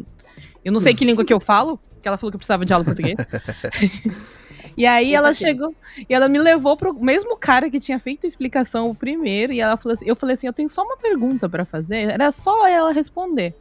Eu 0.64 0.72
não 0.72 0.80
sei 0.80 0.94
que 0.96 1.04
língua 1.06 1.24
que 1.26 1.34
eu 1.34 1.40
falo, 1.40 1.80
que 2.02 2.08
ela 2.08 2.18
falou 2.18 2.32
que 2.32 2.36
eu 2.36 2.40
precisava 2.40 2.66
de 2.66 2.74
aula 2.74 2.84
de 2.86 2.92
português. 2.94 3.18
E 4.80 4.86
aí 4.86 5.14
ela 5.14 5.34
chegou 5.34 5.76
e 6.10 6.14
ela 6.14 6.30
me 6.30 6.40
levou 6.40 6.78
pro 6.78 6.94
mesmo 6.94 7.38
cara 7.38 7.70
que 7.70 7.80
tinha 7.80 8.00
feito 8.00 8.26
a 8.26 8.28
explicação 8.28 8.90
o 8.90 8.96
primeiro. 8.96 9.52
E 9.52 9.60
ela 9.60 9.76
falou 9.76 9.94
assim, 9.94 10.06
eu 10.08 10.16
falei 10.16 10.36
assim: 10.36 10.48
eu 10.48 10.54
tenho 10.54 10.70
só 10.70 10.84
uma 10.84 10.96
pergunta 10.96 11.50
pra 11.50 11.66
fazer. 11.66 12.10
Era 12.10 12.32
só 12.32 12.66
ela 12.66 12.94
responder. 12.94 13.54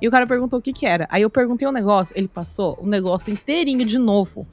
E 0.00 0.06
o 0.06 0.10
cara 0.10 0.26
perguntou 0.26 0.58
o 0.58 0.62
que 0.62 0.72
que 0.74 0.84
era. 0.84 1.08
Aí 1.10 1.22
eu 1.22 1.30
perguntei 1.30 1.66
o 1.66 1.72
negócio, 1.72 2.12
ele 2.16 2.28
passou 2.28 2.78
o 2.82 2.86
negócio 2.86 3.32
inteirinho 3.32 3.84
de 3.84 3.98
novo. 3.98 4.46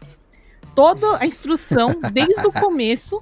Toda 0.74 1.18
a 1.20 1.26
instrução, 1.26 1.89
desde 2.11 2.47
o 2.47 2.51
começo. 2.51 3.22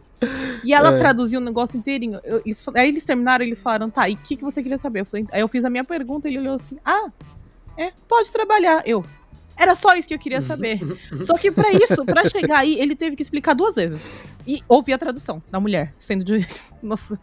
E 0.63 0.73
ela 0.73 0.93
É. 0.95 0.99
traduziu 0.99 1.39
o 1.39 1.43
negócio 1.43 1.77
inteirinho. 1.77 2.19
Eu- 2.23 2.41
isso- 2.45 2.71
aí 2.75 2.87
eles 2.87 3.03
terminaram, 3.03 3.43
eles 3.43 3.59
falaram, 3.59 3.89
tá, 3.89 4.07
e 4.07 4.13
o 4.13 4.17
que, 4.17 4.37
que 4.37 4.43
você 4.43 4.61
queria 4.63 4.77
saber? 4.77 5.01
Eu 5.01 5.05
falei, 5.05 5.25
aí 5.31 5.41
eu 5.41 5.47
fiz 5.47 5.65
a 5.65 5.69
minha 5.69 5.83
pergunta 5.83 6.27
e 6.29 6.31
ele 6.31 6.39
olhou 6.39 6.55
assim, 6.55 6.77
ah, 6.85 7.11
é, 7.77 7.91
pode 8.07 8.31
trabalhar. 8.31 8.83
Eu. 8.85 9.03
Era 9.57 9.75
só 9.75 9.95
isso 9.95 10.07
que 10.07 10.13
eu 10.13 10.19
queria 10.19 10.41
saber. 10.41 10.79
Só 11.25 11.35
que 11.35 11.51
pra 11.51 11.71
isso, 11.71 12.05
pra 12.05 12.27
chegar 12.29 12.59
aí, 12.59 12.79
ele 12.79 12.95
teve 12.95 13.15
que 13.15 13.21
explicar 13.21 13.53
duas 13.53 13.75
vezes. 13.75 14.01
E 14.47 14.61
ouvir 14.67 14.93
a 14.93 14.97
tradução 14.97 15.41
da 15.51 15.59
mulher, 15.59 15.93
sendo 15.97 16.23
de. 16.23 16.39
Nossa. 16.81 17.19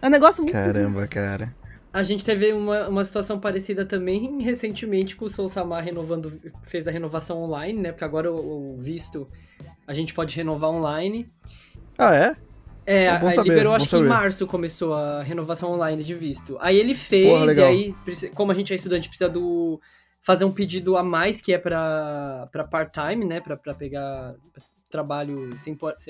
É 0.00 0.06
um 0.06 0.10
negócio 0.10 0.42
muito. 0.42 0.52
Caramba, 0.52 1.06
cara. 1.06 1.54
A 1.92 2.02
gente 2.02 2.24
teve 2.24 2.52
uma, 2.52 2.88
uma 2.88 3.04
situação 3.04 3.38
parecida 3.38 3.84
também 3.84 4.40
recentemente 4.40 5.14
com 5.14 5.26
o 5.26 5.30
Soul 5.30 5.48
Samar 5.48 5.84
renovando, 5.84 6.32
fez 6.62 6.88
a 6.88 6.90
renovação 6.90 7.42
online, 7.42 7.78
né? 7.80 7.92
Porque 7.92 8.04
agora 8.04 8.32
o, 8.32 8.76
o 8.76 8.78
visto 8.78 9.28
a 9.86 9.92
gente 9.92 10.14
pode 10.14 10.34
renovar 10.34 10.70
online. 10.70 11.26
Ah, 11.98 12.14
é? 12.14 12.36
É, 12.86 13.04
É 13.04 13.18
bom 13.18 13.28
aí 13.28 13.34
saber, 13.34 13.50
liberou, 13.50 13.72
bom 13.72 13.76
acho 13.76 13.88
que 13.88 13.96
em 13.96 13.98
saber. 13.98 14.08
março 14.08 14.46
começou 14.46 14.94
a 14.94 15.22
renovação 15.22 15.70
online 15.70 16.02
de 16.02 16.14
visto. 16.14 16.56
Aí 16.60 16.78
ele 16.78 16.94
fez, 16.94 17.28
Porra, 17.28 17.52
e 17.52 17.62
aí, 17.62 17.94
como 18.34 18.50
a 18.50 18.54
gente 18.54 18.72
é 18.72 18.76
estudante, 18.76 19.08
precisa 19.08 19.28
do 19.28 19.80
fazer 20.22 20.44
um 20.44 20.52
pedido 20.52 20.96
a 20.96 21.02
mais, 21.02 21.40
que 21.40 21.52
é 21.52 21.58
pra, 21.58 22.48
pra 22.50 22.64
part-time, 22.64 23.24
né? 23.24 23.40
Pra, 23.40 23.56
pra 23.56 23.74
pegar 23.74 24.34
trabalho 24.88 25.58
temporário. 25.64 26.00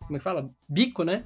como 0.00 0.16
é 0.16 0.18
que 0.18 0.24
fala? 0.24 0.50
Bico, 0.68 1.02
né? 1.02 1.24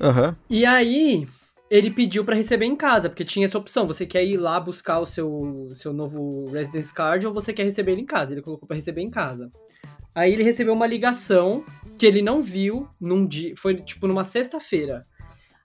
Aham. 0.00 0.36
E 0.48 0.64
aí, 0.64 1.28
ele 1.70 1.90
pediu 1.90 2.24
pra 2.24 2.34
receber 2.34 2.64
em 2.64 2.76
casa, 2.76 3.10
porque 3.10 3.24
tinha 3.24 3.44
essa 3.44 3.58
opção. 3.58 3.86
Você 3.86 4.06
quer 4.06 4.24
ir 4.24 4.38
lá 4.38 4.58
buscar 4.58 5.00
o 5.00 5.06
seu, 5.06 5.68
seu 5.74 5.92
novo 5.92 6.46
Residence 6.50 6.92
Card 6.92 7.26
ou 7.26 7.34
você 7.34 7.52
quer 7.52 7.64
receber 7.64 7.92
ele 7.92 8.02
em 8.02 8.06
casa? 8.06 8.32
Ele 8.32 8.42
colocou 8.42 8.66
pra 8.66 8.76
receber 8.76 9.02
em 9.02 9.10
casa. 9.10 9.50
Aí 10.14 10.32
ele 10.32 10.42
recebeu 10.42 10.72
uma 10.72 10.86
ligação 10.86 11.64
que 11.98 12.06
ele 12.06 12.22
não 12.22 12.42
viu 12.42 12.88
num 13.00 13.26
dia. 13.26 13.54
Foi 13.56 13.74
tipo 13.74 14.06
numa 14.06 14.24
sexta-feira. 14.24 15.06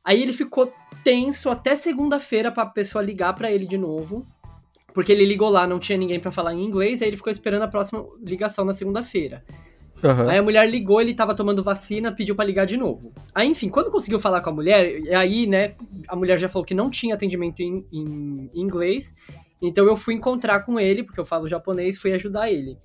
Aí 0.04 0.22
ele 0.22 0.34
ficou 0.34 0.74
tenso 1.04 1.50
até 1.50 1.76
segunda-feira 1.76 2.52
pra 2.52 2.66
pessoa 2.66 3.02
ligar 3.02 3.34
pra 3.34 3.52
ele 3.52 3.66
de 3.66 3.78
novo. 3.78 4.28
Porque 4.94 5.12
ele 5.12 5.26
ligou 5.26 5.50
lá, 5.50 5.66
não 5.66 5.80
tinha 5.80 5.98
ninguém 5.98 6.20
pra 6.20 6.32
falar 6.32 6.54
em 6.54 6.64
inglês, 6.64 7.02
aí 7.02 7.08
ele 7.08 7.18
ficou 7.18 7.32
esperando 7.32 7.64
a 7.64 7.68
próxima 7.68 8.06
ligação 8.22 8.64
na 8.64 8.74
segunda-feira. 8.74 9.44
Aham. 10.04 10.30
Aí 10.30 10.38
a 10.38 10.44
mulher 10.44 10.70
ligou, 10.70 11.02
ele 11.02 11.14
tava 11.14 11.36
tomando 11.36 11.64
vacina, 11.64 12.12
pediu 12.12 12.36
pra 12.36 12.46
ligar 12.46 12.66
de 12.66 12.78
novo. 12.78 13.12
Aí, 13.34 13.48
enfim, 13.48 13.70
quando 13.70 13.90
conseguiu 13.90 14.20
falar 14.20 14.42
com 14.42 14.50
a 14.50 14.54
mulher, 14.54 15.00
e 15.00 15.14
aí, 15.14 15.48
né, 15.48 15.76
a 16.08 16.16
mulher 16.16 16.40
já 16.40 16.50
falou 16.50 16.66
que 16.66 16.74
não 16.74 16.90
tinha 16.90 17.16
atendimento 17.16 17.62
em, 17.62 17.86
em 17.92 18.50
inglês. 18.54 19.16
Então 19.62 19.86
eu 19.86 19.96
fui 19.96 20.14
encontrar 20.14 20.60
com 20.62 20.80
ele, 20.80 21.04
porque 21.04 21.20
eu 21.20 21.26
falo 21.26 21.48
japonês, 21.48 21.98
fui 21.98 22.12
ajudar 22.14 22.52
ele. 22.52 22.78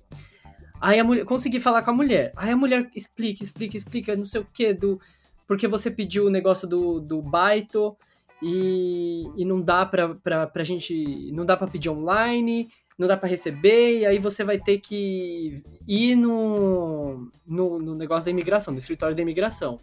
Aí 0.79 0.97
a 0.97 1.03
mulher, 1.03 1.25
consegui 1.25 1.59
falar 1.59 1.81
com 1.81 1.91
a 1.91 1.93
mulher. 1.93 2.31
Aí 2.35 2.51
a 2.51 2.55
mulher 2.55 2.89
explica, 2.95 3.43
explica, 3.43 3.75
explica, 3.75 4.15
não 4.15 4.25
sei 4.25 4.41
o 4.41 4.47
que, 4.53 4.73
do. 4.73 4.99
Porque 5.45 5.67
você 5.67 5.91
pediu 5.91 6.27
o 6.27 6.29
negócio 6.29 6.67
do, 6.67 7.01
do 7.01 7.21
Baito 7.21 7.97
e, 8.41 9.23
e 9.35 9.45
não 9.45 9.61
dá 9.61 9.85
pra, 9.85 10.15
pra, 10.15 10.47
pra 10.47 10.63
gente. 10.63 11.31
Não 11.33 11.45
dá 11.45 11.57
pra 11.57 11.67
pedir 11.67 11.89
online, 11.89 12.69
não 12.97 13.07
dá 13.07 13.15
pra 13.15 13.29
receber, 13.29 13.99
e 13.99 14.05
aí 14.05 14.19
você 14.19 14.43
vai 14.43 14.57
ter 14.57 14.79
que 14.79 15.63
ir 15.87 16.15
no, 16.15 17.29
no, 17.47 17.79
no 17.79 17.95
negócio 17.95 18.25
da 18.25 18.31
imigração, 18.31 18.73
no 18.73 18.77
escritório 18.77 19.15
da 19.15 19.21
imigração. 19.21 19.77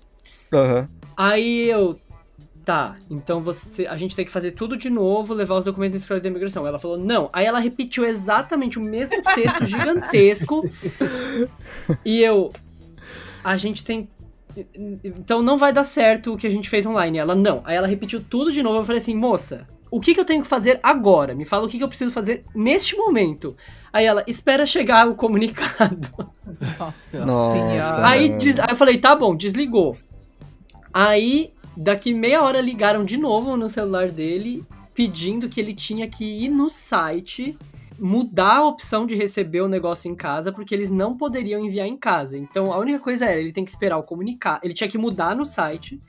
Aham. 0.52 0.88
Aí 1.16 1.68
eu. 1.70 1.98
tá, 2.64 2.96
então 3.10 3.40
você, 3.40 3.86
a 3.86 3.96
gente 3.96 4.14
tem 4.14 4.24
que 4.24 4.30
fazer 4.30 4.52
tudo 4.52 4.76
de 4.76 4.90
novo, 4.90 5.32
levar 5.32 5.56
os 5.56 5.64
documentos 5.64 5.94
no 5.94 5.96
escritório 5.98 6.22
de 6.22 6.28
imigração. 6.28 6.66
Ela 6.66 6.78
falou, 6.78 6.98
não. 6.98 7.30
Aí 7.32 7.46
ela 7.46 7.58
repetiu 7.58 8.04
exatamente 8.04 8.78
o 8.78 8.82
mesmo 8.82 9.22
texto 9.22 9.64
gigantesco. 9.64 10.68
e 12.04 12.22
eu, 12.22 12.50
a 13.42 13.56
gente 13.56 13.84
tem. 13.84 14.08
Então 15.04 15.42
não 15.42 15.56
vai 15.58 15.72
dar 15.72 15.84
certo 15.84 16.32
o 16.32 16.36
que 16.36 16.46
a 16.46 16.50
gente 16.50 16.68
fez 16.68 16.84
online. 16.86 17.18
Ela, 17.18 17.34
não. 17.34 17.62
Aí 17.64 17.76
ela 17.76 17.86
repetiu 17.86 18.22
tudo 18.22 18.52
de 18.52 18.62
novo. 18.62 18.78
Eu 18.78 18.84
falei 18.84 19.00
assim, 19.00 19.14
moça, 19.14 19.66
o 19.90 20.00
que, 20.00 20.14
que 20.14 20.20
eu 20.20 20.24
tenho 20.24 20.42
que 20.42 20.48
fazer 20.48 20.78
agora? 20.82 21.34
Me 21.34 21.44
fala 21.44 21.66
o 21.66 21.68
que, 21.68 21.78
que 21.78 21.84
eu 21.84 21.88
preciso 21.88 22.10
fazer 22.12 22.44
neste 22.54 22.96
momento. 22.96 23.56
Aí 23.92 24.04
ela, 24.04 24.22
espera 24.26 24.66
chegar 24.66 25.08
o 25.08 25.14
comunicado. 25.14 26.08
Nossa. 27.12 28.06
Aí, 28.06 28.28
des- 28.38 28.58
aí 28.58 28.66
eu 28.70 28.76
falei, 28.76 28.98
tá 28.98 29.14
bom, 29.16 29.34
desligou. 29.34 29.96
Aí, 30.92 31.52
daqui 31.76 32.12
meia 32.14 32.42
hora 32.42 32.60
ligaram 32.60 33.04
de 33.04 33.16
novo 33.16 33.56
no 33.56 33.68
celular 33.68 34.10
dele, 34.10 34.64
pedindo 34.94 35.48
que 35.48 35.60
ele 35.60 35.74
tinha 35.74 36.08
que 36.08 36.24
ir 36.44 36.48
no 36.48 36.70
site, 36.70 37.56
mudar 37.98 38.56
a 38.58 38.66
opção 38.66 39.06
de 39.06 39.14
receber 39.14 39.60
o 39.60 39.68
negócio 39.68 40.10
em 40.10 40.14
casa, 40.14 40.52
porque 40.52 40.74
eles 40.74 40.90
não 40.90 41.16
poderiam 41.16 41.60
enviar 41.60 41.86
em 41.86 41.96
casa. 41.96 42.36
Então, 42.36 42.72
a 42.72 42.78
única 42.78 42.98
coisa 42.98 43.24
era, 43.26 43.40
ele 43.40 43.52
tem 43.52 43.64
que 43.64 43.70
esperar 43.70 43.98
o 43.98 44.02
comunicado, 44.02 44.60
ele 44.62 44.74
tinha 44.74 44.88
que 44.88 44.98
mudar 44.98 45.34
no 45.34 45.46
site, 45.46 46.00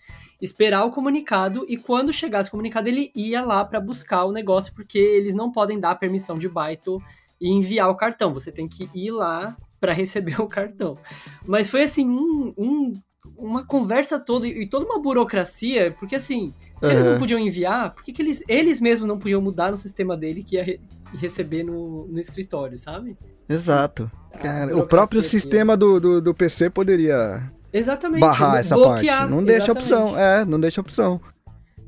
esperar 0.41 0.83
o 0.85 0.91
comunicado, 0.91 1.65
e 1.67 1.77
quando 1.77 2.13
chegasse 2.13 2.49
o 2.49 2.51
comunicado, 2.51 2.87
ele 2.87 3.11
ia 3.15 3.43
lá 3.43 3.63
pra 3.65 3.79
buscar 3.79 4.25
o 4.25 4.31
negócio, 4.31 4.73
porque 4.73 4.97
eles 4.97 5.33
não 5.33 5.51
podem 5.51 5.79
dar 5.79 5.95
permissão 5.95 6.37
de 6.37 6.47
baito 6.47 7.01
e 7.39 7.49
enviar 7.49 7.89
o 7.89 7.95
cartão. 7.95 8.33
Você 8.33 8.51
tem 8.51 8.67
que 8.67 8.89
ir 8.93 9.11
lá 9.11 9.55
pra 9.79 9.93
receber 9.93 10.39
o 10.41 10.47
cartão. 10.47 10.97
Mas 11.45 11.69
foi 11.69 11.83
assim, 11.83 12.07
um, 12.09 12.53
um- 12.57 12.93
uma 13.37 13.65
conversa 13.65 14.19
toda 14.19 14.47
e 14.47 14.67
toda 14.67 14.85
uma 14.85 14.99
burocracia, 14.99 15.95
porque 15.99 16.15
assim, 16.15 16.53
se 16.79 16.85
eles 16.91 17.05
não 17.05 17.17
podiam 17.17 17.39
enviar, 17.39 17.93
por 17.93 18.03
que, 18.03 18.13
que 18.13 18.21
eles, 18.21 18.43
eles 18.47 18.79
mesmos 18.79 19.07
não 19.07 19.17
podiam 19.17 19.41
mudar 19.41 19.71
no 19.71 19.77
sistema 19.77 20.15
dele 20.15 20.43
que 20.43 20.55
ia 20.55 20.63
re- 20.63 20.79
receber 21.17 21.63
no, 21.63 22.07
no 22.07 22.19
escritório, 22.19 22.77
sabe? 22.77 23.17
Exato. 23.49 24.09
Cara, 24.39 24.75
o 24.77 24.85
próprio 24.85 25.21
aqui. 25.21 25.29
sistema 25.29 25.75
do, 25.75 25.99
do, 25.99 26.21
do 26.21 26.33
PC 26.33 26.69
poderia 26.69 27.41
Exatamente. 27.73 28.21
barrar 28.21 28.57
essa 28.59 28.75
bloquear, 28.75 29.19
parte. 29.19 29.31
Não 29.31 29.43
deixa 29.43 29.71
exatamente. 29.71 29.93
opção. 29.93 30.19
É, 30.19 30.45
não 30.45 30.59
deixa 30.59 30.81
opção. 30.81 31.21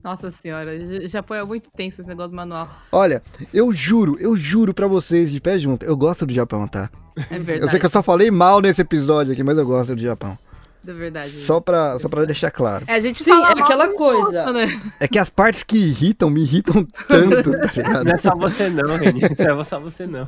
Nossa 0.03 0.31
senhora, 0.31 0.79
J- 0.79 1.07
Japão 1.09 1.35
é 1.35 1.43
muito 1.43 1.69
tenso 1.75 1.99
esse 1.99 2.07
negócio 2.09 2.29
do 2.31 2.35
manual. 2.35 2.69
Olha, 2.91 3.21
eu 3.53 3.71
juro, 3.73 4.15
eu 4.19 4.35
juro 4.35 4.73
pra 4.73 4.87
vocês 4.87 5.29
de 5.29 5.41
pé 5.41 5.59
junto, 5.59 5.83
eu 5.85 5.95
gosto 5.97 6.25
do 6.25 6.33
Japão, 6.33 6.65
tá? 6.67 6.89
É 7.29 7.37
verdade. 7.37 7.61
Eu 7.63 7.69
sei 7.69 7.79
que 7.81 7.85
eu 7.85 7.89
só 7.89 8.01
falei 8.01 8.31
mal 8.31 8.61
nesse 8.61 8.79
episódio 8.81 9.33
aqui, 9.33 9.43
mas 9.43 9.57
eu 9.57 9.65
gosto 9.65 9.93
do 9.93 10.01
Japão. 10.01 10.37
É 10.89 10.93
verdade. 10.93 11.29
Só 11.29 11.59
pra, 11.59 11.99
só 11.99 12.09
pra 12.09 12.25
deixar 12.25 12.49
claro. 12.49 12.83
É, 12.87 12.93
a 12.93 12.99
gente 12.99 13.23
Sim, 13.23 13.29
fala 13.29 13.49
é 13.49 13.61
aquela 13.61 13.87
coisa. 13.93 14.51
né? 14.51 14.81
É 14.99 15.07
que 15.07 15.19
as 15.19 15.29
partes 15.29 15.61
que 15.61 15.77
irritam 15.77 16.31
me 16.31 16.41
irritam 16.41 16.83
tanto, 17.07 17.51
tá 17.51 17.71
ligado? 17.75 18.05
Não 18.05 18.11
é 18.11 18.17
só 18.17 18.35
você 18.35 18.69
não, 18.69 18.97
Reni. 18.97 19.21
Não 19.21 19.61
é 19.61 19.63
só 19.65 19.79
você 19.79 20.07
não. 20.07 20.27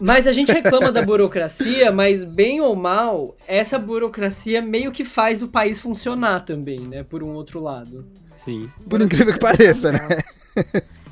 Mas 0.00 0.26
a 0.26 0.32
gente 0.32 0.50
reclama 0.50 0.90
da 0.90 1.02
burocracia, 1.02 1.92
mas 1.92 2.24
bem 2.24 2.62
ou 2.62 2.74
mal, 2.74 3.36
essa 3.46 3.78
burocracia 3.78 4.62
meio 4.62 4.90
que 4.90 5.04
faz 5.04 5.42
o 5.42 5.48
país 5.48 5.78
funcionar 5.78 6.40
também, 6.40 6.80
né? 6.80 7.02
Por 7.02 7.22
um 7.22 7.34
outro 7.34 7.60
lado. 7.62 8.06
Sim. 8.42 8.70
Por 8.88 9.02
incrível 9.02 9.34
que 9.34 9.38
pareça, 9.38 9.92
né? 9.92 10.00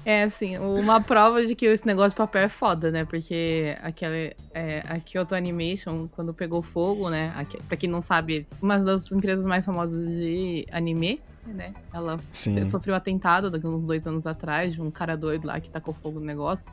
É, 0.09 0.23
assim, 0.23 0.57
uma 0.57 1.03
prova 1.03 1.45
de 1.45 1.55
que 1.55 1.67
esse 1.67 1.87
negócio 1.87 2.13
de 2.13 2.17
papel 2.17 2.41
é 2.41 2.49
foda, 2.49 2.91
né? 2.91 3.05
Porque 3.05 3.77
aquela, 3.83 4.15
é, 4.55 4.83
a 4.89 4.99
Kyoto 4.99 5.35
Animation, 5.35 6.09
quando 6.09 6.33
pegou 6.33 6.63
fogo, 6.63 7.11
né? 7.11 7.31
Aqui, 7.37 7.63
pra 7.65 7.77
quem 7.77 7.91
não 7.91 8.01
sabe, 8.01 8.47
uma 8.63 8.79
das 8.79 9.13
empresas 9.13 9.45
mais 9.45 9.67
famosas 9.67 10.09
de 10.09 10.67
anime, 10.73 11.21
né? 11.47 11.75
Ela 11.93 12.19
Sim. 12.33 12.67
sofreu 12.71 12.95
um 12.95 12.97
atentado 12.97 13.51
daqui 13.51 13.67
uns 13.67 13.85
dois 13.85 14.07
anos 14.07 14.27
atrás, 14.27 14.73
de 14.73 14.81
um 14.81 14.91
cara 14.91 15.15
doido 15.15 15.47
lá 15.47 15.61
que 15.61 15.69
tacou 15.69 15.93
fogo 15.93 16.19
no 16.19 16.25
negócio. 16.25 16.65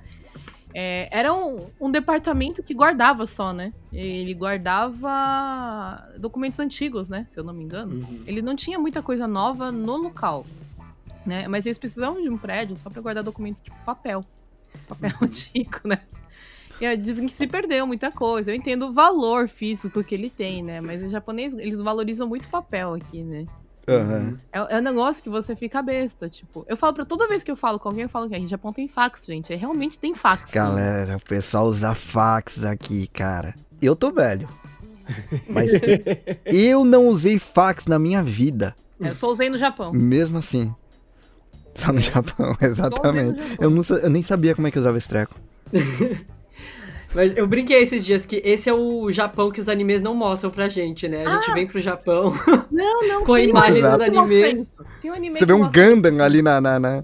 É, 0.74 1.10
era 1.12 1.34
um, 1.34 1.68
um 1.78 1.92
departamento 1.92 2.64
que 2.64 2.74
guardava 2.74 3.26
só, 3.26 3.52
né? 3.52 3.74
Ele 3.92 4.34
guardava 4.34 6.08
documentos 6.18 6.62
antigos, 6.62 7.10
né? 7.10 7.26
Se 7.28 7.38
eu 7.38 7.44
não 7.44 7.54
me 7.54 7.66
engano. 7.66 8.08
Ele 8.26 8.42
não 8.42 8.56
tinha 8.56 8.80
muita 8.80 9.02
coisa 9.02 9.28
nova 9.28 9.74
no 9.74 9.98
local, 9.98 10.46
né? 11.26 11.48
Mas 11.48 11.66
eles 11.66 11.78
precisavam 11.78 12.22
de 12.22 12.30
um 12.30 12.38
prédio 12.38 12.76
só 12.76 12.90
pra 12.90 13.02
guardar 13.02 13.24
documentos 13.24 13.62
tipo 13.62 13.76
papel. 13.86 14.24
Papel 14.88 15.12
antigo, 15.22 15.80
né? 15.84 16.00
E 16.80 16.98
dizem 16.98 17.26
que 17.26 17.34
se 17.34 17.48
perdeu 17.48 17.88
muita 17.88 18.12
coisa. 18.12 18.52
Eu 18.52 18.56
entendo 18.56 18.88
o 18.88 18.94
valor 18.94 19.48
físico 19.48 20.04
que 20.04 20.14
ele 20.14 20.30
tem, 20.30 20.62
né? 20.62 20.82
Mas 20.82 21.02
o 21.02 21.10
japonês, 21.10 21.54
eles 21.54 21.82
valorizam 21.82 22.28
muito 22.28 22.50
papel 22.50 22.94
aqui, 22.94 23.24
né? 23.24 23.46
Aham. 23.88 24.36
É, 24.52 24.76
é 24.76 24.80
um 24.80 24.82
negócio 24.82 25.22
que 25.22 25.30
você 25.30 25.56
fica 25.56 25.82
besta, 25.82 26.28
tipo. 26.28 26.66
Eu 26.68 26.76
falo 26.76 26.94
pra 26.94 27.06
toda 27.06 27.28
vez 27.28 27.44
que 27.44 27.52
eu 27.52 27.56
falo 27.56 27.80
com 27.80 27.88
alguém, 27.88 28.04
eu 28.04 28.10
falo 28.10 28.28
que 28.28 28.36
aqui 28.36 28.48
Japão 28.48 28.74
tem 28.74 28.88
fax, 28.88 29.26
gente. 29.26 29.54
É, 29.54 29.56
realmente 29.56 29.98
tem 30.00 30.16
fax. 30.16 30.52
Galera, 30.52 31.18
o 31.18 31.22
pessoal 31.22 31.66
usa 31.68 31.94
fax 31.94 32.64
aqui, 32.64 33.08
cara. 33.08 33.54
Eu 33.82 33.96
tô 33.96 34.12
velho. 34.12 34.50
Mas 35.48 35.72
eu 36.52 36.84
não 36.84 37.08
usei 37.08 37.38
fax 37.38 37.86
na 37.86 38.00
minha 38.00 38.24
vida. 38.24 38.76
É, 39.00 39.10
eu 39.10 39.16
só 39.16 39.30
usei 39.30 39.50
no 39.50 39.58
Japão. 39.58 39.94
Mesmo 39.94 40.40
assim. 40.40 40.74
Só 41.76 41.92
no 41.92 42.02
Japão, 42.02 42.56
exatamente. 42.62 43.38
Japão. 43.40 43.58
Eu, 43.60 43.70
não, 43.70 43.82
eu 44.02 44.10
nem 44.10 44.24
sabia 44.24 44.56
como 44.56 44.68
é 44.68 44.72
que 44.72 44.80
usava 44.80 44.98
esse 44.98 45.10
treco. 45.10 45.36
Mas 47.14 47.38
eu 47.38 47.48
brinquei 47.48 47.82
esses 47.82 48.04
dias 48.04 48.26
que 48.26 48.42
esse 48.44 48.70
é 48.70 48.74
o 48.74 49.10
Japão 49.10 49.50
que 49.50 49.60
os 49.62 49.70
animes 49.70 50.02
não 50.02 50.14
mostram 50.14 50.52
pra 50.52 50.68
gente, 50.68 51.08
né? 51.08 51.26
A 51.26 51.36
gente 51.40 51.54
vem 51.54 51.66
pro 51.66 51.80
Japão 51.80 52.34
Não, 52.70 53.02
não. 53.08 53.24
com 53.26 53.34
a 53.34 53.42
imagem 53.42 53.82
dos 53.82 54.02
animes. 54.02 54.70
Tem 55.02 55.12
um 55.12 55.14
anime 55.14 55.38
Você 55.40 55.46
vê 55.46 55.54
um 55.54 55.60
mostra- 55.60 55.86
Gundam 55.96 56.20
ali 56.22 56.42
na. 56.42 56.60
na, 56.60 56.78
na- 56.80 57.04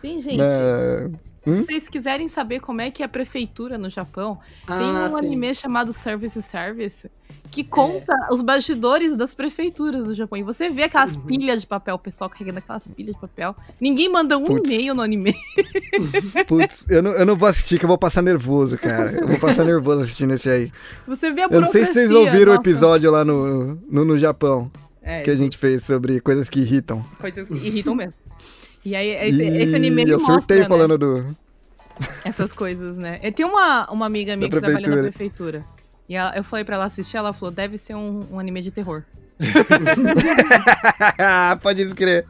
Tem, 0.00 0.20
gente. 0.20 0.36
na- 0.36 1.10
Se 1.56 1.64
vocês 1.64 1.88
quiserem 1.88 2.28
saber 2.28 2.60
como 2.60 2.80
é 2.80 2.90
que 2.90 3.02
é 3.02 3.06
a 3.06 3.08
prefeitura 3.08 3.76
no 3.78 3.88
Japão, 3.90 4.38
tem 4.66 4.76
Ah, 4.76 5.08
um 5.12 5.18
sim. 5.18 5.26
anime 5.26 5.54
chamado 5.54 5.92
Service 5.92 6.40
Service 6.42 7.10
que 7.50 7.64
conta 7.64 8.12
os 8.30 8.42
bastidores 8.42 9.16
das 9.16 9.34
prefeituras 9.34 10.06
do 10.06 10.14
Japão. 10.14 10.38
E 10.38 10.42
você 10.42 10.68
vê 10.68 10.82
aquelas 10.82 11.16
Uhum. 11.16 11.22
pilhas 11.22 11.62
de 11.62 11.66
papel, 11.66 11.94
o 11.94 11.98
pessoal 11.98 12.28
carregando 12.28 12.58
aquelas 12.58 12.86
pilhas 12.86 13.14
de 13.14 13.20
papel. 13.20 13.56
Ninguém 13.80 14.08
manda 14.10 14.36
um 14.36 14.58
e-mail 14.58 14.94
no 14.94 15.00
anime. 15.02 15.34
Putz, 16.46 16.84
eu 16.88 17.02
não, 17.02 17.12
eu 17.12 17.24
não 17.26 17.36
vou 17.36 17.48
assistir, 17.48 17.78
que 17.78 17.84
eu 17.84 17.88
vou 17.88 17.98
passar 17.98 18.22
nervoso, 18.22 18.76
cara. 18.78 19.12
Eu 19.12 19.28
vou 19.28 19.38
passar 19.38 19.64
nervoso 19.64 20.02
assistindo 20.02 20.34
esse 20.34 20.48
aí. 20.48 20.72
Você 21.06 21.30
vê 21.32 21.42
a 21.42 21.46
Eu 21.50 21.60
não 21.60 21.70
sei 21.70 21.84
se 21.84 21.92
vocês 21.94 22.10
ouviram 22.10 22.52
o 22.52 22.56
nossa. 22.56 22.68
episódio 22.68 23.10
lá 23.10 23.24
no, 23.24 23.74
no, 23.90 24.04
no 24.04 24.18
Japão, 24.18 24.70
É, 25.02 25.22
que 25.22 25.30
a 25.30 25.36
gente 25.36 25.56
fez 25.56 25.84
sobre 25.84 26.20
coisas 26.20 26.50
que 26.50 26.60
irritam. 26.60 27.02
coisas 27.18 27.48
que 27.48 27.66
irritam 27.66 27.94
mesmo. 27.94 28.14
E 28.84 28.94
aí, 28.94 29.08
esse, 29.28 29.42
E 29.42 29.62
esse 29.62 29.74
anime 29.76 30.02
ele 30.02 30.12
eu 30.12 30.18
mostra, 30.18 30.34
surtei 30.34 30.60
né, 30.60 30.68
falando 30.68 30.98
do. 30.98 31.36
essas 32.24 32.52
coisas, 32.52 32.96
né? 32.96 33.18
Eu 33.22 33.32
tenho 33.32 33.48
uma, 33.48 33.90
uma 33.90 34.06
amiga 34.06 34.36
minha 34.36 34.48
Da 34.48 34.56
que 34.56 34.62
trabalha 34.64 34.88
na 34.88 35.02
prefeitura. 35.02 35.64
E 36.08 36.14
ela- 36.14 36.34
eu 36.36 36.44
falei 36.44 36.64
pra 36.64 36.76
ela 36.76 36.84
assistir, 36.86 37.16
ela 37.16 37.32
falou, 37.32 37.52
deve 37.54 37.76
ser 37.76 37.94
um, 37.94 38.26
um 38.32 38.38
anime 38.38 38.62
de 38.62 38.70
terror. 38.70 39.02
Pode 41.62 41.82
escrever. 41.82 42.26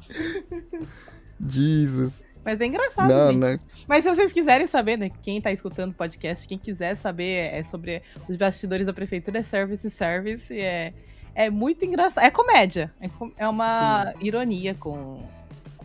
Jesus. 1.46 2.24
Mas 2.44 2.60
é 2.60 2.66
engraçado, 2.66 3.08
Não, 3.08 3.32
né? 3.32 3.60
Mas 3.86 4.04
se 4.04 4.14
vocês 4.14 4.32
quiserem 4.32 4.66
saber, 4.66 4.96
né? 4.98 5.10
Quem 5.22 5.40
tá 5.40 5.52
escutando 5.52 5.92
o 5.92 5.94
podcast, 5.94 6.46
quem 6.46 6.58
quiser 6.58 6.94
saber 6.96 7.54
é 7.54 7.62
sobre 7.62 8.02
os 8.28 8.36
bastidores 8.36 8.86
da 8.86 8.92
prefeitura, 8.92 9.38
é 9.38 9.42
Service 9.42 9.88
Service. 9.90 10.52
E 10.52 10.60
é, 10.60 10.92
é 11.34 11.50
muito 11.50 11.84
engraçado. 11.84 12.24
É 12.24 12.30
comédia. 12.30 12.90
É, 13.00 13.08
é 13.38 13.48
uma 13.48 14.12
ironia 14.20 14.74
com. 14.74 15.22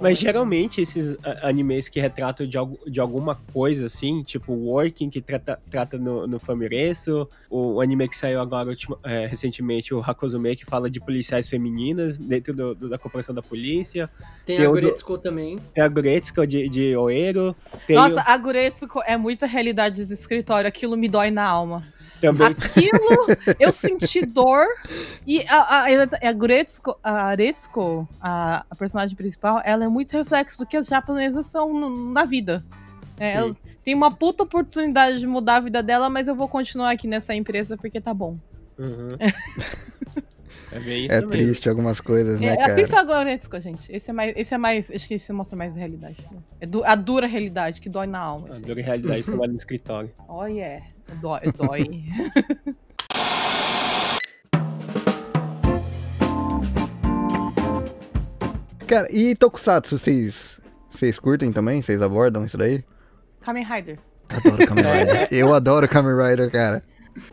Mas 0.03 0.19
geralmente 0.19 0.81
esses 0.81 1.17
animes 1.41 1.89
que 1.89 1.99
retratam 1.99 2.45
de, 2.45 2.57
algu- 2.57 2.79
de 2.89 2.99
alguma 2.99 3.35
coisa 3.53 3.85
assim, 3.87 4.21
tipo 4.23 4.53
Working, 4.53 5.09
que 5.09 5.21
trata, 5.21 5.59
trata 5.71 5.97
no, 5.97 6.27
no 6.27 6.39
Famireso, 6.39 7.27
o, 7.49 7.75
o 7.75 7.81
anime 7.81 8.07
que 8.07 8.15
saiu 8.17 8.39
agora 8.41 8.69
ultima- 8.69 8.99
é, 9.03 9.25
recentemente, 9.25 9.93
o 9.93 9.99
Hakozume, 10.01 10.55
que 10.55 10.65
fala 10.65 10.89
de 10.89 10.99
policiais 10.99 11.47
femininas 11.49 12.17
dentro 12.17 12.53
do- 12.53 12.75
do- 12.75 12.89
da 12.89 12.97
corporação 12.97 13.33
da 13.33 13.41
polícia. 13.41 14.09
Tem 14.45 14.57
Tem 14.57 14.65
a 14.65 14.69
Guretsuko 14.69 15.17
também. 15.17 15.57
Tem 15.73 15.83
a 15.83 15.87
Guretsuka 15.87 16.45
de, 16.45 16.67
de 16.69 16.95
Oeiro. 16.97 17.55
Tem 17.87 17.95
Nossa, 17.95 18.15
o- 18.21 18.23
a 18.25 18.37
Guretsuko 18.37 19.01
é 19.05 19.15
muita 19.17 19.45
realidade 19.45 20.05
de 20.05 20.13
escritório. 20.13 20.67
Aquilo 20.67 20.95
me 20.97 21.07
dói 21.07 21.31
na 21.31 21.43
alma. 21.45 21.83
Também 22.31 22.47
Aquilo, 22.47 23.27
eu 23.59 23.71
senti 23.71 24.21
dor. 24.25 24.65
E 25.27 25.41
a, 25.47 25.83
a, 25.85 25.85
a 26.29 26.33
Guretsuko, 26.33 26.97
a 27.03 27.11
Aretsuko, 27.25 28.07
a, 28.21 28.65
a 28.69 28.75
personagem 28.75 29.15
principal, 29.15 29.61
ela 29.63 29.83
é 29.83 29.87
muito 29.87 30.11
reflexo 30.13 30.57
do 30.57 30.65
que 30.65 30.77
as 30.77 30.87
japonesas 30.87 31.45
são 31.47 31.73
no- 31.73 32.11
na 32.11 32.23
vida. 32.25 32.63
É, 33.19 33.33
ela 33.33 33.55
tem 33.83 33.93
uma 33.93 34.09
puta 34.11 34.43
oportunidade 34.43 35.19
de 35.19 35.27
mudar 35.27 35.57
a 35.57 35.59
vida 35.59 35.83
dela, 35.83 36.09
mas 36.09 36.27
eu 36.27 36.35
vou 36.35 36.47
continuar 36.47 36.91
aqui 36.91 37.07
nessa 37.07 37.35
empresa 37.35 37.75
porque 37.77 37.99
tá 38.01 38.13
bom. 38.13 38.37
Uhum. 38.79 39.09
é 40.71 40.79
bem 40.79 41.05
isso 41.05 41.13
É 41.13 41.21
também. 41.21 41.39
triste 41.45 41.69
algumas 41.69 42.01
coisas, 42.01 42.39
né, 42.41 42.47
É, 42.47 42.57
cara? 42.57 42.71
assista 42.73 42.99
a 42.99 43.03
Guretsuko, 43.03 43.59
gente. 43.59 43.91
Esse 43.91 44.09
é 44.09 44.13
mais. 44.13 44.33
Esse 44.35 44.53
é 44.55 44.57
mais. 44.57 44.89
Acho 44.89 45.07
que 45.07 45.13
esse 45.13 45.31
mostra 45.31 45.55
mais 45.57 45.75
a 45.75 45.79
realidade. 45.79 46.17
né? 46.31 46.39
É 46.59 46.65
du- 46.65 46.83
a 46.83 46.95
dura 46.95 47.27
realidade 47.27 47.79
que 47.79 47.87
dói 47.89 48.07
na 48.07 48.19
alma. 48.19 48.55
A 48.55 48.59
dura 48.59 48.81
realidade 48.81 49.23
trabalha 49.23 49.51
no 49.51 49.57
escritório. 49.57 50.11
Oh, 50.27 50.45
yeah. 50.45 50.83
Dói. 51.21 51.41
dói. 51.57 52.03
Cara, 58.87 59.07
e 59.11 59.35
Tokusatsu, 59.35 59.97
vocês, 59.97 60.59
vocês 60.89 61.17
curtem 61.17 61.51
também? 61.51 61.81
Vocês 61.81 62.01
abordam 62.01 62.45
isso 62.45 62.57
daí? 62.57 62.83
Kamen 63.41 63.63
Rider. 63.65 63.99
Adoro 64.29 64.67
Kamen 64.67 64.83
Rider. 64.83 65.27
eu 65.31 65.53
adoro 65.53 65.87
Kamen 65.87 66.15
Rider, 66.15 66.51
cara. 66.51 66.83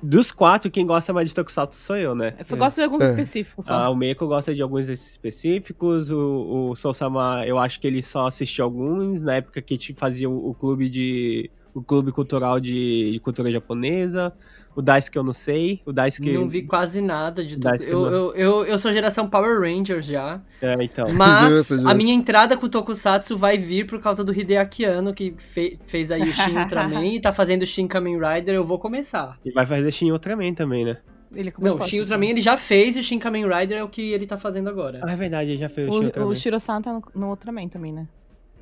Dos 0.02 0.30
quatro, 0.30 0.70
quem 0.70 0.86
gosta 0.86 1.12
mais 1.12 1.28
de 1.28 1.34
Tokusatsu 1.34 1.80
sou 1.80 1.96
eu, 1.96 2.14
né? 2.14 2.34
Eu 2.38 2.44
só 2.44 2.56
gosto 2.56 2.76
de 2.76 2.82
alguns 2.82 3.00
É. 3.02 3.10
específicos. 3.10 3.66
Só. 3.66 3.72
Ah, 3.72 3.90
o 3.90 3.96
Meiko 3.96 4.26
gosta 4.26 4.54
de 4.54 4.60
alguns 4.62 4.88
específicos, 4.88 6.10
o, 6.10 6.70
o 6.70 6.76
Sousama, 6.76 7.44
eu 7.46 7.58
acho 7.58 7.80
que 7.80 7.86
ele 7.86 8.02
só 8.02 8.26
assistiu 8.26 8.64
alguns, 8.64 9.22
na 9.22 9.36
época 9.36 9.60
que 9.62 9.74
a 9.74 9.76
gente 9.76 9.94
fazia 9.94 10.28
o, 10.28 10.50
o 10.50 10.54
clube 10.54 10.88
de... 10.88 11.50
o 11.74 11.82
clube 11.82 12.12
cultural 12.12 12.58
de, 12.60 13.12
de 13.12 13.20
cultura 13.20 13.50
japonesa, 13.50 14.32
o 14.74 14.80
Daisuke 14.80 15.16
eu 15.16 15.24
não 15.24 15.32
sei, 15.32 15.82
o 15.84 15.92
Daisuke... 15.92 16.32
Não 16.32 16.48
vi 16.48 16.62
quase 16.62 17.00
nada 17.00 17.44
de 17.44 17.56
que 17.56 17.86
Eu, 17.86 18.06
eu, 18.06 18.34
eu, 18.34 18.64
eu 18.64 18.78
sou 18.78 18.92
geração 18.92 19.28
Power 19.28 19.60
Rangers 19.60 20.06
já. 20.06 20.40
É, 20.62 20.74
então, 20.82 21.08
Mas 21.12 21.52
Justo, 21.52 21.74
justo. 21.74 21.88
a 21.88 21.94
minha 21.94 22.14
entrada 22.14 22.56
com 22.56 22.66
o 22.66 22.68
Tokusatsu 22.68 23.36
vai 23.36 23.58
vir 23.58 23.86
por 23.86 24.00
causa 24.00 24.22
do 24.22 24.32
Hideaki 24.32 24.84
Anno, 24.84 25.12
que 25.12 25.34
fe- 25.38 25.78
fez 25.84 26.12
aí 26.12 26.22
o 26.22 26.32
Shin 26.32 26.56
Ultraman 26.56 27.04
e 27.06 27.20
tá 27.20 27.32
fazendo 27.32 27.62
o 27.62 27.66
Shin 27.66 27.86
Kamen 27.88 28.16
Rider. 28.18 28.54
Eu 28.54 28.64
vou 28.64 28.78
começar. 28.78 29.38
e 29.44 29.50
vai 29.50 29.66
fazer 29.66 29.90
Shin 29.92 30.10
Ultraman 30.12 30.54
também, 30.54 30.84
né? 30.84 30.98
Ele 31.34 31.50
começou 31.52 31.78
Não, 31.78 31.84
o 31.84 31.88
Shin. 31.88 32.00
Ultraman 32.00 32.26
ele 32.26 32.40
já 32.40 32.56
fez 32.56 32.96
e 32.96 33.00
o 33.00 33.02
Shin 33.02 33.18
Kamen 33.18 33.44
Rider 33.48 33.78
é 33.78 33.84
o 33.84 33.88
que 33.88 34.12
ele 34.12 34.26
tá 34.26 34.36
fazendo 34.36 34.68
agora. 34.68 35.00
Ah, 35.02 35.12
é 35.12 35.16
verdade, 35.16 35.50
ele 35.50 35.58
já 35.58 35.68
fez 35.68 35.88
o, 35.88 35.92
Shin 35.92 35.98
O, 35.98 36.04
Ultraman. 36.06 36.28
o 36.28 36.34
Shiro-san 36.36 36.80
tá 36.82 36.92
no, 36.92 37.02
no 37.14 37.28
Ultraman 37.30 37.68
também, 37.68 37.92
né? 37.92 38.06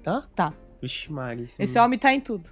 Tá? 0.03 0.25
Tá. 0.35 0.55
Vixe, 0.81 1.13
Mari. 1.13 1.49
Esse 1.59 1.79
homem 1.79 1.99
tá 1.99 2.13
em 2.15 2.21
tudo. 2.21 2.49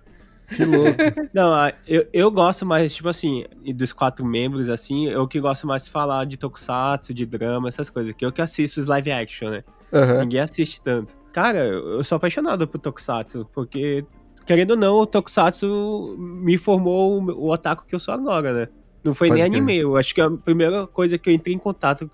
Que 0.54 0.64
louco. 0.64 0.98
Não, 1.34 1.52
eu, 1.86 2.06
eu 2.12 2.30
gosto 2.30 2.64
mais, 2.64 2.94
tipo 2.94 3.08
assim, 3.08 3.44
e 3.64 3.72
dos 3.72 3.92
quatro 3.92 4.24
membros, 4.24 4.68
assim, 4.68 5.06
eu 5.08 5.26
que 5.26 5.40
gosto 5.40 5.66
mais 5.66 5.84
de 5.84 5.90
falar 5.90 6.24
de 6.24 6.36
tokusatsu, 6.36 7.12
de 7.12 7.26
drama, 7.26 7.68
essas 7.68 7.90
coisas, 7.90 8.14
que 8.14 8.24
eu 8.24 8.32
que 8.32 8.40
assisto 8.40 8.80
os 8.80 8.86
live 8.86 9.10
action, 9.10 9.50
né? 9.50 9.64
Aham. 9.92 10.20
Ninguém 10.20 10.40
assiste 10.40 10.80
tanto. 10.80 11.14
Cara, 11.32 11.58
eu 11.58 12.02
sou 12.04 12.16
apaixonado 12.16 12.66
por 12.66 12.78
tokusatsu, 12.78 13.46
porque, 13.52 14.04
querendo 14.46 14.72
ou 14.72 14.76
não, 14.76 14.94
o 14.96 15.06
tokusatsu 15.06 16.16
me 16.18 16.56
formou 16.56 17.20
o, 17.20 17.46
o 17.46 17.50
otaku 17.50 17.84
que 17.86 17.94
eu 17.94 18.00
sou 18.00 18.14
agora, 18.14 18.52
né? 18.52 18.68
Não 19.04 19.14
foi 19.14 19.28
Pode 19.28 19.40
nem 19.40 19.46
anime, 19.46 19.76
eu 19.76 19.96
acho 19.96 20.14
que 20.14 20.20
a 20.20 20.30
primeira 20.30 20.86
coisa 20.86 21.16
que 21.18 21.30
eu 21.30 21.34
entrei 21.34 21.54
em 21.54 21.58
contato 21.58 22.10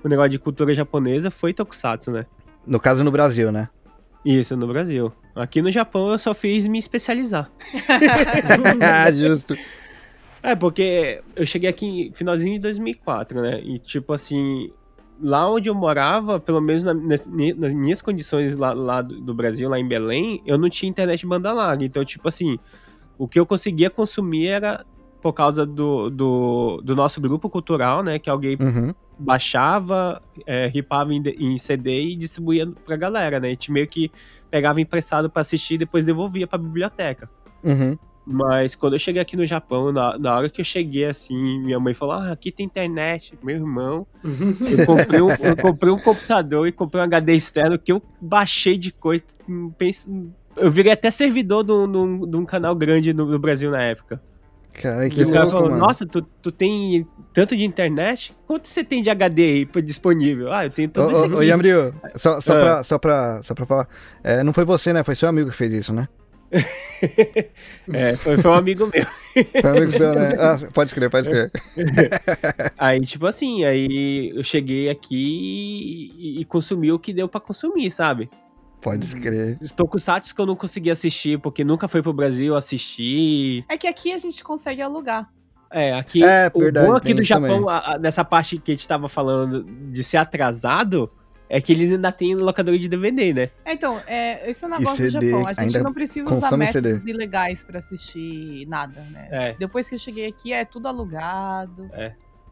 com 0.00 0.06
o 0.06 0.10
negócio 0.10 0.30
de 0.30 0.38
cultura 0.38 0.74
japonesa 0.74 1.30
foi 1.30 1.52
tokusatsu, 1.52 2.10
né? 2.10 2.26
No 2.66 2.78
caso, 2.78 3.02
no 3.02 3.10
Brasil, 3.10 3.50
né? 3.50 3.68
Isso, 4.24 4.56
no 4.56 4.66
Brasil. 4.66 5.12
Aqui 5.34 5.62
no 5.62 5.70
Japão 5.70 6.10
eu 6.10 6.18
só 6.18 6.34
fiz 6.34 6.66
me 6.66 6.78
especializar. 6.78 7.50
Ah, 8.80 9.10
Justo. 9.10 9.56
É, 10.42 10.54
porque 10.54 11.20
eu 11.36 11.46
cheguei 11.46 11.68
aqui 11.68 12.10
finalzinho 12.14 12.54
de 12.54 12.60
2004, 12.60 13.40
né? 13.42 13.60
E, 13.62 13.78
tipo 13.78 14.12
assim, 14.12 14.70
lá 15.20 15.50
onde 15.50 15.68
eu 15.68 15.74
morava, 15.74 16.40
pelo 16.40 16.60
menos 16.60 16.82
na- 16.82 16.94
nas, 16.94 17.26
nas 17.26 17.72
minhas 17.72 18.00
condições 18.00 18.56
lá, 18.56 18.72
lá 18.72 19.02
do, 19.02 19.20
do 19.20 19.34
Brasil, 19.34 19.68
lá 19.68 19.78
em 19.78 19.86
Belém, 19.86 20.42
eu 20.46 20.56
não 20.56 20.70
tinha 20.70 20.88
internet 20.88 21.26
banda 21.26 21.52
larga. 21.52 21.84
Então, 21.84 22.02
tipo 22.04 22.26
assim, 22.26 22.58
o 23.18 23.28
que 23.28 23.38
eu 23.38 23.44
conseguia 23.44 23.90
consumir 23.90 24.46
era 24.46 24.84
por 25.20 25.34
causa 25.34 25.66
do, 25.66 26.08
do, 26.08 26.80
do 26.82 26.96
nosso 26.96 27.20
grupo 27.20 27.50
cultural, 27.50 28.02
né? 28.02 28.18
Que 28.18 28.30
alguém 28.30 28.56
Uhum. 28.58 28.94
Baixava, 29.20 30.20
é, 30.46 30.66
ripava 30.66 31.12
em, 31.14 31.22
em 31.38 31.58
CD 31.58 32.10
e 32.10 32.16
distribuía 32.16 32.66
pra 32.84 32.96
galera, 32.96 33.38
né? 33.38 33.48
A 33.48 33.50
gente 33.50 33.70
meio 33.70 33.86
que 33.86 34.10
pegava 34.50 34.80
emprestado 34.80 35.28
pra 35.30 35.42
assistir 35.42 35.74
e 35.74 35.78
depois 35.78 36.04
devolvia 36.04 36.46
pra 36.46 36.58
biblioteca. 36.58 37.28
Uhum. 37.62 37.96
Mas 38.26 38.74
quando 38.74 38.92
eu 38.94 38.98
cheguei 38.98 39.20
aqui 39.20 39.36
no 39.36 39.46
Japão, 39.46 39.90
na, 39.92 40.16
na 40.18 40.36
hora 40.36 40.48
que 40.50 40.60
eu 40.60 40.64
cheguei 40.64 41.04
assim, 41.04 41.58
minha 41.60 41.80
mãe 41.80 41.94
falou: 41.94 42.14
Ah, 42.14 42.32
aqui 42.32 42.52
tem 42.52 42.66
internet. 42.66 43.32
Meu 43.42 43.56
irmão, 43.56 44.06
eu 44.24 44.86
comprei 44.86 45.20
um, 45.20 45.30
eu 45.30 45.56
comprei 45.56 45.92
um 45.92 45.98
computador 45.98 46.66
e 46.68 46.72
comprei 46.72 47.00
um 47.00 47.04
HD 47.04 47.32
externo 47.34 47.78
que 47.78 47.90
eu 47.92 48.02
baixei 48.20 48.76
de 48.78 48.92
coisa. 48.92 49.24
penso- 49.76 50.30
eu 50.56 50.70
virei 50.70 50.92
até 50.92 51.10
servidor 51.10 51.64
de 51.64 51.72
um, 51.72 51.90
de 51.90 51.96
um- 51.98 52.30
de 52.30 52.36
um 52.36 52.44
canal 52.44 52.74
grande 52.74 53.12
no, 53.12 53.24
no 53.26 53.38
Brasil 53.38 53.70
na 53.70 53.82
época. 53.82 54.22
Cara, 54.72 55.08
que 55.10 55.24
louco. 55.24 55.68
Nossa, 55.68 56.06
tu, 56.06 56.22
tu 56.22 56.50
tem 56.52 57.06
tanto 57.32 57.56
de 57.56 57.64
internet? 57.64 58.34
Quanto 58.46 58.68
você 58.68 58.82
tem 58.82 59.02
de 59.02 59.10
HD 59.10 59.42
aí 59.42 59.82
disponível? 59.82 60.52
Ah, 60.52 60.64
eu 60.66 60.70
tenho 60.70 60.88
Ô, 60.88 60.92
tudo 60.92 61.10
isso 61.10 61.20
ô, 61.20 61.24
aqui. 61.24 61.34
ô 61.34 61.42
Yamrio, 61.42 61.94
só, 62.16 62.40
só, 62.40 62.52
Ah. 62.54 62.60
pra, 62.60 62.84
só, 62.84 62.98
pra, 62.98 63.42
só 63.42 63.54
pra 63.54 63.66
falar. 63.66 63.88
É, 64.22 64.42
não 64.42 64.52
foi 64.52 64.64
você, 64.64 64.92
né? 64.92 65.02
Foi 65.02 65.14
seu 65.14 65.28
amigo 65.28 65.50
que 65.50 65.56
fez 65.56 65.72
isso, 65.72 65.92
né? 65.92 66.08
É, 67.92 68.14
foi, 68.16 68.36
foi 68.38 68.50
um 68.50 68.54
amigo 68.54 68.90
meu. 68.92 69.06
Foi 69.60 69.70
amigo 69.70 69.90
seu, 69.90 70.14
né? 70.14 70.34
Ah, 70.38 70.58
pode 70.74 70.90
escrever, 70.90 71.08
pode 71.10 71.26
escrever. 71.28 71.50
Aí, 72.78 73.00
tipo 73.00 73.26
assim, 73.26 73.64
aí 73.64 74.32
eu 74.34 74.44
cheguei 74.44 74.90
aqui 74.90 76.10
e, 76.18 76.40
e 76.40 76.44
consumi 76.44 76.92
o 76.92 76.98
que 76.98 77.12
deu 77.12 77.28
pra 77.28 77.40
consumir, 77.40 77.90
sabe? 77.90 78.28
Pode 78.80 79.04
escrever. 79.04 79.58
Os 79.60 79.70
tokusatsu 79.72 80.34
que 80.34 80.40
eu 80.40 80.46
não 80.46 80.56
consegui 80.56 80.90
assistir, 80.90 81.38
porque 81.38 81.62
nunca 81.64 81.86
foi 81.88 82.02
pro 82.02 82.12
Brasil 82.12 82.54
assistir. 82.56 83.64
É 83.68 83.76
que 83.76 83.86
aqui 83.86 84.12
a 84.12 84.18
gente 84.18 84.42
consegue 84.42 84.80
alugar. 84.82 85.28
É, 85.72 85.92
aqui, 85.94 86.24
É, 86.24 86.50
o 86.52 86.58
verdade, 86.58 86.86
bom 86.88 86.96
aqui 86.96 87.14
do 87.14 87.22
Japão, 87.22 87.68
a- 87.68 87.92
a- 87.94 87.98
nessa 87.98 88.24
parte 88.24 88.58
que 88.58 88.72
a 88.72 88.74
gente 88.74 88.88
tava 88.88 89.08
falando 89.08 89.62
de 89.92 90.02
ser 90.02 90.16
atrasado, 90.16 91.08
é 91.48 91.60
que 91.60 91.72
eles 91.72 91.92
ainda 91.92 92.10
têm 92.10 92.34
locadora 92.34 92.76
de 92.78 92.88
DVD, 92.88 93.32
né? 93.32 93.50
É, 93.64 93.74
então, 93.74 94.00
é, 94.06 94.50
esse 94.50 94.64
é 94.64 94.66
o 94.66 94.70
negócio 94.70 94.96
CD, 94.96 95.18
do 95.18 95.28
Japão. 95.30 95.46
A 95.46 95.52
gente 95.64 95.78
não 95.78 95.92
precisa 95.92 96.32
usar 96.34 96.56
métodos 96.56 97.02
CD. 97.02 97.10
ilegais 97.12 97.62
pra 97.62 97.78
assistir 97.78 98.66
nada, 98.66 99.00
né? 99.12 99.28
É. 99.30 99.54
Depois 99.58 99.88
que 99.88 99.94
eu 99.94 99.98
cheguei 99.98 100.26
aqui, 100.26 100.52
é 100.52 100.64
tudo 100.64 100.88
alugado. 100.88 101.88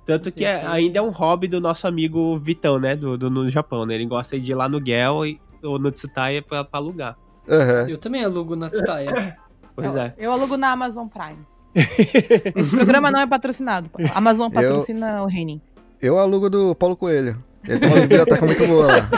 Tanto 0.04 0.30
que 0.32 0.44
é- 0.44 0.64
ainda 0.66 0.98
é 1.00 1.02
um 1.02 1.10
hobby 1.10 1.48
do 1.48 1.60
nosso 1.60 1.86
amigo 1.86 2.38
Vitão, 2.38 2.78
né? 2.78 2.94
Do, 2.96 3.18
do- 3.18 3.28
no 3.30 3.48
Japão, 3.50 3.84
né? 3.84 3.94
Ele 3.94 4.06
gosta 4.06 4.38
de 4.40 4.52
ir 4.52 4.54
lá 4.54 4.68
no 4.68 4.84
Gel 4.84 5.26
e- 5.26 5.40
ou 5.62 5.78
no 5.78 5.90
Tsutaya 5.90 6.42
pra, 6.42 6.64
pra 6.64 6.80
alugar. 6.80 7.16
Aham. 7.48 7.88
Eu 7.88 7.98
também 7.98 8.24
alugo 8.24 8.56
na 8.56 8.70
Tsutaya. 8.70 9.36
Pois 9.78 9.94
eu, 9.94 9.96
é. 9.96 10.12
eu 10.18 10.32
alugo 10.32 10.56
na 10.56 10.72
Amazon 10.72 11.06
Prime. 11.06 11.38
Esse 12.56 12.74
programa 12.74 13.12
não 13.12 13.20
é 13.20 13.28
patrocinado. 13.28 13.88
A 14.12 14.18
Amazon 14.18 14.50
patrocina 14.50 15.22
o 15.22 15.26
Renin. 15.26 15.60
Eu 16.02 16.18
alugo 16.18 16.50
do 16.50 16.74
Paulo 16.74 16.96
Coelho. 16.96 17.40
Ele 17.64 17.78
tem 17.78 17.88
uma 17.88 18.00
biblioteca 18.00 18.44
muito 18.44 18.66
boa 18.66 18.86
lá. 18.88 19.08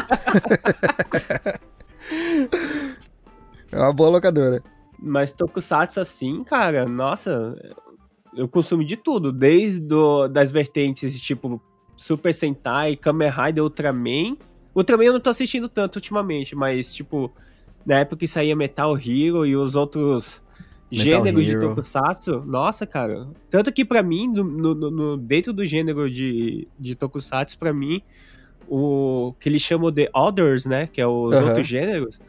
É 3.73 3.79
uma 3.79 3.93
boa 3.93 4.11
locadora. 4.11 4.63
Mas 4.99 5.33
Tokusatsu 5.33 6.01
assim, 6.01 6.43
cara, 6.43 6.87
nossa, 6.87 7.57
eu 8.35 8.49
consumo 8.49 8.85
de 8.85 8.97
tudo, 8.97 9.33
desde 9.33 9.95
o, 9.95 10.29
das 10.29 10.51
vertentes 10.51 11.21
tipo 11.21 11.63
Super 11.97 12.35
Sentai, 12.35 12.97
Kamen 12.97 13.31
Rider, 13.31 13.63
Ultraman. 13.63 14.37
Ultraman 14.75 15.05
eu 15.05 15.13
não 15.15 15.21
tô 15.21 15.31
assistindo 15.31 15.69
tanto 15.69 15.97
ultimamente, 15.97 16.55
mas 16.55 16.95
tipo, 16.95 17.33
na 17.85 17.97
época 18.01 18.19
que 18.19 18.29
saía 18.29 18.55
Metal 18.55 18.97
Hero 18.97 19.45
e 19.47 19.57
os 19.57 19.75
outros 19.75 20.43
Metal 20.93 21.05
gêneros 21.25 21.45
de 21.45 21.51
Hero. 21.53 21.69
Tokusatsu, 21.69 22.41
nossa, 22.47 22.87
cara. 22.87 23.29
Tanto 23.51 23.73
que 23.73 23.85
pra 23.85 24.03
mim, 24.03 24.27
no, 24.29 24.45
no- 24.45 24.91
no- 24.91 25.17
dentro 25.17 25.53
do 25.53 25.65
gênero 25.65 26.11
de, 26.11 26.69
de 26.79 26.95
Tokusatsu, 26.95 27.59
pra 27.59 27.73
mim, 27.73 28.03
o 28.69 29.35
que 29.41 29.49
eles 29.49 29.63
chamam 29.63 29.91
de 29.91 30.09
Others, 30.15 30.65
né, 30.67 30.87
que 30.87 31.01
é 31.01 31.07
os 31.07 31.33
Aham. 31.35 31.47
outros 31.49 31.67
gêneros, 31.67 32.21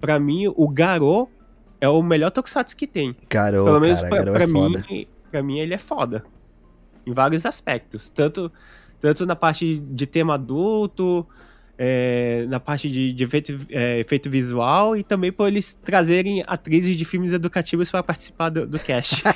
pra 0.00 0.18
mim, 0.18 0.46
o 0.48 0.68
Garou 0.68 1.30
é 1.80 1.88
o 1.88 2.02
melhor 2.02 2.30
Tokusatsu 2.30 2.76
que 2.76 2.86
tem. 2.86 3.14
Cara, 3.28 3.62
Pelo 3.62 3.80
menos 3.80 3.98
cara, 3.98 4.08
pra, 4.08 4.18
Garou 4.18 4.34
pra 4.34 4.44
é 4.44 4.46
mim, 4.46 4.72
foda. 4.72 4.84
pra 5.30 5.42
mim 5.42 5.58
ele 5.58 5.74
é 5.74 5.78
foda. 5.78 6.24
Em 7.06 7.12
vários 7.12 7.44
aspectos. 7.44 8.08
Tanto, 8.10 8.50
tanto 9.00 9.26
na 9.26 9.36
parte 9.36 9.78
de 9.78 10.06
tema 10.06 10.34
adulto, 10.34 11.26
é, 11.78 12.46
na 12.48 12.60
parte 12.60 12.90
de, 12.90 13.12
de 13.12 13.24
efeito, 13.24 13.56
é, 13.70 13.98
efeito 13.98 14.30
visual 14.30 14.96
e 14.96 15.02
também 15.02 15.32
por 15.32 15.48
eles 15.48 15.72
trazerem 15.72 16.44
atrizes 16.46 16.96
de 16.96 17.04
filmes 17.04 17.32
educativos 17.32 17.90
para 17.90 18.02
participar 18.02 18.48
do, 18.50 18.66
do 18.66 18.78
cast. 18.78 19.22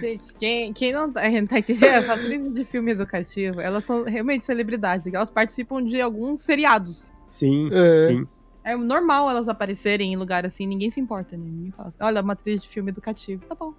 Gente, 0.00 0.32
quem, 0.38 0.72
quem 0.72 0.92
não 0.92 1.12
tá, 1.12 1.22
tá 1.48 1.58
entendendo, 1.58 1.84
essa 1.84 2.14
atriz 2.14 2.52
de 2.52 2.64
filme 2.64 2.92
educativo, 2.92 3.60
elas 3.60 3.84
são 3.84 4.04
realmente 4.04 4.44
celebridades. 4.44 5.06
Elas 5.12 5.30
participam 5.30 5.82
de 5.82 6.00
alguns 6.00 6.40
seriados. 6.40 7.10
sim, 7.30 7.68
É. 7.72 8.08
sim. 8.08 8.26
É 8.64 8.76
normal 8.76 9.30
elas 9.30 9.48
aparecerem 9.48 10.12
em 10.12 10.16
lugar 10.16 10.44
assim, 10.44 10.66
ninguém 10.66 10.90
se 10.90 11.00
importa, 11.00 11.36
né? 11.38 11.44
Ninguém 11.46 11.70
fala 11.70 11.88
assim, 11.88 11.96
olha, 12.00 12.20
uma 12.20 12.34
atriz 12.34 12.60
de 12.60 12.68
filme 12.68 12.90
educativo. 12.90 13.42
Tá 13.48 13.54
bom. 13.54 13.72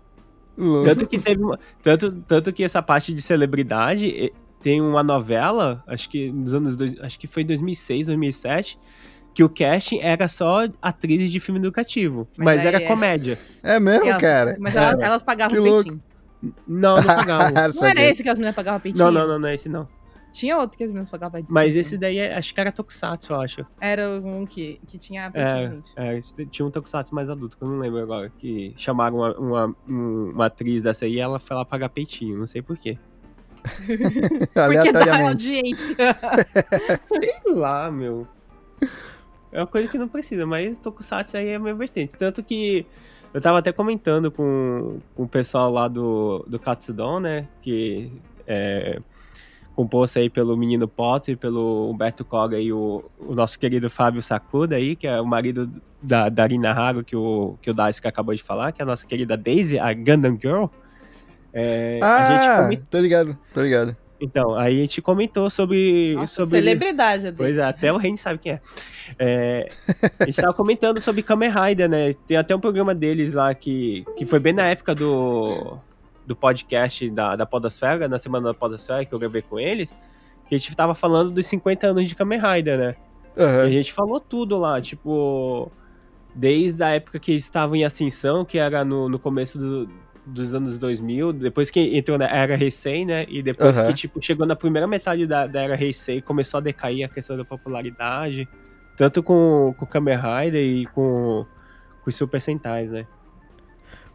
Tanto 0.83 1.05
que 1.05 1.19
teve 1.19 1.43
uma, 1.43 1.59
tanto, 1.83 2.11
tanto 2.27 2.51
que 2.51 2.63
essa 2.63 2.81
parte 2.81 3.13
de 3.13 3.21
celebridade 3.21 4.33
tem 4.61 4.81
uma 4.81 5.01
novela, 5.03 5.83
acho 5.87 6.09
que 6.09 6.31
nos 6.31 6.53
anos 6.53 6.75
dois, 6.75 6.99
acho 7.01 7.19
que 7.19 7.27
foi 7.27 7.43
2006, 7.43 8.07
2007, 8.07 8.77
que 9.33 9.43
o 9.43 9.49
casting 9.49 9.99
era 10.01 10.27
só 10.27 10.67
atrizes 10.81 11.31
de 11.31 11.39
filme 11.39 11.59
educativo, 11.59 12.27
Mas 12.37 12.45
mas, 12.45 12.65
era 12.65 12.77
é- 12.81 12.85
comédia. 12.87 13.37
É 13.63 13.79
mesmo, 13.79 14.07
Elas- 14.07 14.21
cara? 14.21 14.57
Mas 14.59 14.75
É. 14.75 14.79
elas, 14.79 14.99
elas 14.99 15.23
pagavam 15.23 15.55
Que 15.55 15.61
louco. 15.61 15.83
peitinho. 15.83 16.03
Não, 16.67 16.95
não 16.97 17.03
pagavam. 17.03 17.51
Não 17.75 17.85
era 17.87 18.01
esse 18.03 18.23
que 18.23 18.29
as 18.29 18.37
meninas 18.37 18.55
pagavam 18.55 18.79
peitinho? 18.79 19.03
não, 19.05 19.11
não, 19.11 19.27
não, 19.27 19.39
não 19.39 19.47
é 19.47 19.55
esse 19.55 19.67
não. 19.69 19.87
Tinha 20.31 20.57
outro 20.57 20.77
que 20.77 20.83
as 20.83 20.89
meninas 20.89 21.09
pagavam 21.09 21.31
peitinho. 21.33 21.53
Mas 21.53 21.75
esse 21.75 21.97
daí 21.97 22.17
é- 22.17 22.35
acho 22.37 22.53
que 22.53 22.59
era 22.61 22.71
Tokusatsu, 22.71 23.33
eu 23.33 23.41
acho. 23.41 23.65
Era 23.81 24.09
um 24.21 24.45
que, 24.45 24.79
que 24.87 24.97
tinha 24.97 25.29
peitinho, 25.31 25.83
É, 25.97 26.15
gente. 26.21 26.41
é, 26.41 26.45
tinha 26.45 26.65
um 26.65 26.71
Tokusatsu 26.71 27.13
mais 27.15 27.29
adulto, 27.29 27.57
que 27.57 27.63
eu 27.63 27.67
não 27.67 27.77
lembro 27.79 27.99
agora. 27.99 28.31
Que 28.37 28.73
chamaram 28.77 29.17
uma, 29.17 29.37
uma, 29.37 29.75
um- 29.87 30.31
uma 30.33 30.45
atriz 30.45 30.81
dessa 30.81 31.05
aí 31.05 31.13
e 31.15 31.19
ela 31.19 31.39
foi 31.39 31.55
lá 31.57 31.65
pagar 31.65 31.89
peitinho, 31.89 32.37
não 32.37 32.47
sei 32.47 32.61
porquê. 32.61 32.97
Porque 33.85 34.47
dá 34.53 34.65
Aleatoriamente. 34.65 35.27
audiência. 35.27 35.95
Sei 37.05 37.41
lá, 37.47 37.91
meu. 37.91 38.27
É 39.51 39.59
uma 39.59 39.67
coisa 39.67 39.87
que 39.87 39.97
não 39.97 40.07
precisa, 40.07 40.45
mas 40.45 40.77
Tokusatsu 40.77 41.37
aí 41.37 41.49
é 41.49 41.59
meio 41.59 41.75
vertente. 41.75 42.15
Tanto 42.15 42.43
que 42.43 42.85
eu 43.33 43.41
tava 43.41 43.59
até 43.59 43.71
comentando 43.71 44.31
com, 44.31 44.99
com 45.15 45.23
o 45.23 45.27
pessoal 45.27 45.71
lá 45.71 45.87
do, 45.87 46.45
do 46.47 46.59
Katsudon, 46.59 47.19
né? 47.19 47.47
Que 47.61 48.11
é 48.47 48.99
composto 49.75 50.19
aí 50.19 50.29
pelo 50.29 50.57
Menino 50.57 50.89
Potter, 50.89 51.37
pelo 51.37 51.89
Humberto 51.89 52.25
Koga 52.25 52.59
e 52.59 52.73
o, 52.73 53.01
o 53.17 53.33
nosso 53.33 53.57
querido 53.57 53.89
Fábio 53.89 54.21
Sakuda 54.21 54.75
aí, 54.75 54.93
que 54.93 55.07
é 55.07 55.21
o 55.21 55.25
marido 55.25 55.71
da, 56.01 56.27
da 56.27 56.45
Rina 56.45 56.71
Haru, 56.71 57.01
que 57.01 57.15
o, 57.15 57.55
que 57.61 57.71
o 57.71 57.73
Daisuke 57.73 58.05
acabou 58.05 58.35
de 58.35 58.43
falar, 58.43 58.73
que 58.73 58.81
é 58.81 58.83
a 58.83 58.85
nossa 58.85 59.05
querida 59.05 59.37
Daisy, 59.37 59.79
a 59.79 59.93
Gundam 59.93 60.37
Girl. 60.37 60.65
É, 61.53 61.99
a 62.01 62.29
gente 62.31 62.47
Ah, 62.47 62.61
comen- 62.63 62.87
tô 62.89 62.99
ligado, 62.99 63.37
tô 63.53 63.61
ligado. 63.61 63.95
Então, 64.21 64.53
aí 64.55 64.77
a 64.77 64.81
gente 64.81 65.01
comentou 65.01 65.49
sobre... 65.49 66.13
Nossa, 66.15 66.35
sobre 66.43 66.59
celebridade 66.59 67.27
a 67.27 67.31
Pois 67.33 67.57
é, 67.57 67.63
até 67.63 67.91
o 67.93 67.95
Ren 67.97 68.17
sabe 68.17 68.37
quem 68.39 68.51
é. 68.51 68.59
É, 69.17 69.69
A 70.19 70.25
gente 70.25 70.35
tava 70.35 70.53
comentando 70.53 71.01
sobre 71.01 71.23
Kamen 71.23 71.49
Rider, 71.49 71.87
né? 71.89 72.13
Tem 72.27 72.35
até 72.35 72.53
um 72.55 72.59
programa 72.59 72.93
deles 72.93 73.33
lá 73.33 73.53
que, 73.53 74.05
que 74.17 74.25
foi 74.25 74.39
bem 74.39 74.51
na 74.51 74.63
época 74.67 74.93
do, 74.93 75.77
do 76.27 76.35
podcast 76.35 77.09
da, 77.11 77.35
da 77.37 77.45
Podosfera, 77.45 78.09
na 78.09 78.19
semana 78.19 78.49
da 78.49 78.53
Podosfera, 78.53 79.05
que 79.05 79.13
eu 79.13 79.19
gravei 79.19 79.41
com 79.41 79.57
eles, 79.57 79.95
que 80.49 80.53
a 80.53 80.57
gente 80.57 80.75
tava 80.75 80.93
falando 80.93 81.31
dos 81.31 81.47
50 81.47 81.87
anos 81.87 82.05
de 82.07 82.13
Kamen 82.13 82.39
Rider, 82.41 82.77
né? 82.77 82.95
E 83.37 83.41
a 83.69 83.69
gente 83.71 83.93
falou 83.93 84.19
tudo 84.19 84.57
lá, 84.57 84.81
tipo, 84.81 85.71
desde 86.35 86.83
a 86.83 86.89
época 86.89 87.19
que 87.19 87.31
eles 87.31 87.43
estavam 87.45 87.73
em 87.77 87.85
ascensão, 87.85 88.43
que 88.43 88.57
era 88.57 88.83
no, 88.83 89.07
no 89.07 89.17
começo 89.17 89.57
do- 89.57 89.89
dos 90.29 90.53
anos 90.53 90.77
2000, 90.77 91.33
depois 91.33 91.69
que 91.69 91.97
entrou 91.97 92.17
na 92.17 92.25
era 92.25 92.55
Heisei, 92.61 93.05
né? 93.05 93.25
E 93.29 93.41
depois 93.41 93.75
Aham. 93.77 93.87
que, 93.87 93.93
tipo, 93.93 94.21
chegou 94.21 94.45
na 94.45 94.55
primeira 94.55 94.87
metade 94.87 95.25
da, 95.27 95.45
da 95.47 95.61
era 95.61 95.81
Heisei, 95.81 96.21
começou 96.21 96.59
a 96.59 96.61
decair 96.61 97.03
a 97.05 97.09
questão 97.09 97.35
da 97.35 97.43
popularidade, 97.45 98.47
tanto 98.95 99.21
com, 99.23 99.73
com 99.77 99.85
o 99.85 99.87
Kamen 99.87 100.15
Rider 100.17 100.61
e 100.63 100.85
com, 100.87 101.45
com 102.03 102.09
os 102.09 102.15
Super 102.15 102.39
Sentais, 102.41 102.91
né? 102.91 103.05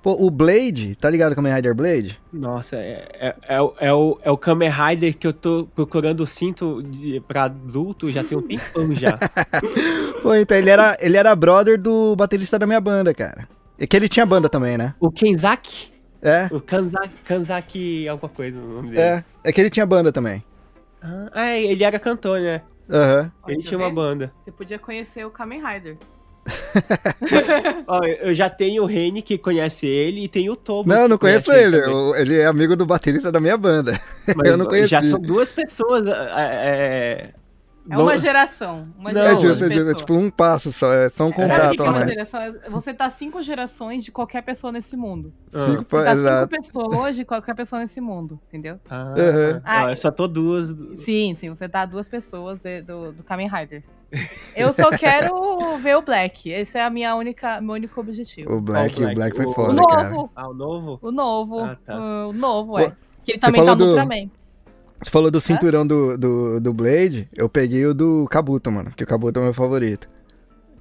Pô, 0.02 0.12
o 0.22 0.30
Blade, 0.30 0.94
tá 0.96 1.08
ligado 1.08 1.34
Kamen 1.34 1.54
Rider 1.54 1.74
Blade? 1.74 2.20
Nossa, 2.30 2.76
é, 2.76 3.08
é, 3.14 3.34
é, 3.48 3.62
o- 3.62 3.74
é, 3.80 3.90
o, 3.94 4.18
é 4.22 4.30
o 4.30 4.36
Kamen 4.36 4.68
Rider 4.70 5.16
que 5.16 5.26
eu 5.26 5.32
tô 5.32 5.66
procurando 5.74 6.20
o 6.20 6.26
cinto 6.26 6.82
de, 6.82 7.20
pra 7.20 7.44
adulto 7.44 8.10
já 8.10 8.22
tem 8.22 8.36
um 8.36 8.42
tempão 8.42 8.94
já. 8.94 9.18
Pô, 10.22 10.34
então 10.34 10.58
ele 10.58 10.68
era, 10.68 10.94
ele 11.00 11.16
era 11.16 11.34
brother 11.34 11.80
do 11.80 12.14
baterista 12.16 12.58
da 12.58 12.66
minha 12.66 12.82
banda, 12.82 13.14
cara. 13.14 13.48
E 13.78 13.86
que 13.86 13.96
ele 13.96 14.06
tinha 14.08 14.26
banda 14.26 14.46
também, 14.46 14.76
né? 14.76 14.94
O 15.00 15.10
Kenzaki? 15.10 15.93
É, 16.24 16.48
O 16.50 16.58
Kanzaki, 16.60 17.14
Kanzaki 17.24 18.08
alguma 18.08 18.30
coisa 18.30 18.58
o 18.58 18.62
nome 18.66 18.88
dele. 18.90 19.00
é. 19.00 19.24
É 19.44 19.52
que 19.52 19.60
ele 19.60 19.68
tinha 19.70 19.84
banda 19.84 20.10
também. 20.10 20.42
Ah, 21.02 21.50
é, 21.50 21.62
ele 21.62 21.84
era 21.84 21.98
cantor, 21.98 22.40
né? 22.40 22.62
Aham. 22.90 23.30
Ele 23.46 23.62
Tá 23.62 23.68
tinha 23.68 23.78
uma 23.78 23.90
banda. 23.90 24.32
Você 24.42 24.50
podia 24.50 24.78
conhecer 24.78 25.24
o 25.26 25.30
Kamen 25.30 25.62
Rider. 25.62 25.96
Ó, 27.86 28.00
eu 28.04 28.34
já 28.34 28.48
tenho 28.50 28.82
o 28.82 28.86
Reni 28.86 29.22
que 29.22 29.36
conhece 29.38 29.86
ele 29.86 30.24
e 30.24 30.28
tem 30.28 30.48
o 30.50 30.56
Tobo. 30.56 30.88
Não, 30.88 31.06
não 31.08 31.18
conheço 31.18 31.52
ele. 31.52 31.76
eu- 31.78 32.14
ele 32.16 32.38
é 32.38 32.46
amigo 32.46 32.74
do 32.76 32.86
baterista 32.86 33.30
da 33.30 33.40
minha 33.40 33.56
banda. 33.56 33.98
Mas 34.36 34.48
eu 34.48 34.56
não 34.56 34.66
conheci. 34.66 34.88
Já 34.88 35.02
são 35.02 35.18
duas 35.20 35.52
pessoas. 35.52 36.04
É, 36.06 37.30
É 37.90 37.98
uma 37.98 38.16
geração. 38.16 38.88
Uma 38.98 39.12
Não, 39.12 39.20
É 39.20 39.24
geração 39.36 39.44
é 39.66 39.70
justo. 39.70 39.90
É 39.90 39.94
tipo 39.94 40.14
um 40.14 40.30
passo 40.30 40.72
só, 40.72 40.92
é 40.92 41.10
só 41.10 41.26
um 41.26 41.30
Sabe 41.32 41.42
o 41.44 41.48
contato 41.48 41.84
é 41.84 41.88
uma 41.90 42.06
geração? 42.06 42.40
É- 42.40 42.52
Você 42.70 42.94
tá 42.94 43.10
cinco 43.10 43.42
gerações 43.42 44.02
de 44.04 44.10
qualquer 44.10 44.42
pessoa 44.42 44.72
nesse 44.72 44.96
mundo. 44.96 45.32
Cinco 45.50 45.82
Ah. 45.82 45.84
pa- 45.84 45.98
Você 45.98 46.04
tá 46.04 46.12
Exato. 46.12 46.54
cinco 46.54 46.62
pessoas 46.66 47.16
de 47.16 47.24
qualquer 47.26 47.54
pessoa 47.54 47.80
nesse 47.82 48.00
mundo, 48.00 48.40
entendeu? 48.48 48.80
Ah, 48.88 49.12
Uhum. 49.16 49.60
não, 49.82 49.90
eu 49.90 49.96
só 49.96 50.10
tô 50.10 50.26
duas. 50.26 50.74
Sim, 50.98 51.34
sim, 51.34 51.50
você 51.50 51.68
tá 51.68 51.84
duas 51.84 52.08
pessoas 52.08 52.58
de- 52.60 52.80
do, 52.82 53.12
do 53.12 53.22
Kamen 53.22 53.48
Rider. 53.50 53.82
Eu 54.56 54.72
só 54.72 54.90
quero 54.90 55.76
ver 55.78 55.96
o 55.96 56.02
Black. 56.02 56.48
Esse 56.48 56.78
é 56.78 56.84
a 56.84 56.88
minha 56.90 57.14
única, 57.16 57.60
meu 57.60 57.74
único 57.74 58.00
objetivo. 58.00 58.50
O 58.52 58.60
Black, 58.60 58.94
Qual 58.94 59.10
o 59.10 59.14
Black 59.14 59.36
foi 59.36 59.44
O- 59.46 59.50
O 59.50 59.52
foda, 59.52 59.72
novo, 59.74 59.88
cara. 59.88 60.30
Ah, 60.36 60.48
o 60.48 60.54
novo? 60.54 60.98
o 61.02 61.10
novo, 61.10 61.58
Ah, 61.60 61.76
tá. 61.84 61.96
o 62.28 62.32
novo, 62.32 62.78
é. 62.78 62.92
Que 63.24 63.32
ele 63.32 63.38
também 63.38 63.60
falou 63.60 63.76
tá 63.76 63.84
no 63.84 63.84
do- 63.84 63.90
Ultraman. 64.00 64.30
Você 65.04 65.10
falou 65.10 65.30
do 65.30 65.40
cinturão 65.40 65.86
do, 65.86 66.16
do, 66.16 66.60
do 66.60 66.72
Blade, 66.74 67.28
eu 67.36 67.48
peguei 67.48 67.84
o 67.86 67.92
do 67.94 68.26
Kabuto, 68.30 68.72
mano. 68.72 68.90
Que 68.96 69.04
o 69.04 69.06
Kabuto 69.06 69.38
é 69.38 69.42
o 69.42 69.44
meu 69.44 69.54
favorito. 69.54 70.08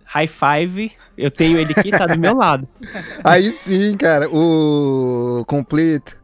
High 0.06 0.28
Five. 0.28 0.92
Eu 1.18 1.30
tenho 1.30 1.58
ele 1.60 1.74
aqui, 1.76 1.92
tá 1.92 2.06
do 2.08 2.18
meu 2.18 2.36
lado. 2.36 2.68
Aí 3.24 3.52
sim, 3.52 3.98
cara, 3.98 4.30
o 4.30 5.44
Complete. 5.46 6.16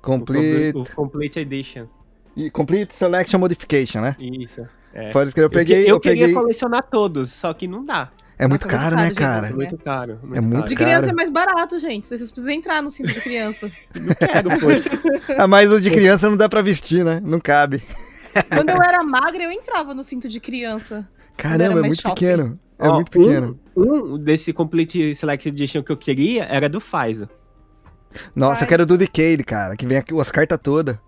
Complete. 0.00 0.76
O, 0.76 0.82
o 0.82 0.86
Complete 0.94 1.40
Edition. 1.40 1.86
e 2.36 2.50
Complete 2.50 2.94
Selection 2.94 3.38
Modification, 3.40 4.00
né? 4.00 4.16
Isso. 4.18 4.66
É. 4.94 5.10
Pode 5.10 5.28
escrever, 5.28 5.44
eu 5.44 5.46
Eu, 5.46 5.50
que- 5.50 5.58
peguei. 5.58 5.82
eu, 5.84 5.88
Eu, 5.96 6.00
queria 6.00 6.22
peguei. 6.26 6.34
colecionar 6.34 6.82
todos, 6.90 7.32
só 7.32 7.52
que 7.52 7.66
não 7.68 7.84
dá. 7.84 8.10
É 8.38 8.46
muito 8.46 8.66
Nossa, 8.66 8.78
caro, 8.78 8.96
muito 8.96 9.08
né, 9.08 9.14
cara? 9.14 9.46
É 9.48 9.52
muito 9.52 9.78
caro. 9.78 10.18
É 10.34 10.40
muito 10.40 10.54
caro. 10.56 10.68
De 10.68 10.76
criança 10.76 11.10
é 11.10 11.12
mais 11.12 11.30
barato, 11.30 11.80
gente. 11.80 12.06
Vocês 12.06 12.30
precisam 12.30 12.52
entrar 12.52 12.82
no 12.82 12.90
cinto 12.90 13.12
de 13.12 13.20
criança. 13.20 13.70
Não 13.96 14.14
quero, 14.14 14.50
pô. 14.60 15.34
Ah, 15.38 15.46
mas 15.46 15.72
o 15.72 15.80
de 15.80 15.90
criança 15.90 16.28
não 16.28 16.36
dá 16.36 16.48
pra 16.48 16.60
vestir, 16.60 17.02
né? 17.02 17.20
Não 17.24 17.40
cabe. 17.40 17.82
Quando 18.54 18.68
eu 18.70 18.76
era 18.82 19.02
magra, 19.02 19.42
eu 19.44 19.50
entrava 19.50 19.94
no 19.94 20.04
cinto 20.04 20.28
de 20.28 20.38
criança. 20.38 21.08
Caramba, 21.36 21.80
é 21.80 21.82
muito 21.82 22.02
shopping. 22.02 22.14
pequeno. 22.14 22.60
É 22.78 22.88
Ó, 22.88 22.94
muito 22.94 23.10
pequeno. 23.10 23.58
Um, 23.74 24.14
um 24.14 24.18
desse 24.18 24.52
Complete 24.52 25.14
Select 25.14 25.48
Edition 25.48 25.82
que 25.82 25.90
eu 25.90 25.96
queria 25.96 26.44
era 26.44 26.68
do 26.68 26.78
Pfizer. 26.78 27.28
Nossa, 28.34 28.62
eu 28.62 28.64
Ai. 28.64 28.68
quero 28.68 28.82
o 28.82 28.86
do 28.86 28.98
Decade, 28.98 29.42
cara, 29.44 29.76
que 29.76 29.86
vem 29.86 29.96
aqui 29.98 30.18
as 30.18 30.30
cartas 30.30 30.58
todas. 30.62 30.98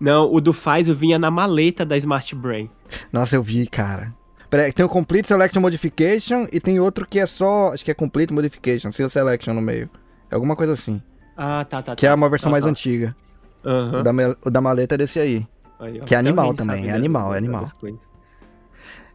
Não, 0.00 0.32
o 0.32 0.40
do 0.40 0.52
Pfizer 0.52 0.94
vinha 0.94 1.18
na 1.18 1.30
maleta 1.30 1.84
da 1.84 1.96
Smart 1.98 2.34
Brain. 2.34 2.70
Nossa, 3.12 3.36
eu 3.36 3.42
vi, 3.42 3.66
cara. 3.66 4.12
Pera 4.52 4.64
aí, 4.64 4.72
tem 4.72 4.84
o 4.84 4.88
Complete 4.88 5.28
Selection 5.28 5.62
Modification 5.62 6.46
e 6.52 6.60
tem 6.60 6.78
outro 6.78 7.06
que 7.06 7.18
é 7.18 7.24
só. 7.24 7.72
Acho 7.72 7.82
que 7.82 7.90
é 7.90 7.94
Complete 7.94 8.34
Modification, 8.34 8.92
sem 8.92 9.06
o 9.06 9.08
Selection 9.08 9.54
no 9.54 9.62
meio. 9.62 9.88
É 10.30 10.34
alguma 10.34 10.54
coisa 10.54 10.74
assim. 10.74 11.00
Ah, 11.34 11.64
tá, 11.64 11.80
tá. 11.80 11.96
Que 11.96 12.04
é 12.04 12.10
tá. 12.10 12.14
uma 12.14 12.28
versão 12.28 12.50
Tá, 12.50 12.52
mais 12.52 12.64
tá. 12.64 12.68
antiga. 12.68 13.16
Aham. 13.64 14.00
O, 14.00 14.02
da, 14.02 14.10
o 14.44 14.50
da 14.50 14.60
maleta 14.60 14.94
é 14.94 14.98
desse 14.98 15.18
aí. 15.18 15.46
Aí, 15.80 15.98
ó. 16.02 16.04
que 16.04 16.14
é 16.14 16.18
animal 16.18 16.52
também, 16.52 16.90
é 16.90 16.92
animal, 16.92 17.34
é 17.34 17.38
animal. 17.38 17.66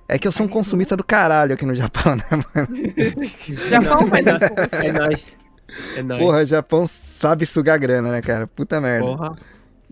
É 0.07 0.18
que 0.18 0.27
eu 0.27 0.31
sou 0.31 0.47
um 0.47 0.49
consumista 0.49 0.97
do 0.97 1.03
caralho 1.03 1.53
aqui 1.53 1.68
no 1.68 1.76
Japão, 1.76 2.15
né, 2.15 2.23
mano? 2.31 2.68
Japão 3.69 4.07
faz 4.07 4.26
isso. 4.26 4.85
É 4.85 4.91
nóis. 4.91 5.38
É 5.97 6.01
nóis. 6.01 6.19
Porra, 6.19 6.45
Japão 6.47 6.88
sabe 6.88 7.45
sugar 7.45 7.77
grana, 7.77 8.09
né, 8.09 8.23
cara? 8.23 8.47
Puta 8.47 8.81
merda. 8.81 9.05
Porra. 9.05 9.35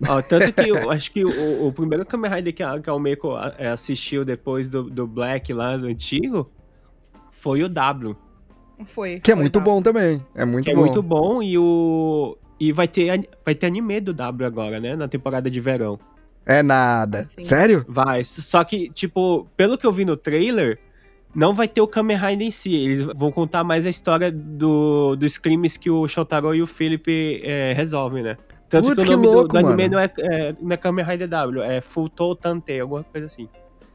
Ó, 0.07 0.21
tanto 0.21 0.51
que 0.51 0.69
eu 0.69 0.91
acho 0.91 1.11
que 1.11 1.23
o, 1.23 1.67
o 1.67 1.71
primeiro 1.71 2.05
Kamen 2.05 2.29
Rider 2.31 2.53
que 2.53 2.63
a, 2.63 2.79
que 2.79 2.89
a 2.89 3.55
é, 3.57 3.67
assistiu 3.69 4.25
depois 4.25 4.67
do, 4.67 4.83
do 4.83 5.07
Black 5.07 5.53
lá, 5.53 5.77
do 5.77 5.87
antigo, 5.87 6.51
foi 7.31 7.63
o 7.63 7.69
W. 7.69 8.15
Foi. 8.85 9.19
Que 9.19 9.31
é 9.31 9.35
foi, 9.35 9.41
muito 9.43 9.61
bom 9.61 9.81
também. 9.81 10.25
É 10.35 10.43
muito 10.43 10.65
que 10.65 10.71
é 10.71 10.75
bom. 10.75 10.81
muito 10.81 11.01
bom 11.01 11.41
e 11.41 11.57
o... 11.57 12.37
E 12.59 12.71
vai 12.71 12.87
ter, 12.87 13.29
vai 13.45 13.53
ter 13.53 13.67
anime 13.67 13.99
do 13.99 14.13
W 14.13 14.45
agora, 14.47 14.79
né? 14.79 14.95
Na 14.95 15.07
temporada 15.07 15.49
de 15.49 15.59
verão. 15.59 15.99
É 16.45 16.61
nada. 16.61 17.27
Sim. 17.29 17.43
Sério? 17.43 17.85
Vai. 17.87 18.23
Só 18.23 18.63
que, 18.63 18.89
tipo, 18.89 19.47
pelo 19.57 19.77
que 19.77 19.85
eu 19.85 19.91
vi 19.91 20.05
no 20.05 20.15
trailer, 20.15 20.79
não 21.33 21.53
vai 21.53 21.67
ter 21.67 21.81
o 21.81 21.87
Kamen 21.87 22.17
Rider 22.17 22.47
em 22.47 22.51
si. 22.51 22.73
Eles 22.73 23.05
vão 23.15 23.31
contar 23.31 23.63
mais 23.63 23.85
a 23.85 23.89
história 23.89 24.31
do, 24.31 25.15
dos 25.15 25.37
crimes 25.37 25.75
que 25.75 25.89
o 25.89 26.07
Shotaro 26.07 26.55
e 26.55 26.61
o 26.61 26.67
Philip 26.67 27.41
é, 27.43 27.73
resolvem, 27.73 28.23
né? 28.23 28.37
Tanto 28.81 28.85
Putz, 28.89 29.03
que 29.03 29.09
o 29.09 29.11
que 29.11 29.15
nome 29.15 29.27
do- 29.27 29.33
louco, 29.33 29.47
do, 29.53 29.57
anime 29.57 29.83
mano. 29.83 29.89
não 29.95 29.99
é, 29.99 30.11
é, 30.19 30.55
não 30.61 30.71
é 30.71 30.77
Kamen 30.77 31.05
Rider 31.05 31.27
W, 31.27 31.61
é 31.63 31.81
Futou 31.81 32.35
Tante, 32.35 32.79
alguma 32.79 33.03
coisa 33.03 33.27
assim. 33.27 33.47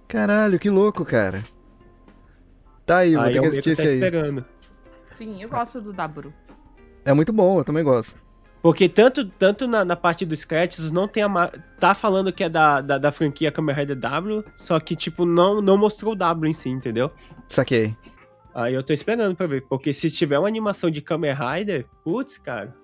Caralho, 0.09 0.59
que 0.59 0.71
louco, 0.71 1.05
cara. 1.05 1.43
Tá 2.87 2.99
aí, 2.99 3.15
vou 3.15 3.23
Aí 3.25 3.33
ter 3.33 3.39
é 3.39 3.41
que 3.43 3.49
assistir 3.49 3.77
tá 3.77 3.83
esse 3.83 3.89
aí. 3.93 3.95
esperando. 3.97 4.45
Sim, 5.17 5.43
eu 5.43 5.49
gosto 5.49 5.81
do 5.81 5.93
Daburo. 5.93 6.33
É 7.05 7.13
muito 7.13 7.33
bom, 7.33 7.59
eu 7.59 7.65
também 7.65 7.85
gosto. 7.85 8.17
Porque 8.63 8.89
tanto, 8.89 9.25
tanto 9.25 9.67
na, 9.67 9.85
na 9.85 9.97
parte 9.97 10.27
dos 10.27 10.45
créditos 10.45 10.91
não 10.91 11.09
tem 11.09 11.23
a. 11.23 11.29
ma- 11.29 11.51
Tá 11.79 11.95
falando 11.95 12.31
que 12.33 12.45
é 12.45 12.49
da, 12.49 12.81
da, 12.83 12.99
da 12.99 13.11
franquia 13.13 13.51
Kamen 13.51 13.75
Rider 13.75 13.97
W, 13.97 14.45
só 14.57 14.79
que, 14.79 14.95
tipo, 14.95 15.25
não, 15.25 15.63
não 15.63 15.79
mostrou 15.79 16.13
o 16.13 16.17
W 16.17 16.51
em 16.51 16.53
si, 16.53 16.69
entendeu? 16.69 17.11
Saquei. 17.49 17.97
Aí 18.55 18.75
eu 18.75 18.83
tô 18.83 18.93
esperando 18.93 19.35
pra 19.35 19.47
ver. 19.47 19.63
Porque 19.69 19.93
se 19.95 20.11
tiver 20.11 20.39
uma 20.39 20.49
animação 20.49 20.91
de 20.91 21.01
Kamen 21.01 21.33
Rider, 21.35 21.87
putz, 22.05 22.37
cara. 22.37 22.75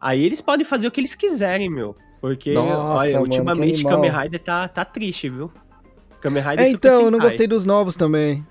Aí 0.00 0.24
eles 0.24 0.40
podem 0.40 0.64
fazer 0.64 0.86
o 0.86 0.90
que 0.90 1.00
eles 1.00 1.14
quiserem, 1.14 1.68
meu. 1.68 1.94
Porque, 2.20 2.52
Nossa, 2.52 2.70
olha, 2.98 3.12
mano, 3.12 3.24
ultimamente. 3.24 3.84
Kamen 3.84 4.10
Rider 4.10 4.40
tá, 4.42 4.68
tá 4.68 4.84
triste, 4.84 5.28
viu? 5.28 5.50
Kamen 6.20 6.42
Rider 6.42 6.66
É, 6.66 6.70
então, 6.70 7.02
eu 7.02 7.10
não 7.10 7.18
gostei 7.18 7.46
dos 7.46 7.64
novos 7.64 7.96
também. 7.96 8.46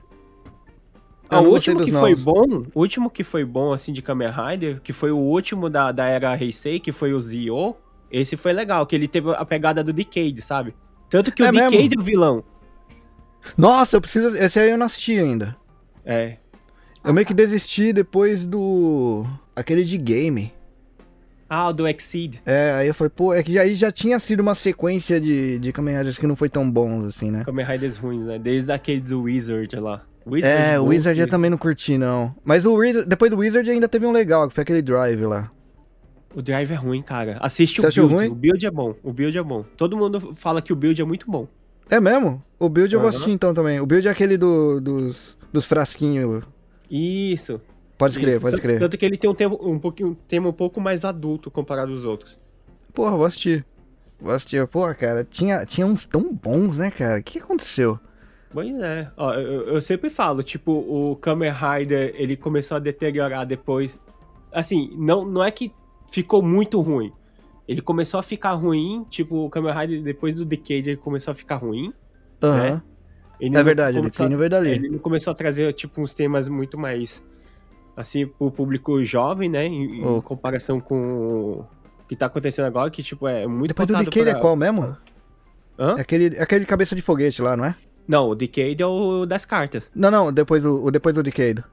Ah, 1.30 1.42
o 1.42 1.50
último 1.50 1.84
que 1.84 1.92
foi 1.92 2.16
novos. 2.16 2.24
bom, 2.24 2.64
o 2.74 2.80
último 2.80 3.10
que 3.10 3.24
foi 3.24 3.46
bom, 3.46 3.72
assim, 3.72 3.94
de 3.94 4.02
Kamen 4.02 4.30
Rider, 4.32 4.82
que 4.82 4.92
foi 4.92 5.12
o 5.12 5.18
último 5.18 5.70
da, 5.70 5.92
da 5.92 6.06
era 6.08 6.36
Heisei, 6.36 6.80
que 6.80 6.92
foi 6.92 7.14
o 7.14 7.22
Zio, 7.22 7.76
esse 8.12 8.36
foi 8.36 8.52
legal, 8.52 8.86
que 8.88 8.96
ele 8.96 9.08
teve 9.08 9.32
a 9.32 9.46
pegada 9.46 9.84
do 9.84 9.94
Decade, 9.94 10.42
sabe? 10.42 10.76
Tanto 11.08 11.32
que 11.32 11.44
É 11.44 11.50
o 11.50 11.52
Decade 11.52 11.78
mesmo? 11.78 11.94
é 12.00 12.02
o 12.02 12.04
vilão. 12.04 12.44
Nossa, 13.56 13.98
eu 13.98 14.02
preciso. 14.02 14.36
Esse 14.36 14.60
aí 14.60 14.72
eu 14.72 14.78
não 14.78 14.88
assisti 14.88 15.18
ainda. 15.20 15.56
É. 16.04 16.38
Eu 17.04 17.14
meio 17.14 17.26
que 17.26 17.34
desisti 17.34 17.94
depois 17.94 18.44
do. 18.46 19.26
Aquele 19.56 19.84
de 19.84 19.98
game. 19.98 20.52
Ah, 21.50 21.70
o 21.70 21.74
do 21.74 21.88
Exceed. 21.88 22.36
É, 22.46 22.74
aí 22.74 22.88
eu 22.88 22.94
falei, 22.94 23.10
pô, 23.10 23.34
é 23.34 23.42
que 23.42 23.58
aí 23.58 23.74
já 23.74 23.92
tinha 23.92 24.20
sido 24.20 24.42
uma 24.42 24.54
sequência 24.54 25.20
de, 25.20 25.58
de 25.58 25.72
Kamen 25.74 25.98
Riders 25.98 26.18
que 26.18 26.28
não 26.28 26.36
foi 26.36 26.48
tão 26.48 26.70
bons 26.70 27.04
assim, 27.04 27.32
né? 27.32 27.44
Kamen 27.44 27.66
Riders 27.66 27.98
ruins, 27.98 28.24
né? 28.24 28.38
Desde 28.38 28.72
aquele 28.72 29.02
do 29.02 29.24
Wizard 29.24 29.76
lá. 29.78 30.04
Wizard 30.28 30.62
É, 30.62 30.78
o 30.78 30.84
Wolf, 30.84 30.94
Wizard 30.94 31.20
eu 31.20 31.28
também 31.28 31.50
não 31.50 31.58
curti, 31.58 31.98
não. 31.98 32.36
Mas 32.44 32.66
o 32.66 32.74
Wizard, 32.76 33.08
depois 33.08 33.32
do 33.32 33.38
Wizard 33.38 33.70
ainda 33.70 33.88
teve 33.88 34.06
um 34.06 34.12
legal, 34.12 34.48
que 34.48 34.54
foi 34.54 34.62
aquele 34.62 34.82
Drive 34.82 35.22
lá. 35.26 35.52
O 36.36 36.42
Drive 36.42 36.70
é 36.70 36.76
ruim, 36.76 37.02
cara. 37.02 37.38
Assiste 37.42 37.82
Você 37.82 38.00
o 38.00 38.08
build. 38.08 38.14
ruim? 38.14 38.28
O 38.28 38.36
build 38.36 38.66
é 38.66 38.72
bom. 38.72 38.94
O 39.02 39.12
build 39.12 39.36
é 39.36 39.42
bom. 39.42 39.66
Todo 39.76 39.98
mundo 39.98 40.36
fala 40.36 40.62
que 40.62 40.72
o 40.72 40.76
build 40.76 41.02
é 41.02 41.06
muito 41.06 41.30
bom. 41.30 41.48
É 41.90 42.00
mesmo? 42.00 42.44
O 42.60 42.70
Build 42.70 42.94
eu 42.94 43.00
vou 43.00 43.10
assistir 43.10 43.32
então 43.32 43.54
também. 43.54 43.80
O 43.80 43.86
Build 43.86 44.08
é 44.08 44.12
aquele 44.12 44.38
do, 44.38 44.80
dos, 44.80 45.36
dos 45.52 45.66
frasquinhos. 45.66 46.44
Isso. 46.90 47.60
Pode 48.00 48.14
escrever, 48.14 48.40
pode 48.40 48.56
escrever. 48.56 48.80
Tanto 48.80 48.98
que 48.98 49.06
ele 49.06 49.18
tem 49.18 49.30
um 49.30 49.36
tema 49.36 49.58
um, 49.62 49.78
pouquinho, 49.78 50.10
um 50.12 50.16
tema 50.16 50.48
um 50.48 50.54
pouco 50.54 50.80
mais 50.80 51.04
adulto 51.04 51.52
comparado 51.52 51.92
aos 51.92 52.06
outros. 52.06 52.40
Porra, 52.94 53.18
vou 53.18 53.26
assistir. 53.26 53.66
Vou 54.20 54.34
assistir. 54.34 54.66
Porra, 54.68 54.94
cara, 54.96 55.28
tinha, 55.30 55.66
tinha 55.66 55.86
uns 55.86 56.06
tão 56.06 56.34
bons, 56.34 56.78
né, 56.78 56.90
cara? 56.90 57.20
O 57.20 57.24
que 57.24 57.40
aconteceu? 57.40 58.00
Pois 58.52 58.74
é. 58.80 59.12
Ó, 59.18 59.34
eu, 59.34 59.68
eu 59.68 59.82
sempre 59.82 60.10
falo, 60.10 60.42
tipo, 60.42 60.72
o 60.72 61.18
Kamen 61.18 61.52
Rider, 61.52 62.16
ele 62.16 62.38
começou 62.38 62.78
a 62.78 62.80
deteriorar 62.80 63.46
depois. 63.46 64.00
Assim, 64.50 64.96
não, 64.98 65.26
não 65.26 65.44
é 65.44 65.52
que 65.52 65.74
ficou 66.10 66.42
muito 66.42 66.80
ruim. 66.80 67.12
Ele 67.68 67.82
começou 67.82 68.18
a 68.18 68.24
ficar 68.24 68.54
ruim, 68.54 69.06
tipo, 69.10 69.46
o 69.46 69.50
Kamen 69.50 69.74
Rider, 69.74 70.02
depois 70.02 70.34
do 70.34 70.46
Decade, 70.46 70.92
ele 70.92 70.98
começou 70.98 71.34
a 71.34 71.36
ficar 71.36 71.58
ruim. 71.58 71.94
Aham. 72.42 72.82
Ele 73.40 73.54
É 73.54 73.58
não 73.58 73.64
verdade, 73.64 73.98
ele 73.98 74.10
declínio 74.10 74.50
dali. 74.50 74.70
Ele 74.70 75.00
começou 75.00 75.32
a 75.32 75.34
trazer, 75.34 75.72
tipo, 75.74 76.02
uns 76.02 76.14
temas 76.14 76.48
muito 76.48 76.78
mais, 76.78 77.22
assim, 78.02 78.26
pro 78.28 78.50
público 78.52 79.04
jovem, 79.04 79.50
né? 79.50 79.66
Em, 79.66 80.00
em 80.02 80.06
Oh. 80.06 80.22
comparação 80.22 80.80
com 80.80 81.60
o 81.60 81.66
que 82.08 82.16
tá 82.16 82.26
acontecendo 82.28 82.66
agora, 82.66 82.90
que, 82.90 83.04
tipo, 83.04 83.28
é 83.28 83.46
muito 83.46 83.70
Depois 83.70 83.88
do 83.88 83.98
Decade 83.98 84.30
é 84.30 84.32
pra- 84.32 84.42
qual 84.42 84.56
mesmo? 84.56 84.96
Hã? 85.78 85.96
É 85.98 86.02
aquele, 86.02 86.36
é 86.36 86.42
aquele 86.42 86.62
de 86.62 86.66
cabeça 86.68 86.96
de 86.96 87.02
foguete 87.02 87.42
lá, 87.42 87.56
não 87.56 87.66
é? 87.66 87.76
Não, 88.08 88.30
o 88.30 88.36
Decade 88.36 88.82
é 88.82 88.86
o 88.86 89.26
das 89.26 89.46
cartas. 89.46 89.90
Não, 89.94 90.10
não, 90.10 90.32
depois 90.34 90.64
do, 90.64 90.84
o 90.84 90.90
depois 90.92 91.14
do 91.16 91.22
Decade. 91.22 91.64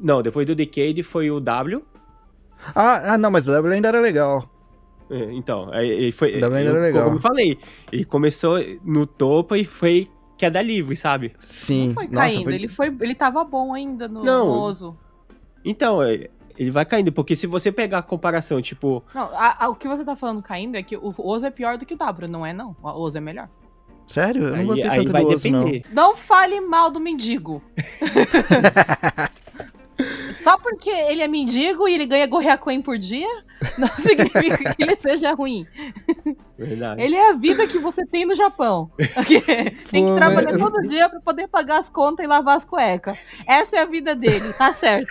Não, 0.00 0.22
depois 0.22 0.46
do 0.46 0.54
Decade 0.54 1.02
foi 1.02 1.30
o 1.30 1.40
W. 1.40 1.82
Ah, 2.74 3.14
ah, 3.14 3.18
não, 3.18 3.30
mas 3.30 3.46
o 3.48 3.52
W 3.52 3.72
ainda 3.74 3.88
era 3.88 4.00
legal. 4.00 4.50
É, 5.10 5.32
Então, 5.32 5.68
aí 5.72 5.88
ele 5.88 6.12
foi. 6.12 6.36
O 6.36 6.40
W 6.40 6.58
ainda 6.58 6.70
era 6.70 6.80
legal. 6.80 7.04
Como 7.04 7.16
eu 7.16 7.20
falei, 7.22 7.58
ele 7.90 8.04
começou 8.04 8.58
no 8.84 9.06
topo 9.06 9.56
e 9.56 9.64
foi 9.64 10.08
queda 10.36 10.60
livre, 10.60 10.94
sabe? 10.96 11.32
Sim. 11.40 11.88
Não 11.88 11.94
foi 11.94 12.04
Nossa, 12.08 12.16
caindo, 12.16 12.44
foi... 12.44 12.54
ele, 12.54 12.68
foi, 12.68 12.94
ele 13.00 13.14
tava 13.14 13.42
bom 13.44 13.72
ainda 13.72 14.06
no, 14.06 14.22
Não. 14.22 14.46
no 14.46 14.52
Ozo. 14.60 14.96
Então, 15.68 16.00
é, 16.02 16.28
ele 16.56 16.70
vai 16.70 16.84
caindo, 16.86 17.12
porque 17.12 17.34
se 17.36 17.46
você 17.46 17.70
pegar 17.72 17.98
a 17.98 18.02
comparação, 18.02 18.62
tipo, 18.62 19.02
Não, 19.14 19.24
a- 19.34 19.64
a- 19.64 19.68
o 19.68 19.74
que 19.74 19.88
você 19.88 20.04
tá 20.04 20.14
falando 20.16 20.40
caindo 20.42 20.76
é 20.76 20.82
que 20.82 20.96
o 20.96 21.12
Ozo 21.18 21.44
é 21.44 21.50
pior 21.50 21.76
do 21.76 21.84
que 21.84 21.94
o 21.94 21.98
W, 21.98 22.28
não 22.28 22.46
é 22.46 22.52
não. 22.52 22.74
O 22.82 22.88
Ozo 23.02 23.18
é 23.18 23.20
melhor. 23.20 23.48
Sério? 24.06 24.44
Eu 24.44 24.50
não 24.52 24.58
aí, 24.60 24.66
gostei 24.66 24.88
aí 24.88 24.98
tanto 24.98 25.12
vai 25.12 25.22
do 25.22 25.28
osso, 25.30 25.50
não. 25.50 25.64
Não 25.92 26.16
fale 26.16 26.60
mal 26.60 26.88
do 26.90 27.00
mendigo. 27.00 27.60
Só 30.42 30.58
porque 30.58 30.90
ele 30.90 31.22
é 31.22 31.28
mendigo 31.28 31.88
e 31.88 31.94
ele 31.94 32.06
ganha 32.06 32.26
Gorriacoin 32.26 32.82
por 32.82 32.98
dia, 32.98 33.26
não 33.78 33.88
significa 33.96 34.74
que 34.74 34.82
ele 34.82 34.96
seja 34.96 35.32
ruim. 35.32 35.66
Verdade. 36.56 37.02
Ele 37.02 37.16
é 37.16 37.30
a 37.30 37.32
vida 37.32 37.66
que 37.66 37.78
você 37.78 38.04
tem 38.06 38.24
no 38.26 38.34
Japão. 38.34 38.90
tem 39.90 40.04
Pô, 40.04 40.10
que 40.10 40.14
trabalhar 40.16 40.52
mas- 40.52 40.58
todo 40.58 40.86
dia 40.86 41.08
pra 41.08 41.20
poder 41.20 41.48
pagar 41.48 41.78
as 41.78 41.88
contas 41.88 42.24
e 42.24 42.28
lavar 42.28 42.56
as 42.56 42.64
cuecas. 42.64 43.18
Essa 43.46 43.76
é 43.76 43.80
a 43.80 43.86
vida 43.86 44.14
dele, 44.14 44.52
tá 44.52 44.72
certo. 44.72 45.10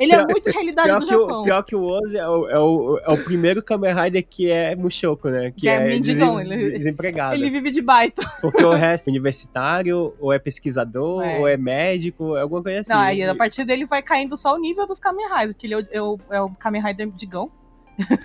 Ele 0.00 0.12
é 0.12 0.24
muito 0.26 0.46
realidade 0.50 0.88
Pior 0.88 1.00
do 1.00 1.06
que, 1.06 1.14
o, 1.14 1.20
Japão. 1.20 1.42
pior 1.44 1.62
que 1.62 1.76
o 1.76 1.82
Oz 1.84 2.14
é 2.14 2.28
o, 2.28 2.48
é, 2.48 2.58
o, 2.58 2.98
é 3.04 3.12
o 3.12 3.24
primeiro 3.24 3.62
Kamen 3.62 3.94
Rider 3.94 4.26
que 4.28 4.50
é 4.50 4.74
Mushoku, 4.76 5.28
né? 5.28 5.50
Que, 5.50 5.62
Que 5.62 5.68
é 5.68 5.74
é, 5.76 5.84
mendigão, 5.84 6.36
desem- 6.36 6.52
ele- 6.60 6.70
desempregado. 6.78 7.34
Ele 7.34 7.50
vive 7.50 7.70
de 7.70 7.80
baito. 7.82 8.22
Porque 8.40 8.64
o 8.64 8.72
resto 8.72 9.08
é 9.08 9.10
universitário, 9.10 10.14
ou 10.20 10.32
é 10.32 10.38
pesquisador, 10.38 11.22
É. 11.22 11.38
ou 11.38 11.48
é 11.48 11.56
médico, 11.56 12.36
é 12.36 12.42
alguma 12.42 12.62
coisa 12.62 12.80
assim. 12.80 12.92
Não, 12.92 12.98
aí 13.00 13.22
a 13.22 13.34
partir 13.34 13.64
dele 13.64 13.84
vai 13.86 14.02
caindo 14.02 14.36
só 14.36 14.54
o 14.54 14.58
nível 14.58 14.86
dos 14.86 14.98
Kamen 14.98 15.26
Rider, 15.28 15.54
que 15.56 15.66
ele 15.66 15.74
é 15.74 15.78
o, 15.78 15.86
é 15.92 16.02
o, 16.02 16.18
é 16.30 16.40
o 16.40 16.50
Kamen 16.50 16.82
Rider 16.82 17.06
mendigão. 17.06 17.50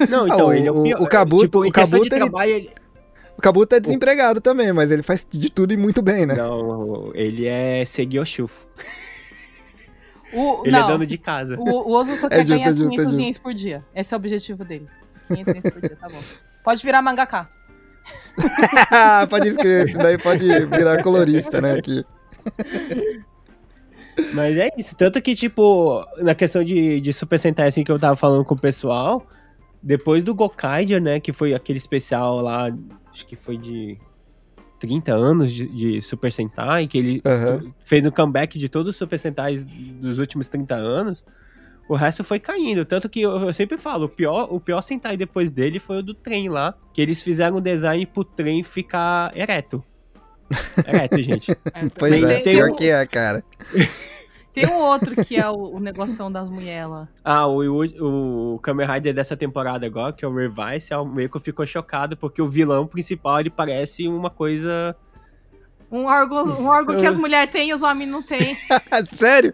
Não, 0.10 0.26
então, 0.28 0.50
Ah, 0.50 0.58
ele 0.58 0.68
é 0.68 0.72
o- 0.72 0.80
o 0.80 0.84
pior. 0.84 1.02
o 1.02 1.08
Kabuto- 1.08 1.44
tipo, 1.44 1.66
o 1.66 1.72
Kabuto, 1.72 2.06
ele- 2.06 2.10
trabalho, 2.16 2.52
ele... 2.52 2.70
O 3.38 3.42
Kabuto 3.42 3.76
é 3.76 3.80
desempregado 3.82 4.40
também, 4.40 4.72
mas 4.72 4.90
ele 4.92 5.04
faz 5.04 5.28
de 5.30 5.50
tudo 5.50 5.74
e 5.74 5.78
muito 5.78 6.02
bem, 6.02 6.26
né? 6.26 6.36
Não, 6.36 7.12
ele 7.14 7.46
é 7.46 7.84
Segyoshufo. 7.84 8.66
O, 10.36 10.64
Ele 10.64 10.72
não, 10.72 10.84
é 10.84 10.92
dono 10.92 11.06
de 11.06 11.18
casa. 11.18 11.56
o, 11.58 11.64
o 11.64 11.92
Ozo 11.94 12.16
só 12.18 12.28
É 12.28 12.30
quer 12.30 12.38
justo, 12.40 12.50
ganhar 12.50 12.68
é 12.68 12.74
justo, 12.74 12.86
é 12.86 12.90
500 12.90 13.06
justo. 13.06 13.22
ienes 13.22 13.38
por 13.38 13.54
dia. 13.54 13.86
Esse 13.96 14.14
é 14.14 14.18
o 14.18 14.20
objetivo 14.20 14.66
dele. 14.66 14.88
500 15.30 15.54
ienes 15.54 15.72
por 15.72 15.82
dia, 15.82 15.98
tá 16.00 16.08
bom. 16.10 16.22
Pode 16.64 16.84
virar 16.84 17.02
mangaka. 17.02 17.50
pode 19.30 19.48
escrever, 19.48 19.88
isso 19.88 19.98
daí 19.98 20.18
pode 20.18 20.46
virar 20.68 21.02
colorista, 21.02 21.62
né? 21.62 21.74
Aqui. 21.74 22.04
Mas 24.34 24.58
é 24.58 24.70
isso. 24.78 24.96
Tanto 24.96 25.22
que, 25.22 25.36
tipo, 25.36 26.06
na 26.18 26.36
questão 26.36 26.64
de, 26.64 27.00
de 27.02 27.14
Super 27.14 27.40
Sentai, 27.40 27.68
assim, 27.68 27.84
que 27.84 27.92
eu 27.92 28.00
tava 28.00 28.16
falando 28.16 28.46
com 28.46 28.54
o 28.54 28.60
pessoal, 28.60 29.26
depois 29.82 30.24
do 30.24 30.34
Gokaiger, 30.34 31.02
né, 31.02 31.20
que 31.20 31.34
foi 31.34 31.54
aquele 31.54 31.78
especial 31.78 32.42
lá, 32.42 32.70
acho 33.12 33.26
que 33.26 33.36
foi 33.36 33.58
de 33.58 33.98
30 34.80 35.14
anos 35.14 35.52
de, 35.52 35.68
de 35.68 36.02
Super 36.02 36.32
Sentai, 36.32 36.88
que 36.88 36.98
ele 36.98 37.22
Aham. 37.26 37.72
fez 37.84 38.06
um 38.06 38.12
comeback 38.12 38.58
de 38.60 38.68
todos 38.70 38.92
os 38.92 38.98
Super 38.98 39.18
Sentais 39.20 39.64
dos 39.66 40.20
últimos 40.20 40.48
30 40.48 40.76
anos, 40.76 41.24
o 41.88 41.96
resto 41.96 42.24
foi 42.24 42.40
caindo. 42.40 42.84
Tanto 42.86 43.08
que 43.10 43.22
eu, 43.22 43.32
eu 43.38 43.54
sempre 43.54 43.78
falo, 43.78 44.06
o 44.06 44.10
pior, 44.10 44.48
o 44.52 44.60
pior 44.60 44.82
Sentai 44.82 45.16
depois 45.18 45.52
dele 45.52 45.80
foi 45.80 45.98
o 46.00 46.04
do 46.04 46.14
trem 46.14 46.50
lá, 46.50 46.74
que 46.94 47.02
eles 47.02 47.22
fizeram 47.22 47.58
um 47.58 47.62
design 47.62 48.06
pro 48.06 48.24
trem 48.24 48.64
ficar 48.64 49.36
ereto. 49.38 49.84
Ereto, 50.88 51.22
gente. 51.24 51.52
É, 51.52 51.58
Pois 51.98 52.12
é, 52.24 52.40
pior 52.40 52.70
um- 52.70 52.76
que 52.76 52.90
é, 52.90 53.06
cara. 53.08 53.44
Tem 54.56 54.66
um 54.68 54.78
outro 54.78 55.14
que 55.26 55.36
é 55.36 55.50
o, 55.50 55.76
o 55.76 55.80
negoção 55.82 56.32
das 56.32 56.50
mulheres 56.50 56.90
lá. 56.90 57.10
Ah, 57.26 57.46
o, 57.46 57.62
o, 57.62 58.56
o 58.56 58.60
Kamen 58.60 58.88
Rider 58.88 59.14
dessa 59.14 59.36
temporada 59.36 59.86
agora, 59.86 60.14
que 60.14 60.24
é 60.24 60.28
o 60.28 60.34
Revice, 60.34 60.94
é 60.94 60.98
o 60.98 61.06
meio 61.06 61.30
que 61.30 61.36
eu 61.36 61.42
fico 61.42 61.66
chocado, 61.68 62.16
porque 62.16 62.42
o 62.42 62.48
vilão 62.48 62.88
principal, 62.88 63.42
ele 63.42 63.50
parece 63.50 64.08
uma 64.08 64.30
coisa... 64.30 64.96
Um 65.92 66.06
órgão, 66.06 66.46
um 66.46 66.68
órgão 66.68 66.98
que 66.98 67.06
as 67.06 67.16
mulheres 67.18 67.52
têm 67.52 67.70
e 67.70 67.74
os 67.74 67.82
homens 67.82 68.10
não 68.10 68.24
têm. 68.24 68.56
Sério? 69.18 69.54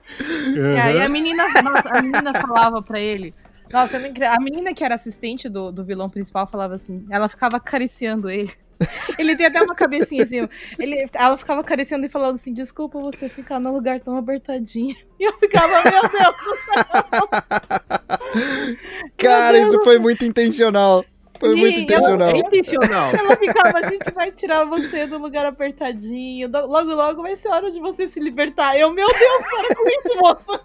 E 0.55 0.79
aí 0.79 1.01
a 1.01 1.09
menina, 1.09 1.45
nossa, 1.63 1.97
a 1.97 2.01
menina 2.03 2.33
falava 2.39 2.79
pra 2.83 2.99
ele. 2.99 3.33
Nossa, 3.73 3.97
a 3.97 4.39
menina 4.39 4.73
que 4.73 4.83
era 4.83 4.95
assistente 4.95 5.49
do, 5.49 5.71
do 5.71 5.83
vilão 5.83 6.09
principal 6.09 6.45
falava 6.45 6.75
assim, 6.75 7.05
ela 7.09 7.27
ficava 7.27 7.57
acariciando 7.57 8.29
ele. 8.29 8.51
Ele 9.17 9.35
tem 9.35 9.45
até 9.45 9.61
uma 9.61 9.75
cabecinha 9.75 10.23
assim. 10.23 10.47
Ele, 10.79 11.07
ela 11.13 11.37
ficava 11.37 11.61
acariciando 11.61 12.05
e 12.05 12.09
falando 12.09 12.35
assim: 12.35 12.53
desculpa 12.53 12.99
você 12.99 13.29
ficar 13.29 13.59
num 13.59 13.73
lugar 13.73 13.99
tão 13.99 14.17
apertadinho. 14.17 14.95
E 15.21 15.23
eu 15.23 15.37
ficava, 15.37 15.67
meu 15.83 16.01
Deus, 16.01 16.35
Cara, 19.17 19.57
Deus. 19.57 19.73
isso 19.75 19.83
foi 19.83 19.99
muito 19.99 20.25
intencional. 20.25 21.05
Foi 21.39 21.55
muito 21.55 21.79
intencional. 21.79 22.29
É 22.29 22.37
intencional. 22.37 23.11
ela 23.15 23.35
ficava, 23.35 23.79
a 23.79 23.81
gente 23.89 24.11
vai 24.13 24.31
tirar 24.31 24.63
você 24.65 25.07
do 25.07 25.17
lugar 25.17 25.43
apertadinho. 25.45 26.47
do- 26.47 26.67
Logo, 26.67 26.93
logo 26.93 27.21
vai 27.23 27.35
ser 27.35 27.49
hora 27.49 27.71
de 27.71 27.79
você 27.79 28.07
se 28.07 28.19
libertar. 28.19 28.77
Eu, 28.77 28.91
meu 28.93 29.07
Deus, 29.07 29.43
para 29.49 29.75
com 29.75 29.89
isso, 29.89 30.17
moço. 30.21 30.59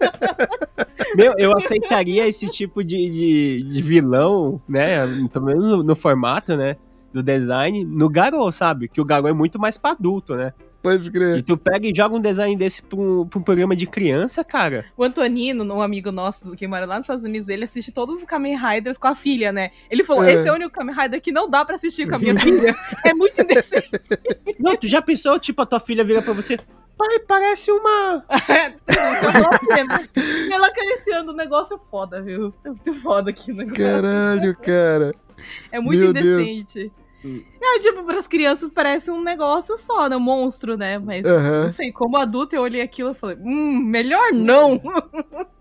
Meu, 1.16 1.34
eu 1.38 1.56
aceitaria 1.56 2.26
esse 2.28 2.46
tipo 2.48 2.84
de, 2.84 3.10
de, 3.10 3.62
de 3.62 3.82
vilão, 3.82 4.60
né? 4.68 4.98
Pelo 5.32 5.44
menos 5.46 5.64
no, 5.64 5.82
no 5.82 5.96
formato, 5.96 6.56
né? 6.56 6.76
Do 7.16 7.22
design, 7.22 7.84
no 7.84 8.08
Garou, 8.10 8.52
sabe? 8.52 8.88
Que 8.88 9.00
o 9.00 9.04
Garou 9.04 9.26
é 9.28 9.32
muito 9.32 9.58
mais 9.58 9.78
pra 9.78 9.92
adulto, 9.92 10.34
né? 10.34 10.52
Pode 10.82 11.08
E 11.08 11.10
crer. 11.10 11.42
tu 11.42 11.56
pega 11.56 11.88
e 11.88 11.92
joga 11.96 12.14
um 12.14 12.20
design 12.20 12.54
desse 12.56 12.80
pra 12.82 12.98
um, 12.98 13.26
pra 13.26 13.38
um 13.38 13.42
programa 13.42 13.74
de 13.74 13.86
criança, 13.86 14.44
cara. 14.44 14.84
O 14.96 15.02
Antonino, 15.02 15.64
um 15.64 15.80
amigo 15.80 16.12
nosso 16.12 16.50
que 16.52 16.68
mora 16.68 16.84
lá 16.86 16.96
nos 16.96 17.04
Estados 17.04 17.24
Unidos, 17.24 17.48
ele 17.48 17.64
assiste 17.64 17.90
todos 17.90 18.18
os 18.18 18.24
Kamen 18.24 18.56
Riders 18.56 18.98
com 18.98 19.08
a 19.08 19.14
filha, 19.14 19.50
né? 19.50 19.70
Ele 19.90 20.04
falou: 20.04 20.22
É. 20.24 20.34
esse 20.34 20.46
é 20.46 20.52
o 20.52 20.54
único 20.54 20.70
Kamen 20.70 20.94
Rider 20.94 21.20
que 21.20 21.32
não 21.32 21.48
dá 21.50 21.64
pra 21.64 21.74
assistir 21.76 22.06
com 22.08 22.16
a 22.16 22.18
minha 22.18 22.36
filha. 22.38 22.72
É 23.04 23.12
muito 23.14 23.40
indecente. 23.40 23.88
Não, 24.60 24.76
tu 24.76 24.86
já 24.86 25.00
pensou, 25.02 25.38
tipo, 25.40 25.62
a 25.62 25.66
tua 25.66 25.80
filha 25.80 26.04
vira 26.04 26.20
pra 26.22 26.32
você. 26.34 26.56
Pai, 26.98 27.18
parece 27.26 27.70
uma. 27.72 28.24
E 30.48 30.52
ela 30.52 30.66
acariciando 30.68 31.32
o 31.32 31.34
negócio 31.36 31.76
é 31.76 31.90
foda, 31.90 32.22
viu? 32.22 32.52
É 32.64 32.68
muito 32.68 32.94
foda 33.02 33.30
aqui 33.30 33.52
o 33.52 33.54
negócio. 33.56 33.82
Caralho, 33.84 34.56
cara. 34.56 35.14
É 35.70 35.78
muito 35.78 35.98
Meu 36.00 36.12
Deus. 36.12 36.90
Hum. 37.26 37.42
É, 37.60 37.78
tipo, 37.80 38.04
pras 38.04 38.26
crianças 38.28 38.70
parece 38.72 39.10
um 39.10 39.22
negócio 39.22 39.76
só, 39.76 40.08
né? 40.08 40.16
Um 40.16 40.20
monstro, 40.20 40.76
né? 40.76 40.98
Mas, 40.98 41.24
não 41.24 41.72
sei, 41.72 41.90
como 41.90 42.16
adulto 42.16 42.54
eu 42.54 42.62
olhei 42.62 42.80
aquilo 42.80 43.10
e 43.10 43.14
falei, 43.14 43.36
hum, 43.40 43.80
melhor 43.84 44.32
não. 44.32 44.80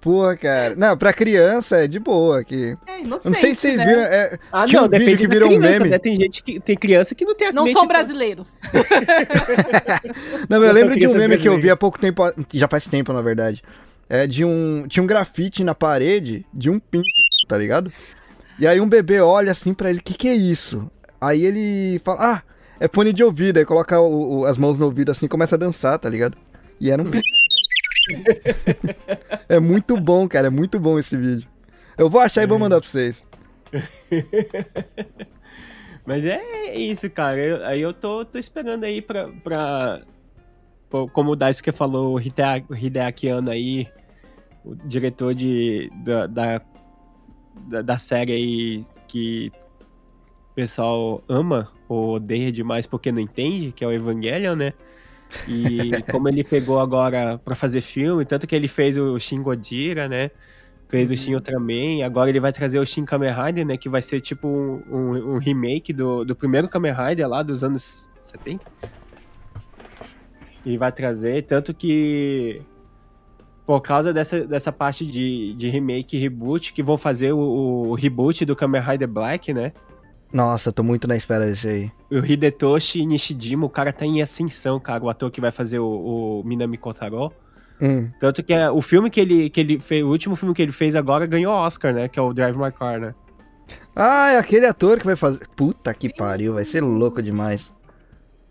Porra, 0.00 0.36
cara. 0.36 0.76
Não, 0.76 0.96
pra 0.96 1.12
criança 1.12 1.78
é 1.78 1.88
de 1.88 1.98
boa 1.98 2.38
aqui. 2.38 2.76
É 2.86 3.02
não 3.02 3.18
sei 3.18 3.52
se 3.52 3.60
vocês 3.62 3.78
né? 3.78 3.84
viram. 3.84 4.02
é, 4.02 4.38
Ah, 4.52 4.64
Tinha 4.64 4.80
não, 4.80 4.86
um 4.86 4.90
vídeo 4.90 5.04
depende 5.06 5.22
que 5.24 5.28
virou 5.28 5.48
um 5.50 5.58
criança, 5.58 5.78
meme. 5.80 5.90
né? 5.90 5.98
Tem 5.98 6.14
gente 6.16 6.42
que. 6.42 6.60
Tem 6.60 6.76
criança 6.76 7.14
que 7.16 7.24
não 7.24 7.34
tem 7.34 7.48
a 7.48 7.52
Não 7.52 7.66
são 7.66 7.86
brasileiros. 7.86 8.56
Não, 10.48 10.58
eu 10.62 10.68
Não 10.68 10.72
lembro 10.72 10.98
de 10.98 11.06
um 11.06 11.14
meme 11.14 11.36
que 11.36 11.48
eu 11.48 11.60
vi 11.60 11.68
há 11.68 11.76
pouco 11.76 11.98
tempo, 11.98 12.22
que 12.48 12.56
já 12.58 12.68
faz 12.68 12.86
tempo, 12.86 13.12
na 13.12 13.20
verdade. 13.20 13.62
É 14.08 14.26
de 14.26 14.44
um. 14.44 14.86
Tinha 14.88 15.02
um 15.02 15.06
grafite 15.06 15.64
na 15.64 15.74
parede 15.74 16.46
de 16.54 16.70
um 16.70 16.78
pinto, 16.78 17.04
tá 17.48 17.58
ligado? 17.58 17.92
E 18.58 18.66
aí 18.66 18.80
um 18.80 18.88
bebê 18.88 19.20
olha 19.20 19.52
assim 19.52 19.74
pra 19.74 19.90
ele, 19.90 19.98
o 19.98 20.02
que 20.02 20.14
que 20.14 20.28
é 20.28 20.34
isso? 20.34 20.90
Aí 21.20 21.44
ele 21.44 21.98
fala, 22.04 22.34
ah, 22.36 22.42
é 22.80 22.88
fone 22.88 23.12
de 23.12 23.22
ouvido. 23.24 23.58
Aí 23.58 23.64
coloca 23.64 24.00
o- 24.00 24.40
o- 24.40 24.44
as 24.44 24.56
mãos 24.58 24.78
no 24.78 24.84
ouvido 24.86 25.10
assim 25.10 25.26
e 25.26 25.28
começa 25.28 25.56
a 25.56 25.58
dançar, 25.58 25.98
tá 25.98 26.08
ligado? 26.08 26.36
E 26.80 26.90
era 26.90 27.02
um... 27.02 27.06
é 29.48 29.58
muito 29.58 29.96
bom, 29.98 30.28
cara, 30.28 30.46
é 30.46 30.50
muito 30.50 30.78
bom 30.78 30.98
esse 30.98 31.16
vídeo. 31.16 31.48
Eu 31.96 32.08
vou 32.08 32.20
achar 32.20 32.42
e 32.42 32.46
vou 32.46 32.58
mandar 32.58 32.80
pra 32.80 32.88
vocês. 32.88 33.26
Mas 36.06 36.24
é 36.24 36.74
isso, 36.76 37.08
cara. 37.10 37.36
Eu- 37.38 37.66
aí 37.66 37.80
eu 37.82 37.92
tô, 37.92 38.24
tô 38.24 38.38
esperando 38.38 38.84
aí 38.84 39.02
pra. 39.02 39.28
pra 39.28 40.00
como 41.12 41.32
o 41.32 41.36
Daisuke 41.36 41.70
falou, 41.70 42.14
o 42.14 42.20
Hidea- 42.20 42.64
o 42.68 42.74
Hideaki 42.74 43.28
Anno 43.28 43.50
aí, 43.50 43.86
o 44.64 44.74
diretor 44.74 45.34
de, 45.34 45.90
da, 46.02 46.26
da, 46.26 46.62
da, 47.82 47.98
série 47.98 48.32
aí 48.32 48.84
que 49.06 49.52
pessoal 50.58 51.22
ama 51.28 51.70
ou 51.88 52.14
odeia 52.16 52.50
demais 52.50 52.84
porque 52.84 53.12
não 53.12 53.20
entende, 53.20 53.70
que 53.70 53.84
é 53.84 53.86
o 53.86 53.92
Evangelion, 53.92 54.56
né? 54.56 54.72
E 55.46 56.02
como 56.10 56.28
ele 56.28 56.42
pegou 56.42 56.80
agora 56.80 57.38
pra 57.38 57.54
fazer 57.54 57.80
filme, 57.80 58.24
tanto 58.24 58.44
que 58.44 58.56
ele 58.56 58.66
fez 58.66 58.96
o 58.98 59.16
Shin 59.20 59.40
Godira, 59.40 60.08
né? 60.08 60.32
Fez 60.88 61.08
o 61.12 61.16
Shin 61.16 61.34
Ultraman, 61.34 62.02
agora 62.04 62.28
ele 62.28 62.40
vai 62.40 62.52
trazer 62.52 62.80
o 62.80 62.84
Shin 62.84 63.04
Kamen 63.04 63.30
Rider, 63.32 63.64
né? 63.64 63.76
Que 63.76 63.88
vai 63.88 64.02
ser 64.02 64.20
tipo 64.20 64.48
um, 64.48 64.82
um- 64.90 65.34
um 65.34 65.38
remake 65.38 65.92
do, 65.92 66.24
do 66.24 66.34
primeiro 66.34 66.68
Kamen 66.68 66.92
Rider 66.92 67.28
lá 67.28 67.40
dos 67.44 67.62
anos 67.62 68.08
70. 68.22 68.64
E 70.66 70.76
vai 70.76 70.90
trazer, 70.90 71.44
tanto 71.44 71.72
que 71.72 72.60
por 73.64 73.80
causa 73.80 74.12
dessa, 74.12 74.44
dessa 74.44 74.72
parte 74.72 75.06
de, 75.06 75.54
de 75.54 75.68
remake 75.68 76.16
e 76.16 76.20
reboot, 76.20 76.72
que 76.72 76.82
vão 76.82 76.96
fazer 76.96 77.32
o, 77.32 77.38
o 77.90 77.94
reboot 77.94 78.44
do 78.44 78.56
Kamen 78.56 78.80
Rider 78.80 79.06
Black, 79.06 79.54
né? 79.54 79.72
Nossa, 80.32 80.70
tô 80.70 80.82
muito 80.82 81.08
na 81.08 81.16
espera 81.16 81.46
desse 81.46 81.68
aí. 81.68 81.92
O 82.10 82.24
Hidetoshi 82.24 83.04
Nishijima, 83.06 83.64
o 83.64 83.70
cara 83.70 83.92
tá 83.92 84.04
em 84.04 84.20
ascensão, 84.20 84.78
cara, 84.78 85.02
o 85.02 85.08
ator 85.08 85.30
que 85.30 85.40
vai 85.40 85.50
fazer 85.50 85.78
o, 85.78 86.40
o 86.40 86.42
Minami 86.44 86.76
Kotaro. 86.76 87.32
Hum. 87.80 88.10
Tanto 88.18 88.42
que 88.42 88.52
é, 88.52 88.70
o 88.70 88.82
filme 88.82 89.08
que 89.08 89.20
ele, 89.20 89.48
que 89.48 89.60
ele 89.60 89.78
fez, 89.78 90.02
o 90.04 90.08
último 90.08 90.36
filme 90.36 90.54
que 90.54 90.60
ele 90.60 90.72
fez 90.72 90.94
agora 90.94 91.26
ganhou 91.26 91.54
Oscar, 91.54 91.94
né? 91.94 92.08
Que 92.08 92.18
é 92.18 92.22
o 92.22 92.32
Drive 92.32 92.56
My 92.56 92.72
Car, 92.72 93.00
né? 93.00 93.14
Ah, 93.94 94.32
é 94.32 94.38
aquele 94.38 94.66
ator 94.66 94.98
que 94.98 95.06
vai 95.06 95.16
fazer. 95.16 95.46
Puta 95.54 95.94
que 95.94 96.12
pariu, 96.12 96.54
vai 96.54 96.64
ser 96.64 96.82
louco 96.82 97.22
demais. 97.22 97.72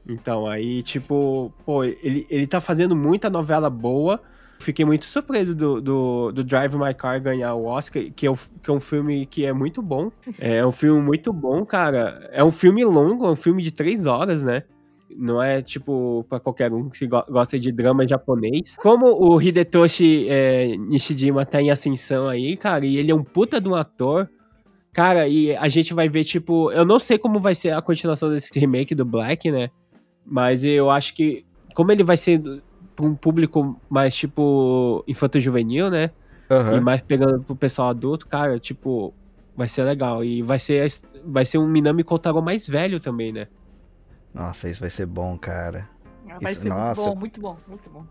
Então, 0.07 0.47
aí, 0.47 0.81
tipo, 0.81 1.51
pô, 1.65 1.83
ele, 1.83 2.25
ele 2.29 2.47
tá 2.47 2.61
fazendo 2.61 2.95
muita 2.95 3.29
novela 3.29 3.69
boa. 3.69 4.21
Fiquei 4.59 4.83
muito 4.83 5.05
surpreso 5.05 5.53
do, 5.55 5.79
do, 5.81 6.31
do 6.31 6.43
Drive 6.43 6.73
My 6.75 6.93
Car 6.93 7.21
ganhar 7.21 7.53
o 7.55 7.65
Oscar, 7.65 8.03
que 8.15 8.25
é, 8.25 8.31
o- 8.31 8.37
que 8.61 8.69
é 8.69 8.73
um 8.73 8.79
filme 8.79 9.25
que 9.25 9.45
é 9.45 9.53
muito 9.53 9.81
bom. 9.81 10.11
É 10.39 10.65
um 10.65 10.71
filme 10.71 11.01
muito 11.01 11.31
bom, 11.31 11.65
cara. 11.65 12.27
É 12.31 12.43
um 12.43 12.51
filme 12.51 12.83
longo, 12.83 13.25
é 13.25 13.29
um 13.29 13.35
filme 13.35 13.61
de 13.63 13.71
três 13.71 14.05
horas, 14.05 14.43
né? 14.43 14.63
Não 15.15 15.41
é, 15.41 15.61
tipo, 15.61 16.25
pra 16.29 16.39
qualquer 16.39 16.71
um 16.73 16.89
que 16.89 17.07
go- 17.07 17.23
gosta 17.29 17.59
de 17.59 17.71
drama 17.71 18.07
japonês. 18.07 18.75
Como 18.77 19.07
o 19.07 19.41
Hidetoshi 19.41 20.27
é, 20.29 20.75
Nishijima 20.77 21.45
tá 21.45 21.61
em 21.61 21.71
ascensão 21.71 22.27
aí, 22.27 22.55
cara, 22.57 22.85
e 22.85 22.97
ele 22.97 23.11
é 23.11 23.15
um 23.15 23.23
puta 23.23 23.59
de 23.61 23.67
um 23.69 23.75
ator. 23.75 24.29
Cara, 24.93 25.27
e 25.27 25.55
a 25.55 25.67
gente 25.69 25.93
vai 25.93 26.09
ver, 26.09 26.23
tipo, 26.23 26.71
eu 26.71 26.83
não 26.83 26.99
sei 26.99 27.17
como 27.17 27.39
vai 27.39 27.53
ser 27.55 27.71
a 27.71 27.81
continuação 27.81 28.29
desse 28.29 28.49
remake 28.59 28.93
do 28.95 29.05
Black, 29.05 29.49
né? 29.51 29.69
Mas 30.25 30.63
eu 30.63 30.89
acho 30.89 31.13
que, 31.15 31.45
como 31.75 31.91
ele 31.91 32.03
vai 32.03 32.17
ser 32.17 32.41
pra 32.97 33.05
um 33.05 33.13
público 33.15 33.79
mais, 33.87 34.15
tipo, 34.15 35.03
infanto-juvenil, 35.07 35.89
né? 35.91 36.09
E 36.49 36.53
Aham. 36.53 36.81
mais 36.81 36.99
pegando 37.01 37.43
pro 37.43 37.55
pessoal 37.55 37.89
adulto, 37.89 38.27
cara, 38.27 38.59
tipo, 38.59 39.13
vai 39.55 39.69
ser 39.69 39.83
legal. 39.83 40.23
E 40.23 40.41
vai 40.41 40.57
ser, 40.57 40.91
vai 41.23 41.45
ser 41.45 41.59
um 41.59 41.67
Minami 41.67 42.03
Kotaro 42.03 42.41
mais 42.41 42.67
velho 42.67 42.99
também, 42.99 43.31
né? 43.31 43.47
Nossa, 44.33 44.67
isso 44.67 44.81
vai 44.81 44.89
ser 44.89 45.05
bom, 45.05 45.37
cara. 45.37 45.87
Vai 46.41 46.51
Isso- 46.51 46.61
ser 46.63 46.69
nossa. 46.69 47.13
muito 47.15 47.39
bom, 47.39 47.57
muito 47.67 47.89
bom, 47.89 47.89
muito 47.89 47.89
bom. 47.89 48.05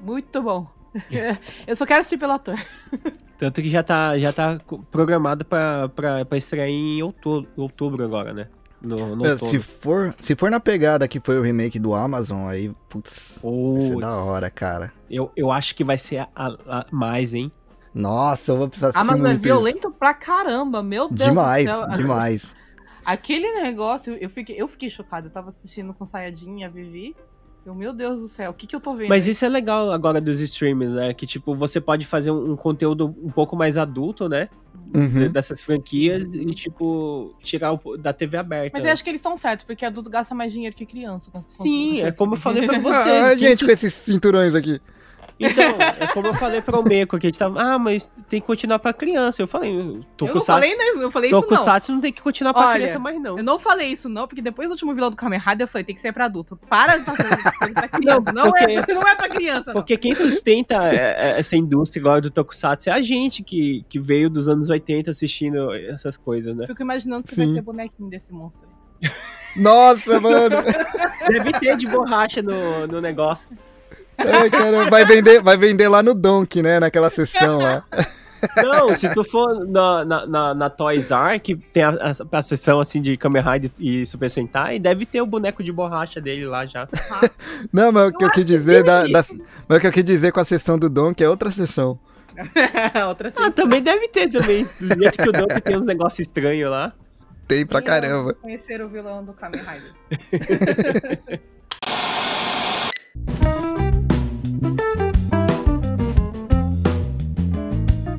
Muito 0.00 0.42
bom. 0.42 0.66
Eu 1.66 1.76
só 1.76 1.84
quero 1.84 2.00
assistir 2.00 2.18
pelo 2.18 2.32
ator. 2.32 2.56
Tanto 3.38 3.60
que 3.62 3.68
já 3.70 3.82
tá, 3.82 4.18
já 4.18 4.32
tá 4.32 4.58
programado 4.90 5.44
pra, 5.44 5.88
pra, 5.90 6.24
pra 6.24 6.38
estrear 6.38 6.68
em 6.68 7.02
outubro, 7.02 7.48
outubro 7.56 8.04
agora, 8.04 8.32
né? 8.32 8.48
No, 8.80 9.16
no 9.16 9.26
É, 9.26 9.36
se, 9.36 9.58
for, 9.58 10.14
se 10.20 10.36
for 10.36 10.50
na 10.50 10.60
pegada 10.60 11.08
que 11.08 11.18
foi 11.20 11.38
o 11.38 11.42
remake 11.42 11.78
do 11.78 11.94
Amazon, 11.94 12.46
aí, 12.48 12.72
putz, 12.88 13.38
vai 13.72 13.82
ser 13.82 13.88
Putz, 13.94 14.00
da 14.00 14.16
hora, 14.16 14.50
cara. 14.50 14.92
eu, 15.10 15.32
eu 15.36 15.50
acho 15.50 15.74
que 15.74 15.82
vai 15.82 15.98
ser 15.98 16.18
a, 16.18 16.28
a- 16.36 16.86
mais, 16.92 17.34
hein? 17.34 17.50
Nossa, 17.92 18.52
eu 18.52 18.56
vou 18.56 18.68
precisar 18.68 18.88
assistir 18.90 19.02
Amazon 19.02 19.26
é 19.26 19.28
muito 19.30 19.40
isso. 19.40 19.42
violento 19.42 19.90
pra 19.90 20.14
caramba, 20.14 20.82
meu 20.82 21.08
Deus 21.08 21.30
Demais, 21.30 21.64
do 21.66 21.70
céu. 21.70 21.88
demais. 21.96 22.54
Aquele 23.04 23.50
negócio, 23.62 24.14
eu 24.14 24.28
fiquei, 24.28 24.60
eu 24.60 24.68
fiquei 24.68 24.90
chocada. 24.90 25.26
Eu 25.28 25.30
tava 25.32 25.48
assistindo 25.48 25.94
com 25.94 26.04
Sayajin 26.04 26.60
e 26.60 26.64
a 26.64 26.68
Vivi. 26.68 27.16
Eu, 27.68 27.74
meu 27.74 27.92
Deus 27.92 28.20
do 28.20 28.28
céu, 28.28 28.50
o 28.50 28.54
que 28.54 28.66
que 28.66 28.74
eu 28.74 28.80
tô 28.80 28.94
vendo? 28.94 29.10
Mas 29.10 29.26
isso 29.26 29.44
é 29.44 29.48
legal 29.48 29.92
agora 29.92 30.20
dos 30.22 30.40
streams, 30.40 30.88
né? 30.90 31.12
Que, 31.12 31.26
tipo, 31.26 31.54
você 31.54 31.78
pode 31.80 32.06
fazer 32.06 32.30
um, 32.30 32.52
um 32.52 32.56
conteúdo 32.56 33.14
um 33.22 33.30
pouco 33.30 33.54
mais 33.54 33.76
adulto, 33.76 34.26
né? 34.26 34.48
Uhum. 34.96 35.30
Dessas 35.30 35.60
franquias 35.62 36.24
e, 36.32 36.46
tipo, 36.54 37.34
tirar 37.42 37.74
o- 37.74 37.96
da 37.98 38.10
TV 38.14 38.38
aberta. 38.38 38.70
Mas 38.78 38.86
eu 38.86 38.90
acho 38.92 39.04
que 39.04 39.10
eles 39.10 39.18
estão 39.18 39.36
certos, 39.36 39.66
porque 39.66 39.84
adulto 39.84 40.08
gasta 40.08 40.34
mais 40.34 40.50
dinheiro 40.50 40.74
que 40.74 40.86
criança. 40.86 41.30
com- 41.30 41.42
com- 41.42 41.50
Sim, 41.50 42.00
é 42.00 42.10
como 42.10 42.34
eu 42.34 42.38
falei 42.38 42.64
pra 42.64 42.78
você. 42.80 42.96
Ah, 43.10 43.34
gente, 43.36 43.66
com 43.66 43.70
esses 43.70 43.92
cinturões 43.92 44.54
aqui. 44.54 44.80
Então, 45.38 45.76
é 46.00 46.06
como 46.08 46.28
eu 46.28 46.34
falei 46.34 46.60
pro 46.60 46.82
Meco, 46.82 47.18
que 47.18 47.26
a 47.26 47.28
gente 47.28 47.38
tava. 47.38 47.60
Ah, 47.60 47.78
mas 47.78 48.10
tem 48.28 48.40
que 48.40 48.46
continuar 48.46 48.78
pra 48.78 48.92
criança. 48.92 49.40
Eu 49.40 49.46
falei, 49.46 49.70
Eu 49.78 49.84
não 49.84 50.02
Tokusatsu, 50.16 50.46
falei, 50.46 50.76
né? 50.76 50.84
Eu 50.96 51.10
falei 51.10 51.30
isso 51.30 51.40
não. 51.40 51.48
Tokusatsu 51.48 51.92
não 51.92 52.00
tem 52.00 52.12
que 52.12 52.20
continuar 52.22 52.52
pra 52.52 52.66
Olha, 52.68 52.80
criança 52.80 52.98
mais, 52.98 53.20
não. 53.20 53.38
Eu 53.38 53.44
não 53.44 53.58
falei 53.58 53.88
isso 53.92 54.08
não, 54.08 54.26
porque 54.26 54.42
depois 54.42 54.68
do 54.68 54.72
último 54.72 54.94
vilão 54.94 55.10
do 55.10 55.16
Kamen 55.16 55.38
Rider 55.38 55.62
eu 55.64 55.68
falei, 55.68 55.84
tem 55.84 55.94
que 55.94 56.00
ser 56.00 56.12
pra 56.12 56.24
adulto. 56.24 56.56
Para 56.68 56.96
de 56.98 57.04
fazer 57.04 57.24
coisa 57.58 57.74
pra 57.74 57.88
criança. 57.88 58.32
Não, 58.32 58.50
porque- 58.50 58.64
é, 58.72 58.94
não 58.94 59.02
é 59.02 59.14
pra 59.14 59.28
criança, 59.28 59.64
não. 59.66 59.74
Porque 59.74 59.96
quem 59.96 60.14
sustenta 60.14 60.74
é, 60.92 60.96
é, 60.96 61.38
essa 61.38 61.56
indústria 61.56 62.00
agora 62.00 62.20
do 62.20 62.30
Tokusatsu 62.30 62.90
é 62.90 62.92
a 62.92 63.00
gente 63.00 63.42
que, 63.42 63.84
que 63.88 64.00
veio 64.00 64.28
dos 64.28 64.48
anos 64.48 64.68
80 64.68 65.10
assistindo 65.10 65.72
essas 65.72 66.16
coisas, 66.16 66.56
né? 66.56 66.66
Fico 66.66 66.82
imaginando 66.82 67.26
se 67.26 67.34
Sim. 67.34 67.46
vai 67.46 67.54
ter 67.54 67.62
bonequinho 67.62 68.10
desse 68.10 68.32
monstro 68.32 68.66
aí. 69.02 69.10
Nossa, 69.56 70.20
mano. 70.20 70.56
Deve 71.28 71.52
ter 71.52 71.76
de 71.76 71.86
borracha 71.86 72.42
no, 72.42 72.86
no 72.86 73.00
negócio. 73.00 73.56
Ai, 74.18 74.50
cara, 74.50 74.90
vai 74.90 75.04
vender, 75.04 75.40
vai 75.40 75.56
vender 75.56 75.88
lá 75.88 76.02
no 76.02 76.14
Donk, 76.14 76.60
né? 76.62 76.80
Naquela 76.80 77.10
sessão 77.10 77.58
lá. 77.58 77.84
Não, 78.62 78.96
se 78.96 79.12
tu 79.14 79.24
for 79.24 79.66
na, 79.66 80.04
na, 80.04 80.26
na, 80.26 80.54
na 80.54 80.70
Toys 80.70 81.10
R, 81.10 81.38
que 81.40 81.56
tem 81.56 81.82
a, 81.82 81.90
a, 81.90 82.38
a 82.38 82.42
sessão 82.42 82.78
assim 82.80 83.00
de 83.02 83.16
Kamen 83.16 83.42
Rider 83.42 83.70
e 83.78 84.06
Super 84.06 84.30
Sentai, 84.30 84.78
deve 84.78 85.04
ter 85.06 85.20
o 85.20 85.26
boneco 85.26 85.62
de 85.62 85.72
borracha 85.72 86.20
dele 86.20 86.46
lá 86.46 86.64
já. 86.64 86.86
Não, 87.72 87.90
mas 87.90 88.08
o 88.08 88.12
que 88.12 88.24
eu 88.24 88.30
quis 88.30 88.44
dizer 88.44 88.84
da, 88.84 89.02
da- 89.08 89.24
mas 89.68 89.78
o 89.78 89.80
que 89.80 89.86
eu 89.88 89.92
quis 89.92 90.04
dizer 90.04 90.30
com 90.32 90.38
a 90.40 90.44
sessão 90.44 90.78
do 90.78 90.88
Donk 90.88 91.22
é 91.22 91.28
outra 91.28 91.50
sessão. 91.50 91.98
Outra 93.08 93.32
Ah, 93.34 93.50
também 93.50 93.82
deve 93.82 94.06
ter 94.06 94.28
também. 94.30 94.62
Do 94.64 94.96
jeito 94.96 95.20
que 95.20 95.28
o 95.28 95.32
Dope 95.32 95.60
tem 95.60 95.76
uns 95.76 95.84
negócios 95.84 96.20
estranhos 96.20 96.70
lá. 96.70 96.92
Tem 97.48 97.66
pra 97.66 97.82
caramba. 97.82 98.32
Conhecer 98.34 98.80
o 98.80 98.88
vilão 98.88 99.24
do 99.24 99.32
Kamen 99.32 99.60
Rider. 99.60 101.40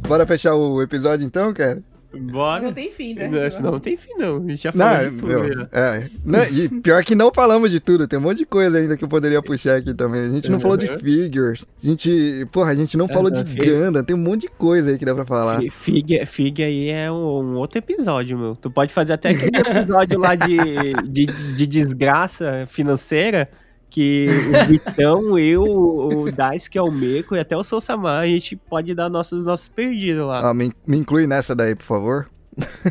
Bora 0.09 0.25
fechar 0.27 0.55
o 0.55 0.81
episódio 0.81 1.25
então, 1.25 1.53
cara? 1.53 1.81
Bora. 2.11 2.63
Não 2.63 2.73
tem 2.73 2.89
fim, 2.89 3.13
né? 3.13 3.27
Não, 3.27 3.47
senão 3.51 3.71
não 3.73 3.79
tem 3.79 3.95
fim, 3.95 4.15
não. 4.17 4.37
A 4.37 4.49
gente 4.49 4.63
já 4.63 4.71
falou 4.71 4.87
Não, 4.97 5.09
de 5.11 5.17
tudo. 5.17 5.27
meu, 5.27 5.67
é, 5.71 6.09
não, 6.25 6.43
e 6.45 6.67
pior 6.81 7.03
que 7.03 7.13
não 7.13 7.31
falamos 7.31 7.69
de 7.69 7.79
tudo, 7.79 8.07
tem 8.07 8.17
um 8.17 8.21
monte 8.23 8.39
de 8.39 8.47
coisa 8.47 8.79
ainda 8.79 8.97
que 8.97 9.03
eu 9.03 9.07
poderia 9.07 9.39
puxar 9.43 9.75
aqui 9.75 9.93
também. 9.93 10.21
A 10.21 10.29
gente 10.29 10.49
não 10.49 10.59
falou 10.59 10.75
de 10.75 10.89
Uhum. 10.89 10.97
figures, 10.97 11.67
a 11.83 11.85
gente, 11.85 12.47
porra, 12.51 12.71
a 12.71 12.75
gente 12.75 12.97
não 12.97 13.07
falou 13.07 13.29
de 13.29 13.41
Uhum. 13.41 13.63
Ganda, 13.63 14.03
tem 14.03 14.15
um 14.15 14.19
monte 14.19 14.41
de 14.41 14.47
coisa 14.49 14.89
aí 14.89 14.97
que 14.97 15.05
dá 15.05 15.13
pra 15.13 15.23
falar. 15.23 15.59
Fi- 15.59 15.69
Fig, 15.69 16.25
Fig 16.25 16.63
aí 16.63 16.89
é 16.89 17.11
um, 17.11 17.43
um 17.43 17.55
outro 17.57 17.77
episódio, 17.77 18.39
meu. 18.39 18.55
Tu 18.55 18.71
pode 18.71 18.91
fazer 18.91 19.13
até 19.13 19.29
aquele 19.29 19.55
episódio 19.55 20.19
lá 20.19 20.33
de, 20.33 20.57
de, 21.07 21.25
de 21.27 21.67
desgraça 21.67 22.65
financeira 22.71 23.47
que 23.89 24.27
o 24.27 24.67
Vitão, 24.67 25.37
eu, 25.37 25.63
o 25.63 26.25
Dice, 26.31 26.69
que 26.69 26.77
é 26.77 26.81
o 26.81 26.91
Meco, 26.91 27.35
e 27.35 27.39
até 27.39 27.57
o 27.57 27.63
Sou 27.63 27.81
Samar, 27.81 28.21
a 28.21 28.27
gente 28.27 28.55
pode 28.55 28.93
dar 28.93 29.09
nossos, 29.09 29.43
nossos 29.43 29.67
perdidos 29.67 30.25
lá. 30.25 30.49
Ah, 30.49 30.53
me, 30.53 30.71
me 30.85 30.97
inclui 30.97 31.25
nessa 31.27 31.55
daí, 31.55 31.75
por 31.75 31.83
favor. 31.83 32.29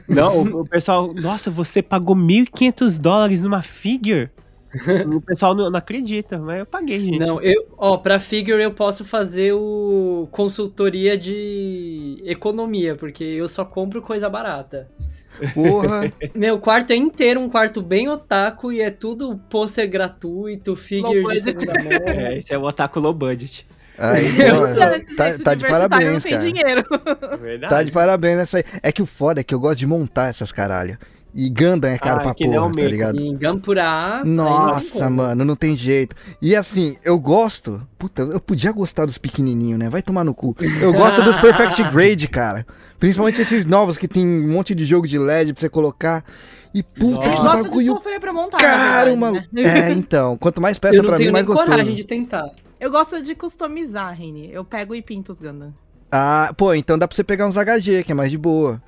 Não, 0.09 0.43
o, 0.43 0.61
o 0.63 0.67
pessoal, 0.67 1.13
nossa, 1.15 1.51
você 1.51 1.83
pagou 1.83 2.17
1.500 2.17 2.99
dólares 2.99 3.43
numa 3.43 3.63
figure? 3.63 4.31
O 5.17 5.21
pessoal 5.23 5.55
não, 5.55 5.71
não 5.71 5.79
acredita, 5.79 6.39
mas 6.39 6.59
eu 6.59 6.67
paguei, 6.67 7.01
gente. 7.01 7.19
Não, 7.19 7.41
eu, 7.41 7.67
ó, 7.79 7.97
pra 7.97 8.19
figure 8.19 8.63
eu 8.63 8.71
posso 8.71 9.03
fazer 9.03 9.55
o 9.55 10.29
consultoria 10.31 11.17
de 11.17 12.23
economia, 12.25 12.95
porque 12.95 13.25
eu 13.25 13.49
só 13.49 13.65
compro 13.65 14.03
coisa 14.03 14.29
barata. 14.29 14.87
Porra, 15.55 16.13
Meu 16.35 16.59
quarto 16.59 16.93
é 16.93 16.97
inteiro 16.97 17.41
um 17.41 17.49
quarto 17.49 17.83
bem 17.83 18.09
otaku 18.09 18.73
e 18.73 18.81
é 18.81 18.91
tudo 18.91 19.39
pôster 19.49 19.89
gratuito, 19.89 20.75
figure 20.77 21.23
de 21.35 21.41
segunda 21.41 21.75
mão. 21.75 21.89
É, 22.09 22.39
esse 22.39 22.53
é 22.53 22.59
o 22.59 22.63
Otaku 22.63 23.01
Low 23.01 23.13
Budget. 23.13 23.67
Aí, 23.97 24.27
É 24.41 24.53
pô, 24.53 25.15
tá, 25.17 25.33
gente, 25.33 25.43
tá 25.43 25.55
de 25.55 25.67
parabéns, 25.67 26.13
não 26.13 26.21
tem 26.21 26.33
cara. 26.33 26.45
dinheiro. 26.45 26.85
Verdade. 27.41 27.75
Tá 27.75 27.83
de 27.83 27.93
parabéns 27.93 28.37
nessa 28.37 28.59
aí. 28.59 28.65
É 28.83 28.93
que 28.93 29.03
o 29.03 29.07
foda 29.07 29.41
é 29.41 29.45
que 29.45 29.55
eu 29.55 29.61
gosto 29.61 29.79
de 29.79 29.87
montar 29.87 30.29
essas 30.29 30.53
caralho. 30.53 30.97
E 31.35 31.51
Gundam 31.51 31.91
é 31.91 31.99
caro 31.99 32.21
Ah, 32.21 32.23
pra 32.23 32.35
nem 32.41 32.51
porra, 32.53 32.73
tá 32.73 32.83
ligado? 32.83 33.21
Em 33.21 33.37
Gampurá. 33.37 34.23
Nossa, 34.25 35.09
mano, 35.11 35.45
não 35.45 35.55
tem 35.55 35.77
jeito. 35.77 36.17
E 36.41 36.57
assim, 36.57 36.97
eu 37.05 37.19
gosto. 37.19 37.87
Puta, 37.99 38.23
eu 38.23 38.41
podia 38.41 38.73
gostar 38.73 39.05
dos 39.05 39.19
pequenininhos, 39.19 39.79
né? 39.79 39.89
Vai 39.91 40.03
tomar 40.03 40.25
no 40.25 40.35
cu. 40.35 40.57
Eu 40.81 40.93
gosto 40.93 41.23
dos 41.23 41.37
Perfect 41.39 41.83
Grade, 41.93 42.29
cara. 42.29 42.67
Principalmente 42.99 43.41
esses 43.41 43.65
novos 43.65 43.97
que 43.99 44.09
tem 44.09 44.27
um 44.27 44.53
monte 44.53 44.75
de 44.75 44.85
jogo 44.85 45.07
de 45.07 45.19
LED 45.19 45.53
pra 45.53 45.61
você 45.61 45.69
colocar. 45.69 46.25
E 46.75 46.83
puta, 46.83 47.05
Eles 47.05 47.21
que 47.23 47.29
Eles 47.29 47.41
gostam 47.43 47.63
de 47.63 47.69
bagulho 47.89 48.21
pra 48.21 48.33
montar, 48.33 48.59
caro, 48.59 49.17
mano. 49.17 49.41
verdade, 49.41 49.81
né? 49.81 49.91
É, 49.91 49.93
então. 49.93 50.37
Quanto 50.37 50.61
mais 50.61 50.79
peça 50.79 50.97
Eu 50.97 51.03
não 51.03 51.11
pra 51.11 51.19
mim, 51.19 51.25
tenho 51.25 51.33
mais 51.33 51.47
gostoso. 51.47 51.69
coragem 51.69 51.95
de 51.95 52.05
tentar. 52.05 52.51
Eu 52.81 52.91
gosto 52.91 53.23
de 53.23 53.35
customizar, 53.35 54.15
Reni. 54.15 54.51
Eu 54.53 54.65
pego 54.65 54.95
e 54.95 55.03
pinto 55.03 55.33
os 55.33 55.41
Gundam. 55.41 55.75
Ah, 56.11 56.53
pô, 56.57 56.73
então 56.75 56.99
dá 56.99 57.07
pra 57.07 57.15
você 57.15 57.23
pegar 57.25 57.47
uns 57.47 57.57
HG, 57.57 58.03
que 58.05 58.13
é 58.13 58.15
mais 58.15 58.31
de 58.31 58.39
boa. 58.39 58.81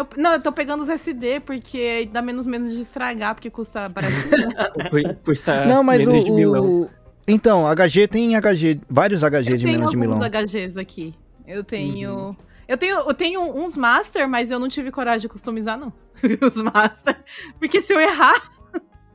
Eu, 0.00 0.08
não, 0.16 0.32
eu 0.32 0.40
tô 0.40 0.50
pegando 0.50 0.82
os 0.82 0.88
SD 0.88 1.40
porque 1.40 2.08
dá 2.12 2.22
menos 2.22 2.46
menos 2.46 2.72
de 2.72 2.80
estragar, 2.80 3.34
porque 3.34 3.50
custa 3.50 3.90
por 5.22 5.32
estar 5.32 5.66
não, 5.66 5.82
mas 5.82 6.02
o, 6.06 6.10
menos 6.10 6.24
de 6.24 6.30
milão. 6.30 6.64
o- 6.64 6.90
Então, 7.28 7.66
HG 7.66 8.08
tem 8.08 8.34
HG, 8.36 8.80
vários 8.88 9.22
HG 9.22 9.36
eu 9.52 9.56
de 9.58 9.64
tenho 9.64 9.78
menos 9.78 9.90
de 9.90 9.96
alguns 9.96 10.00
milão. 10.00 10.20
HGs 10.46 10.78
aqui. 10.78 11.14
Eu 11.46 11.62
tenho. 11.62 12.36
Eu 12.66 12.78
tenho, 12.78 12.96
eu 13.00 13.14
tenho 13.14 13.40
uns 13.42 13.76
Master, 13.76 14.28
mas 14.28 14.50
eu 14.50 14.58
não 14.58 14.68
tive 14.68 14.90
coragem 14.92 15.22
de 15.22 15.28
customizar, 15.28 15.76
não. 15.78 15.92
os 16.40 16.56
Master. 16.56 17.16
Porque 17.58 17.82
se 17.82 17.92
eu 17.92 18.00
errar. 18.00 18.50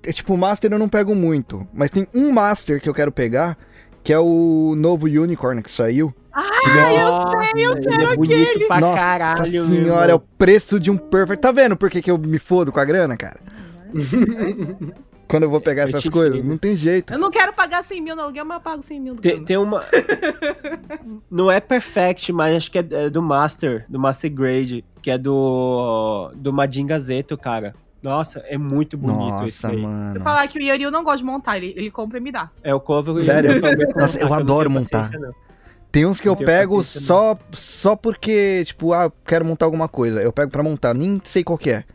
É, 0.04 0.12
tipo, 0.12 0.34
o 0.34 0.38
Master 0.38 0.72
eu 0.72 0.78
não 0.80 0.90
pego 0.90 1.16
muito. 1.16 1.66
Mas 1.74 1.90
tem 1.90 2.06
um 2.14 2.32
Master 2.32 2.80
que 2.82 2.88
eu 2.90 2.94
quero 2.94 3.12
pegar, 3.12 3.58
que 4.04 4.12
é 4.14 4.20
o 4.20 4.74
novo 4.76 5.06
Unicorn 5.08 5.64
que 5.64 5.72
saiu. 5.72 6.14
Ah, 6.36 6.52
eu 6.92 7.50
sei, 7.56 7.66
eu 7.66 7.82
quero 7.82 8.12
é 8.12 8.16
bonito 8.16 8.68
pra 8.68 8.80
Nossa 8.82 9.02
caralho, 9.02 9.52
meu 9.52 9.66
senhora, 9.66 10.12
é 10.12 10.16
o 10.16 10.20
preço 10.20 10.78
de 10.80 10.92
um 10.92 10.98
Perfect. 10.98 11.42
Tá 11.42 11.52
vendo 11.52 11.78
por 11.78 11.90
que, 11.90 12.02
que 12.02 12.12
eu 12.12 12.18
me 12.18 12.38
fodo 12.38 12.72
com 12.74 12.80
a 12.80 12.84
grana, 12.86 13.16
cara? 13.16 13.40
Quando 15.28 15.44
eu 15.44 15.50
vou 15.50 15.60
pegar 15.60 15.84
Eu 15.84 15.88
essas 15.88 16.08
coisas, 16.08 16.38
entendo. 16.38 16.50
não 16.50 16.58
tem 16.58 16.76
jeito. 16.76 17.14
Eu 17.14 17.18
não 17.18 17.32
quero 17.32 17.52
pagar 17.54 17.84
100 17.84 18.02
mil 18.02 18.16
no 18.16 18.22
aluguel, 18.24 18.46
mas 18.46 18.58
eu 18.58 18.62
pago 18.62 18.84
100 18.84 19.00
mil 19.00 19.16
do 19.16 19.22
Tem, 19.22 19.44
tem 19.44 19.58
uma. 19.58 19.84
Não 21.32 21.50
é 21.50 21.60
Perfect, 21.60 22.32
mas 22.32 22.56
acho 22.58 22.72
que 22.72 22.78
é 22.78 22.86
é 22.92 23.10
do 23.10 23.24
Master, 23.24 23.86
do 23.90 24.00
Master 24.00 24.32
Grade, 24.32 24.86
que 25.02 25.10
é 25.10 25.18
do. 25.18 26.32
do 26.36 26.54
Madinga 26.54 27.00
Zeto, 27.00 27.36
cara. 27.38 27.74
Nossa, 28.04 28.40
é 28.48 28.56
muito 28.56 28.98
bonito 29.00 29.46
esse 29.46 29.64
Nossa, 29.64 29.70
aí. 29.70 29.78
Se 29.78 29.84
eu 29.84 29.90
mano. 29.90 30.20
falar 30.20 30.48
que 30.48 30.60
o 30.60 30.62
Yori 30.62 30.84
eu 30.84 30.92
não 30.92 31.04
gosta 31.04 31.18
de 31.18 31.24
montar, 31.24 31.58
ele, 31.58 31.74
ele 31.76 31.90
compra 31.90 32.20
e 32.20 32.22
me 32.22 32.32
dá. 32.32 32.52
É 32.64 32.74
o 32.76 32.80
cover. 32.80 33.24
Sério? 33.24 33.52
eu 33.52 33.96
Nossa, 33.96 34.20
eu 34.20 34.32
adoro 34.32 34.70
montar. 34.70 35.10
não. 35.20 35.34
Tem 35.96 36.06
uns 36.06 36.20
que 36.20 36.28
eu 36.28 36.36
tenho 36.36 36.46
pego 36.46 36.84
só, 36.84 37.38
só 37.54 37.96
porque, 37.96 38.64
tipo, 38.66 38.92
ah, 38.92 39.10
quero 39.26 39.46
montar 39.46 39.66
alguma 39.66 39.88
coisa. 39.88 40.22
Eu 40.22 40.34
pego 40.34 40.52
pra 40.52 40.62
montar, 40.62 40.94
nem 40.94 41.22
sei 41.24 41.42
qual 41.42 41.58
que 41.58 41.70
é. 41.70 41.86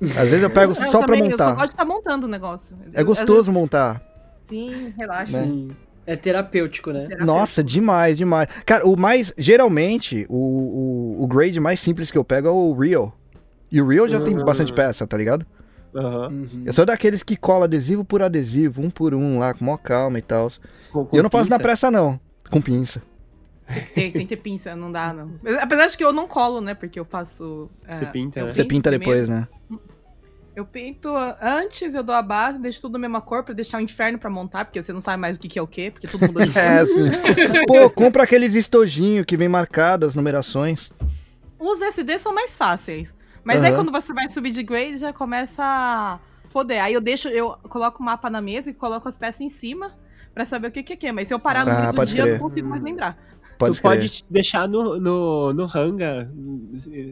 Às 0.00 0.28
vezes 0.28 0.42
eu 0.44 0.50
pego 0.54 0.72
Eu 0.72 0.76
só 0.92 0.98
pra 1.00 1.08
também, 1.16 1.28
Eu 1.30 1.36
só 1.36 1.44
montar. 1.44 1.54
gosto 1.54 1.66
de 1.70 1.72
estar 1.74 1.84
montando 1.84 2.26
o 2.26 2.30
negócio. 2.30 2.76
É 2.94 3.00
Eu- 3.00 3.04
gostoso 3.04 3.50
montar. 3.50 4.00
vezes- 4.48 4.76
Sim, 4.76 4.94
relaxa. 4.96 5.32
Né? 5.38 5.42
Sim. 5.44 5.70
É 6.06 6.14
terapêutico, 6.14 6.92
né? 6.92 7.08
Nossa, 7.20 7.64
demais, 7.64 8.16
demais. 8.16 8.48
Cara, 8.64 8.86
o 8.86 8.96
mais. 8.96 9.32
Geralmente, 9.36 10.24
o, 10.28 10.36
o, 11.18 11.24
o 11.24 11.26
grade 11.26 11.58
mais 11.58 11.80
simples 11.80 12.10
que 12.12 12.18
eu 12.18 12.24
pego 12.24 12.46
é 12.46 12.50
o 12.52 12.72
Real. 12.74 13.12
E 13.72 13.80
o 13.82 13.88
Real 13.88 14.06
já 14.08 14.20
tem 14.20 14.36
Ah. 14.38 14.44
bastante 14.44 14.72
peça, 14.72 15.04
tá 15.04 15.16
ligado? 15.16 15.44
Aham. 15.94 16.28
Uhum. 16.28 16.62
Eu 16.64 16.72
sou 16.72 16.86
daqueles 16.86 17.22
que 17.24 17.36
cola 17.36 17.64
adesivo 17.64 18.04
por 18.04 18.22
adesivo, 18.22 18.80
um 18.80 18.88
por 18.90 19.14
um 19.14 19.38
lá, 19.40 19.52
com 19.52 19.64
maior 19.64 19.78
calma 19.78 20.18
e 20.18 20.22
tal. 20.22 20.48
E 21.12 21.16
eu 21.16 21.22
não 21.24 21.30
faço 21.30 21.50
na 21.50 21.56
pinça? 21.56 21.62
pressa, 21.62 21.90
não. 21.90 22.20
Com 22.50 22.60
pinça. 22.60 23.02
Tem, 23.94 24.10
tem 24.12 24.26
que 24.26 24.36
ter 24.36 24.42
pinça, 24.42 24.74
não 24.76 24.90
dá, 24.92 25.12
não. 25.12 25.38
Apesar 25.60 25.86
de 25.88 25.96
que 25.96 26.04
eu 26.04 26.12
não 26.12 26.26
colo, 26.28 26.60
né? 26.60 26.74
Porque 26.74 26.98
eu 26.98 27.04
faço. 27.04 27.70
Você 27.88 28.04
é, 28.04 28.06
pinta, 28.08 28.40
eu 28.40 28.46
né? 28.46 28.52
Você 28.52 28.64
pinta 28.64 28.90
primeiro. 28.90 29.12
depois, 29.12 29.28
né? 29.28 29.48
Eu 30.54 30.66
pinto 30.66 31.08
antes, 31.40 31.94
eu 31.94 32.02
dou 32.02 32.14
a 32.14 32.20
base, 32.20 32.58
deixo 32.58 32.78
tudo 32.82 32.92
da 32.92 32.98
mesma 32.98 33.22
cor 33.22 33.42
pra 33.42 33.54
deixar 33.54 33.78
o 33.78 33.80
inferno 33.80 34.18
pra 34.18 34.28
montar, 34.28 34.66
porque 34.66 34.82
você 34.82 34.92
não 34.92 35.00
sabe 35.00 35.18
mais 35.18 35.38
o 35.38 35.40
que, 35.40 35.48
que 35.48 35.58
é 35.58 35.62
o 35.62 35.66
que, 35.66 35.90
porque 35.90 36.06
todo 36.06 36.20
mundo 36.26 36.40
É, 36.54 36.80
assim. 36.80 37.10
Pô, 37.66 37.88
compra 37.88 38.24
aqueles 38.24 38.54
estojinhos 38.54 39.24
que 39.24 39.34
vem 39.34 39.48
marcado 39.48 40.04
as 40.04 40.14
numerações. 40.14 40.90
Os 41.58 41.80
SD 41.80 42.18
são 42.18 42.34
mais 42.34 42.54
fáceis. 42.54 43.14
Mas 43.42 43.62
aí 43.62 43.70
Aham. 43.72 43.76
quando 43.84 43.90
você 43.92 44.12
vai 44.12 44.28
subir 44.28 44.50
de 44.50 44.62
grade, 44.62 44.98
já 44.98 45.10
começa 45.12 45.62
a 45.64 46.20
foder. 46.50 46.82
Aí 46.84 46.92
eu 46.92 47.00
deixo, 47.00 47.28
eu 47.28 47.52
coloco 47.70 48.02
o 48.02 48.04
mapa 48.04 48.28
na 48.28 48.42
mesa 48.42 48.68
e 48.68 48.74
coloco 48.74 49.08
as 49.08 49.16
peças 49.16 49.40
em 49.40 49.48
cima 49.48 49.92
pra 50.34 50.44
saber 50.44 50.68
o 50.68 50.70
que, 50.70 50.82
que 50.82 50.92
é 50.92 50.96
que. 50.96 51.12
Mas 51.12 51.28
se 51.28 51.34
eu 51.34 51.40
parar 51.40 51.64
no 51.64 51.70
Ah, 51.72 51.80
meio 51.80 51.92
do 51.94 52.04
dia, 52.04 52.20
eu 52.20 52.24
crer. 52.26 52.38
não 52.38 52.48
consigo 52.48 52.68
mais 52.68 52.82
lembrar. 52.82 53.16
Pode 53.66 53.78
tu 53.78 53.82
pode 53.82 54.24
deixar 54.30 54.68
no, 54.68 54.98
no, 55.00 55.52
no 55.52 55.64
hanga. 55.74 56.30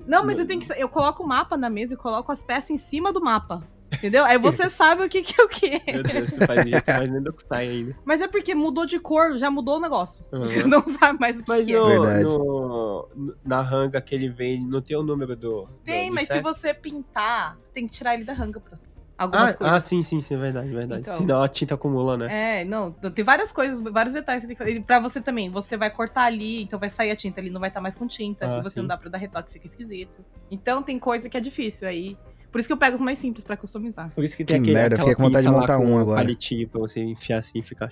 Não, 0.06 0.24
mas 0.24 0.39
eu 0.39 0.47
tenho 0.47 0.60
que. 0.60 0.72
Eu 0.77 0.89
coloco 0.89 1.22
o 1.22 1.27
mapa 1.27 1.56
na 1.56 1.70
mesa 1.70 1.94
e 1.94 1.97
coloco 1.97 2.31
as 2.32 2.43
peças 2.43 2.70
em 2.70 2.78
cima 2.78 3.12
do 3.12 3.20
mapa. 3.20 3.62
Entendeu? 3.93 4.24
Aí 4.24 4.39
você 4.39 4.68
sabe 4.70 5.05
o 5.05 5.09
que, 5.09 5.20
que 5.20 5.40
é 5.40 5.44
o 5.44 5.48
que. 5.48 5.82
Meu 5.93 6.02
Deus, 6.02 6.31
você 6.31 6.47
faz 6.47 6.64
isso, 6.64 6.82
mas 6.86 7.10
nem 7.10 7.22
do 7.22 7.32
que 7.32 7.44
sai 7.44 7.68
ainda. 7.68 7.97
Mas 8.05 8.20
é 8.20 8.28
porque 8.28 8.55
mudou 8.55 8.86
de 8.86 9.01
cor, 9.01 9.36
já 9.36 9.51
mudou 9.51 9.78
o 9.78 9.81
negócio. 9.81 10.24
Aham. 10.32 10.47
Já 10.47 10.66
não 10.66 10.86
sabe 10.86 11.18
mais 11.18 11.40
o 11.40 11.44
que, 11.44 11.51
Mas 11.51 11.64
que 11.66 11.74
é. 11.74 11.78
no, 11.78 11.86
Verdade. 11.89 12.24
no- 12.24 13.09
na 13.44 13.60
ranga 13.60 14.01
que 14.01 14.14
ele 14.14 14.28
vem, 14.28 14.64
não 14.64 14.81
tem 14.81 14.97
o 14.97 15.02
número 15.02 15.35
do. 15.35 15.68
Tem, 15.85 16.05
do, 16.06 16.10
do 16.10 16.14
mas 16.14 16.28
se 16.28 16.40
você 16.40 16.72
pintar, 16.72 17.59
tem 17.74 17.86
que 17.86 17.93
tirar 17.93 18.14
ele 18.14 18.24
da 18.24 18.32
ranga 18.32 18.60
pra 18.60 18.78
algumas 19.23 19.51
Ah, 19.53 19.55
coisas. 19.55 19.77
ah, 19.77 19.81
sim, 19.81 20.03
sim, 20.03 20.21
sim, 20.21 20.35
é 20.35 20.39
verdade, 20.39 20.69
verdade. 20.71 21.03
Então. 21.03 21.19
Senão 21.19 21.43
a 21.43 21.49
tinta 21.49 21.75
acumula, 21.75 22.17
né? 22.17 22.61
É, 22.61 22.65
não, 22.65 22.91
tem 22.93 23.25
várias 23.25 23.53
coisas, 23.53 23.79
vários 23.79 24.15
detalhes 24.15 24.43
que 24.43 24.49
tem 24.49 24.57
que 24.57 24.63
fazer. 24.63 24.77
E 24.77 24.81
Pra 24.81 24.99
você 25.01 25.21
também, 25.21 25.51
você 25.51 25.77
vai 25.77 25.91
cortar 25.91 26.23
ali, 26.25 26.63
então 26.63 26.79
vai 26.79 26.91
sair 26.91 27.11
a 27.11 27.17
tinta 27.17 27.41
ali, 27.41 27.51
não 27.51 27.61
vai 27.61 27.69
estar 27.71 27.81
mais 27.81 27.95
com 27.95 28.07
tinta, 28.07 28.47
Ah, 28.47 28.59
e 28.59 28.63
você 28.63 28.75
sim. 28.75 28.81
não 28.81 28.87
dá 28.89 28.97
pra 28.97 29.09
dar 29.11 29.19
retoque, 29.19 29.53
fica 29.53 29.67
esquisito. 29.67 30.25
Então 30.51 30.83
tem 30.83 30.99
coisa 30.99 31.29
que 31.29 31.37
é 31.37 31.41
difícil 31.41 31.87
aí. 31.87 32.17
Por 32.51 32.59
isso 32.59 32.67
que 32.67 32.73
eu 32.73 32.77
pego 32.77 32.97
os 32.97 33.01
mais 33.01 33.17
simples 33.19 33.45
pra 33.45 33.57
customizar. 33.57 34.11
Por 34.13 34.25
isso 34.25 34.37
que 34.37 34.43
Que 34.45 34.53
tem 34.55 34.61
aquele, 34.61 34.75
merda, 34.75 34.99
fiquei 34.99 35.15
com 35.15 35.23
vontade 35.23 35.47
de 35.47 35.53
montar 35.53 35.79
um 35.79 35.97
agora. 35.99 36.21
palitinho 36.21 36.69
pra 36.69 36.81
você 36.81 36.99
enfiar 37.01 37.39
assim 37.39 37.61
e 37.61 37.63
ficar... 37.63 37.89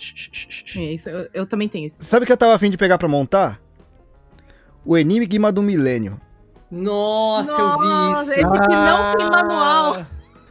É 0.77 0.81
isso, 0.95 1.09
eu, 1.09 1.29
eu 1.33 1.47
também 1.47 1.69
tenho 1.69 1.87
isso. 1.87 1.97
Sabe 2.01 2.25
o 2.25 2.27
que 2.27 2.33
eu 2.33 2.37
tava 2.37 2.55
afim 2.57 2.69
de 2.69 2.77
pegar 2.77 2.99
pra 2.99 3.07
montar? 3.07 3.61
O 4.85 4.99
Enigma 4.99 5.53
do 5.53 5.63
Milênio. 5.63 6.21
Nossa, 6.71 7.53
eu 7.53 7.79
vi 7.79 7.85
Nossa, 7.85 8.23
isso. 8.23 8.33
Esse 8.33 8.41
que 8.41 8.69
não 8.75 9.17
tem 9.17 9.31
manual. 9.31 10.07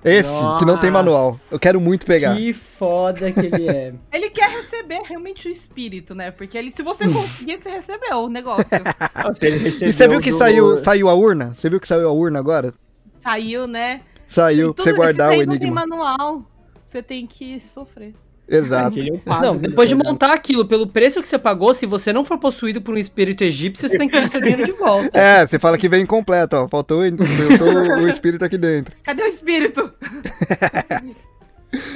Esse, 0.10 0.32
que 0.60 0.66
não 0.66 0.78
tem 0.78 0.90
Nossa. 0.90 1.04
manual. 1.04 1.40
Eu 1.52 1.60
quero 1.60 1.80
muito 1.82 2.06
pegar. 2.06 2.36
Que 2.36 2.54
foda 2.54 3.32
que 3.32 3.46
ele 3.46 3.68
é. 3.70 3.94
Ele 4.12 4.30
quer 4.30 4.50
receber 4.50 5.02
realmente 5.06 5.48
o 5.48 5.52
espírito, 5.52 6.14
né? 6.16 6.32
Porque 6.32 6.58
ele, 6.58 6.72
se 6.72 6.82
você 6.84 7.08
conseguir, 7.08 7.58
você 7.58 7.70
recebeu 7.70 8.20
o 8.20 8.30
negócio. 8.30 8.66
E 9.82 9.92
você 9.94 10.08
viu 10.08 10.20
que 10.20 10.32
do- 10.32 10.38
saiu, 10.38 10.78
saiu 10.80 11.10
a 11.10 11.14
urna? 11.14 11.54
Você 11.56 11.70
viu 11.70 11.80
que 11.80 11.88
saiu 11.88 12.08
a 12.08 12.12
urna 12.12 12.40
agora? 12.40 12.74
Saiu, 13.20 13.68
né? 13.68 14.02
Saiu, 14.28 14.74
pra 14.74 14.84
você 14.84 14.94
guardar 14.94 15.28
o 15.34 15.38
daí 15.38 15.46
Não 15.46 15.54
tem 15.58 15.64
Enigma. 15.68 15.86
manual. 15.88 16.44
Você 16.86 17.02
tem 17.04 17.26
que 17.28 17.60
sofrer. 17.60 18.14
Exato. 18.50 18.98
É 19.00 19.04
Não, 19.42 19.52
que 19.58 19.58
ele 19.60 19.68
depois 19.68 19.90
de 19.90 19.96
montar 19.96 20.34
aquilo, 20.34 20.66
pelo 20.66 20.88
preço 20.88 21.22
que 21.22 21.28
você 21.28 21.38
pagou, 21.38 21.74
se 21.74 21.86
você 21.86 22.14
não 22.14 22.24
for 22.24 22.38
possuído 22.40 22.82
por 22.82 22.96
um 22.96 22.98
espírito 22.98 23.44
egípcio, 23.44 23.90
você 23.90 23.98
tem 23.98 24.08
que 24.08 24.16
pedir 24.16 24.30
seu 24.30 24.40
dinheiro 24.42 24.64
de 24.64 24.72
volta. 24.72 25.10
É, 25.18 25.46
você 25.46 25.60
fala 25.60 25.78
que 25.78 25.90
vem 25.90 26.04
incompleto, 26.04 26.56
ó. 26.56 26.68
Faltou, 26.70 27.02
o- 27.02 27.26
faltou 27.26 27.74
o 27.98 28.08
espírito 28.08 28.46
aqui 28.46 28.58
dentro. 28.58 28.96
Cadê 29.04 29.24
o 29.24 29.28
espírito? 29.28 29.92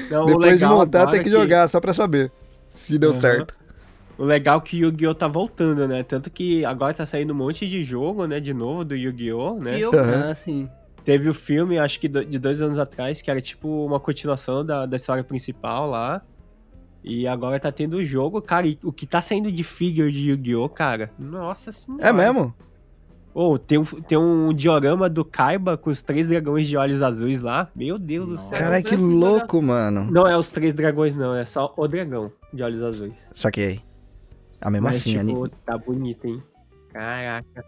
Não, 0.09 0.25
Depois 0.25 0.57
de 0.59 0.65
legal 0.65 0.77
montar, 0.77 1.01
agora 1.03 1.11
tem 1.15 1.23
que 1.23 1.29
jogar, 1.29 1.67
só 1.69 1.79
pra 1.79 1.93
saber 1.93 2.31
se 2.69 2.97
deu 2.97 3.11
Aham. 3.11 3.19
certo. 3.21 3.55
O 4.17 4.23
legal 4.25 4.59
é 4.59 4.61
que 4.61 4.75
o 4.77 4.87
Yu-Gi-Oh! 4.87 5.15
tá 5.15 5.27
voltando, 5.27 5.87
né? 5.87 6.03
Tanto 6.03 6.29
que 6.29 6.63
agora 6.65 6.93
tá 6.93 7.05
saindo 7.05 7.33
um 7.33 7.35
monte 7.35 7.67
de 7.67 7.83
jogo, 7.83 8.27
né? 8.27 8.39
De 8.39 8.53
novo, 8.53 8.83
do 8.85 8.95
Yu-Gi-Oh! 8.95 9.59
né? 9.59 9.81
Aham. 9.83 10.29
Ah, 10.29 10.35
sim. 10.35 10.69
Teve 11.03 11.27
o 11.29 11.33
filme, 11.33 11.79
acho 11.79 11.99
que 11.99 12.07
de 12.07 12.37
dois 12.37 12.61
anos 12.61 12.77
atrás, 12.77 13.21
que 13.21 13.31
era 13.31 13.41
tipo 13.41 13.67
uma 13.85 13.99
continuação 13.99 14.63
da, 14.63 14.85
da 14.85 14.97
história 14.97 15.23
principal 15.23 15.89
lá. 15.89 16.21
E 17.03 17.27
agora 17.27 17.59
tá 17.59 17.71
tendo 17.71 17.97
o 17.97 18.05
jogo, 18.05 18.41
cara. 18.41 18.67
E 18.67 18.77
o 18.83 18.91
que 18.91 19.07
tá 19.07 19.21
saindo 19.21 19.51
de 19.51 19.63
figure 19.63 20.11
de 20.11 20.29
Yu-Gi-Oh! 20.29 20.69
cara? 20.69 21.11
Nossa 21.17 21.71
senhora. 21.71 22.07
É 22.07 22.13
mesmo? 22.13 22.53
Ô, 23.33 23.57
tem, 23.57 23.77
um, 23.77 23.85
tem 23.85 24.17
um 24.17 24.53
diorama 24.53 25.09
do 25.09 25.23
Kaiba 25.23 25.77
com 25.77 25.89
os 25.89 26.01
três 26.01 26.27
dragões 26.27 26.67
de 26.67 26.75
olhos 26.75 27.01
azuis 27.01 27.41
lá. 27.41 27.69
Meu 27.73 27.97
Deus 27.97 28.29
do 28.29 28.37
céu. 28.37 28.49
Caralho, 28.49 28.83
que 28.83 28.95
louco, 28.95 29.61
mano. 29.61 30.09
Não 30.11 30.27
é 30.27 30.37
os 30.37 30.49
três 30.49 30.73
dragões, 30.73 31.15
não. 31.15 31.33
É 31.33 31.45
só 31.45 31.73
o 31.77 31.87
dragão 31.87 32.31
de 32.53 32.61
olhos 32.61 32.83
azuis. 32.83 33.13
Saquei. 33.33 33.81
A 34.59 34.69
mesma 34.69 34.89
Mas, 34.89 34.97
assim, 34.97 35.17
tipo, 35.17 35.45
Ani. 35.45 35.53
tá 35.65 35.77
bonito, 35.77 36.27
hein? 36.27 36.43
Caraca. 36.91 37.65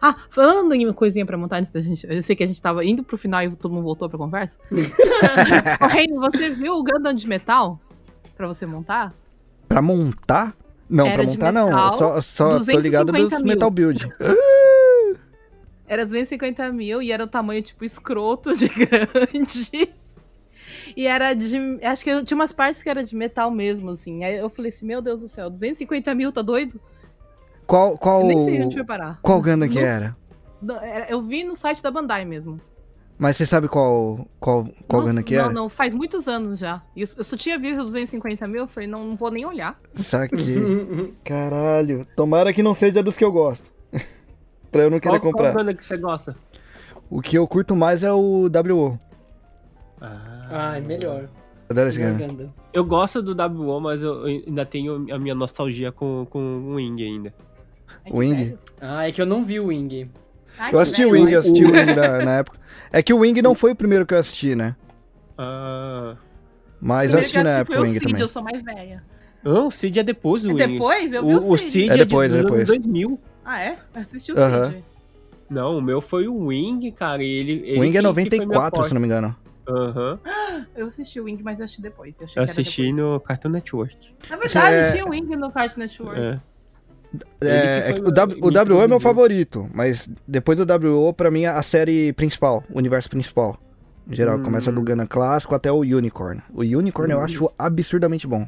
Ah, 0.00 0.16
falando 0.30 0.72
em 0.72 0.86
uma 0.86 0.94
coisinha 0.94 1.26
pra 1.26 1.36
montar 1.36 1.58
antes 1.58 1.72
da 1.72 1.80
gente. 1.80 2.06
Eu 2.08 2.22
sei 2.22 2.34
que 2.34 2.42
a 2.42 2.46
gente 2.46 2.62
tava 2.62 2.84
indo 2.84 3.02
pro 3.02 3.18
final 3.18 3.42
e 3.42 3.50
todo 3.54 3.74
mundo 3.74 3.84
voltou 3.84 4.08
pra 4.08 4.16
conversa. 4.16 4.58
Ô, 5.82 5.86
Reino, 5.88 6.20
você 6.20 6.48
viu 6.48 6.74
o 6.74 6.84
Gundam 6.84 7.12
de 7.12 7.26
metal? 7.26 7.78
Pra 8.36 8.46
você 8.46 8.66
montar? 8.66 9.14
Pra 9.68 9.80
montar? 9.82 10.56
Não, 10.88 11.06
de 11.10 11.36
montar 11.36 11.52
não. 11.52 11.66
metal, 11.66 11.98
Só, 11.98 12.20
só 12.20 12.58
tô 12.60 12.78
ligado 12.78 13.06
250 13.12 13.36
dos 13.36 13.42
mil. 13.44 13.54
Metal 13.54 13.70
Build. 13.70 14.08
Era 15.86 16.04
250 16.06 16.72
mil 16.72 17.02
e 17.02 17.12
era 17.12 17.24
o 17.24 17.26
tamanho, 17.26 17.60
tipo, 17.62 17.84
escroto 17.84 18.52
de 18.56 18.66
grande. 18.72 19.92
E 20.96 21.06
era 21.06 21.34
de. 21.34 21.58
Acho 21.82 22.02
que 22.02 22.24
tinha 22.24 22.34
umas 22.36 22.50
partes 22.52 22.82
que 22.82 22.88
era 22.88 23.04
de 23.04 23.14
metal 23.14 23.50
mesmo, 23.50 23.90
assim. 23.90 24.24
Aí 24.24 24.36
eu 24.38 24.48
falei 24.48 24.70
assim: 24.70 24.86
Meu 24.86 25.02
Deus 25.02 25.20
do 25.20 25.28
céu, 25.28 25.50
250 25.50 26.14
mil, 26.14 26.32
tá 26.32 26.40
doido? 26.40 26.80
Qual, 27.66 27.98
qual, 27.98 28.22
Eu 28.22 28.26
nem 28.26 28.42
sei 28.42 28.62
onde 28.62 28.74
foi 28.76 28.84
parar. 28.84 29.18
qual 29.20 29.40
Gundam 29.42 29.68
que 29.68 29.74
Não-? 29.74 29.82
Não, 30.62 30.76
era- 30.82 31.06
Eu 31.10 31.20
vi 31.22 31.44
no 31.44 31.54
site 31.54 31.82
da 31.82 31.90
Bandai 31.90 32.24
mesmo. 32.24 32.58
Mas 33.18 33.36
você 33.36 33.46
sabe 33.46 33.68
qual, 33.68 34.26
qual, 34.40 34.66
qual 34.88 35.02
Nossa, 35.02 35.22
que 35.22 35.36
não, 35.36 35.44
era? 35.44 35.52
não, 35.52 35.68
faz 35.68 35.94
muitos 35.94 36.26
anos 36.26 36.58
já. 36.58 36.82
Eu, 36.96 37.06
eu 37.16 37.24
só 37.24 37.36
tinha 37.36 37.58
visto 37.58 37.84
250 37.84 38.48
mil, 38.48 38.62
eu 38.62 38.68
falei, 38.68 38.88
não, 38.88 39.04
não 39.04 39.16
vou 39.16 39.30
nem 39.30 39.44
olhar. 39.46 39.78
Saquei. 39.94 41.14
Caralho. 41.22 42.04
Tomara 42.16 42.52
que 42.52 42.62
não 42.62 42.74
seja 42.74 43.02
dos 43.02 43.16
que 43.16 43.24
eu 43.24 43.30
gosto. 43.30 43.70
pra 44.72 44.82
eu 44.82 44.90
não 44.90 44.98
querer 44.98 45.20
Qual, 45.20 45.32
comprar. 45.32 45.52
qual 45.52 45.64
banda 45.64 45.74
que 45.74 45.84
você 45.84 45.96
gosta? 45.96 46.34
O 47.08 47.20
que 47.20 47.36
eu 47.36 47.46
curto 47.46 47.76
mais 47.76 48.02
é 48.02 48.12
o 48.12 48.48
WO. 48.48 48.98
Ah, 50.00 50.76
é 50.76 50.80
melhor. 50.80 51.28
Adoro 51.68 51.88
esse. 51.88 52.00
Eu 52.72 52.84
gosto 52.84 53.22
do 53.22 53.34
WO, 53.34 53.80
mas 53.80 54.02
eu 54.02 54.24
ainda 54.24 54.66
tenho 54.66 55.06
a 55.14 55.18
minha 55.18 55.34
nostalgia 55.34 55.92
com, 55.92 56.26
com 56.28 56.38
o 56.40 56.74
Wing 56.74 57.02
ainda. 57.02 57.34
Ai, 58.04 58.10
que 58.10 58.16
Wing? 58.16 58.34
velho. 58.34 58.58
Ah, 58.80 59.08
é 59.08 59.12
que 59.12 59.22
eu 59.22 59.26
não 59.26 59.44
vi 59.44 59.60
o 59.60 59.66
Wing. 59.66 60.10
Ai, 60.58 60.74
Eu 60.74 60.78
assisti 60.78 61.04
o 61.04 61.10
velho. 61.10 61.24
Wing, 61.24 61.32
eu 61.32 61.40
assisti 61.40 61.64
o 61.64 61.70
Wing 61.72 61.94
na, 61.94 62.18
na 62.24 62.32
época. 62.38 62.58
É 62.92 63.02
que 63.02 63.12
o 63.12 63.18
Wing 63.18 63.40
não 63.42 63.54
foi 63.54 63.72
o 63.72 63.76
primeiro 63.76 64.04
que 64.06 64.14
eu 64.14 64.18
assisti, 64.18 64.54
né? 64.54 64.76
Ah. 65.38 66.16
Mas 66.80 67.12
eu 67.12 67.18
assisti 67.18 67.38
que 67.38 67.42
na 67.44 67.50
assisti 67.50 67.60
época 67.60 67.74
foi 67.74 67.76
o 67.76 67.80
o 67.80 67.84
Wing 67.88 67.94
Cid, 67.98 68.06
também. 68.06 68.20
eu 68.22 68.28
sou 68.28 68.42
mais 68.42 68.62
velha. 68.62 69.02
Não, 69.44 69.66
o 69.68 69.70
Cid 69.70 69.98
é 69.98 70.02
depois 70.02 70.42
do 70.42 70.50
É 70.50 70.54
Wing. 70.54 70.72
depois? 70.74 71.12
Eu 71.12 71.24
vi 71.26 71.34
o, 71.34 71.38
o 71.40 71.52
o 71.52 71.58
Cid. 71.58 71.70
Cid 71.70 71.90
É 71.90 71.94
é, 71.94 71.96
depois, 72.04 72.30
é 72.32 72.34
anos 72.34 72.44
depois. 72.46 72.66
2000. 72.66 73.20
Ah, 73.44 73.60
é? 73.60 73.78
Eu 73.94 74.00
assisti 74.00 74.32
o 74.32 74.38
Aham. 74.38 74.70
Cid. 74.70 74.84
Não, 75.50 75.78
o 75.78 75.82
meu 75.82 76.00
foi 76.00 76.28
o 76.28 76.46
Wing, 76.46 76.90
cara. 76.92 77.22
e 77.22 77.26
Ele, 77.26 77.52
ele 77.66 77.78
O 77.78 77.80
Wing 77.82 77.96
é 77.96 78.00
que- 78.02 78.06
que 78.30 78.36
foi 78.36 78.46
minha 78.46 78.58
94, 78.58 78.84
se 78.88 78.94
não 78.94 79.00
me 79.00 79.06
engano. 79.06 79.36
Aham. 79.68 80.18
Eu 80.76 80.86
assisti 80.88 81.18
o 81.20 81.24
Wing, 81.24 81.42
mas 81.42 81.58
eu 81.58 81.64
assisti 81.64 81.80
depois. 81.82 82.14
Eu, 82.20 82.24
achei 82.24 82.40
Eu 82.40 82.44
que 82.44 82.50
era 82.50 82.60
assisti 82.60 82.82
depois. 82.92 82.96
no 83.12 83.20
Cartoon 83.20 83.48
Network. 83.50 83.96
Na 84.28 84.36
verdade, 84.36 84.74
É- 84.76 84.92
tinha 84.92 85.04
o 85.04 85.10
Wing 85.10 85.36
no 85.36 85.50
Cartoon 85.52 85.80
Network. 85.80 86.20
É. 86.20 86.40
É, 87.40 87.90
é 87.90 87.94
o- 88.00 88.10
w, 88.10 88.38
o 88.40 88.50
WO 88.50 88.82
é 88.82 88.88
meu 88.88 89.00
favorito, 89.00 89.68
mas 89.74 90.08
depois 90.26 90.56
do 90.56 90.64
WO, 90.64 91.12
pra 91.12 91.30
mim, 91.30 91.42
é 91.42 91.48
a 91.48 91.62
série 91.62 92.12
principal, 92.14 92.64
o 92.72 92.78
universo 92.78 93.08
principal. 93.10 93.58
Em 94.10 94.14
geral, 94.14 94.38
Hum. 94.38 94.42
começa 94.42 94.72
do 94.72 94.80
Gundam 94.82 95.06
clássico 95.06 95.54
até 95.54 95.70
o 95.70 95.80
Unicorn. 95.80 96.40
O 96.54 96.60
Unicorn 96.62 97.12
eu 97.12 97.18
Hum. 97.20 97.22
acho 97.24 97.50
absurdamente 97.58 98.26
bom. 98.26 98.46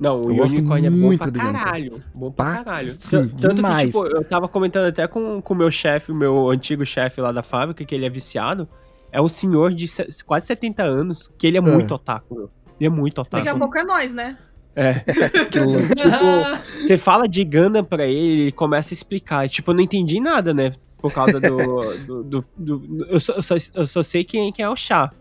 Não, 0.00 0.22
o 0.22 0.30
Eu 0.32 0.44
Unicorn 0.44 0.86
é 0.86 0.90
bom 0.90 0.96
muito 0.96 1.18
pra 1.20 1.30
do 1.30 1.38
Unicorn. 1.38 1.58
caralho. 1.64 2.02
Bom 2.14 2.30
pra 2.30 2.62
caralho. 2.64 2.92
sim, 2.98 2.98
Tan- 3.10 3.28
Tanto 3.40 3.54
demais. 3.56 3.80
que, 3.80 3.86
tipo, 3.86 4.06
eu 4.06 4.24
tava 4.24 4.48
comentando 4.48 4.86
até 4.86 5.06
com 5.08 5.42
o 5.46 5.54
meu 5.54 5.70
chefe, 5.70 6.12
o 6.12 6.14
meu 6.14 6.48
antigo 6.50 6.86
chefe 6.86 7.20
lá 7.20 7.32
da 7.32 7.42
fábrica, 7.42 7.84
que 7.84 7.94
ele 7.94 8.06
é 8.06 8.10
viciado. 8.10 8.68
É 9.10 9.20
um 9.20 9.28
senhor 9.28 9.72
de 9.72 9.88
se- 9.88 10.22
quase 10.24 10.46
70 10.46 10.82
anos, 10.84 11.28
que 11.38 11.46
ele 11.46 11.56
é 11.56 11.60
Ah. 11.60 11.62
muito 11.62 11.92
otaku, 11.94 12.34
meu. 12.34 12.50
Ele 12.78 12.86
é 12.86 12.90
muito 12.90 13.16
Daqui 13.24 13.36
a 13.48 13.52
otaku. 13.54 13.58
pouco 13.58 13.78
é 13.78 13.84
nós, 13.84 14.14
né? 14.14 14.36
É. 14.80 15.02
Que 15.50 15.58
louco. 15.58 15.80
Tipo, 15.94 16.86
você 16.86 16.96
fala 16.96 17.28
de 17.28 17.42
Gundam 17.44 17.84
pra 17.84 18.06
ele, 18.06 18.42
ele 18.42 18.52
começa 18.52 18.92
a 18.92 18.96
explicar. 18.96 19.44
E, 19.44 19.48
Tipo, 19.48 19.72
eu 19.72 19.74
não 19.74 19.82
entendi 19.82 20.20
nada, 20.20 20.54
né? 20.54 20.72
Por 20.98 21.12
causa 21.12 21.38
do. 21.40 21.96
do, 21.98 22.22
do- 22.22 22.44
do- 22.56 23.06
eu, 23.10 23.18
só, 23.18 23.32
eu, 23.34 23.42
só, 23.42 23.54
eu 23.74 23.86
só 23.86 24.02
sei 24.02 24.22
quem, 24.24 24.52
quem 24.52 24.64
é 24.64 24.68
o 24.70 24.76
chá. 24.76 25.12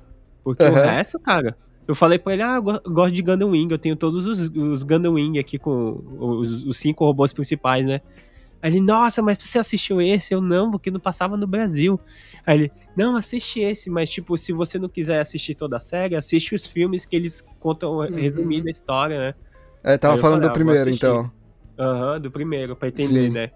Porque 0.43 0.61
o 0.63 0.67
Aham. 0.67 0.83
resto, 0.85 1.19
cara. 1.19 1.57
Eu 1.87 1.95
falei 1.95 2.19
pra 2.19 2.33
ele, 2.33 2.41
ah, 2.43 2.59
gosto 2.59 3.13
de 3.13 3.21
Gundam 3.21 3.49
Wing, 3.51 3.71
eu 3.71 3.77
tenho 3.79 3.95
todos 3.95 4.25
os, 4.25 4.39
os 4.53 4.83
Gundam 4.83 5.13
Wing 5.13 5.39
aqui 5.39 5.57
com 5.57 6.03
os, 6.19 6.63
os 6.65 6.77
cinco 6.77 7.05
robôs 7.05 7.31
principais, 7.31 7.85
né? 7.85 8.01
Aí 8.61 8.71
ele, 8.71 8.81
nossa, 8.81 9.21
mas 9.21 9.37
você 9.37 9.57
assistiu 9.57 10.01
esse? 10.01 10.33
Eu 10.33 10.41
não, 10.41 10.69
porque 10.69 10.91
não 10.91 10.99
passava 10.99 11.37
no 11.37 11.47
Brasil. 11.47 11.97
Aí 12.45 12.57
ele, 12.59 12.71
não, 12.95 13.15
assiste 13.15 13.59
esse, 13.61 13.89
mas 13.89 14.09
tipo, 14.09 14.35
se 14.37 14.51
você 14.51 14.77
não 14.77 14.89
quiser 14.89 15.21
assistir 15.21 15.55
toda 15.55 15.77
a 15.77 15.79
série, 15.79 16.15
assiste 16.15 16.53
os 16.55 16.65
filmes 16.67 17.05
que 17.05 17.15
eles 17.15 17.41
contam 17.59 17.99
resumindo 17.99 18.67
a 18.67 18.71
história, 18.71 19.17
né? 19.19 19.33
É, 19.87 19.97
tava 19.97 20.17
falando 20.17 20.39
falei, 20.41 20.49
do 20.49 20.51
ah, 20.51 20.53
primeiro, 20.53 20.89
então. 20.89 21.31
Aham, 21.79 22.19
do 22.19 22.31
primeiro, 22.31 22.75
pra 22.75 22.87
entender, 22.89 23.27
Sim. 23.27 23.29
né? 23.29 23.51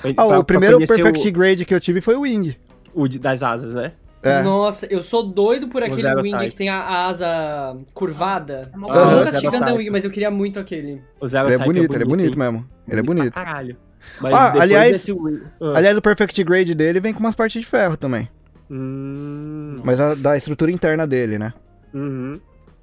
Pra- 0.00 0.10
Ah, 0.10 0.26
pra- 0.26 0.38
o 0.38 0.44
primeiro 0.44 0.78
Perfect 0.78 1.30
Grade 1.30 1.64
que 1.64 1.74
eu 1.74 1.80
tive 1.80 2.00
foi 2.00 2.14
o 2.14 2.20
Wing. 2.22 2.56
O, 2.94 3.02
o 3.02 3.08
de- 3.08 3.18
das 3.18 3.42
asas, 3.42 3.72
né? 3.74 3.92
É. 4.22 4.42
Nossa, 4.42 4.86
eu 4.86 5.02
sou 5.02 5.22
doido 5.22 5.68
por 5.68 5.82
aquele 5.82 6.12
Wing 6.16 6.32
Type. 6.32 6.48
que 6.50 6.56
tem 6.56 6.68
a, 6.68 6.78
a 6.80 7.06
asa 7.06 7.76
curvada. 7.94 8.70
É 8.72 8.76
uma 8.76 8.88
Eu 8.88 9.10
nunca 9.18 9.28
assisti 9.28 9.48
Gundam. 9.48 9.76
Wing, 9.76 9.90
mas 9.90 10.04
eu 10.04 10.10
queria 10.10 10.30
muito 10.30 10.58
aquele. 10.58 11.00
O 11.20 11.28
Zero 11.28 11.46
Ele 11.48 11.54
é 11.54 11.58
Type 11.58 11.68
bonito, 11.72 11.94
ele 11.94 12.02
é 12.02 12.06
bonito 12.06 12.32
hein? 12.32 12.38
mesmo. 12.38 12.68
Ele 12.88 13.00
é 13.00 13.02
pra 13.04 13.14
bonito. 13.14 13.32
caralho. 13.34 13.76
Mas 14.20 14.34
Ah, 14.34 14.52
aliás- 14.62 14.92
desse 14.92 15.12
Wing- 15.12 15.42
Ah. 15.60 15.72
Aliás, 15.76 15.96
o 15.96 16.02
Perfect 16.02 16.42
Grade 16.42 16.74
dele 16.74 16.98
vem 17.00 17.12
com 17.12 17.20
umas 17.20 17.34
partes 17.34 17.60
de 17.60 17.66
ferro 17.66 17.96
também. 17.96 18.28
Hum, 18.70 19.80
Mas 19.84 20.00
a, 20.00 20.14
da 20.14 20.36
estrutura 20.36 20.70
interna 20.72 21.06
dele, 21.06 21.38
né? 21.38 21.52
uhum. 21.94 22.40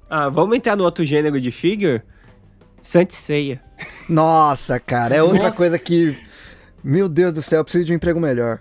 Ah, 0.08 0.28
vamos 0.28 0.56
entrar 0.56 0.76
no 0.76 0.84
outro 0.84 1.04
gênero 1.04 1.40
de 1.40 1.50
figure? 1.50 2.02
Santiceia. 2.84 3.62
Nossa, 4.08 4.78
cara, 4.78 5.14
é 5.16 5.22
outra 5.22 5.44
Nossa. 5.44 5.56
coisa 5.56 5.78
que. 5.78 6.16
Meu 6.84 7.08
Deus 7.08 7.32
do 7.32 7.40
céu, 7.40 7.60
eu 7.60 7.64
preciso 7.64 7.86
de 7.86 7.92
um 7.92 7.96
emprego 7.96 8.20
melhor. 8.20 8.60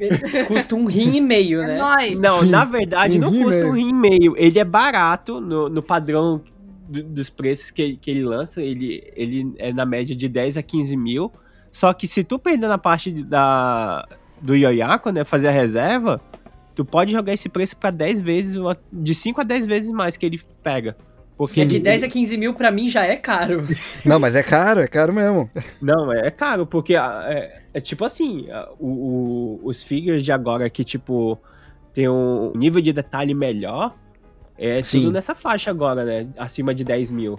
Ele 0.00 0.18
custa 0.46 0.74
um 0.74 0.86
rim 0.86 1.14
e 1.16 1.20
meio, 1.20 1.62
É 1.62 1.66
né? 1.68 1.78
nóis. 1.78 2.18
Não, 2.18 2.40
Sim, 2.40 2.50
na 2.50 2.64
verdade 2.64 3.18
um 3.18 3.20
não 3.20 3.30
custa 3.30 3.66
um 3.66 3.70
rim 3.72 3.90
e 3.90 3.94
meio. 3.94 4.34
Ele 4.36 4.58
é 4.58 4.64
barato 4.64 5.40
no, 5.40 5.68
no 5.68 5.80
padrão 5.80 6.42
do- 6.88 7.04
dos 7.04 7.30
preços 7.30 7.70
que, 7.70 7.80
ele- 7.82 7.96
que 7.96 8.10
ele 8.10 8.24
lança. 8.24 8.60
Ele, 8.60 9.12
ele 9.14 9.54
é 9.58 9.72
na 9.72 9.86
média 9.86 10.14
de 10.16 10.28
10 10.28 10.56
a 10.56 10.62
15 10.62 10.96
mil. 10.96 11.30
Só 11.70 11.92
que 11.92 12.08
se 12.08 12.24
tu 12.24 12.36
perder 12.40 12.66
na 12.66 12.78
parte 12.78 13.12
de- 13.12 13.22
da, 13.24 14.08
do 14.40 14.56
Yoyako, 14.56 15.10
né, 15.10 15.22
fazer 15.22 15.46
a 15.48 15.52
reserva, 15.52 16.20
tu 16.74 16.84
pode 16.84 17.12
jogar 17.12 17.32
esse 17.32 17.48
preço 17.48 17.76
pra 17.76 17.90
10 17.92 18.20
vezes, 18.20 18.56
uma- 18.56 18.76
de 18.92 19.14
5 19.14 19.40
a 19.40 19.44
10 19.44 19.68
vezes 19.68 19.92
mais 19.92 20.16
que 20.16 20.26
ele 20.26 20.40
pega. 20.64 20.96
Porque 21.46 21.60
É 21.60 21.64
de 21.64 21.76
ele- 21.76 21.84
10 21.84 22.02
a 22.04 22.08
15 22.08 22.36
mil 22.36 22.54
pra 22.54 22.70
mim 22.70 22.88
já 22.88 23.04
é 23.04 23.16
caro. 23.16 23.62
Não, 24.04 24.18
mas 24.20 24.34
é 24.34 24.42
caro, 24.42 24.80
é 24.80 24.86
caro 24.86 25.12
mesmo. 25.12 25.50
Não, 25.80 26.12
é 26.12 26.30
caro, 26.30 26.66
porque 26.66 26.94
ah, 26.96 27.24
é, 27.28 27.60
é 27.74 27.80
tipo 27.80 28.04
assim, 28.04 28.46
ah, 28.50 28.68
o- 28.78 28.86
o- 28.86 29.60
os 29.64 29.82
figures 29.82 30.24
de 30.24 30.30
agora 30.32 30.68
que, 30.70 30.84
tipo, 30.84 31.38
tem 31.92 32.08
um 32.08 32.52
nível 32.54 32.80
de 32.80 32.92
detalhe 32.92 33.34
melhor, 33.34 33.94
é 34.58 34.82
Sim. 34.82 35.00
tudo 35.00 35.12
nessa 35.12 35.34
faixa 35.34 35.70
agora, 35.70 36.04
né? 36.04 36.26
Acima 36.38 36.74
de 36.74 36.84
10 36.84 37.10
mil. 37.10 37.38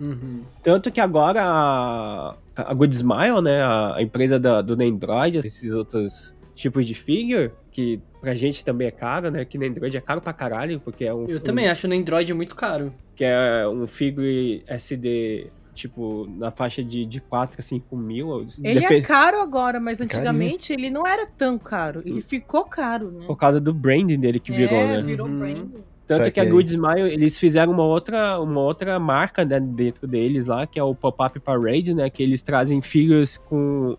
Uhum. 0.00 0.42
Tanto 0.62 0.90
que 0.90 1.00
agora 1.00 1.42
a, 1.44 2.34
a 2.56 2.74
Good 2.74 2.94
Smile, 2.96 3.40
né, 3.42 3.62
a, 3.62 3.96
a 3.96 4.02
empresa 4.02 4.38
da, 4.38 4.60
do 4.62 4.76
Nandroid, 4.76 5.38
esses 5.44 5.72
outros 5.72 6.34
tipos 6.62 6.86
de 6.86 6.94
figure, 6.94 7.50
que 7.70 8.00
pra 8.20 8.34
gente 8.34 8.64
também 8.64 8.86
é 8.88 8.90
caro, 8.90 9.30
né? 9.30 9.44
Que 9.44 9.58
Nandroid 9.58 9.96
é 9.96 10.00
caro 10.00 10.20
pra 10.20 10.32
caralho, 10.32 10.80
porque 10.80 11.04
é 11.04 11.12
um... 11.12 11.26
Eu 11.26 11.38
um- 11.38 11.40
também 11.40 11.68
acho 11.68 11.88
no 11.88 11.94
Android 11.94 12.32
muito 12.32 12.54
caro. 12.54 12.92
Que 13.16 13.24
é 13.24 13.66
um 13.68 13.86
figure 13.86 14.62
SD, 14.66 15.48
tipo, 15.74 16.26
na 16.38 16.50
faixa 16.50 16.82
de, 16.84 17.04
de 17.04 17.20
4 17.20 17.56
a 17.58 17.62
5 17.62 17.96
mil. 17.96 18.46
Ele 18.62 18.80
depen- 18.80 18.98
é 18.98 19.00
caro 19.00 19.40
agora, 19.40 19.80
mas 19.80 19.98
Carinho. 19.98 20.16
antigamente 20.18 20.72
ele 20.72 20.88
não 20.88 21.06
era 21.06 21.26
tão 21.26 21.58
caro. 21.58 22.00
Ele 22.06 22.22
ficou 22.22 22.64
caro, 22.64 23.10
né? 23.10 23.26
Por 23.26 23.36
causa 23.36 23.60
do 23.60 23.74
branding 23.74 24.18
dele 24.20 24.38
que 24.38 24.52
virou, 24.52 24.78
é, 24.78 24.96
né? 24.98 25.02
virou 25.02 25.26
Uhum. 25.26 25.38
brand. 25.38 25.68
Tanto 26.06 26.30
que 26.32 26.40
a 26.40 26.42
Saquei. 26.44 26.50
Good 26.50 26.70
Smile, 26.74 27.12
eles 27.12 27.38
fizeram 27.38 27.72
uma 27.72 27.84
outra, 27.84 28.38
uma 28.40 28.60
outra 28.60 28.98
marca 28.98 29.44
né, 29.44 29.58
dentro 29.60 30.06
deles 30.06 30.46
lá, 30.46 30.66
que 30.66 30.78
é 30.78 30.82
o 30.82 30.94
Pop-Up 30.94 31.38
Parade, 31.40 31.94
né? 31.94 32.10
Que 32.10 32.22
eles 32.22 32.42
trazem 32.42 32.80
figures 32.82 33.38
com. 33.38 33.96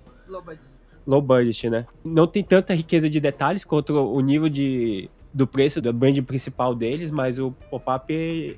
Low 1.06 1.22
budget, 1.22 1.70
né? 1.70 1.86
Não 2.04 2.26
tem 2.28 2.44
tanta 2.44 2.74
riqueza 2.74 3.10
de 3.10 3.20
detalhes 3.20 3.64
quanto 3.64 3.94
o 3.94 4.20
nível 4.22 4.50
de, 4.50 5.10
do 5.34 5.46
preço 5.48 5.82
do 5.82 5.92
brand 5.94 6.18
principal 6.22 6.74
deles, 6.76 7.10
mas 7.12 7.38
o 7.40 7.52
Pop-Up, 7.70 8.12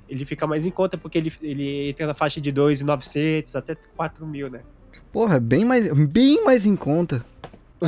ele 0.09 0.25
fica 0.25 0.45
mais 0.45 0.65
em 0.65 0.71
conta, 0.71 0.97
porque 0.97 1.17
ele, 1.17 1.33
ele 1.41 1.89
entra 1.89 2.05
na 2.07 2.13
faixa 2.13 2.39
de 2.41 2.51
2,900 2.51 3.55
até 3.55 3.75
4 3.95 4.25
mil, 4.27 4.49
né? 4.49 4.61
Porra, 5.11 5.39
bem 5.39 5.63
mais, 5.65 5.91
bem 6.07 6.43
mais 6.43 6.65
em 6.65 6.75
conta. 6.75 7.25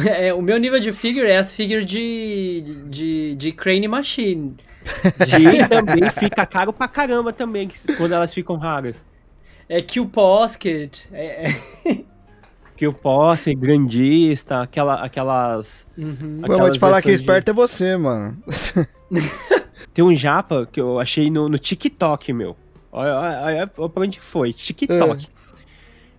É, 0.06 0.34
o 0.34 0.42
meu 0.42 0.58
nível 0.58 0.80
de 0.82 0.92
figure 0.92 1.28
é 1.28 1.38
as 1.38 1.54
figures 1.54 1.86
de, 1.86 2.62
de, 2.90 3.36
de 3.36 3.52
Crane 3.54 3.88
Machine. 3.88 4.54
E 5.40 5.68
também 5.68 6.04
fica 6.12 6.46
caro 6.46 6.72
pra 6.74 6.88
caramba 6.90 7.32
também, 7.34 7.68
que- 7.70 7.96
quando 7.96 8.12
elas 8.14 8.34
ficam 8.34 8.58
raras. 8.58 9.04
É 9.68 9.82
Kill 9.82 10.06
Posket. 10.08 11.08
É, 11.12 11.50
é- 11.86 12.04
Que 12.78 12.88
o 12.88 12.94
posse, 12.94 13.54
grandista, 13.56 14.62
aquela, 14.62 15.02
aquelas 15.04 15.86
Uhum. 15.98 16.42
Pô, 16.46 16.54
eu 16.54 16.60
vou 16.60 16.70
te 16.70 16.78
Aquelas 16.78 16.78
falar 16.78 17.02
que 17.02 17.08
versões 17.08 17.20
de- 17.20 17.24
esperto 17.24 17.50
é 17.50 17.54
você, 17.54 17.98
mano. 17.98 18.38
Tem 19.94 20.06
um 20.06 20.16
japa 20.16 20.68
que 20.72 20.80
eu 20.80 21.00
achei 21.00 21.30
no, 21.30 21.50
no 21.50 21.58
TikTok, 21.58 22.32
meu. 22.34 22.56
Olha, 22.92 23.16
olha, 23.16 23.72
olha 23.78 23.90
pra 23.90 24.04
onde 24.04 24.20
foi. 24.20 24.54
TikTok. 24.54 25.28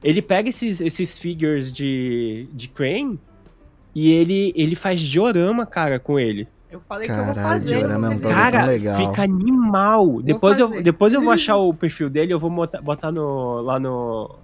Ele 0.02 0.20
pega 0.22 0.48
esses, 0.48 0.80
esses 0.80 1.18
figures 1.18 1.72
de, 1.72 2.48
de 2.52 2.68
Crane 2.68 3.18
e 3.94 4.10
ele, 4.12 4.52
ele 4.56 4.74
faz 4.74 5.01
diorama, 5.01 5.66
cara, 5.66 5.98
com 5.98 6.18
ele. 6.18 6.47
Eu 6.70 6.80
falei 6.89 7.06
que 7.06 7.12
eu 7.12 7.24
vou 7.24 7.35
Caralho, 7.35 7.62
fazer. 7.62 7.78
diorama 7.78 8.06
é 8.12 8.16
um 8.16 8.18
Cara, 8.18 8.64
legal. 8.66 8.97
fica 8.97 9.22
animal. 9.22 10.20
Depois 10.22 10.59
eu, 10.59 10.82
depois 10.82 11.14
eu 11.14 11.20
vou 11.22 11.30
achar 11.32 11.56
o 11.56 11.72
perfil 11.72 12.10
dele, 12.10 12.32
eu 12.32 12.39
vou 12.39 12.51
botar, 12.51 12.80
botar 12.82 13.10
no, 13.10 13.60
lá 13.62 13.78
no, 13.80 14.36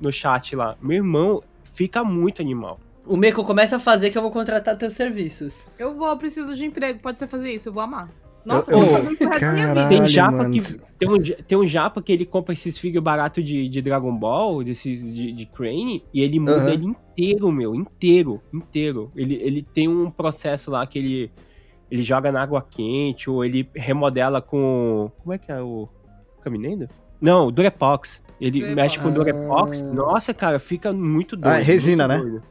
no 0.00 0.12
chat 0.12 0.56
lá. 0.56 0.76
Meu 0.80 0.96
irmão, 0.96 1.42
fica 1.74 2.02
muito 2.02 2.40
animal. 2.40 2.80
O 3.06 3.16
Meco 3.16 3.44
começa 3.44 3.76
a 3.76 3.78
fazer 3.78 4.10
que 4.10 4.18
eu 4.18 4.22
vou 4.22 4.30
contratar 4.30 4.76
teus 4.76 4.92
serviços. 4.94 5.68
Eu 5.78 5.94
vou, 5.94 6.08
eu 6.08 6.16
preciso 6.16 6.54
de 6.54 6.64
emprego. 6.64 7.00
Pode 7.00 7.18
ser 7.18 7.26
fazer 7.26 7.52
isso, 7.52 7.68
eu 7.68 7.72
vou 7.72 7.82
amar. 7.82 8.08
Nossa, 8.44 8.70
Eu-. 8.70 9.28
Caralho, 9.38 9.88
Tem 9.88 10.06
japa 10.06 10.36
mano. 10.38 10.54
que. 10.54 10.60
Tem 10.98 11.08
um, 11.08 11.22
tem 11.46 11.58
um 11.58 11.66
japa 11.66 12.00
que 12.00 12.12
ele 12.12 12.24
compra 12.24 12.54
esses 12.54 12.78
figos 12.78 13.02
baratos 13.02 13.44
de, 13.44 13.68
de 13.68 13.82
Dragon 13.82 14.16
Ball, 14.16 14.62
desses 14.64 15.12
de, 15.12 15.32
de 15.32 15.46
Crane, 15.46 16.04
e 16.12 16.22
ele 16.22 16.38
muda 16.40 16.56
Aham. 16.56 16.70
ele 16.70 16.86
inteiro, 16.86 17.52
meu. 17.52 17.74
Inteiro, 17.74 18.40
inteiro. 18.52 19.10
Ele, 19.14 19.38
ele 19.42 19.62
tem 19.62 19.88
um 19.88 20.10
processo 20.10 20.70
lá 20.70 20.86
que 20.86 20.98
ele. 20.98 21.32
Ele 21.90 22.02
joga 22.04 22.30
na 22.30 22.40
água 22.40 22.64
quente, 22.68 23.28
ou 23.28 23.44
ele 23.44 23.68
remodela 23.74 24.40
com. 24.40 25.10
Como 25.22 25.32
é 25.32 25.38
que 25.38 25.50
é 25.50 25.60
o. 25.60 25.88
Caminendo? 26.40 26.88
Não, 27.20 27.50
Durepox. 27.50 28.22
Ele 28.40 28.60
Durepox. 28.60 28.76
mexe 28.76 28.98
com 28.98 29.10
Durepox. 29.12 29.82
Ah. 29.82 29.86
Nossa, 29.86 30.32
cara, 30.34 30.58
fica 30.58 30.92
muito 30.92 31.36
doido. 31.36 31.54
Ah, 31.54 31.60
é 31.60 31.62
resina, 31.62 32.08
né? 32.08 32.18
doido. 32.18 32.42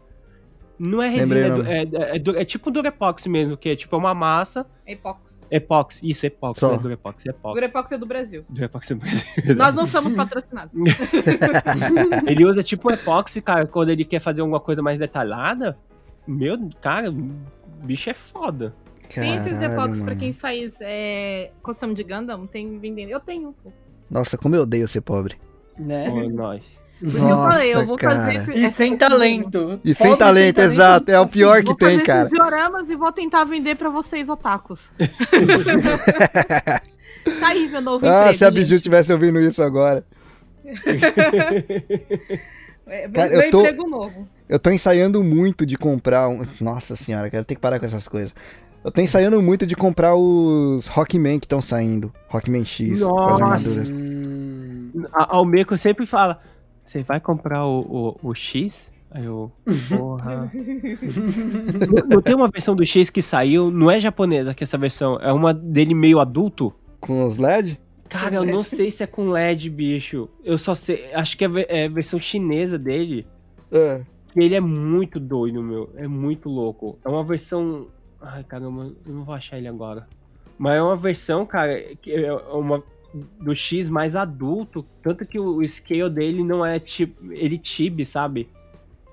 Não 0.77 1.01
é 1.01 1.09
Lembrei 1.09 1.43
resina, 1.43 1.69
é, 1.69 1.81
é, 1.81 2.17
é, 2.17 2.41
é 2.41 2.45
tipo 2.45 2.71
Durepox 2.71 3.27
mesmo, 3.27 3.57
que 3.57 3.69
é 3.69 3.75
tipo 3.75 3.97
uma 3.97 4.13
massa. 4.13 4.65
Epox. 4.87 5.47
Epox, 5.51 6.01
isso, 6.03 6.25
Epox, 6.25 6.59
Só. 6.59 6.69
não 6.69 6.75
é 6.75 6.79
Durepox, 6.79 7.25
é 7.25 7.29
Epox. 7.31 7.55
Durepox 7.55 7.91
é 7.91 7.97
do 7.97 8.05
Brasil. 8.05 8.45
Durepox 8.47 8.91
é 8.91 8.95
Nós 9.55 9.75
não 9.75 9.85
somos 9.85 10.13
patrocinados. 10.13 10.71
Ele 12.27 12.45
usa 12.45 12.61
tipo 12.61 12.89
um 12.89 12.93
epóxi, 12.93 13.41
cara, 13.41 13.65
quando 13.65 13.89
ele 13.89 14.05
quer 14.05 14.19
fazer 14.19 14.41
alguma 14.41 14.59
coisa 14.59 14.81
mais 14.81 14.99
detalhada. 14.99 15.77
Meu, 16.27 16.69
cara, 16.79 17.09
o 17.09 17.31
bicho 17.83 18.09
é 18.09 18.13
foda. 18.13 18.75
tem 19.09 19.35
esses 19.35 19.57
Caralho, 19.57 19.73
epox 19.73 20.01
pra 20.01 20.15
quem 20.15 20.33
faz 20.33 20.75
é, 20.81 21.51
custom 21.63 21.93
de 21.93 22.03
Gundam, 22.03 22.45
tem 22.45 22.77
vendendo. 22.77 23.09
Eu 23.09 23.19
tenho. 23.19 23.53
pô. 23.63 23.71
Nossa, 24.09 24.37
como 24.37 24.55
eu 24.55 24.61
odeio 24.61 24.87
ser 24.87 25.01
pobre. 25.01 25.35
Né? 25.79 26.09
Nós. 26.31 26.61
Por 26.99 27.07
isso 27.07 27.17
que 27.17 27.23
eu 27.23 27.37
falei, 27.37 27.73
eu 27.73 27.85
vou 27.85 27.97
fazer 27.97 28.35
esse, 28.35 28.51
E 28.51 28.71
sem 28.73 28.97
talento. 28.97 29.79
E 29.85 29.93
sem 29.95 30.17
talento, 30.17 30.59
exato. 30.59 31.09
É 31.09 31.17
o 31.19 31.25
pior 31.27 31.59
que 31.61 31.67
Vou 31.67 31.75
tem, 31.75 31.91
fazer 31.91 32.03
cara. 32.03 32.19
esses 32.27 32.31
dioramas 32.37 32.89
e 32.89 32.95
vou 32.97 33.11
tentar 33.13 33.45
vender 33.45 33.75
pra 33.77 33.89
vocês, 33.89 34.27
otakus. 34.27 34.91
tá 37.39 37.47
aí 37.47 37.69
meu 37.69 37.81
novo 37.81 38.05
Ah, 38.05 38.19
emprego, 38.23 38.37
se 38.37 38.43
a. 38.45 38.51
Biju 38.51 38.75
estivesse 38.75 39.13
ouvindo 39.13 39.39
isso 39.39 39.63
agora. 39.63 40.03
É, 42.91 43.03
meu, 43.07 43.11
Cara, 43.13 43.33
eu 43.35 43.39
meu 43.41 43.51
tô- 43.51 43.59
emprego 43.59 43.87
novo. 43.87 44.27
Eu 44.49 44.57
tô 44.57 44.71
ensaiando 44.71 45.23
muito 45.23 45.63
de 45.63 45.77
comprar 45.77 46.27
um. 46.27 46.41
Nossa 46.59 46.95
senhora, 46.95 47.29
cara, 47.29 47.43
tem 47.43 47.53
que 47.55 47.61
parar 47.61 47.79
com 47.79 47.85
essas 47.85 48.07
coisas. 48.07 48.33
Eu 48.83 48.91
tô 48.91 48.99
ensaiando 48.99 49.39
muito 49.43 49.67
de 49.67 49.75
comprar 49.75 50.15
os 50.15 50.87
Rockman 50.87 51.39
que 51.39 51.45
estão 51.45 51.61
saindo. 51.61 52.11
Rockman 52.29 52.65
X. 52.65 52.99
com 53.01 53.29
as 53.29 53.39
Nossa. 53.39 53.83
A 55.13 55.35
Almeco 55.35 55.77
sempre 55.77 56.05
fala: 56.05 56.41
Você 56.81 57.03
vai 57.03 57.19
comprar 57.19 57.65
o, 57.65 58.15
o, 58.23 58.29
o 58.29 58.35
X? 58.35 58.91
Aí 59.11 59.25
eu, 59.25 59.51
porra. 59.89 60.51
não, 61.89 62.07
não 62.15 62.21
tem 62.21 62.35
uma 62.35 62.47
versão 62.47 62.75
do 62.75 62.85
X 62.85 63.09
que 63.09 63.21
saiu, 63.21 63.71
não 63.71 63.89
é 63.89 63.99
japonesa 63.99 64.53
que 64.53 64.63
essa 64.63 64.77
versão, 64.77 65.17
é 65.19 65.33
uma 65.33 65.53
dele 65.53 65.95
meio 65.95 66.19
adulto? 66.19 66.73
Com 66.99 67.25
os 67.25 67.39
LED? 67.39 67.79
Cara, 68.07 68.35
eu 68.35 68.45
não 68.45 68.63
sei 68.63 68.89
se 68.89 69.03
é 69.03 69.07
com 69.07 69.29
LED, 69.29 69.69
bicho. 69.69 70.27
Eu 70.43 70.57
só 70.57 70.73
sei, 70.73 71.13
acho 71.13 71.37
que 71.37 71.45
é, 71.45 71.49
é 71.69 71.85
a 71.85 71.89
versão 71.89 72.19
chinesa 72.19 72.77
dele. 72.77 73.25
É. 73.71 74.01
que 74.31 74.39
Ele 74.39 74.55
é 74.55 74.59
muito 74.59 75.19
doido, 75.19 75.61
meu. 75.61 75.91
É 75.95 76.07
muito 76.07 76.49
louco. 76.49 76.97
É 77.05 77.09
uma 77.09 77.23
versão. 77.23 77.87
Ai, 78.19 78.43
caramba, 78.43 78.91
eu 79.05 79.13
não 79.13 79.23
vou 79.23 79.33
achar 79.33 79.57
ele 79.57 79.67
agora. 79.67 80.07
Mas 80.57 80.77
é 80.77 80.81
uma 80.81 80.97
versão, 80.97 81.45
cara, 81.45 81.79
que 82.01 82.11
é 82.11 82.33
uma 82.33 82.83
do 83.13 83.55
X 83.55 83.89
mais 83.89 84.15
adulto. 84.15 84.85
Tanto 85.01 85.25
que 85.25 85.39
o 85.39 85.65
scale 85.67 86.09
dele 86.09 86.43
não 86.43 86.65
é 86.65 86.79
tipo. 86.79 87.31
Ele 87.31 87.57
tibe, 87.57 88.05
sabe? 88.05 88.49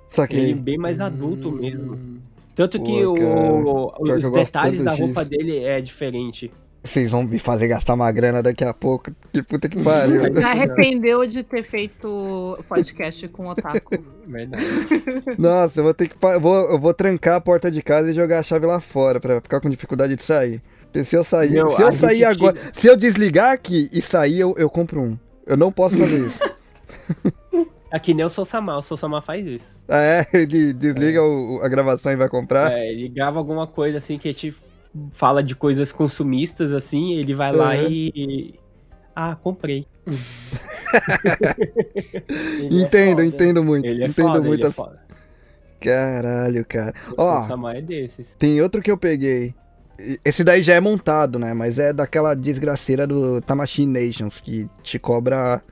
Só 0.08 0.24
Ele 0.24 0.50
é 0.50 0.54
que. 0.54 0.60
bem 0.60 0.78
mais 0.78 1.00
adulto 1.00 1.50
mesmo. 1.50 2.20
Tanto 2.54 2.82
que 2.82 3.02
Pô, 3.02 3.12
o, 3.12 3.92
que 4.04 4.12
os 4.12 4.24
gosto 4.24 4.32
detalhes 4.32 4.82
da 4.82 4.94
roupa 4.94 5.20
X. 5.20 5.28
dele 5.28 5.58
é 5.58 5.80
diferente. 5.80 6.50
Vocês 6.82 7.10
vão 7.10 7.24
me 7.24 7.38
fazer 7.38 7.66
gastar 7.66 7.94
uma 7.94 8.10
grana 8.12 8.42
daqui 8.42 8.62
a 8.64 8.72
pouco. 8.72 9.10
Que 9.32 9.42
puta 9.42 9.68
que 9.68 9.82
pariu. 9.82 10.22
Me 10.32 10.42
arrependeu 10.42 11.26
de 11.26 11.42
ter 11.42 11.64
feito 11.64 12.56
podcast 12.68 13.26
com 13.28 13.46
o 13.46 13.50
otaku. 13.50 13.98
Verdade. 14.24 14.64
Nossa, 15.36 15.80
eu 15.80 15.84
vou 15.84 15.92
ter 15.92 16.08
que. 16.08 16.16
vou, 16.40 16.70
eu 16.70 16.78
vou 16.78 16.94
trancar 16.94 17.34
a 17.34 17.40
porta 17.40 17.70
de 17.70 17.82
casa 17.82 18.10
e 18.10 18.14
jogar 18.14 18.38
a 18.38 18.42
chave 18.42 18.66
lá 18.66 18.78
fora 18.80 19.18
pra 19.18 19.40
ficar 19.40 19.60
com 19.60 19.68
dificuldade 19.68 20.14
de 20.14 20.22
sair. 20.22 20.62
Se 21.04 21.16
eu 21.16 21.24
sair. 21.24 21.50
Meu, 21.52 21.68
se 21.70 21.82
a 21.82 21.86
eu 21.86 21.92
sair 21.92 22.14
gente 22.18 22.24
agora. 22.24 22.56
Se 22.72 22.86
eu 22.86 22.96
desligar 22.96 23.52
aqui 23.52 23.88
e 23.92 24.00
sair, 24.02 24.40
eu, 24.40 24.54
eu 24.58 24.68
compro 24.70 25.00
um. 25.02 25.18
Eu 25.46 25.56
não 25.56 25.70
posso 25.72 25.96
fazer 25.96 26.26
isso. 26.26 26.40
É 27.88 28.00
que 28.00 28.12
nem 28.12 28.26
o 28.26 28.28
Sousama, 28.28 28.76
o 28.76 28.82
Sousama 28.82 29.22
faz 29.22 29.46
isso. 29.46 29.64
Ah, 29.88 30.00
é? 30.02 30.26
Ele 30.34 30.72
desliga 30.72 31.22
o- 31.22 31.60
a 31.62 31.68
gravação 31.68 32.10
e 32.10 32.16
vai 32.16 32.28
comprar? 32.28 32.72
É, 32.72 32.90
ele 32.90 33.08
grava 33.08 33.38
alguma 33.38 33.64
coisa 33.66 33.98
assim 33.98 34.18
que 34.18 34.34
te 34.34 34.52
fala 35.12 35.40
de 35.40 35.54
coisas 35.54 35.92
consumistas, 35.92 36.72
assim, 36.72 37.14
ele 37.14 37.32
vai 37.32 37.52
lá 37.52 37.70
Uhum. 37.74 37.86
e. 37.88 38.54
Ah, 39.14 39.36
comprei. 39.36 39.86
É 40.96 42.64
entendo, 42.74 43.10
foda. 43.18 43.24
entendo 43.26 43.64
muito. 43.64 43.86
Ele 43.86 44.02
é 44.02 44.06
entendo 44.08 44.26
foda, 44.26 44.40
muito. 44.40 44.54
ele 44.54 44.64
é 44.64 44.68
as- 44.68 44.74
foda. 44.74 45.00
Caralho, 45.80 46.64
cara. 46.64 46.92
O 47.16 47.22
Ó, 47.22 47.38
Sousama 47.40 47.76
é 47.76 47.80
desses. 47.82 48.26
tem 48.38 48.60
outro 48.60 48.82
que 48.82 48.90
eu 48.90 48.96
peguei. 48.98 49.54
Esse 50.24 50.44
daí 50.44 50.62
já 50.62 50.74
é 50.74 50.80
montado, 50.80 51.38
né? 51.38 51.54
Mas 51.54 51.78
é 51.78 51.92
daquela 51.92 52.34
desgraceira 52.34 53.06
do 53.06 53.40
Tamashii 53.40 53.86
Nations, 53.86 54.40
que 54.40 54.68
te 54.82 54.98
cobra 54.98 55.62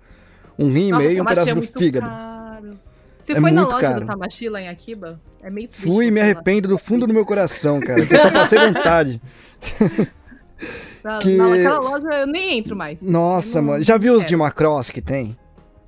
um 0.58 0.68
rim 0.72 0.88
e 0.88 0.92
meio 0.92 1.10
e 1.10 1.14
um 1.20 1.24
Tamashi 1.24 1.34
pedaço 1.34 1.48
é 1.50 1.54
do 1.54 1.56
muito 1.58 1.78
fígado. 1.78 2.06
caro. 2.06 2.70
Você 3.24 3.32
É 3.32 3.40
foi 3.40 3.50
na 3.50 3.62
loja 3.64 3.78
caro. 3.78 4.00
do 4.00 4.06
Tamashi 4.06 4.48
lá 4.48 4.60
em 4.60 4.68
Akiba? 4.68 5.20
É 5.42 5.50
meio 5.50 5.68
triste 5.68 5.82
Fui 5.86 6.06
e 6.06 6.10
me 6.10 6.20
lá. 6.20 6.24
arrependo 6.26 6.68
do 6.68 6.78
fundo 6.78 7.06
do 7.06 7.12
meu 7.12 7.24
coração, 7.26 7.80
cara. 7.80 8.04
Que 8.06 8.14
eu 8.14 8.18
só 8.20 8.30
passei 8.30 8.58
vontade. 8.58 9.20
Na- 11.04 11.18
que- 11.18 11.36
Naquela 11.36 11.78
loja 11.80 12.08
eu 12.20 12.26
nem 12.26 12.58
entro 12.58 12.74
mais. 12.74 13.00
Nossa, 13.02 13.60
não- 13.60 13.68
mano. 13.72 13.84
Já 13.84 13.98
viu 13.98 14.14
os 14.14 14.24
de 14.24 14.34
Macross 14.36 14.88
que 14.90 15.02
tem? 15.02 15.36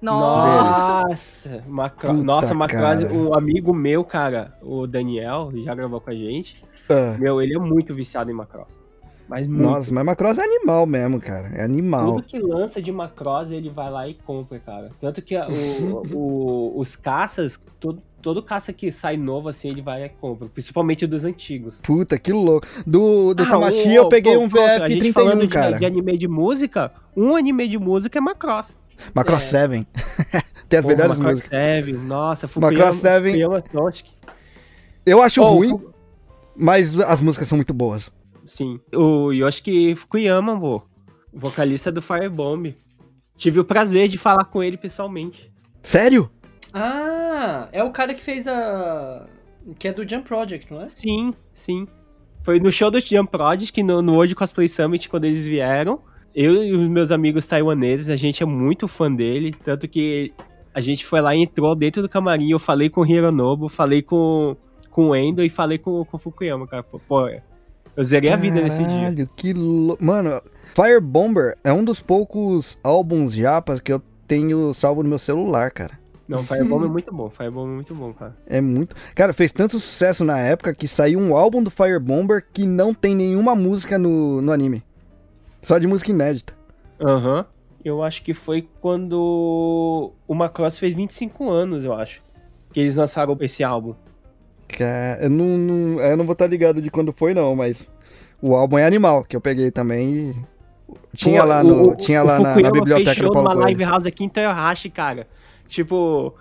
Nossa. 0.02 1.08
Nossa, 1.08 1.64
Macro... 1.66 2.08
Puta, 2.10 2.22
Nossa, 2.22 2.54
Macross, 2.54 2.82
cara. 2.82 3.12
um 3.12 3.34
amigo 3.34 3.72
meu, 3.72 4.04
cara, 4.04 4.52
o 4.62 4.86
Daniel, 4.86 5.50
já 5.64 5.74
gravou 5.74 6.00
com 6.00 6.10
a 6.10 6.14
gente. 6.14 6.62
Ah, 6.88 7.16
Meu, 7.18 7.40
ele 7.42 7.54
é 7.54 7.58
muito 7.58 7.94
viciado 7.94 8.30
em 8.30 8.34
Macross. 8.34 8.78
Mas 9.28 9.44
muito. 9.48 9.60
nossa, 9.60 9.92
mas 9.92 10.04
Macross 10.04 10.38
é 10.38 10.44
animal 10.44 10.86
mesmo, 10.86 11.20
cara. 11.20 11.48
É 11.48 11.64
animal. 11.64 12.06
Tudo 12.16 12.22
que 12.22 12.38
lança 12.38 12.80
de 12.80 12.92
Macross, 12.92 13.50
ele 13.50 13.68
vai 13.68 13.90
lá 13.90 14.06
e 14.08 14.14
compra, 14.14 14.60
cara. 14.60 14.90
Tanto 15.00 15.20
que 15.20 15.36
o- 15.36 16.04
o- 16.14 16.72
os 16.78 16.94
caças, 16.94 17.58
todo, 17.80 18.00
todo 18.22 18.40
caça 18.40 18.72
que 18.72 18.92
sai 18.92 19.16
novo, 19.16 19.48
assim, 19.48 19.66
ele 19.68 19.82
vai 19.82 20.04
e 20.04 20.08
compra. 20.08 20.46
Principalmente 20.48 21.08
dos 21.08 21.24
antigos. 21.24 21.76
Puta, 21.82 22.16
que 22.20 22.32
louco. 22.32 22.68
Do, 22.86 23.34
do 23.34 23.42
Ah, 23.42 23.46
Tamashi 23.48 23.92
eu 23.92 24.08
peguei 24.08 24.36
um 24.36 24.48
pronto, 24.48 24.82
a 24.84 24.88
gente 24.88 25.12
falando 25.12 25.38
VF31, 25.40 25.42
de- 25.42 25.48
cara. 25.48 25.78
De, 25.80 25.84
anime 25.86 26.16
de 26.16 26.28
música, 26.28 26.92
um 27.16 27.34
anime 27.34 27.66
de 27.66 27.78
música 27.80 28.18
é 28.18 28.20
Macross. 28.20 28.72
Macross 29.12 29.52
É. 29.52 29.66
7. 29.68 29.86
tem 30.68 30.78
as 30.78 30.84
Porra, 30.84 30.94
melhores 30.96 31.18
Macross 31.18 31.34
músicas. 31.34 31.58
7, 31.58 31.92
nossa, 31.94 32.48
Macross 32.60 32.96
7. 32.98 33.24
Fukuyama. 33.30 33.64
Eu 35.04 35.22
acho 35.22 35.42
Oh, 35.42 35.54
ruim, 35.54 35.70
Fu- 35.70 35.92
mas 36.58 36.98
as 37.00 37.20
músicas 37.20 37.48
são 37.48 37.56
muito 37.56 37.74
boas. 37.74 38.10
Sim. 38.44 38.80
O 38.94 39.32
Yoshiki 39.32 39.94
Fukuyama, 39.94 40.58
pô. 40.58 40.82
Vocalista 41.32 41.90
do 41.90 42.00
Firebomb. 42.00 42.74
Tive 43.36 43.60
o 43.60 43.64
prazer 43.64 44.08
de 44.08 44.16
falar 44.16 44.44
com 44.44 44.62
ele 44.62 44.76
pessoalmente. 44.76 45.52
Sério? 45.82 46.30
Ah, 46.72 47.68
é 47.72 47.82
o 47.82 47.90
cara 47.90 48.14
que 48.14 48.22
fez 48.22 48.46
a. 48.46 49.26
Que 49.78 49.88
é 49.88 49.92
do 49.92 50.08
Jump 50.08 50.26
Project, 50.26 50.72
não 50.72 50.82
é? 50.82 50.88
Sim, 50.88 51.34
sim. 51.52 51.86
Foi 52.42 52.60
no 52.60 52.70
show 52.70 52.90
do 52.90 53.00
Jump 53.00 53.30
Project, 53.30 53.82
no, 53.82 54.00
no 54.00 54.14
World 54.14 54.34
Cosplay 54.34 54.68
Summit, 54.68 55.08
quando 55.08 55.24
eles 55.24 55.44
vieram. 55.44 56.00
Eu 56.34 56.62
e 56.62 56.72
os 56.72 56.88
meus 56.88 57.10
amigos 57.10 57.46
taiwaneses, 57.46 58.08
a 58.08 58.16
gente 58.16 58.42
é 58.42 58.46
muito 58.46 58.86
fã 58.86 59.12
dele. 59.12 59.54
Tanto 59.64 59.88
que 59.88 60.32
a 60.72 60.80
gente 60.80 61.04
foi 61.04 61.20
lá 61.20 61.34
e 61.34 61.42
entrou 61.42 61.74
dentro 61.74 62.02
do 62.02 62.08
camarim. 62.08 62.50
Eu 62.50 62.58
falei 62.58 62.88
com 62.88 63.00
o 63.00 63.06
Hironobu, 63.06 63.68
falei 63.68 64.02
com, 64.02 64.56
com 64.96 65.10
o 65.10 65.14
Endo 65.14 65.44
e 65.44 65.50
falei 65.50 65.76
com, 65.76 66.02
com 66.06 66.16
o 66.16 66.18
Fukuyama, 66.18 66.66
cara. 66.66 66.82
Pô, 66.82 67.28
eu 67.28 68.02
zerei 68.02 68.30
a 68.32 68.36
vida 68.36 68.62
nesse 68.62 68.78
dia. 68.78 68.86
Caralho, 68.86 69.28
que 69.36 69.52
louco. 69.52 70.02
Mano, 70.02 70.40
Fire 70.74 71.00
Bomber 71.02 71.54
é 71.62 71.70
um 71.70 71.84
dos 71.84 72.00
poucos 72.00 72.78
álbuns 72.82 73.34
japas 73.34 73.78
que 73.78 73.92
eu 73.92 74.00
tenho 74.26 74.72
salvo 74.72 75.02
no 75.02 75.10
meu 75.10 75.18
celular, 75.18 75.70
cara. 75.70 75.98
Não, 76.26 76.42
Firebomb 76.42 76.86
é 76.86 76.88
muito 76.88 77.14
bom. 77.14 77.28
Firebomb 77.28 77.70
é 77.70 77.74
muito 77.74 77.94
bom, 77.94 78.14
cara. 78.14 78.34
É 78.46 78.58
muito. 78.58 78.96
Cara, 79.14 79.34
fez 79.34 79.52
tanto 79.52 79.78
sucesso 79.78 80.24
na 80.24 80.38
época 80.38 80.74
que 80.74 80.88
saiu 80.88 81.20
um 81.20 81.36
álbum 81.36 81.62
do 81.62 81.70
Fire 81.70 82.00
Bomber 82.00 82.42
que 82.50 82.66
não 82.66 82.94
tem 82.94 83.14
nenhuma 83.14 83.54
música 83.54 83.98
no, 83.98 84.40
no 84.40 84.50
anime. 84.50 84.82
Só 85.60 85.78
de 85.78 85.86
música 85.86 86.10
inédita. 86.10 86.54
Aham. 86.98 87.44
Eu 87.84 88.02
acho 88.02 88.22
que 88.22 88.32
foi 88.32 88.66
quando 88.80 90.12
o 90.26 90.34
Macross 90.34 90.78
fez 90.78 90.94
25 90.94 91.50
anos, 91.50 91.84
eu 91.84 91.92
acho. 91.92 92.22
Que 92.72 92.80
eles 92.80 92.96
lançaram 92.96 93.36
esse 93.40 93.62
álbum. 93.62 93.94
Cara, 94.68 95.18
eu 95.22 95.30
não, 95.30 95.44
não- 95.58 96.00
eu 96.00 96.16
não 96.16 96.24
vou 96.24 96.32
estar 96.32 96.46
ligado 96.46 96.80
de 96.82 96.90
quando 96.90 97.12
foi, 97.12 97.32
não, 97.34 97.54
mas. 97.56 97.88
O 98.40 98.54
álbum 98.54 98.76
é 98.78 98.84
animal, 98.84 99.24
que 99.24 99.34
eu 99.34 99.40
peguei 99.40 99.70
também 99.70 100.10
e. 100.14 100.34
Tinha 101.14 101.40
Pô, 101.42 101.48
lá, 101.48 101.60
o- 101.60 101.64
no, 101.64 101.88
o- 101.90 101.96
tinha 101.96 102.22
o 102.22 102.26
lá 102.26 102.34
na, 102.34 102.40
na 102.40 102.48
Fukuyama 102.50 102.72
biblioteca 102.72 103.04
fez 103.10 103.16
show 103.18 103.28
do 103.28 103.32
Paulo 103.32 103.48
numa 103.48 103.60
live 103.64 103.84
house 103.84 104.06
aqui 104.06 104.24
em 104.24 104.28
Toyohashi, 104.28 104.90
cara. 104.90 105.26
Tipo, 105.66 106.34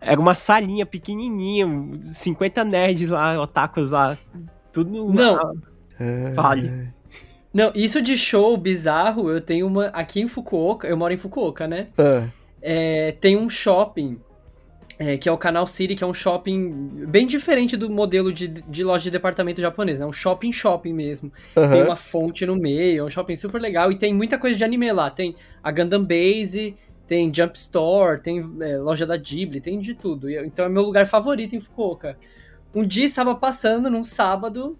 era 0.00 0.18
uma 0.20 0.34
salinha 0.34 0.86
pequenininha, 0.86 1.66
50 2.02 2.64
nerds 2.64 3.08
lá, 3.08 3.40
otakus 3.40 3.90
lá, 3.90 4.16
tudo... 4.72 5.12
Não. 5.12 5.36
Ah, 5.36 5.52
É, 6.00 6.32
Fale. 6.34 6.88
Não, 7.54 7.70
isso 7.74 8.00
de 8.00 8.16
show 8.16 8.56
bizarro, 8.56 9.28
eu 9.30 9.40
tenho 9.40 9.66
uma. 9.66 9.86
Aqui 9.88 10.20
em 10.22 10.26
Fukuoka, 10.26 10.88
eu 10.88 10.96
moro 10.96 11.12
em 11.12 11.18
Fukuoka, 11.18 11.68
né? 11.68 11.88
Ah, 11.98 12.26
É, 12.62 13.12
tem 13.20 13.36
um 13.36 13.50
shopping, 13.50 14.18
é, 14.98 15.16
que 15.16 15.28
é 15.28 15.32
o 15.32 15.38
Canal 15.38 15.66
City, 15.66 15.94
que 15.94 16.04
é 16.04 16.06
um 16.06 16.14
shopping 16.14 17.06
bem 17.08 17.26
diferente 17.26 17.76
do 17.76 17.90
modelo 17.90 18.32
de, 18.32 18.48
de 18.48 18.84
loja 18.84 19.04
de 19.04 19.10
departamento 19.10 19.60
japonês, 19.60 19.98
né? 19.98 20.06
Um 20.06 20.12
shopping 20.12 20.52
shopping 20.52 20.92
mesmo. 20.92 21.30
Tem 21.54 21.64
aham. 21.64 21.84
uma 21.84 21.96
fonte 21.96 22.44
no 22.46 22.56
meio, 22.56 23.02
é 23.02 23.04
um 23.04 23.10
shopping 23.10 23.36
super 23.36 23.60
legal. 23.60 23.90
E 23.90 23.96
tem 23.96 24.14
muita 24.14 24.38
coisa 24.38 24.56
de 24.56 24.64
anime 24.64 24.92
lá. 24.92 25.10
Tem 25.10 25.34
a 25.62 25.70
Gundam 25.70 26.04
Base, 26.04 26.76
tem 27.06 27.32
Jump 27.34 27.58
Store, 27.58 28.20
tem 28.20 28.42
é, 28.60 28.78
loja 28.78 29.06
da 29.06 29.16
Ghibli, 29.16 29.60
tem 29.60 29.78
de 29.80 29.94
tudo. 29.94 30.30
Então 30.30 30.64
é 30.64 30.68
meu 30.68 30.82
lugar 30.82 31.06
favorito 31.06 31.54
em 31.54 31.60
Fukuoka. 31.60 32.16
Um 32.74 32.86
dia 32.86 33.04
estava 33.04 33.34
passando 33.34 33.90
num 33.90 34.04
sábado, 34.04 34.78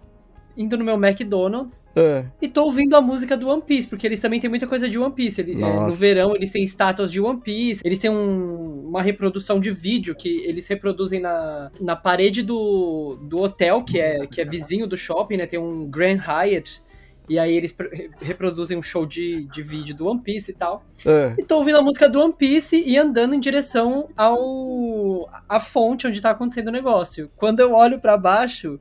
indo 0.55 0.77
no 0.77 0.83
meu 0.85 0.95
McDonald's, 0.95 1.87
Ah, 1.95 2.25
e 2.41 2.47
tô 2.47 2.63
ouvindo 2.65 2.95
a 2.95 3.01
música 3.01 3.35
do 3.35 3.47
One 3.49 3.61
Piece, 3.61 3.87
porque 3.87 4.05
eles 4.05 4.19
também 4.19 4.39
têm 4.39 4.49
muita 4.49 4.67
coisa 4.67 4.87
de 4.89 4.97
One 4.99 5.13
Piece. 5.13 5.41
Ele- 5.41 5.53
é, 5.63 5.79
no 5.87 5.91
verão 5.93 6.35
eles 6.35 6.51
têm 6.51 6.63
estátuas 6.63 7.11
de 7.11 7.19
One 7.19 7.39
Piece, 7.39 7.81
eles 7.83 7.97
têm 7.99 8.09
um- 8.11 8.87
uma 8.89 9.01
reprodução 9.01 9.59
de 9.59 9.71
vídeo 9.71 10.15
que 10.15 10.29
eles 10.45 10.67
reproduzem 10.67 11.19
na, 11.19 11.71
na 11.81 11.95
parede 11.95 12.43
do, 12.43 13.17
do 13.23 13.39
hotel, 13.39 13.83
que 13.83 13.99
é, 13.99 14.27
que 14.27 14.39
é 14.41 14.45
vizinho 14.45 14.85
do 14.85 14.95
shopping, 14.95 15.37
né? 15.37 15.45
Tem 15.47 15.59
um 15.59 15.85
Grand 15.89 16.17
Hyatt. 16.17 16.81
E 17.29 17.39
aí 17.39 17.55
eles 17.55 17.73
reproduzem 18.21 18.77
um 18.77 18.81
show 18.81 19.05
de, 19.05 19.45
de 19.45 19.61
vídeo 19.61 19.95
do 19.95 20.05
One 20.07 20.19
Piece 20.19 20.51
e 20.51 20.53
tal. 20.53 20.83
ah. 21.05 21.33
E 21.39 21.43
tô 21.43 21.57
ouvindo 21.57 21.77
a 21.77 21.81
música 21.81 22.09
do 22.09 22.19
One 22.21 22.33
Piece 22.33 22.83
e 22.85 22.97
andando 22.97 23.33
em 23.33 23.39
direção 23.39 24.09
ao 24.17 25.29
a 25.47 25.59
fonte 25.59 26.05
onde 26.05 26.19
tá 26.21 26.31
acontecendo 26.31 26.67
o 26.67 26.71
negócio. 26.71 27.31
Quando 27.37 27.59
eu 27.61 27.71
olho 27.73 27.99
pra 27.99 28.17
baixo, 28.17 28.77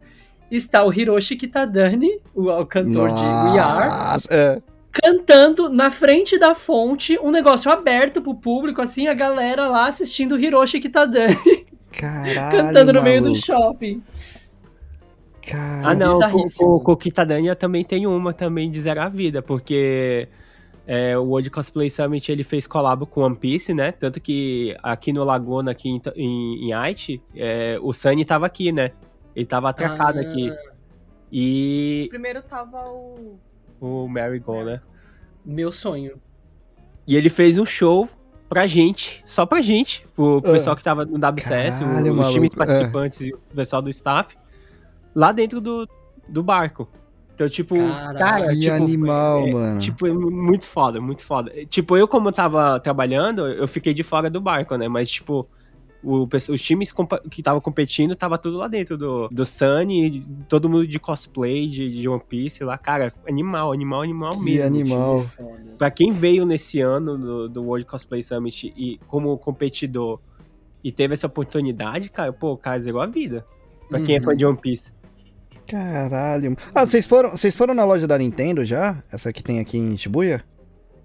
está 0.57 0.85
o 0.85 0.93
Hiroshi 0.93 1.37
Kitadani, 1.37 2.21
o, 2.35 2.49
o 2.49 2.67
cantor 2.67 3.09
de 3.09 3.23
We 3.23 3.59
Are, 3.59 3.89
Nossa, 3.89 4.29
é. 4.31 4.63
cantando 4.93 5.69
na 5.71 5.91
frente 5.91 6.39
da 6.39 6.55
fonte, 6.55 7.19
um 7.23 7.31
negócio 7.31 7.71
aberto 7.71 8.21
pro 8.21 8.35
público, 8.35 8.83
assim, 8.83 9.09
a 9.09 9.15
galera 9.15 9.67
lá 9.69 9.89
assistindo 9.89 10.33
o 10.35 10.39
Hiroshi 10.39 10.79
Kitadani 10.79 11.67
Caralho, 11.91 12.51
cantando 12.57 12.93
no 12.93 13.03
meio 13.03 13.23
do 13.23 13.31
maluco. 13.31 13.45
shopping. 13.45 14.03
Caralho. 15.47 15.89
Ah, 15.89 15.95
não, 15.95 16.21
com, 16.31 16.79
com, 16.79 16.93
o 16.93 16.97
Kitadania 16.97 17.57
também 17.57 17.85
tem 17.85 18.07
uma 18.07 18.33
também 18.33 18.71
de 18.71 18.81
zerar 18.81 19.07
a 19.07 19.09
vida, 19.09 19.43
porque 19.43 20.29
é, 20.87 21.17
o 21.17 21.23
World 21.23 21.51
Cosplay 21.51 21.91
Summit 21.91 22.31
ele 22.31 22.45
fez 22.45 22.67
collab 22.67 23.07
com 23.07 23.23
One 23.23 23.37
Piece, 23.37 23.75
né? 23.75 23.93
Tanto 23.93 24.21
que 24.21 24.77
aqui 24.83 25.13
no 25.13 25.25
Laguna, 25.25 25.73
aqui 25.73 25.89
em, 25.89 26.01
em, 26.17 26.67
em 26.67 26.73
Haiti, 26.73 27.21
é, 27.35 27.79
o 27.83 27.93
Sunny 27.93 28.25
tava 28.25 28.47
aqui, 28.47 28.71
né? 28.71 28.93
Ele 29.35 29.47
tava 29.47 29.69
atracado 29.71 30.19
Ah. 30.19 30.23
aqui. 30.23 30.53
E 31.31 32.07
Primeiro 32.11 32.43
tava 32.43 32.89
o. 32.89 33.39
o 33.81 34.07
Marigold, 34.09 34.65
né? 34.65 34.81
Meu 35.45 35.73
sonho. 35.73 36.21
E 37.07 37.17
ele 37.17 37.31
fez 37.31 37.59
um 37.59 37.65
show 37.65 38.09
pra 38.49 38.67
gente, 38.67 39.23
só 39.27 39.47
pra 39.47 39.63
gente, 39.63 40.07
pro 40.15 40.39
Ah. 40.39 40.43
pessoal 40.53 40.77
que 40.77 40.85
tava 40.85 41.05
no 41.07 41.19
WCS, 41.19 41.83
o- 41.83 41.87
Caralho, 41.87 42.13
os 42.21 42.27
times 42.29 42.51
maluco, 42.51 42.57
participantes 42.57 43.21
e 43.23 43.33
o 43.33 43.39
pessoal 43.55 43.81
do 43.83 43.89
staff, 43.91 44.37
lá 45.15 45.33
dentro 45.33 45.61
do, 45.61 45.89
do 46.29 46.43
barco. 46.43 46.87
Então, 47.35 47.49
tipo, 47.49 47.75
Caralho. 47.75 48.19
cara, 48.19 48.49
Que 48.51 48.61
tipo, 48.61 48.75
animal, 48.75 49.47
é, 49.47 49.53
mano. 49.53 49.81
Tipo, 49.81 50.07
é 50.07 50.13
muito 50.13 50.67
foda, 50.67 51.01
muito 51.01 51.23
foda. 51.25 51.51
Tipo, 51.65 51.97
eu 51.97 52.07
como 52.07 52.29
eu 52.29 52.33
tava 52.33 52.79
trabalhando, 52.79 53.49
eu 53.49 53.67
fiquei 53.67 53.95
de 53.95 54.03
fora 54.03 54.29
do 54.29 54.39
barco, 54.41 54.77
né? 54.77 54.87
Mas, 54.87 55.09
tipo, 55.11 55.49
o, 56.03 56.29
os 56.51 56.61
times 56.61 56.93
que 57.31 57.41
estavam 57.41 57.61
competindo, 57.61 58.15
tava 58.17 58.37
tudo 58.39 58.57
lá 58.59 58.69
dentro 58.69 58.97
do, 58.99 59.29
do 59.29 59.47
Sunny, 59.47 60.25
todo 60.49 60.69
mundo 60.69 60.87
de 60.87 60.99
cosplay, 60.99 61.67
de, 61.67 61.91
de 62.01 62.09
One 62.09 62.23
Piece 62.29 62.65
lá. 62.65 62.77
Cara, 62.77 63.13
animal, 63.29 63.73
animal, 63.73 64.03
animal 64.03 64.33
Que 64.33 64.45
mesmo. 64.45 64.67
animal. 64.67 65.27
Pra 65.79 65.91
quem 65.91 66.11
veio 66.13 66.45
nesse 66.45 66.81
ano 66.81 67.17
do, 67.17 67.49
do 67.49 67.63
World 67.63 67.87
Cosplay 67.87 68.23
Summit 68.23 68.73
e 68.77 68.99
como 69.07 69.37
competidor 69.39 70.21
e 70.85 70.91
teve 70.91 71.15
essa 71.15 71.27
oportunidade, 71.29 72.09
cara, 72.09 72.33
pô, 72.33 72.53
o 72.53 72.57
cara 72.57 72.81
zerou 72.81 73.01
a 73.01 73.07
vida. 73.07 73.45
Pra 73.89 74.01
quem 74.01 74.17
é 74.17 74.19
Uhum. 74.19 74.25
fã 74.25 74.37
de 74.37 74.45
One 74.47 74.59
Piece. 74.59 74.93
Caralho. 75.67 76.57
Ah, 76.75 76.85
vocês 76.85 77.07
foram, 77.07 77.31
vocês 77.31 77.55
foram 77.55 77.73
na 77.75 77.85
loja 77.85 78.07
da 78.07 78.19
Nintendo 78.19 78.65
já? 78.65 79.03
Essa 79.13 79.33
que 79.33 79.43
tem 79.43 79.61
aqui 79.61 79.79
em 79.79 79.97
Shibuya? 79.97 80.45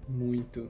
Muito. 0.10 0.68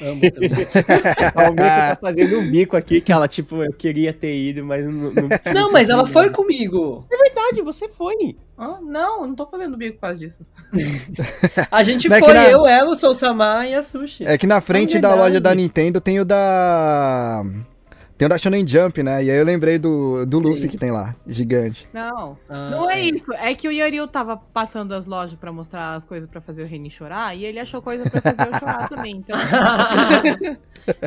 Amo 0.00 0.20
também. 0.30 0.50
A 1.34 1.46
Almeida 1.46 1.70
tá 1.90 1.98
fazendo 2.00 2.38
um 2.38 2.50
bico 2.50 2.76
aqui 2.76 3.00
que 3.00 3.10
ela, 3.12 3.26
tipo, 3.26 3.62
eu 3.62 3.72
queria 3.72 4.12
ter 4.12 4.34
ido, 4.34 4.64
mas 4.64 4.84
não. 4.84 4.92
Não, 4.92 5.54
Não, 5.54 5.72
mas 5.72 5.88
ela 5.88 6.06
foi 6.06 6.30
comigo. 6.30 7.04
verdade, 7.10 7.62
você 7.62 7.88
foi. 7.88 8.36
Hã? 8.58 8.78
não, 8.82 9.20
eu 9.22 9.26
não 9.28 9.34
tô 9.34 9.46
fazendo 9.46 9.76
bico 9.76 9.96
por 9.96 10.02
causa 10.02 10.18
disso. 10.18 10.46
A 11.70 11.82
gente 11.82 12.08
Não 12.08 12.16
é 12.16 12.20
foi, 12.20 12.32
na- 12.32 12.48
eu, 12.48 12.66
ela, 12.66 12.90
o 12.90 12.96
Sousama 12.96 13.66
e 13.66 13.74
a 13.74 13.82
Sushi. 13.82 14.24
É 14.26 14.38
que 14.38 14.46
na 14.46 14.60
frente 14.60 14.96
É 14.96 15.00
da 15.00 15.14
loja 15.14 15.40
da 15.40 15.54
Nintendo 15.54 16.00
tem 16.00 16.18
o 16.20 16.24
da. 16.24 17.44
Tem 18.18 18.24
o 18.24 18.28
da 18.30 18.38
Shonen 18.38 18.66
Jump, 18.66 19.02
né? 19.02 19.22
E 19.24 19.30
aí 19.30 19.36
eu 19.36 19.44
lembrei 19.44 19.78
do, 19.78 20.24
do 20.24 20.38
Luffy 20.38 20.62
Sim. 20.62 20.68
que 20.68 20.78
tem 20.78 20.90
lá, 20.90 21.14
gigante. 21.26 21.86
Não, 21.92 22.38
Ah, 22.48 22.70
não 22.70 22.90
é 22.90 23.00
isso. 23.02 23.30
É 23.34 23.54
que 23.54 23.68
o 23.68 23.70
Yoril 23.72 24.08
tava 24.08 24.38
passando 24.38 24.92
as 24.94 25.04
lojas 25.04 25.38
pra 25.38 25.52
mostrar 25.52 25.94
as 25.94 26.04
coisas 26.04 26.26
pra 26.28 26.40
fazer 26.40 26.62
o 26.62 26.66
Reni 26.66 26.90
chorar 26.90 27.36
e 27.36 27.44
ele 27.44 27.58
achou 27.58 27.82
coisa 27.82 28.08
pra 28.08 28.20
fazer 28.22 28.48
eu 28.48 28.58
chorar 28.58 28.88
também. 28.88 29.16
Então, 29.18 29.36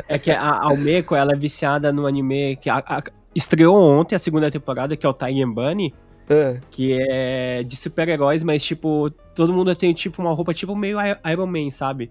É 0.08 0.18
que 0.18 0.30
a 0.30 0.62
Almeco, 0.62 1.14
ela 1.14 1.32
é 1.32 1.36
viciada 1.36 1.92
no 1.92 2.06
anime 2.06 2.56
que 2.56 2.68
a- 2.70 2.84
a- 2.86 3.02
estreou 3.34 3.74
ontem 3.76 4.14
a 4.14 4.18
segunda 4.18 4.50
temporada, 4.50 4.96
que 4.96 5.04
é 5.06 5.08
o 5.08 5.14
Tiger 5.14 5.46
Bunny, 5.48 5.94
É. 6.28 6.60
que 6.70 6.96
é 7.00 7.62
de 7.64 7.76
super-heróis, 7.76 8.42
mas, 8.44 8.62
tipo, 8.62 9.10
todo 9.34 9.52
mundo 9.52 9.74
tem, 9.74 9.92
tipo, 9.94 10.20
uma 10.22 10.32
roupa, 10.32 10.52
tipo, 10.54 10.76
meio 10.76 10.98
Iron 11.30 11.46
Man, 11.46 11.70
sabe? 11.70 12.10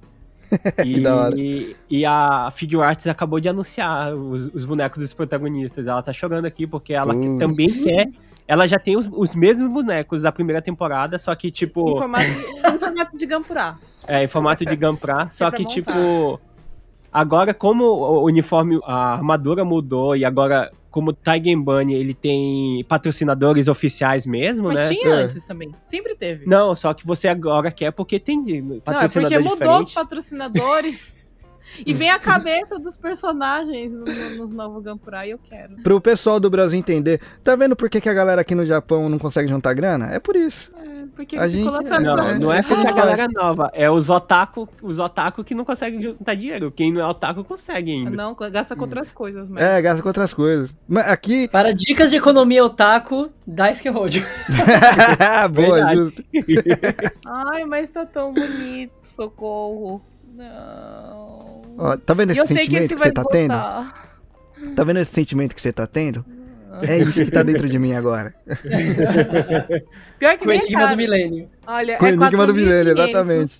E, 0.85 0.99
da 0.99 1.15
hora. 1.15 1.35
e 1.37 2.05
a 2.05 2.49
Figure 2.51 2.83
Arts 2.83 3.07
acabou 3.07 3.39
de 3.39 3.49
anunciar 3.49 4.13
os, 4.15 4.47
os 4.53 4.65
bonecos 4.65 4.99
dos 4.99 5.13
protagonistas. 5.13 5.85
Ela 5.87 6.01
tá 6.01 6.11
chorando 6.13 6.45
aqui 6.45 6.65
porque 6.65 6.93
ela 6.93 7.15
que- 7.15 7.37
também 7.37 7.69
quer. 7.71 8.09
Ela 8.47 8.65
já 8.67 8.79
tem 8.79 8.97
os, 8.97 9.07
os 9.11 9.35
mesmos 9.35 9.69
bonecos 9.71 10.23
da 10.23 10.31
primeira 10.31 10.59
temporada, 10.59 11.19
só 11.19 11.35
que, 11.35 11.49
em 11.49 11.51
tipo, 11.51 11.95
formato, 11.97 12.25
em 12.25 12.79
formato 12.79 13.15
de 13.17 13.25
Gampurá. 13.27 13.77
é, 14.07 14.23
em 14.23 14.27
formato 14.27 14.65
de 14.65 14.75
Gampra. 14.75 15.27
só 15.29 15.51
que, 15.51 15.61
montar. 15.61 15.73
tipo, 15.75 16.41
agora, 17.13 17.53
como 17.53 17.83
o 17.83 18.23
uniforme, 18.25 18.79
a 18.85 19.13
armadura 19.13 19.63
mudou 19.63 20.15
e 20.15 20.25
agora, 20.25 20.71
como 20.89 21.11
o 21.11 21.13
Tiger 21.13 21.57
Bunny, 21.57 21.93
ele 21.93 22.13
tem 22.13 22.83
patrocinadores 22.87 23.67
oficiais 23.67 24.25
mesmo, 24.25 24.67
Mas 24.69 24.79
né? 24.79 24.89
tinha 24.89 25.07
É. 25.07 25.11
antes 25.23 25.45
também. 25.45 25.73
Sempre 25.85 26.15
teve. 26.15 26.45
Não, 26.45 26.75
só 26.75 26.93
que 26.93 27.05
você 27.05 27.27
agora 27.27 27.71
quer 27.71 27.91
porque 27.91 28.19
tem 28.19 28.37
Não, 28.39 28.75
é 28.77 29.07
porque 29.07 29.39
mudou 29.39 29.53
os 29.53 29.59
diferente. 29.87 29.93
patrocinadores. 29.93 31.13
E 31.85 31.93
vem 31.93 32.09
a 32.09 32.17
cabeça 32.17 32.79
dos 32.79 32.97
personagens 32.97 33.91
no- 33.91 34.03
no- 34.03 34.35
nos 34.37 34.51
novos 34.51 34.83
Gampurá 34.83 35.27
e 35.27 35.29
eu 35.29 35.37
quero. 35.37 35.75
Pro 35.83 36.01
pessoal 36.01 36.39
do 36.39 36.49
Brasil 36.49 36.77
entender, 36.79 37.21
tá 37.43 37.55
vendo 37.55 37.75
por 37.75 37.87
que, 37.91 38.01
que 38.01 38.09
a 38.09 38.13
galera 38.13 38.41
aqui 38.41 38.55
no 38.55 38.65
Japão 38.65 39.07
não 39.07 39.19
consegue 39.19 39.47
juntar 39.47 39.75
grana? 39.75 40.07
É 40.11 40.17
por 40.19 40.35
isso. 40.35 40.71
É, 41.19 41.25
porque 41.25 41.35
A 41.37 41.49
ficou 41.49 41.49
gente- 41.49 41.69
lançando 41.69 42.03
Não, 42.05 42.27
É, 42.29 42.39
não 42.39 42.53
é 42.53 42.59
é 42.59 42.63
que 42.63 42.67
a 42.71 42.75
porque 42.75 42.87
a 42.87 42.89
gente 42.89 42.93
faz. 42.93 42.95
galera 42.95 43.27
nova, 43.33 43.69
é 43.73 43.91
os 43.91 44.09
otaku, 44.09 44.69
os 44.81 44.99
otaku 44.99 45.43
que 45.43 45.53
não 45.53 45.65
conseguem 45.65 46.01
juntar 46.01 46.35
dinheiro. 46.35 46.71
Quem 46.71 46.93
não 46.93 47.01
é 47.01 47.05
otaku 47.05 47.43
consegue 47.43 47.91
ainda. 47.91 48.11
Não, 48.11 48.33
gasta 48.35 48.75
com 48.75 48.83
outras 48.83 49.11
coisas, 49.11 49.47
mas. 49.49 49.61
É, 49.61 49.81
gasta 49.81 50.01
com 50.01 50.07
outras 50.07 50.33
coisas. 50.33 50.73
Mas 50.87 51.07
aqui. 51.07 51.47
Para 51.49 51.73
dicas 51.73 52.09
de 52.09 52.15
economia 52.15 52.63
otaku, 52.63 53.29
Daisuke 53.45 53.89
Rojo. 53.89 54.23
Boa, 55.53 55.73
Verdade. 55.75 55.95
justo. 55.99 56.23
Ai, 57.25 57.65
mas 57.65 57.89
tá 57.89 58.05
tão 58.05 58.33
bonito, 58.33 58.93
socorro. 59.03 60.01
Não. 60.35 61.61
Ó, 61.77 61.97
tá 61.97 62.13
vendo 62.13 62.31
esse 62.31 62.41
que 62.41 62.47
sentimento 62.47 62.85
esse 62.85 62.95
que, 62.95 62.99
você 63.01 63.11
tá 63.11 63.23
tendo? 63.25 63.53
Tá 64.75 64.83
vendo 64.85 64.99
esse 64.99 65.11
sentimento 65.11 65.53
que 65.55 65.61
você 65.61 65.71
tá 65.73 65.85
tendo? 65.87 66.25
É 66.83 66.97
isso 66.99 67.23
que 67.25 67.31
tá 67.31 67.41
dentro 67.43 67.67
de 67.67 67.79
mim 67.79 67.93
agora. 67.93 68.33
Pior 70.19 70.37
que 70.37 70.39
Com 70.39 70.45
o 70.45 70.47
nem 70.49 70.59
enigma 70.59 70.79
cara. 70.81 70.91
do 70.91 70.97
milênio. 70.97 71.49
Olha, 71.65 71.97
Com 71.97 72.05
o 72.05 72.07
é 72.07 72.11
enigma 72.11 72.45
do 72.47 72.53
milênio, 72.53 72.93
4.500. 72.95 73.09
exatamente. 73.09 73.55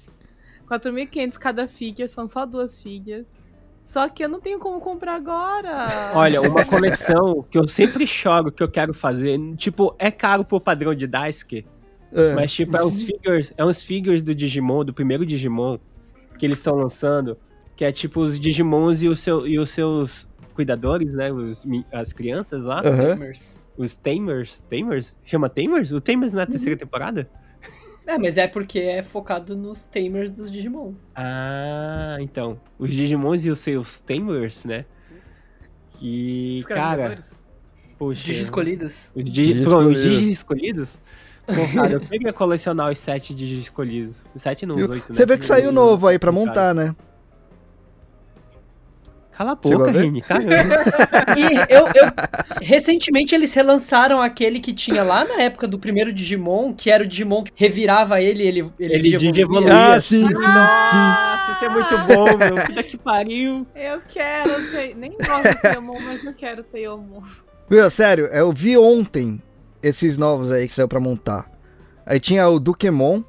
4.500 0.69 1.33
cada 1.37 1.67
figure, 1.67 2.07
são 2.07 2.27
só 2.27 2.45
duas 2.45 2.81
figuras. 2.81 3.37
Só 3.83 4.07
que 4.07 4.23
eu 4.23 4.29
não 4.29 4.39
tenho 4.39 4.59
como 4.59 4.79
comprar 4.79 5.15
agora. 5.15 5.87
Olha, 6.13 6.41
uma 6.47 6.63
coleção 6.63 7.43
que 7.49 7.57
eu 7.57 7.67
sempre 7.67 8.05
choro 8.05 8.51
que 8.51 8.61
eu 8.61 8.69
quero 8.69 8.93
fazer, 8.93 9.39
tipo, 9.55 9.95
é 9.97 10.11
caro 10.11 10.45
pro 10.45 10.61
padrão 10.61 10.93
de 10.93 11.07
Daisuke, 11.07 11.65
É. 12.13 12.35
mas 12.35 12.51
tipo, 12.53 12.77
é 12.77 12.85
uns 12.85 13.01
figures, 13.01 13.51
é 13.57 13.65
uns 13.65 13.81
figures 13.83 14.21
do 14.21 14.35
Digimon, 14.35 14.85
do 14.85 14.93
primeiro 14.93 15.25
Digimon, 15.25 15.79
que 16.37 16.45
eles 16.45 16.59
estão 16.59 16.75
lançando, 16.75 17.35
que 17.75 17.83
é 17.83 17.91
tipo 17.91 18.21
os 18.21 18.39
Digimons 18.39 19.01
e, 19.01 19.07
o 19.07 19.15
seu, 19.15 19.47
e 19.47 19.57
os 19.57 19.71
seus 19.71 20.27
cuidadores, 20.59 21.13
né, 21.13 21.31
os, 21.31 21.65
as 21.89 22.11
crianças 22.11 22.65
lá, 22.65 22.81
Aham. 22.81 23.15
Gamers. 23.15 23.55
os 23.77 23.95
Tamers, 23.95 24.61
Tamers? 24.69 25.15
Chama 25.23 25.47
Tamers? 25.47 25.93
O 25.93 26.01
Tamers 26.01 26.33
não 26.33 26.41
é 26.41 26.43
a 26.43 26.47
terceira 26.47 26.77
temporada? 26.77 27.29
É, 28.05 28.17
mas 28.17 28.35
é 28.35 28.45
porque 28.45 28.79
é 28.79 29.01
focado 29.01 29.55
nos 29.55 29.87
tamers 29.87 30.29
dos 30.29 30.51
Digimon. 30.51 30.95
Ah, 31.15 32.17
então, 32.19 32.59
os 32.77 32.91
Digimons 32.91 33.45
e 33.45 33.49
os 33.49 33.59
seus 33.59 34.01
Tamers, 34.01 34.65
né, 34.65 34.83
que, 35.93 36.57
Os 36.59 36.65
cara, 36.65 37.19
poxa... 37.97 38.21
Digi 38.25 38.43
escolhidos. 38.43 39.13
Os 39.15 39.23
Digi 39.23 39.53
Digi, 39.53 39.63
pronto, 39.63 39.89
os 39.91 39.97
escolhidos. 39.97 40.19
Digi 40.19 40.31
escolhidos. 40.31 40.99
Pô, 41.45 41.73
cara, 41.73 41.93
eu 41.93 42.01
queria 42.01 42.33
colecionar 42.33 42.91
os 42.91 42.99
sete 42.99 43.33
de 43.33 43.61
escolhidos. 43.61 44.17
Os 44.35 44.41
sete 44.41 44.65
não, 44.65 44.75
os 44.75 44.89
oito, 44.89 45.09
né? 45.09 45.15
Você 45.15 45.25
vê 45.25 45.37
que 45.37 45.45
saiu 45.45 45.71
novo 45.71 46.05
aí 46.05 46.19
pra 46.19 46.33
Cara, 46.33 46.45
montar, 46.45 46.75
né? 46.75 46.93
Cala 49.39 49.51
a 49.53 49.55
boca, 49.55 49.85
caramba. 50.27 50.75
E 51.39 51.73
eu, 51.73 51.85
eu- 51.85 52.11
recentemente 52.61 53.33
eles 53.33 53.53
relançaram 53.53 54.21
aquele 54.21 54.59
que 54.59 54.73
tinha 54.73 55.01
lá 55.01 55.23
na 55.23 55.41
época 55.43 55.65
do 55.65 55.79
primeiro 55.79 56.11
Digimon, 56.11 56.73
que 56.73 56.91
era 56.91 57.05
o 57.05 57.07
Digimon 57.07 57.45
que 57.45 57.51
revirava 57.55 58.19
ele, 58.21 58.43
ele 58.43 58.59
ele, 58.77 58.93
Ele 58.95 58.99
digievoluía. 59.03 59.31
digievoluía. 59.31 59.95
Ah, 59.95 60.01
sim, 60.01 60.27
sim, 60.27 60.27
sim. 60.27 60.33
Nossa, 60.35 61.51
isso 61.53 61.63
é 61.65 61.69
muito 61.69 61.97
bom, 61.99 62.37
meu. 62.37 62.65
Puta 62.65 62.83
que 62.83 62.97
pariu. 62.97 63.65
Eu 63.73 64.01
quero 64.09 64.71
ter. 64.71 64.93
Nem 64.97 65.11
gosto 65.11 65.49
de 65.55 65.61
Teomon, 65.61 65.99
mas 66.01 66.21
eu 66.25 66.33
quero 66.33 66.61
Teomon. 66.63 67.21
Meu, 67.69 67.89
sério, 67.89 68.25
eu 68.25 68.51
vi 68.51 68.77
ontem 68.77 69.41
esses 69.81 70.17
novos 70.17 70.51
aí 70.51 70.67
que 70.67 70.73
saiu 70.73 70.89
pra 70.89 70.99
montar. 70.99 71.49
Aí 72.05 72.19
tinha 72.19 72.45
o 72.49 72.59
Dukemon. 72.59 73.23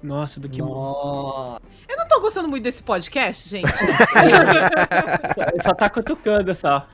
Nossa, 0.00 0.38
que 0.40 0.60
Nossa. 0.62 1.60
Eu 1.88 1.96
não 1.96 2.06
tô 2.08 2.20
gostando 2.20 2.48
muito 2.48 2.62
desse 2.64 2.82
podcast, 2.82 3.48
gente. 3.48 3.66
Ele 5.52 5.62
só 5.62 5.74
tá 5.74 5.88
cutucando 5.88 6.54
só. 6.54 6.86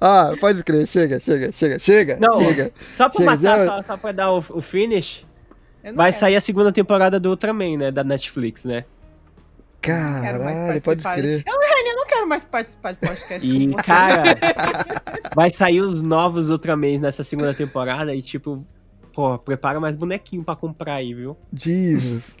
Ah, 0.00 0.30
pode 0.40 0.62
crer, 0.64 0.86
chega, 0.86 1.20
chega, 1.20 1.52
chega, 1.52 1.78
chega, 1.78 2.16
Não. 2.20 2.40
chega. 2.42 2.72
Só 2.94 3.08
pra 3.08 3.18
Chega, 3.18 3.30
matar, 3.30 3.58
já- 3.58 3.66
só, 3.66 3.82
só 3.82 3.96
pra 3.96 4.12
dar 4.12 4.32
o, 4.32 4.38
o 4.50 4.60
finish, 4.60 5.24
Eu 5.82 5.94
vai 5.94 6.10
quero. 6.10 6.20
sair 6.20 6.36
a 6.36 6.40
segunda 6.40 6.72
temporada 6.72 7.20
do 7.20 7.30
Ultraman, 7.30 7.76
né? 7.76 7.90
Da 7.90 8.02
Netflix, 8.04 8.64
né? 8.64 8.84
Caralho, 9.80 10.80
pode 10.80 11.02
crer. 11.04 11.44
Eu 11.46 11.96
não 11.96 12.06
quero 12.06 12.26
mais 12.28 12.44
participar 12.44 12.92
de 12.92 12.98
podcast. 13.00 13.46
E, 13.46 13.74
cara, 13.76 14.22
vai 15.34 15.50
sair 15.50 15.80
os 15.82 16.00
novos 16.00 16.48
Ultramans 16.48 17.00
nessa 17.00 17.22
segunda 17.22 17.52
temporada 17.52 18.14
e, 18.14 18.22
tipo, 18.22 18.64
pô, 19.12 19.38
prepara 19.38 19.78
mais 19.78 19.94
bonequinho 19.94 20.42
pra 20.42 20.56
comprar 20.56 20.94
aí, 20.94 21.12
viu? 21.12 21.36
Jesus. 21.52 22.36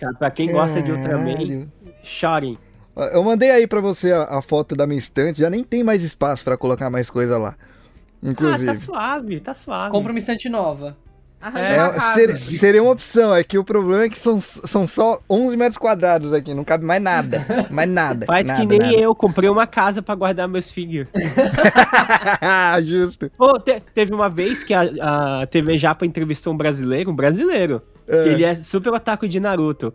Tá, 0.00 0.12
Pra 0.14 0.30
quem 0.30 0.50
gosta 0.52 0.80
de 0.82 0.90
Ultraman, 0.92 1.32
Caralho. 1.34 1.72
chorem. 2.02 2.58
Eu 3.12 3.22
mandei 3.22 3.50
aí 3.50 3.66
pra 3.66 3.80
você 3.80 4.10
a, 4.12 4.24
a 4.38 4.42
foto 4.42 4.74
da 4.74 4.86
minha 4.86 4.98
estante, 4.98 5.40
já 5.40 5.48
nem 5.48 5.62
tem 5.62 5.84
mais 5.84 6.02
espaço 6.02 6.42
pra 6.44 6.56
colocar 6.56 6.90
mais 6.90 7.08
coisa 7.08 7.38
lá. 7.38 7.54
Ah, 7.58 8.30
Inclusive. 8.30 8.66
tá 8.66 8.74
suave, 8.74 9.40
tá 9.40 9.54
suave. 9.54 9.92
Compra 9.92 10.12
uma 10.12 10.18
estante 10.18 10.48
nova. 10.48 10.96
Arranjar 11.40 11.70
É, 11.70 11.76
casa. 11.92 12.14
ser- 12.14 12.34
seria 12.34 12.82
uma 12.82 12.90
opção, 12.90 13.32
é 13.32 13.44
que 13.44 13.56
o 13.56 13.62
problema 13.62 14.02
é 14.02 14.08
que 14.08 14.18
são, 14.18 14.40
são 14.40 14.88
só 14.88 15.20
11 15.30 15.56
metros 15.56 15.78
quadrados 15.78 16.32
aqui, 16.32 16.52
não 16.52 16.64
cabe 16.64 16.84
mais 16.84 17.00
nada. 17.00 17.40
Mais 17.70 17.88
nada. 17.88 18.26
Faz 18.26 18.48
nada, 18.48 18.60
que 18.60 18.66
nem 18.66 18.80
nada. 18.80 18.92
eu, 18.94 19.14
comprei 19.14 19.48
uma 19.48 19.64
casa 19.68 20.02
pra 20.02 20.16
guardar 20.16 20.48
meus 20.48 20.72
figures. 20.72 21.06
Justo. 22.84 23.30
Pô, 23.36 23.58
te- 23.60 23.80
teve 23.94 24.12
uma 24.12 24.28
vez 24.28 24.62
que 24.64 24.74
a, 24.74 25.42
a 25.42 25.46
TV 25.46 25.78
Japa 25.78 26.04
entrevistou 26.04 26.52
um 26.52 26.56
brasileiro, 26.56 27.10
um 27.10 27.14
brasileiro, 27.14 27.80
É. 28.08 28.28
ele 28.28 28.44
é 28.44 28.54
super 28.56 28.92
otaku 28.92 29.28
de 29.28 29.38
Naruto. 29.40 29.92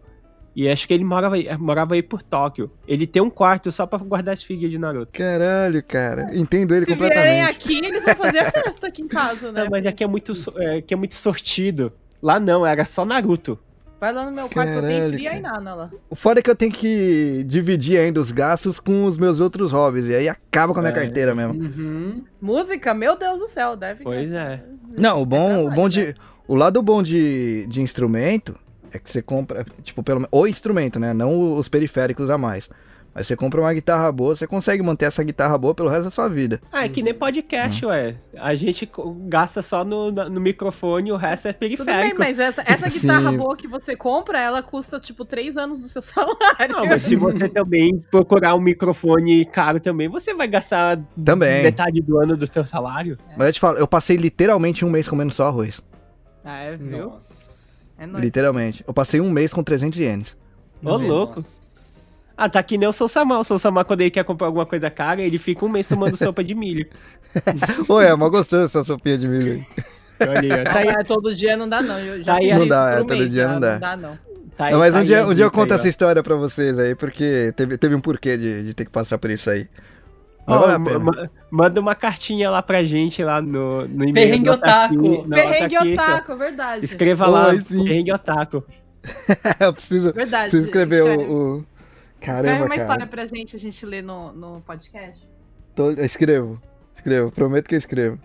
E 0.55 0.69
acho 0.69 0.87
que 0.87 0.93
ele 0.93 1.03
morava, 1.03 1.33
aí- 1.35 1.57
morava 1.57 1.95
aí 1.95 2.03
por 2.03 2.21
Tóquio. 2.21 2.69
Ele 2.87 3.07
tem 3.07 3.19
um 3.21 3.29
quarto 3.29 3.71
só 3.71 3.87
pra 3.87 3.97
guardar 3.97 4.35
as 4.35 4.43
figuras 4.43 4.69
de 4.69 4.77
Naruto. 4.77 5.11
Caralho, 5.11 5.81
cara. 5.83 6.29
Entendo 6.37 6.75
ele 6.75 6.85
Se 6.85 6.93
vierem 6.93 7.09
completamente. 7.09 7.49
aqui, 7.49 7.77
eles 7.79 8.03
vão 8.05 8.15
fazer 8.15 8.37
a 8.39 8.43
festa 8.45 8.87
aqui 8.87 9.01
em 9.01 9.07
casa, 9.07 9.51
né? 9.51 9.63
Não, 9.63 9.71
mas 9.71 9.85
aqui 9.87 10.03
é 10.03 10.07
muito, 10.07 10.35
so- 10.35 10.53
é, 10.57 10.77
aqui 10.77 10.93
é 10.93 10.97
muito 10.97 11.15
sortido. 11.15 11.91
Lá 12.21 12.39
não, 12.39 12.63
era 12.65 12.85
só 12.85 13.03
Naruto. 13.03 13.57
Vai 13.99 14.11
lá 14.13 14.25
no 14.25 14.31
meu 14.35 14.49
quarto, 14.49 14.73
só 14.73 14.81
tem 14.81 14.89
Caralho, 14.97 15.13
fria 15.13 15.29
cara. 15.29 15.39
e 15.39 15.41
nada 15.41 15.73
lá. 15.75 15.89
O 16.09 16.15
foda 16.15 16.39
é 16.39 16.43
que 16.43 16.49
eu 16.51 16.55
tenho 16.55 16.71
que 16.73 17.43
dividir 17.47 17.97
ainda 17.97 18.19
os 18.19 18.31
gastos 18.31 18.77
com 18.79 19.05
os 19.05 19.17
meus 19.17 19.39
outros 19.39 19.71
hobbies. 19.71 20.05
E 20.07 20.13
aí 20.13 20.27
acaba 20.29 20.73
com 20.73 20.79
a 20.79 20.83
minha 20.83 20.91
É. 20.91 20.95
carteira 20.95 21.33
mesmo. 21.33 21.53
Uhum. 21.53 22.21
Música, 22.41 22.93
meu 22.93 23.17
Deus 23.17 23.39
do 23.39 23.47
céu, 23.47 23.75
deve. 23.77 24.03
Pois 24.03 24.29
é. 24.31 24.61
Não, 24.97 25.21
o 25.21 25.25
bom, 25.25 25.67
o 25.67 25.71
bom 25.71 25.87
de. 25.89 26.13
O 26.47 26.55
lado 26.55 26.81
bom 26.81 27.01
de, 27.01 27.65
de 27.67 27.81
instrumento 27.81 28.55
é 28.91 28.99
que 28.99 29.09
você 29.09 29.21
compra, 29.21 29.65
tipo, 29.83 30.03
pelo 30.03 30.19
menos. 30.19 30.29
O 30.31 30.45
instrumento, 30.45 30.99
né? 30.99 31.13
Não 31.13 31.53
os 31.57 31.67
periféricos 31.67 32.29
a 32.29 32.37
mais. 32.37 32.69
Mas 33.15 33.27
você 33.27 33.35
compra 33.35 33.61
uma 33.61 33.71
guitarra 33.71 34.11
boa, 34.11 34.35
você 34.35 34.47
consegue 34.47 34.81
manter 34.81 35.05
essa 35.05 35.23
guitarra 35.23 35.55
boa 35.55 35.75
pelo 35.75 35.87
resto 35.87 36.05
da 36.05 36.09
sua 36.11 36.27
vida. 36.27 36.59
Ah, 36.71 36.85
é 36.85 36.89
que 36.89 37.03
nem 37.03 37.13
podcast, 37.13 37.85
ué. 37.85 38.15
A 38.35 38.55
gente 38.55 38.89
gasta 39.27 39.61
só 39.61 39.85
no, 39.85 40.11
no 40.11 40.41
microfone, 40.41 41.11
o 41.11 41.15
resto 41.15 41.47
é 41.47 41.53
Tudo 41.53 41.59
bem, 41.67 41.77
periférico. 41.77 42.17
mas 42.19 42.39
essa, 42.39 42.63
essa 42.65 42.89
guitarra 42.89 43.29
Sim. 43.29 43.37
boa 43.37 43.55
que 43.55 43.67
você 43.67 43.95
compra, 43.95 44.39
ela 44.41 44.63
custa 44.63 44.99
tipo 44.99 45.23
3 45.25 45.57
anos 45.57 45.81
do 45.83 45.87
seu 45.87 46.01
salário. 46.03 46.35
Não, 46.69 46.87
mas 46.87 47.03
se 47.03 47.15
você 47.15 47.47
também 47.47 48.03
procurar 48.09 48.55
um 48.55 48.59
microfone 48.61 49.45
caro 49.45 49.79
também, 49.79 50.07
você 50.09 50.33
vai 50.33 50.47
gastar 50.47 50.99
Também. 51.23 51.61
metade 51.61 52.01
do 52.01 52.19
ano 52.19 52.35
do 52.35 52.51
seu 52.51 52.65
salário. 52.65 53.15
Mas 53.37 53.45
eu 53.47 53.53
te 53.53 53.59
falo, 53.59 53.77
eu 53.77 53.87
passei 53.87 54.17
literalmente 54.17 54.83
um 54.83 54.89
mês 54.89 55.07
comendo 55.07 55.31
só 55.31 55.45
arroz. 55.49 55.79
Ah, 56.43 56.59
é, 56.59 56.75
viu? 56.75 57.11
Nossa. 57.11 57.93
É 57.97 58.05
nóis. 58.05 58.23
Literalmente. 58.23 58.83
Eu 58.87 58.93
passei 58.93 59.21
um 59.21 59.31
mês 59.31 59.53
com 59.53 59.63
300 59.63 59.99
ienes. 59.99 60.35
Ô, 60.83 60.97
louco. 60.97 61.43
Ah, 62.35 62.49
tá 62.49 62.61
que 62.63 62.77
nem 62.77 62.89
o 62.89 62.91
Sou 62.91 63.07
Samar. 63.07 63.39
O 63.39 63.43
Sou 63.43 63.59
Samar, 63.59 63.85
quando 63.85 64.01
ele 64.01 64.11
quer 64.11 64.23
comprar 64.23 64.47
alguma 64.47 64.65
coisa 64.65 64.89
cara, 64.89 65.21
ele 65.21 65.37
fica 65.37 65.63
um 65.65 65.69
mês 65.69 65.87
tomando 65.87 66.17
sopa 66.17 66.43
de 66.43 66.55
milho. 66.55 66.87
Ô, 67.87 68.01
é, 68.01 68.15
mó 68.15 68.27
gostoso 68.29 68.65
essa 68.65 68.83
sopinha 68.83 69.17
de 69.17 69.27
milho 69.27 69.53
aí. 69.53 69.65
Olha 70.27 70.39
aí, 70.41 70.51
ó. 70.51 70.63
Tá 70.63 70.79
aí, 70.79 71.03
todo 71.05 71.35
dia 71.35 71.55
não 71.55 71.69
dá, 71.69 71.81
não. 71.81 71.99
Eu 71.99 72.19
já 72.19 72.33
Tá 72.33 72.39
aí, 72.39 72.53
não 72.53 72.67
dá, 72.67 72.89
é, 72.91 72.97
todo 72.97 73.17
mês 73.17 73.31
dia 73.31 73.43
já, 73.43 73.53
não 73.53 73.59
dá. 73.59 73.73
Não 73.73 73.79
dá, 73.79 73.97
não. 73.97 74.19
tá 74.57 74.65
aí, 74.65 74.71
Não, 74.73 74.79
mas 74.79 74.93
tá 74.93 74.97
um 74.97 75.01
aí 75.01 75.07
dia, 75.07 75.27
um 75.27 75.33
dia 75.33 75.43
eu 75.45 75.49
dica 75.49 75.51
conto 75.51 75.71
aí, 75.73 75.79
essa 75.79 75.87
história 75.87 76.23
pra 76.23 76.35
vocês 76.35 76.77
aí, 76.79 76.95
porque 76.95 77.53
teve, 77.55 77.77
teve 77.77 77.95
um 77.95 78.01
porquê 78.01 78.37
de, 78.37 78.63
de 78.63 78.73
ter 78.73 78.85
que 78.85 78.91
passar 78.91 79.17
por 79.17 79.29
isso 79.29 79.49
aí. 79.49 79.67
Manda 81.49 81.79
uma 81.79 81.95
cartinha 81.95 82.49
lá 82.49 82.61
pra 82.61 82.83
gente 82.83 83.23
lá 83.23 83.41
no, 83.41 83.87
no 83.87 84.03
e-mail. 84.03 84.13
Perrengue 84.13 84.49
Otaku. 84.49 85.27
Perrengue 85.29 85.75
aqui, 85.77 85.93
otaku, 85.93 86.31
é 86.31 86.35
verdade. 86.35 86.85
Escreva 86.85 87.27
lá, 87.27 87.55
sim. 87.55 87.83
Perrengue 87.83 88.11
Otaku. 88.13 88.63
eu 89.59 89.73
preciso, 89.73 90.13
Verdade. 90.13 90.43
preciso 90.49 90.65
escrever 90.65 91.01
Escreve- 91.01 91.23
o, 91.31 91.33
o... 91.35 91.57
Escreve 91.57 91.67
Caramba, 92.21 92.65
uma 92.65 92.75
história 92.75 92.99
cara. 92.99 93.07
pra 93.07 93.25
gente, 93.25 93.55
a 93.55 93.59
gente 93.59 93.85
lê 93.85 94.01
no, 94.01 94.31
no 94.31 94.61
podcast. 94.61 95.27
Tô- 95.75 95.91
escrevo, 95.91 96.61
escrevo, 96.95 97.31
prometo 97.31 97.67
que 97.67 97.75
eu 97.75 97.79
escrevo. 97.79 98.17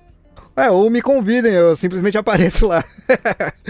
É, 0.58 0.70
ou 0.70 0.90
me 0.90 1.00
convidem, 1.00 1.52
eu 1.52 1.76
simplesmente 1.76 2.18
apareço 2.18 2.66
lá. 2.66 2.82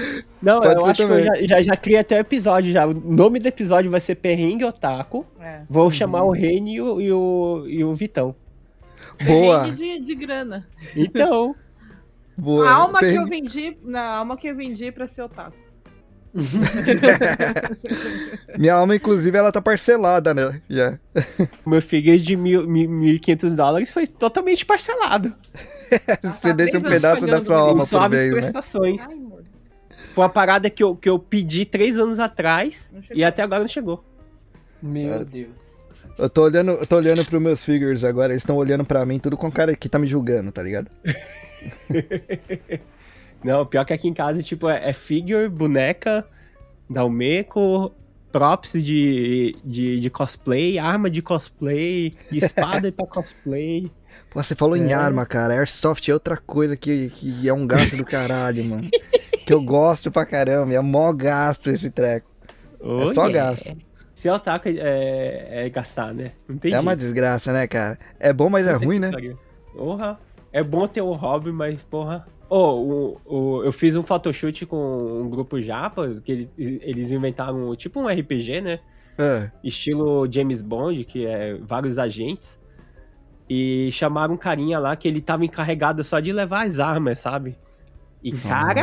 Não, 0.43 0.60
Pode 0.60 0.81
eu 0.81 0.86
acho 0.86 1.02
também. 1.02 1.23
que 1.24 1.28
eu 1.28 1.35
já, 1.48 1.56
já, 1.56 1.62
já 1.62 1.77
criei 1.77 1.98
até 2.01 2.16
o 2.16 2.20
episódio 2.20 2.73
já. 2.73 2.86
O 2.86 2.94
nome 2.94 3.39
do 3.39 3.47
episódio 3.48 3.90
vai 3.90 4.01
ser 4.01 4.15
Perrengue 4.15 4.65
Otaku. 4.65 5.27
É. 5.40 5.62
Vou 5.69 5.90
chamar 5.90 6.23
o 6.24 6.31
Reni 6.31 6.77
e 6.77 6.81
o, 6.81 7.01
e 7.01 7.12
o, 7.12 7.65
e 7.69 7.85
o 7.85 7.94
Vitão. 7.94 8.35
Boa, 9.24 9.60
Perrengue 9.60 9.77
de, 9.77 10.01
de 10.06 10.15
grana. 10.15 10.66
Então, 10.97 11.55
boa. 12.36 12.69
A 12.69 12.73
alma 12.73 12.98
que 13.01 13.06
Tem- 13.06 13.16
eu 13.16 13.27
vendi, 13.27 13.77
na 13.85 14.16
alma 14.16 14.36
que 14.36 14.48
eu 14.48 14.56
vendi 14.56 14.90
pra 14.93 15.06
ser 15.06 15.23
otaku. 15.23 15.56
Minha 18.59 18.74
alma, 18.74 18.94
inclusive, 18.97 19.36
ela 19.36 19.52
tá 19.52 19.60
parcelada, 19.60 20.32
né? 20.35 20.60
Já. 20.69 20.98
o 21.65 21.70
meu 21.70 21.82
figure 21.82 22.19
de 22.19 22.36
mil- 22.36 22.66
mil- 22.66 22.89
1.500 23.19 23.55
dólares 23.55 23.93
foi 23.93 24.06
totalmente 24.06 24.65
parcelado. 24.65 25.35
Você 26.40 26.52
deixa 26.52 26.78
um 26.78 26.82
pedaço 26.82 27.27
da 27.27 27.43
sua 27.43 27.56
alma 27.56 27.81
por 27.81 27.89
suaves 27.89 28.20
vez, 28.20 28.35
né? 28.35 28.40
prestações. 28.40 29.01
Amor. 29.02 29.44
Foi 30.15 30.24
uma 30.24 30.31
parada 30.31 30.69
que 30.69 30.82
eu, 30.82 30.97
que 30.97 31.09
eu 31.09 31.19
pedi 31.19 31.65
três 31.65 31.97
anos 31.97 32.19
atrás 32.19 32.90
e 33.12 33.23
até 33.23 33.43
agora 33.43 33.60
não 33.60 33.69
chegou. 33.69 34.05
Meu 34.82 35.24
Deus. 35.24 35.69
Eu 36.16 36.28
tô 36.28 36.43
olhando, 36.43 36.73
eu 36.73 36.86
tô 36.86 36.97
olhando 36.97 37.24
pros 37.24 37.40
meus 37.40 37.65
figures 37.65 38.02
agora, 38.02 38.32
eles 38.32 38.43
estão 38.43 38.56
olhando 38.56 38.85
pra 38.85 39.06
mim, 39.06 39.20
tudo 39.20 39.36
com 39.36 39.51
cara 39.51 39.77
que 39.77 39.89
tá 39.89 39.98
me 39.98 40.09
julgando, 40.09 40.51
tá 40.51 40.62
ligado? 40.62 40.90
Não, 43.43 43.65
pior 43.65 43.85
que 43.85 43.93
aqui 43.93 44.09
em 44.09 44.15
casa, 44.15 44.43
tipo, 44.43 44.69
é, 44.69 44.90
é 44.90 44.93
figure, 44.93 45.48
boneca, 45.48 46.27
Dalmeco, 46.90 47.94
props 48.32 48.73
de, 48.73 49.56
de, 49.65 50.01
de 50.01 50.10
cosplay, 50.10 50.78
arma 50.78 51.09
de 51.09 51.23
cosplay, 51.23 52.15
espada 52.32 52.90
pra 52.93 53.06
cosplay. 53.06 53.90
Pô, 54.31 54.43
você 54.43 54.55
falou 54.55 54.77
em 54.77 54.90
É. 54.90 54.95
arma, 54.95 55.24
cara. 55.27 55.55
Airsoft 55.55 56.09
é 56.09 56.15
outra 56.15 56.36
coisa 56.36 56.77
que, 56.77 57.11
que 57.11 57.49
é 57.49 57.53
um 57.53 57.66
gasto 57.66 57.97
do 57.97 58.05
caralho, 58.05 58.65
mano. 58.65 58.89
que 59.47 59.53
eu 59.53 59.62
gosto 59.62 60.11
pra 60.11 60.27
caramba, 60.27 60.74
é 60.74 60.81
mó 60.81 61.12
gasto 61.12 61.70
esse 61.70 61.90
treco. 61.90 62.28
Oh, 62.81 63.12
só 63.15 63.27
yeah. 63.27 63.32
gasto. 63.51 63.77
Se 64.15 64.28
é 64.28 64.32
otaku 64.32 64.69
é, 64.69 65.66
é 65.66 65.70
gastar, 65.70 66.12
né? 66.12 66.32
Não 66.49 66.59
tem 66.59 66.73
É 66.73 66.81
uma 66.81 66.97
desgraça, 66.97 67.53
né, 67.53 67.66
cara? 67.66 67.99
É 68.19 68.32
bom, 68.32 68.51
mas 68.51 68.66
é 68.66 68.73
ruim, 68.73 68.99
né? 68.99 69.11
Porra. 69.74 70.19
É 70.53 70.62
bom 70.62 70.86
ter 70.89 71.03
um 71.03 71.12
hobby, 71.12 71.53
mas, 71.53 71.82
porra. 71.85 72.27
Oh, 72.51 73.16
o, 73.27 73.59
o, 73.59 73.62
eu 73.62 73.73
fiz 73.73 73.95
um 73.95 74.03
photoshoot 74.03 74.65
com 74.66 75.23
um 75.23 75.28
grupo 75.28 75.61
japa, 75.61 76.20
que 76.24 76.32
eles, 76.32 76.49
eles 76.57 77.11
inventaram 77.11 77.77
tipo 77.77 78.01
um 78.01 78.09
RPG, 78.09 78.61
né? 78.61 78.81
É. 79.19 79.51
estilo 79.62 80.27
James 80.31 80.62
Bond, 80.62 81.05
que 81.05 81.27
é 81.27 81.55
vários 81.61 81.99
agentes, 81.99 82.57
e 83.49 83.91
chamaram 83.93 84.35
um 84.35 84.37
carinha 84.37 84.79
lá 84.79 84.95
que 84.97 85.09
ele 85.09 85.20
tava 85.20 85.45
encarregado 85.45 86.03
só 86.05 86.20
de 86.20 86.33
levar 86.33 86.66
as 86.66 86.79
armas, 86.79 87.19
sabe? 87.19 87.57
E, 88.23 88.33
cara, 88.33 88.83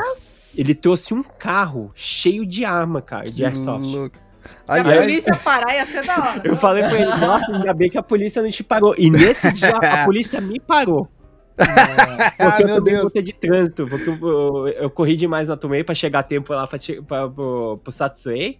ele 0.57 0.73
trouxe 0.73 1.13
um 1.13 1.21
carro 1.23 1.91
cheio 1.93 2.45
de 2.45 2.63
arma, 2.65 3.01
cara, 3.01 3.29
de 3.29 3.43
airsoft. 3.45 3.85
louco. 3.85 4.17
Se 4.65 4.71
a 4.71 4.73
Aliás, 4.75 5.01
polícia 5.01 5.35
parar, 5.37 5.73
ia 5.75 5.85
ser 5.87 6.05
da 6.05 6.15
hora. 6.17 6.41
Eu 6.45 6.55
falei 6.55 6.83
pra 6.83 6.93
ele, 6.99 7.15
nossa, 7.17 7.51
ainda 7.51 7.73
bem 7.73 7.89
que 7.89 7.97
a 7.97 8.03
polícia 8.03 8.41
não 8.41 8.49
te 8.49 8.63
parou. 8.63 8.93
E 8.97 9.09
nesse 9.09 9.51
dia, 9.53 9.75
a 9.75 10.03
polícia 10.05 10.39
me 10.39 10.59
parou. 10.59 11.09
Ah, 11.57 12.31
Porque 12.49 12.63
eu 12.63 12.67
meu 12.67 12.75
tomei 12.77 12.97
multa 13.01 13.23
de 13.23 13.33
trânsito, 13.33 13.87
porque 13.87 14.09
eu, 14.09 14.17
eu- 14.27 14.67
eu 14.67 14.89
corri 14.89 15.15
demais 15.15 15.47
na 15.47 15.55
Tomei 15.57 15.83
pra 15.83 15.95
chegar 15.95 16.19
a 16.19 16.23
tempo 16.23 16.53
lá 16.53 16.67
pra, 16.67 16.77
pra, 17.07 17.29
pro, 17.29 17.79
pro 17.83 17.91
Satsui. 17.91 18.59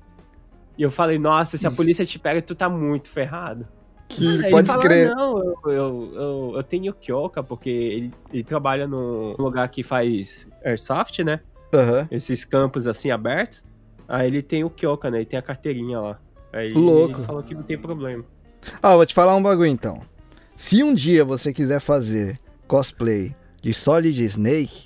E 0.77 0.82
eu 0.84 0.90
falei, 0.90 1.19
nossa, 1.19 1.57
se 1.57 1.68
a 1.68 1.72
polícia 1.72 2.06
te 2.06 2.18
pega, 2.18 2.41
tu 2.41 2.56
tá 2.56 2.68
muito 2.69 3.10
ferrado. 3.10 3.68
Que 4.07 4.45
Aí 4.45 4.52
pode 4.52 4.68
ele 4.69 4.77
fala, 4.77 4.84
crer. 4.84 5.15
não, 5.15 5.38
eu, 5.40 5.56
eu, 5.65 6.11
eu, 6.14 6.53
eu 6.57 6.64
tenho 6.64 6.94
Kyoka, 6.94 7.44
porque 7.44 7.69
ele, 7.69 8.14
ele 8.32 8.44
trabalha 8.44 8.88
num 8.88 9.36
lugar 9.38 9.68
que 9.69 9.82
faz 9.84 10.48
airsoft, 10.64 11.19
né? 11.23 11.40
Aham. 11.73 12.07
Esses 12.11 12.45
campos 12.45 12.86
assim 12.88 13.10
abertos. 13.11 13.64
Aí 14.07 14.27
ele 14.27 14.41
tem 14.41 14.64
o 14.64 14.69
Kyoka, 14.69 15.10
né? 15.10 15.18
Ele 15.18 15.26
tem 15.26 15.40
a 15.40 15.41
carteirinha 15.41 15.99
lá. 15.99 16.19
Aí 16.53 16.72
Louco. 16.72 17.18
ele 17.19 17.23
falou 17.26 17.44
que 17.44 17.56
não 17.56 17.64
tem 17.64 17.77
problema. 17.77 18.23
Ah, 18.82 18.95
vou 18.95 19.06
te 19.06 19.14
falar 19.14 19.36
um 19.36 19.41
bagulho 19.44 19.65
então. 19.68 20.02
Se 20.56 20.82
um 20.84 20.94
dia 20.94 21.26
você 21.26 21.52
quiser 21.52 21.80
fazer 21.80 22.40
cosplay 22.68 23.36
de 23.61 23.73
Solid 23.73 24.23
Snake, 24.23 24.86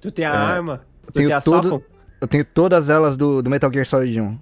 Tu 0.00 0.10
tem 0.10 0.24
a 0.26 0.32
É, 0.32 0.36
arma, 0.36 0.80
tu 1.06 1.12
tenho 1.12 1.28
tem 1.28 1.36
a 1.36 1.40
todo- 1.40 1.82
eu 2.20 2.28
tenho 2.28 2.44
todas 2.44 2.88
elas 2.88 3.16
do, 3.16 3.42
do 3.42 3.48
Metal 3.48 3.72
Gear 3.72 3.86
Solid 3.86 4.20
1. 4.20 4.38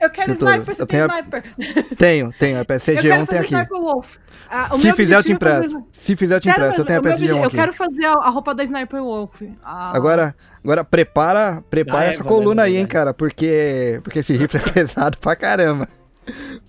Eu 0.00 0.10
quero 0.10 0.26
Tem 0.28 0.36
todas. 0.36 0.54
sniper, 0.54 0.74
você 0.76 0.82
Eu 0.82 0.86
tem 0.86 1.00
tenho 1.00 1.10
a- 1.10 1.18
sniper. 1.18 1.96
Tenho, 1.96 2.32
tenho. 2.38 2.56
A 2.56 2.60
eu 2.60 2.64
quero 2.66 2.66
PSG1 2.66 3.26
fazer 3.26 3.46
tem 3.48 3.58
aqui. 3.58 3.68
Wolf. 3.70 4.16
Ah, 4.52 4.70
o 4.72 4.78
Se 4.78 4.86
meu 4.86 4.96
fizer, 4.96 5.14
eu 5.14 5.22
te 5.22 5.32
é 5.32 5.38
fazer- 5.38 5.56
empresto. 5.66 5.86
Se 5.92 6.16
fizer, 6.16 6.34
eu 6.36 6.40
te 6.40 6.48
empresto. 6.48 6.80
Eu 6.80 6.84
tenho 6.84 6.98
a 6.98 7.02
o 7.02 7.04
meu 7.04 7.12
PSG1 7.12 7.24
obje- 7.34 7.42
Eu 7.42 7.46
aqui. 7.46 7.56
quero 7.56 7.72
fazer 7.72 8.04
a, 8.06 8.12
a 8.14 8.30
roupa 8.30 8.54
da 8.54 8.64
Sniper 8.64 9.02
Wolf. 9.02 9.42
Ah, 9.62 9.92
Agora, 9.94 10.34
agora 10.64 10.82
prepara, 10.84 11.62
prepara 11.70 12.00
Ah, 12.00 12.04
é, 12.06 12.08
essa 12.08 12.22
valeu, 12.24 12.38
coluna 12.38 12.62
aí, 12.62 12.70
hein, 12.72 12.76
verdade. 12.78 12.92
cara, 12.92 13.14
porque 13.14 14.00
porque 14.02 14.18
esse 14.20 14.32
rifle 14.32 14.58
é 14.58 14.70
pesado 14.72 15.18
pra 15.18 15.36
caramba. 15.36 15.86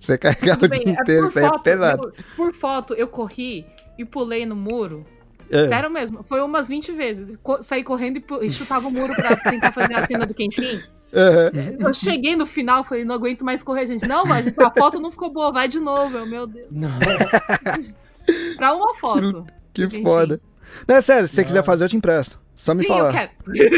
Você 0.00 0.18
carregar 0.18 0.56
o 0.56 0.60
tudo 0.60 0.70
bem, 0.70 0.80
dia 0.84 0.88
é 0.92 1.00
inteiro, 1.02 1.26
isso 1.26 1.38
aí 1.38 1.44
é 1.44 1.48
foto, 1.48 1.62
pesado. 1.62 2.02
eu- 2.16 2.24
por 2.36 2.54
foto, 2.54 2.94
eu 2.94 3.08
corri 3.08 3.64
e 3.98 4.04
pulei 4.04 4.44
no 4.46 4.54
muro. 4.56 5.04
É. 5.50 5.68
Sério 5.68 5.90
mesmo, 5.90 6.24
foi 6.28 6.40
umas 6.40 6.66
20 6.68 6.92
vezes. 6.92 7.36
Co 7.42 7.62
saí 7.62 7.84
correndo 7.84 8.16
e, 8.18 8.46
e 8.46 8.50
chutava 8.50 8.88
o 8.88 8.90
muro 8.90 9.12
pra 9.14 9.36
tentar 9.36 9.70
fazer 9.72 9.94
a 9.94 10.06
cena 10.06 10.24
do 10.26 10.32
Kenshin. 10.32 10.80
Aham. 11.14 11.50
Eu 11.78 11.92
cheguei 11.92 12.34
no 12.34 12.46
final, 12.46 12.82
falei, 12.84 13.04
não 13.04 13.14
aguento 13.14 13.44
mais 13.44 13.62
correr, 13.62 13.86
gente. 13.86 14.08
Não, 14.08 14.24
mas 14.24 14.58
a 14.58 14.70
foto 14.70 14.98
não 14.98 15.10
ficou 15.10 15.30
boa, 15.30 15.52
vai 15.52 15.68
de 15.68 15.78
novo. 15.78 16.18
Eu, 16.18 16.26
meu 16.26 16.46
Deus. 16.46 16.68
Não. 16.70 16.88
Pra 18.56 18.72
uma 18.72 18.94
foto. 18.94 19.46
Que 19.74 19.84
Enfim. 19.84 20.02
foda. 20.02 20.40
Não, 20.88 20.96
é 20.96 21.00
sério, 21.00 21.28
se 21.28 21.34
você 21.34 21.42
Não. 21.42 21.46
quiser 21.48 21.64
fazer, 21.64 21.84
eu 21.84 21.88
te 21.88 21.96
empresto. 21.96 22.40
Só 22.56 22.74
me 22.74 22.84
Sim, 22.84 22.90
eu 22.90 22.96
falar. 22.96 23.12
quero. 23.12 23.30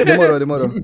Demorou, 0.05 0.39
demorou. 0.39 0.71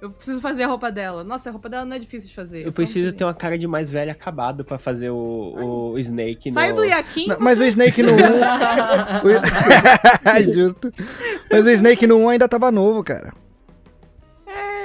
Eu 0.00 0.10
preciso 0.10 0.40
fazer 0.40 0.62
a 0.62 0.66
roupa 0.66 0.90
dela. 0.90 1.22
Nossa, 1.22 1.50
a 1.50 1.52
roupa 1.52 1.68
dela 1.68 1.84
não 1.84 1.94
é 1.94 1.98
difícil 1.98 2.30
de 2.30 2.34
fazer. 2.34 2.66
Eu 2.66 2.72
preciso 2.72 3.12
ter 3.12 3.22
uma 3.22 3.34
cara 3.34 3.58
de 3.58 3.68
mais 3.68 3.92
velho 3.92 4.10
acabado 4.10 4.64
pra 4.64 4.78
fazer 4.78 5.10
o, 5.10 5.90
o 5.92 5.98
Snake 5.98 6.50
Sai 6.52 6.70
no... 6.70 6.76
do 6.76 6.84
Yakin. 6.84 7.26
Não, 7.26 7.36
Mas 7.38 7.60
o 7.60 7.64
Snake 7.64 8.02
no 8.02 8.12
1. 8.12 8.16
o... 10.48 10.54
Justo. 10.54 10.90
Mas 11.52 11.66
o 11.66 11.68
Snake 11.68 12.06
no 12.06 12.16
1 12.16 12.28
ainda 12.30 12.48
tava 12.48 12.72
novo, 12.72 13.04
cara. 13.04 13.34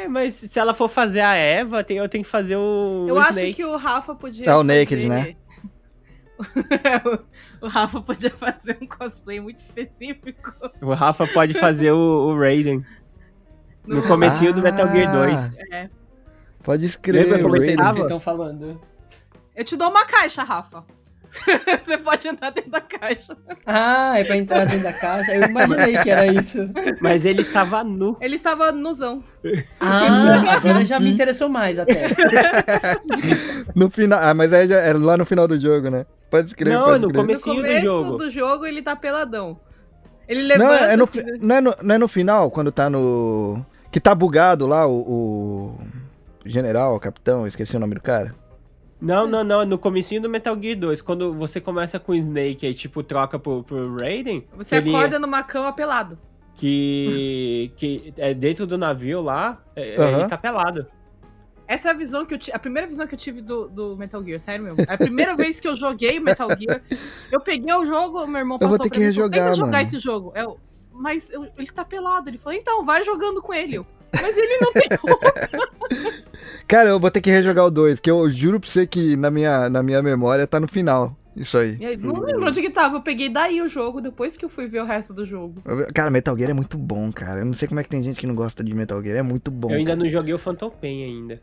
É, 0.05 0.07
mas 0.07 0.33
se 0.35 0.59
ela 0.59 0.73
for 0.73 0.87
fazer 0.89 1.21
a 1.21 1.35
Eva, 1.35 1.83
tem- 1.83 1.97
eu 1.97 2.07
tenho 2.07 2.23
que 2.23 2.29
fazer 2.29 2.55
o, 2.55 3.05
Eu 3.07 3.15
o 3.15 3.19
acho 3.19 3.31
Snake. 3.31 3.53
que 3.55 3.65
o 3.65 3.75
Rafa 3.75 4.15
podia. 4.15 4.45
É 4.45 4.55
o 4.55 4.63
Naked, 4.63 5.07
fazer- 5.07 5.07
né? 5.09 5.35
o 7.61 7.67
Rafa 7.67 8.01
podia 8.01 8.29
fazer 8.31 8.77
um 8.81 8.85
cosplay 8.87 9.39
muito 9.39 9.59
específico. 9.61 10.53
O 10.81 10.93
Rafa 10.93 11.25
pode 11.27 11.53
fazer 11.53 11.91
o, 11.91 11.97
o 12.29 12.39
Raiden. 12.39 12.85
No 13.85 14.01
comecinho 14.03 14.53
do 14.53 14.61
Metal 14.61 14.87
Gear 14.91 15.11
2. 15.13 15.57
É. 15.71 15.89
Pode 16.63 16.85
escrever. 16.85 17.35
Lembra 17.37 17.43
como 17.43 17.75
tava? 17.75 17.93
vocês 17.93 18.05
estão 18.05 18.19
falando. 18.19 18.81
Eu 19.55 19.63
te 19.63 19.75
dou 19.77 19.89
uma 19.89 20.05
caixa, 20.05 20.43
Rafa. 20.43 20.83
Você 21.85 21.97
pode 21.97 22.27
entrar 22.27 22.49
dentro 22.51 22.71
da 22.71 22.81
caixa. 22.81 23.35
Ah, 23.65 24.17
é 24.19 24.23
pra 24.23 24.37
entrar 24.37 24.65
dentro 24.65 24.83
da 24.83 24.93
caixa? 24.93 25.33
Eu 25.35 25.43
imaginei 25.49 25.97
que 25.97 26.09
era 26.09 26.27
isso. 26.27 26.69
Mas 27.01 27.25
ele 27.25 27.41
estava 27.41 27.83
nu. 27.83 28.17
Ele 28.21 28.35
estava 28.35 28.71
nuzão. 28.71 29.23
Ah, 29.79 30.55
agora 30.55 30.85
já 30.85 30.99
me 30.99 31.11
interessou 31.11 31.49
mais 31.49 31.77
até. 31.79 31.93
No 33.75 33.89
final. 33.89 34.19
Ah, 34.21 34.33
mas 34.33 34.53
aí 34.53 34.67
já 34.67 34.77
era 34.77 34.97
lá 34.97 35.17
no 35.17 35.25
final 35.25 35.47
do 35.47 35.59
jogo, 35.59 35.89
né? 35.89 36.05
Pode 36.29 36.47
escrever. 36.47 36.75
Não, 36.77 36.85
pode 36.85 36.99
no 37.01 37.07
escrever. 37.07 37.17
No 37.17 37.27
Comecinho 37.27 37.55
do 37.55 37.61
começo 37.67 37.85
jogo. 37.85 38.17
do 38.17 38.29
jogo, 38.31 38.65
ele 38.65 38.81
tá 38.81 38.95
peladão. 38.95 39.59
Ele 40.27 40.41
Não, 40.57 40.67
levanta. 40.69 40.85
é 40.91 40.97
no, 40.97 41.07
fi- 41.07 41.23
não, 41.39 41.55
é 41.55 41.61
no, 41.61 41.75
não 41.83 41.95
é 41.95 41.97
no 41.97 42.07
final, 42.07 42.49
quando 42.49 42.71
tá 42.71 42.89
no. 42.89 43.63
Que 43.91 43.99
tá 43.99 44.13
bugado 44.15 44.65
lá 44.65 44.87
o. 44.87 44.93
o 44.93 45.79
general, 46.45 46.95
o 46.95 46.99
capitão, 46.99 47.45
esqueci 47.45 47.75
o 47.75 47.79
nome 47.79 47.95
do 47.95 48.01
cara. 48.01 48.33
Não, 49.01 49.27
não, 49.27 49.43
não. 49.43 49.65
No 49.65 49.77
comecinho 49.77 50.21
do 50.21 50.29
Metal 50.29 50.57
Gear 50.59 50.77
2. 50.77 51.01
Quando 51.01 51.33
você 51.33 51.59
começa 51.59 51.99
com 51.99 52.13
o 52.13 52.15
Snake 52.15 52.65
aí, 52.65 52.73
tipo, 52.73 53.03
troca 53.03 53.37
pro, 53.37 53.63
pro 53.63 53.95
Raiden. 53.97 54.47
Você 54.55 54.77
ele- 54.77 54.95
acorda 54.95 55.19
numa 55.19 55.43
cama 55.43 55.71
pelado. 55.73 56.17
Que, 56.57 57.71
que 57.75 58.13
é 58.17 58.33
dentro 58.33 58.65
do 58.65 58.77
navio 58.77 59.21
lá, 59.21 59.61
é- 59.75 59.95
ele 60.19 60.27
tá 60.29 60.37
pelado. 60.37 60.87
Essa 61.67 61.89
é 61.89 61.91
a 61.91 61.93
visão 61.93 62.25
que 62.25 62.33
eu 62.33 62.37
tive. 62.37 62.55
A 62.55 62.59
primeira 62.59 62.87
visão 62.87 63.05
que 63.05 63.13
eu 63.15 63.19
tive 63.19 63.41
do, 63.41 63.67
do 63.67 63.97
Metal 63.97 64.23
Gear, 64.23 64.39
sério 64.39 64.63
mesmo. 64.63 64.77
É 64.87 64.93
a 64.93 64.97
primeira 64.97 65.35
vez 65.35 65.59
que 65.59 65.67
eu 65.67 65.75
joguei 65.75 66.19
Metal 66.19 66.47
Gear. 66.57 66.81
Eu 67.31 67.41
peguei 67.41 67.73
o 67.73 67.85
jogo, 67.85 68.25
meu 68.27 68.39
irmão 68.39 68.57
Eu 68.61 68.67
vou 68.69 68.77
passou 68.77 68.83
ter 68.83 68.89
pra 68.89 68.97
que 68.99 69.03
mim 69.03 69.09
e 69.09 69.13
falou, 69.13 69.29
rejogar, 69.29 69.45
Tenta 69.45 69.55
jogar 69.57 69.71
mano." 69.71 69.83
esse 69.83 69.99
jogo. 69.99 70.31
Eu, 70.35 70.59
mas 70.93 71.29
eu- 71.29 71.47
ele 71.57 71.67
tá 71.67 71.83
pelado. 71.83 72.29
Ele 72.29 72.37
falou, 72.37 72.57
então, 72.57 72.85
vai 72.85 73.03
jogando 73.03 73.41
com 73.41 73.53
ele. 73.53 73.75
Eu, 73.75 73.85
mas 74.21 74.37
ele 74.37 74.57
não 74.61 74.73
tem 74.73 74.87
roupa. 74.99 75.33
Cara, 76.67 76.89
eu 76.89 76.99
vou 76.99 77.11
ter 77.11 77.21
que 77.21 77.29
rejogar 77.29 77.65
o 77.65 77.71
2, 77.71 77.99
que 77.99 78.09
eu 78.09 78.27
juro 78.29 78.59
pra 78.59 78.69
você 78.69 78.87
que 78.87 79.15
na 79.15 79.29
minha, 79.29 79.69
na 79.69 79.83
minha 79.83 80.01
memória 80.01 80.47
tá 80.47 80.59
no 80.59 80.67
final. 80.67 81.15
Isso 81.35 81.57
aí. 81.57 81.77
E 81.79 81.85
aí, 81.85 81.97
não 81.97 82.21
lembro 82.21 82.47
onde 82.47 82.61
que 82.61 82.69
tava. 82.69 82.95
Eu 82.95 83.01
peguei 83.01 83.27
daí 83.29 83.61
o 83.61 83.67
jogo, 83.67 83.99
depois 83.99 84.37
que 84.37 84.45
eu 84.45 84.49
fui 84.49 84.67
ver 84.67 84.81
o 84.81 84.85
resto 84.85 85.13
do 85.13 85.25
jogo. 85.25 85.61
Cara, 85.93 86.09
Metal 86.09 86.35
Gear 86.37 86.49
é 86.51 86.53
muito 86.53 86.77
bom, 86.77 87.11
cara. 87.11 87.41
Eu 87.41 87.45
não 87.45 87.53
sei 87.53 87.67
como 87.67 87.79
é 87.79 87.83
que 87.83 87.89
tem 87.89 88.01
gente 88.01 88.17
que 88.19 88.25
não 88.25 88.33
gosta 88.35 88.63
de 88.63 88.73
Metal 88.73 89.03
Gear. 89.03 89.17
É 89.17 89.21
muito 89.21 89.51
bom. 89.51 89.69
eu 89.69 89.75
ainda 89.75 89.91
cara. 89.91 89.99
não 90.03 90.09
joguei 90.09 90.33
o 90.33 90.37
Phantom 90.39 90.69
Pain 90.69 91.03
ainda. 91.03 91.41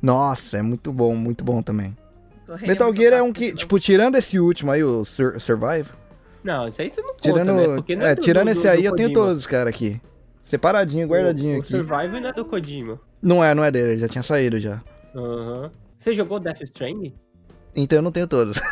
Nossa, 0.00 0.56
é 0.56 0.62
muito 0.62 0.92
bom, 0.92 1.14
muito 1.14 1.44
bom 1.44 1.62
também. 1.62 1.94
Metal 2.62 2.94
Gear 2.96 3.12
é 3.12 3.22
um 3.22 3.32
que, 3.32 3.54
tipo, 3.54 3.78
tirando 3.78 4.16
esse 4.16 4.40
último 4.40 4.70
aí, 4.70 4.82
o 4.82 5.04
Sur- 5.04 5.38
Survive, 5.38 5.90
Não, 6.42 6.66
isso 6.66 6.80
aí 6.80 6.88
tu 6.88 7.02
não 7.02 7.08
conta, 7.08 7.20
tirando, 7.20 7.52
né? 7.54 7.66
Porque 7.76 7.94
não 7.96 8.06
é, 8.06 8.14
do- 8.14 8.22
tirando 8.22 8.44
do- 8.46 8.50
esse 8.52 8.62
do 8.62 8.70
aí, 8.70 8.84
eu 8.86 8.94
tenho 8.96 9.12
todos, 9.12 9.46
cara, 9.46 9.68
aqui. 9.68 10.00
Separadinho, 10.48 11.06
guardadinho 11.06 11.56
o, 11.58 11.60
aqui. 11.60 11.74
O 11.74 11.76
Survivor 11.76 12.20
não 12.20 12.28
é 12.28 12.32
do 12.32 12.44
Kojima. 12.44 12.98
Não 13.22 13.44
é, 13.44 13.54
não 13.54 13.62
é 13.62 13.70
dele, 13.70 13.98
já 13.98 14.08
tinha 14.08 14.22
saído 14.22 14.58
já. 14.58 14.82
Aham. 15.14 15.70
Você 15.98 16.14
jogou 16.14 16.40
Death 16.40 16.62
Stranding? 16.62 17.14
Então 17.76 17.98
eu 17.98 18.02
não 18.02 18.10
tenho 18.12 18.26
todos. 18.26 18.58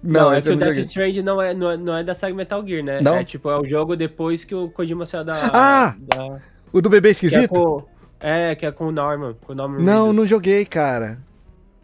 Não, 0.00 0.26
não, 0.26 0.32
é 0.32 0.40
que 0.40 0.48
o 0.50 0.56
Death 0.56 0.68
joguei. 0.68 0.82
Stranding 0.84 1.22
não 1.22 1.42
é, 1.42 1.52
não, 1.52 1.70
é, 1.70 1.76
não 1.76 1.96
é 1.96 2.04
da 2.04 2.14
série 2.14 2.32
Metal 2.32 2.64
Gear, 2.64 2.84
né? 2.84 3.00
Não? 3.00 3.16
É 3.16 3.24
tipo, 3.24 3.50
é 3.50 3.58
o 3.58 3.66
jogo 3.66 3.96
depois 3.96 4.44
que 4.44 4.54
o 4.54 4.70
Kojima 4.70 5.04
saiu 5.04 5.24
da... 5.24 5.50
Ah! 5.52 5.96
da- 5.98 6.40
O 6.72 6.80
do 6.80 6.88
bebê 6.88 7.08
que 7.08 7.08
é, 7.26 7.28
esquisito? 7.28 7.48
com, 7.52 7.82
é, 8.20 8.54
que 8.54 8.64
é 8.64 8.70
com 8.70 8.86
o 8.86 8.92
Norman. 8.92 9.34
Com 9.44 9.52
o 9.52 9.56
Norman 9.56 9.78
Não, 9.82 10.02
Reedus. 10.04 10.16
não 10.16 10.26
joguei, 10.26 10.64
cara. 10.64 11.18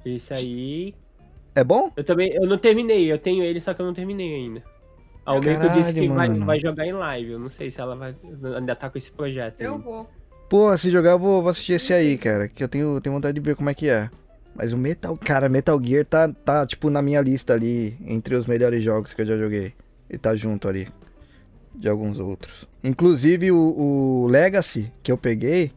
Esse 0.05 0.33
aí... 0.33 0.95
É 1.57 1.65
bom? 1.65 1.91
Eu 1.97 2.05
também, 2.05 2.33
eu 2.35 2.47
não 2.47 2.57
terminei, 2.59 3.11
eu 3.11 3.19
tenho 3.19 3.43
ele, 3.43 3.61
só 3.61 3.75
que 3.75 3.81
eu 3.83 3.87
não 3.87 3.95
terminei 3.95 4.33
ainda. 4.35 4.63
A 5.27 5.41
Caralho, 5.41 5.71
disse 5.73 5.93
que 5.95 6.09
vai, 6.09 6.29
vai 6.29 6.59
jogar 6.61 6.87
em 6.87 6.93
live, 6.93 7.33
eu 7.33 7.39
não 7.39 7.49
sei 7.49 7.71
se 7.71 7.81
ela 7.81 7.97
vai, 7.97 8.15
ainda 8.57 8.77
tá 8.77 8.91
com 8.91 8.99
esse 8.99 9.11
projeto 9.11 9.61
Eu 9.61 9.73
ainda. 9.73 9.85
vou. 9.85 10.09
Pô, 10.51 10.77
se 10.77 10.91
jogar 10.91 11.13
eu 11.13 11.19
vou, 11.19 11.41
vou 11.41 11.51
assistir 11.51 11.73
esse 11.75 11.93
aí, 11.95 12.19
cara. 12.19 12.47
Que 12.49 12.63
eu 12.63 12.69
tenho, 12.69 13.01
tenho 13.01 13.15
vontade 13.15 13.35
de 13.35 13.41
ver 13.41 13.57
como 13.57 13.71
é 13.71 13.75
que 13.75 13.89
é. 13.89 14.11
Mas 14.55 14.73
o 14.73 14.77
Metal, 14.77 15.17
cara, 15.17 15.49
Metal 15.49 15.81
Gear 15.83 16.05
tá, 16.05 16.29
tá, 16.29 16.67
tipo, 16.67 16.91
na 16.91 17.01
minha 17.03 17.21
lista 17.21 17.55
ali, 17.55 17.97
entre 18.07 18.37
os 18.37 18.47
melhores 18.47 18.85
jogos 18.85 19.13
que 19.15 19.23
eu 19.23 19.27
já 19.27 19.37
joguei. 19.39 19.73
Ele 20.09 20.19
tá 20.19 20.37
junto 20.37 20.69
ali, 20.69 20.87
de 21.75 21.89
alguns 21.89 22.19
outros. 22.21 22.69
Inclusive, 22.85 23.51
o, 23.51 23.57
o 23.57 24.27
Legacy, 24.29 24.93
que 25.03 25.11
eu 25.11 25.17
peguei, 25.17 25.73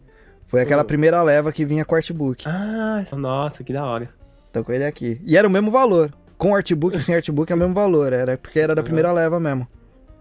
foi 0.46 0.62
aquela 0.62 0.84
Hum. 0.84 0.88
primeira 0.88 1.24
leva 1.24 1.52
que 1.52 1.66
vinha 1.66 1.86
com 1.86 1.96
artbook. 1.96 2.44
Ah, 2.48 3.04
nossa, 3.16 3.64
que 3.64 3.72
da 3.74 3.84
hora. 3.86 4.10
Então 4.52 4.64
com 4.64 4.72
ele 4.74 4.86
aqui. 4.86 5.20
E 5.26 5.38
era 5.38 5.48
o 5.48 5.52
mesmo 5.52 5.72
valor. 5.72 6.14
Com 6.38 6.56
artbook 6.56 6.96
e 6.96 7.02
sem 7.02 7.16
artbook 7.16 7.52
é 7.52 7.56
o 7.56 7.58
mesmo 7.58 7.74
valor. 7.74 8.14
Era 8.14 8.38
porque 8.38 8.60
era 8.60 8.76
da 8.76 8.82
Uhum. 8.82 8.86
primeira 8.86 9.12
leva 9.12 9.40
mesmo. 9.40 9.68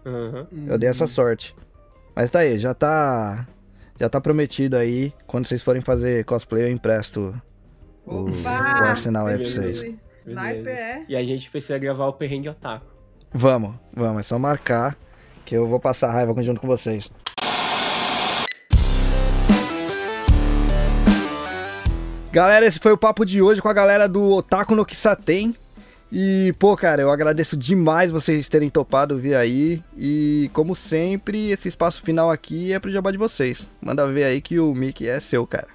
Aham. 0.04 0.46
Eu 0.66 0.78
dei 0.78 0.88
essa 0.88 1.06
sorte. 1.06 1.54
Mas 2.14 2.30
tá 2.30 2.38
aí, 2.40 2.58
já 2.58 2.72
tá. 2.72 3.46
Já 4.00 4.08
tá 4.08 4.20
prometido 4.20 4.76
aí. 4.76 5.12
Quando 5.26 5.46
vocês 5.46 5.62
forem 5.62 5.82
fazer 5.82 6.24
cosplay, 6.24 6.64
eu 6.64 6.70
empresto 6.72 7.34
o, 8.06 8.24
o 8.30 8.48
arsenal 8.84 9.26
aí 9.26 9.36
pra 9.38 9.44
vocês. 9.48 9.80
Beleza. 10.24 11.04
E 11.08 11.16
a 11.16 11.22
gente 11.22 11.50
precisa 11.50 11.78
gravar 11.78 12.06
o 12.06 12.12
perrengue 12.12 12.48
otaku. 12.48 12.86
Vamos, 13.32 13.74
vamos, 13.94 14.20
é 14.20 14.22
só 14.22 14.38
marcar 14.38 14.96
que 15.44 15.54
eu 15.56 15.66
vou 15.68 15.78
passar 15.78 16.10
raiva 16.10 16.34
junto 16.42 16.60
com 16.60 16.66
vocês. 16.66 17.10
Galera, 22.32 22.66
esse 22.66 22.78
foi 22.78 22.92
o 22.92 22.98
papo 22.98 23.24
de 23.24 23.40
hoje 23.40 23.62
com 23.62 23.68
a 23.68 23.72
galera 23.72 24.08
do 24.08 24.22
Otaku 24.30 24.74
no 24.74 24.84
Kisaten. 24.84 25.54
E, 26.10 26.54
pô, 26.58 26.76
cara, 26.76 27.02
eu 27.02 27.10
agradeço 27.10 27.56
demais 27.56 28.12
vocês 28.12 28.48
terem 28.48 28.70
topado 28.70 29.18
vir 29.18 29.34
aí. 29.34 29.82
E, 29.96 30.50
como 30.52 30.74
sempre, 30.74 31.50
esse 31.50 31.68
espaço 31.68 32.00
final 32.02 32.30
aqui 32.30 32.72
é 32.72 32.78
pro 32.78 32.92
jabá 32.92 33.10
de 33.10 33.18
vocês. 33.18 33.68
Manda 33.80 34.06
ver 34.06 34.24
aí 34.24 34.40
que 34.40 34.58
o 34.60 34.74
Mickey 34.74 35.08
é 35.08 35.18
seu, 35.18 35.46
cara. 35.46 35.68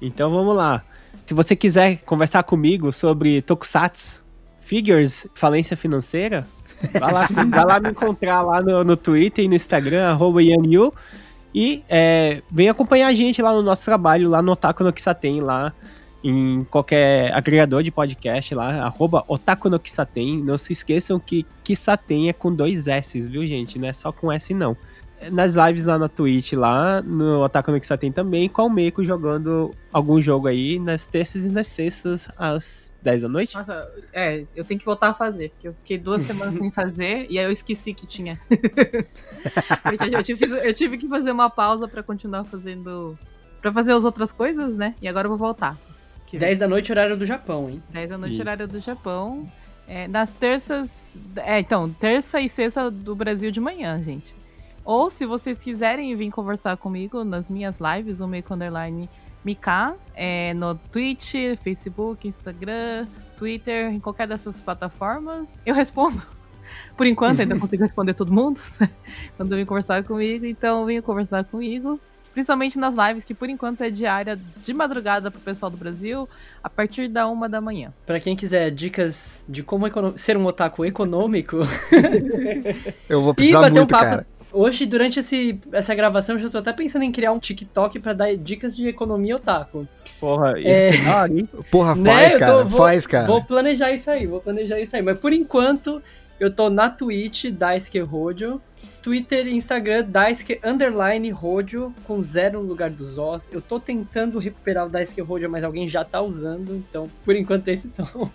Então 0.00 0.30
vamos 0.30 0.54
lá. 0.54 0.84
Se 1.26 1.34
você 1.34 1.56
quiser 1.56 1.98
conversar 2.04 2.42
comigo 2.42 2.92
sobre 2.92 3.42
Tokusatsu, 3.42 4.22
Figures, 4.60 5.26
falência 5.34 5.76
financeira, 5.76 6.46
Vai 6.92 7.12
lá, 7.12 7.26
vai 7.50 7.64
lá 7.64 7.80
me 7.80 7.90
encontrar 7.90 8.42
lá 8.42 8.60
no, 8.60 8.84
no 8.84 8.96
Twitter 8.96 9.44
e 9.44 9.48
no 9.48 9.54
Instagram, 9.54 10.08
arroba 10.08 10.42
Yanyu. 10.42 10.92
E 11.54 11.82
é, 11.88 12.42
vem 12.50 12.68
acompanhar 12.68 13.08
a 13.08 13.14
gente 13.14 13.40
lá 13.40 13.52
no 13.52 13.62
nosso 13.62 13.84
trabalho, 13.84 14.28
lá 14.28 14.42
no 14.42 14.52
Otaku 14.52 14.84
no 14.84 14.92
Kisaten, 14.92 15.40
lá 15.40 15.72
em 16.22 16.64
qualquer 16.64 17.32
agregador 17.32 17.82
de 17.82 17.90
podcast 17.90 18.54
lá, 18.54 18.84
arroba 18.84 19.24
Otaku 19.28 19.70
no 19.70 19.78
Kisaten. 19.78 20.42
Não 20.42 20.58
se 20.58 20.72
esqueçam 20.72 21.18
que 21.18 21.46
Kisaten 21.62 22.28
é 22.28 22.32
com 22.32 22.52
dois 22.52 22.86
S, 22.86 23.20
viu, 23.20 23.46
gente? 23.46 23.78
Não 23.78 23.88
é 23.88 23.92
só 23.92 24.10
com 24.10 24.32
S, 24.32 24.52
não. 24.52 24.76
Nas 25.32 25.54
lives 25.54 25.84
lá 25.84 25.98
na 25.98 26.08
Twitch, 26.08 26.52
lá 26.52 27.02
no 27.02 27.42
Otaku 27.42 27.72
no 27.72 27.80
Kisaten 27.80 28.12
também, 28.12 28.48
com 28.48 28.66
o 28.66 28.70
Meiko 28.70 29.04
jogando 29.04 29.74
algum 29.92 30.20
jogo 30.20 30.46
aí 30.46 30.78
nas 30.78 31.06
terças 31.06 31.44
e 31.44 31.48
nas 31.48 31.66
sextas 31.66 32.28
às 32.36 32.94
10 33.02 33.22
da 33.22 33.28
noite. 33.28 33.54
Nossa, 33.56 33.90
é, 34.12 34.44
eu 34.54 34.64
tenho 34.64 34.78
que 34.78 34.86
voltar 34.86 35.08
a 35.08 35.14
fazer, 35.14 35.50
porque 35.50 35.68
eu 35.68 35.74
fiquei 35.74 35.98
duas 35.98 36.22
semanas 36.22 36.54
sem 36.54 36.70
fazer 36.70 37.26
e 37.30 37.38
aí 37.38 37.44
eu 37.44 37.52
esqueci 37.52 37.94
que 37.94 38.06
tinha. 38.06 38.40
eu 40.12 40.22
tive, 40.22 40.44
eu 40.46 40.74
tive 40.74 40.98
que 40.98 41.08
fazer 41.08 41.30
uma 41.30 41.50
pausa 41.50 41.88
pra 41.88 42.02
continuar 42.02 42.44
fazendo. 42.44 43.18
pra 43.60 43.72
fazer 43.72 43.92
as 43.92 44.04
outras 44.04 44.30
coisas, 44.32 44.76
né? 44.76 44.94
E 45.02 45.08
agora 45.08 45.26
eu 45.26 45.30
vou 45.30 45.38
voltar. 45.38 45.76
Que 46.28 46.38
10 46.38 46.58
da 46.58 46.68
noite, 46.68 46.92
horário 46.92 47.16
do 47.16 47.24
Japão, 47.24 47.70
hein? 47.70 47.82
10 47.88 48.10
da 48.10 48.18
noite, 48.18 48.34
Isso. 48.34 48.42
horário 48.42 48.68
do 48.68 48.80
Japão. 48.80 49.46
É, 49.86 50.06
nas 50.06 50.30
terças. 50.30 51.16
É, 51.36 51.58
então, 51.58 51.88
terça 51.88 52.38
e 52.38 52.48
sexta 52.48 52.90
do 52.90 53.16
Brasil 53.16 53.50
de 53.50 53.58
manhã, 53.58 53.98
gente. 54.02 54.36
Ou 54.84 55.08
se 55.08 55.24
vocês 55.24 55.58
quiserem 55.58 56.14
vir 56.14 56.30
conversar 56.30 56.76
comigo 56.76 57.24
nas 57.24 57.48
minhas 57.48 57.78
lives, 57.80 58.20
o 58.20 58.28
Meiko 58.28 58.52
Underline 58.52 59.08
Mika, 59.42 59.96
é, 60.14 60.52
no 60.52 60.74
Twitch, 60.74 61.34
Facebook, 61.62 62.28
Instagram, 62.28 63.06
Twitter, 63.38 63.90
em 63.90 63.98
qualquer 63.98 64.28
dessas 64.28 64.60
plataformas, 64.60 65.48
eu 65.64 65.74
respondo. 65.74 66.22
Por 66.94 67.06
enquanto, 67.06 67.40
ainda 67.40 67.56
consigo 67.58 67.84
responder 67.84 68.12
todo 68.12 68.30
mundo 68.30 68.60
quando 69.38 69.56
vem 69.56 69.64
conversar 69.64 70.04
comigo. 70.04 70.44
Então, 70.44 70.84
venha 70.84 71.00
conversar 71.00 71.44
comigo. 71.44 71.98
Principalmente 72.38 72.78
nas 72.78 72.94
lives, 72.94 73.24
que 73.24 73.34
por 73.34 73.50
enquanto 73.50 73.80
é 73.80 73.90
diária 73.90 74.38
de 74.62 74.72
madrugada 74.72 75.28
pro 75.28 75.40
pessoal 75.40 75.68
do 75.68 75.76
Brasil, 75.76 76.28
a 76.62 76.70
partir 76.70 77.08
da 77.08 77.26
uma 77.26 77.48
da 77.48 77.60
manhã. 77.60 77.92
Para 78.06 78.20
quem 78.20 78.36
quiser 78.36 78.70
dicas 78.70 79.44
de 79.48 79.60
como 79.64 79.86
ser 80.16 80.36
um 80.36 80.46
otaku 80.46 80.84
econômico. 80.84 81.56
eu 83.10 83.22
vou 83.22 83.34
precisar 83.34 83.62
muito, 83.62 83.82
um 83.82 83.86
papo... 83.88 84.04
cara. 84.04 84.26
Hoje, 84.52 84.86
durante 84.86 85.18
esse, 85.18 85.58
essa 85.72 85.96
gravação, 85.96 86.36
eu 86.36 86.42
já 86.42 86.48
tô 86.48 86.58
até 86.58 86.72
pensando 86.72 87.02
em 87.02 87.10
criar 87.10 87.32
um 87.32 87.40
TikTok 87.40 87.98
para 87.98 88.12
dar 88.12 88.36
dicas 88.36 88.76
de 88.76 88.86
economia 88.86 89.34
otaku. 89.34 89.88
Porra, 90.20 90.54
é... 90.60 90.92
Porra, 91.72 91.96
né, 91.96 92.12
faz, 92.12 92.32
né? 92.34 92.38
cara, 92.38 92.52
tô, 92.52 92.64
vou, 92.66 92.80
faz, 92.80 93.04
cara. 93.04 93.26
Vou 93.26 93.42
planejar 93.42 93.90
isso 93.90 94.08
aí, 94.08 94.28
vou 94.28 94.40
planejar 94.40 94.78
isso 94.78 94.94
aí. 94.94 95.02
Mas 95.02 95.18
por 95.18 95.32
enquanto, 95.32 96.00
eu 96.38 96.52
tô 96.54 96.70
na 96.70 96.88
Twitch, 96.88 97.46
Daisuke 97.46 97.98
Rojo. 97.98 98.60
Twitter 99.02 99.46
e 99.46 99.54
Instagram, 99.54 100.04
Daisuke 100.04 100.60
Underline 100.64 101.30
Rojo, 101.30 101.94
com 102.04 102.22
zero 102.22 102.62
no 102.62 102.68
lugar 102.68 102.90
dos 102.90 103.18
Os. 103.18 103.48
Eu 103.52 103.60
tô 103.60 103.78
tentando 103.80 104.38
recuperar 104.38 104.86
o 104.86 104.88
Daisuke 104.88 105.20
Rojo, 105.20 105.48
mas 105.48 105.64
alguém 105.64 105.86
já 105.88 106.04
tá 106.04 106.20
usando. 106.20 106.76
Então, 106.76 107.08
por 107.24 107.34
enquanto, 107.34 107.68
esses 107.68 107.92
são 107.94 108.30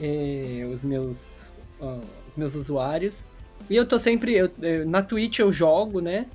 é, 0.00 0.68
os 0.72 0.84
meus... 0.84 1.44
Os 1.80 2.36
meus 2.36 2.54
usuários. 2.54 3.24
E 3.68 3.76
eu 3.76 3.86
tô 3.86 3.98
sempre. 3.98 4.34
Eu, 4.34 4.50
eu, 4.60 4.86
na 4.86 5.02
Twitch 5.02 5.38
eu 5.38 5.52
jogo, 5.52 6.00
né? 6.00 6.26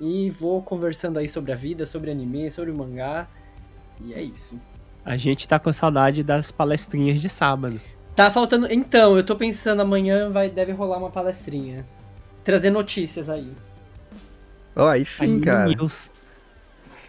E 0.00 0.30
vou 0.30 0.62
conversando 0.62 1.18
aí 1.18 1.28
sobre 1.28 1.52
a 1.52 1.54
vida, 1.54 1.84
sobre 1.84 2.10
anime, 2.10 2.50
sobre 2.50 2.72
mangá. 2.72 3.26
E 4.00 4.14
é 4.14 4.22
isso. 4.22 4.58
A 5.04 5.16
gente 5.16 5.48
tá 5.48 5.58
com 5.58 5.72
saudade 5.72 6.22
das 6.22 6.50
palestrinhas 6.50 7.20
de 7.20 7.28
sábado. 7.28 7.80
Tá 8.14 8.30
faltando. 8.30 8.72
Então, 8.72 9.16
eu 9.16 9.24
tô 9.24 9.34
pensando, 9.34 9.80
amanhã 9.80 10.30
vai, 10.30 10.48
deve 10.48 10.72
rolar 10.72 10.98
uma 10.98 11.10
palestrinha. 11.10 11.86
Trazer 12.48 12.70
notícias 12.70 13.28
aí. 13.28 13.52
Oh, 14.74 14.84
aí 14.84 15.04
sim, 15.04 15.34
aí, 15.34 15.40
cara. 15.42 15.66
News. 15.66 16.10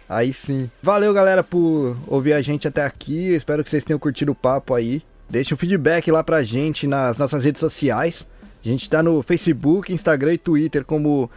Aí 0.06 0.34
sim. 0.34 0.70
Valeu, 0.82 1.14
galera, 1.14 1.42
por 1.42 1.96
ouvir 2.06 2.34
a 2.34 2.42
gente 2.42 2.68
até 2.68 2.84
aqui. 2.84 3.30
Eu 3.30 3.36
espero 3.38 3.64
que 3.64 3.70
vocês 3.70 3.82
tenham 3.82 3.98
curtido 3.98 4.32
o 4.32 4.34
papo 4.34 4.74
aí. 4.74 5.02
Deixe 5.30 5.54
um 5.54 5.56
feedback 5.56 6.10
lá 6.10 6.22
pra 6.22 6.42
gente 6.42 6.86
nas 6.86 7.16
nossas 7.16 7.42
redes 7.42 7.58
sociais. 7.58 8.26
A 8.62 8.68
gente 8.68 8.82
está 8.82 9.02
no 9.02 9.22
Facebook, 9.22 9.90
Instagram 9.90 10.34
e 10.34 10.38
Twitter 10.38 10.84
como 10.84 11.30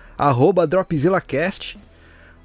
DropzillaCast. 0.67 1.79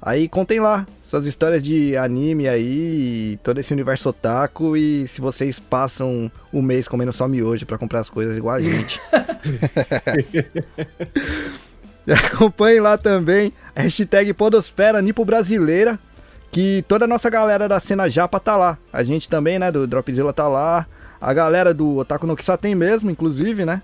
Aí 0.01 0.29
contem 0.29 0.59
lá 0.59 0.85
suas 1.01 1.25
histórias 1.25 1.63
de 1.63 1.97
anime 1.97 2.47
aí, 2.47 3.39
todo 3.43 3.59
esse 3.59 3.73
universo 3.73 4.09
otaku 4.09 4.77
e 4.77 5.07
se 5.07 5.19
vocês 5.19 5.59
passam 5.59 6.31
o 6.53 6.61
mês 6.61 6.87
comendo 6.87 7.11
só 7.11 7.27
miojo 7.27 7.65
para 7.65 7.77
comprar 7.79 8.01
as 8.01 8.09
coisas 8.09 8.37
igual 8.37 8.55
a 8.55 8.61
gente. 8.61 9.01
Acompanhem 12.25 12.79
lá 12.79 12.97
também 12.97 13.53
a 13.75 13.81
hashtag 13.81 14.33
Podosfera 14.33 15.01
Nipo 15.01 15.23
Brasileira, 15.23 15.99
que 16.51 16.83
toda 16.87 17.05
a 17.05 17.07
nossa 17.07 17.29
galera 17.29 17.67
da 17.67 17.79
cena 17.79 18.09
japa 18.09 18.39
tá 18.39 18.57
lá. 18.57 18.77
A 18.91 19.03
gente 19.03 19.29
também, 19.29 19.59
né, 19.59 19.71
do 19.71 19.85
Dropzilla 19.85 20.33
tá 20.33 20.47
lá. 20.47 20.87
A 21.21 21.33
galera 21.33 21.73
do 21.73 21.97
Otaku 21.97 22.25
no 22.25 22.35
tem 22.59 22.73
mesmo, 22.73 23.11
inclusive, 23.11 23.65
né? 23.65 23.81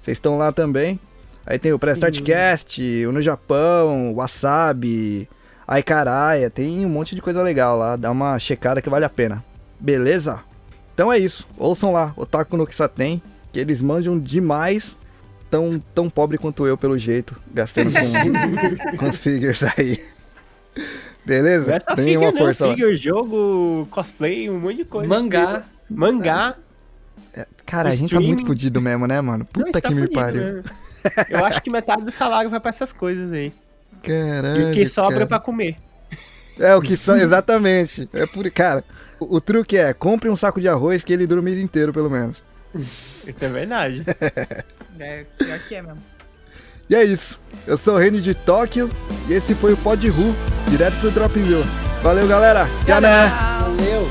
Vocês 0.00 0.16
estão 0.16 0.38
lá 0.38 0.50
também. 0.50 0.98
Aí 1.46 1.58
tem 1.58 1.72
o 1.72 1.78
Prestartcast, 1.78 3.06
o 3.06 3.12
No 3.12 3.22
Japão, 3.22 4.12
o 4.12 4.16
Wasabi, 4.16 5.28
Ai 5.70 5.82
Caralho, 5.82 6.50
tem 6.50 6.86
um 6.86 6.88
monte 6.88 7.14
de 7.14 7.20
coisa 7.20 7.42
legal 7.42 7.76
lá. 7.76 7.94
Dá 7.94 8.10
uma 8.10 8.38
checada 8.38 8.80
que 8.80 8.88
vale 8.88 9.04
a 9.04 9.10
pena. 9.10 9.44
Beleza? 9.78 10.40
Então 10.94 11.12
é 11.12 11.18
isso. 11.18 11.46
Ouçam 11.58 11.92
lá, 11.92 12.14
Otaku 12.16 12.56
no 12.56 12.66
Kisaten, 12.66 13.20
que 13.52 13.60
eles 13.60 13.82
manjam 13.82 14.18
demais. 14.18 14.96
Tão, 15.50 15.82
tão 15.94 16.10
pobre 16.10 16.36
quanto 16.36 16.66
eu, 16.66 16.76
pelo 16.76 16.98
jeito, 16.98 17.34
gastando 17.54 17.90
com, 17.90 18.96
com 18.98 19.08
os 19.08 19.18
figures 19.18 19.62
aí. 19.62 20.02
Beleza? 21.24 21.78
Tem 21.96 22.16
uma 22.16 22.32
força 22.32 22.66
não, 22.66 22.74
figure, 22.74 22.96
jogo, 22.96 23.86
cosplay, 23.90 24.50
um 24.50 24.58
monte 24.58 24.78
de 24.78 24.84
coisa. 24.84 25.08
Mangá. 25.08 25.62
Mangá. 25.88 26.56
É, 27.34 27.46
cara, 27.64 27.88
a 27.90 27.92
gente 27.92 28.14
tá 28.14 28.20
muito 28.20 28.44
fodido 28.46 28.80
mesmo, 28.80 29.06
né, 29.06 29.20
mano? 29.20 29.44
Puta 29.44 29.66
Não, 29.66 29.72
que 29.72 29.80
tá 29.80 29.90
me 29.90 30.08
pariu. 30.08 30.62
Eu 31.30 31.44
acho 31.44 31.62
que 31.62 31.70
metade 31.70 32.04
do 32.04 32.10
salário 32.10 32.50
vai 32.50 32.60
pra 32.60 32.70
essas 32.70 32.92
coisas 32.92 33.32
aí. 33.32 33.52
Caralho. 34.08 34.62
E 34.62 34.70
o 34.70 34.74
que 34.74 34.88
sobra 34.88 35.14
cara. 35.14 35.26
pra 35.26 35.40
comer. 35.40 35.76
É, 36.58 36.74
o 36.74 36.80
que 36.80 36.96
só, 36.96 37.14
exatamente. 37.16 38.08
É 38.12 38.26
por, 38.26 38.50
cara, 38.50 38.82
o, 39.20 39.36
o, 39.36 39.40
truque 39.40 39.76
é, 39.76 39.92
compre 39.92 40.28
um 40.28 40.36
saco 40.36 40.60
de 40.60 40.68
arroz 40.68 41.04
que 41.04 41.12
ele 41.12 41.26
dura 41.26 41.40
o 41.40 41.44
mês 41.44 41.58
inteiro, 41.58 41.92
pelo 41.92 42.10
menos. 42.10 42.42
Isso 42.74 43.44
é 43.44 43.48
verdade. 43.48 44.04
é, 44.98 45.24
pior 45.38 45.58
que 45.60 45.74
é 45.74 45.82
mesmo. 45.82 46.02
E 46.90 46.96
é 46.96 47.04
isso. 47.04 47.38
Eu 47.66 47.76
sou 47.76 47.96
o 47.96 47.98
Reni 47.98 48.18
de 48.18 48.32
Tóquio 48.32 48.90
e 49.28 49.34
esse 49.34 49.54
foi 49.54 49.74
o 49.74 49.76
Pod 49.76 50.08
Ru, 50.08 50.34
direto 50.70 50.98
pro 51.00 51.10
Dropville. 51.10 51.62
Valeu, 52.02 52.26
galera. 52.26 52.66
Tchau, 52.86 52.98
né? 52.98 53.28
Valeu. 53.60 54.08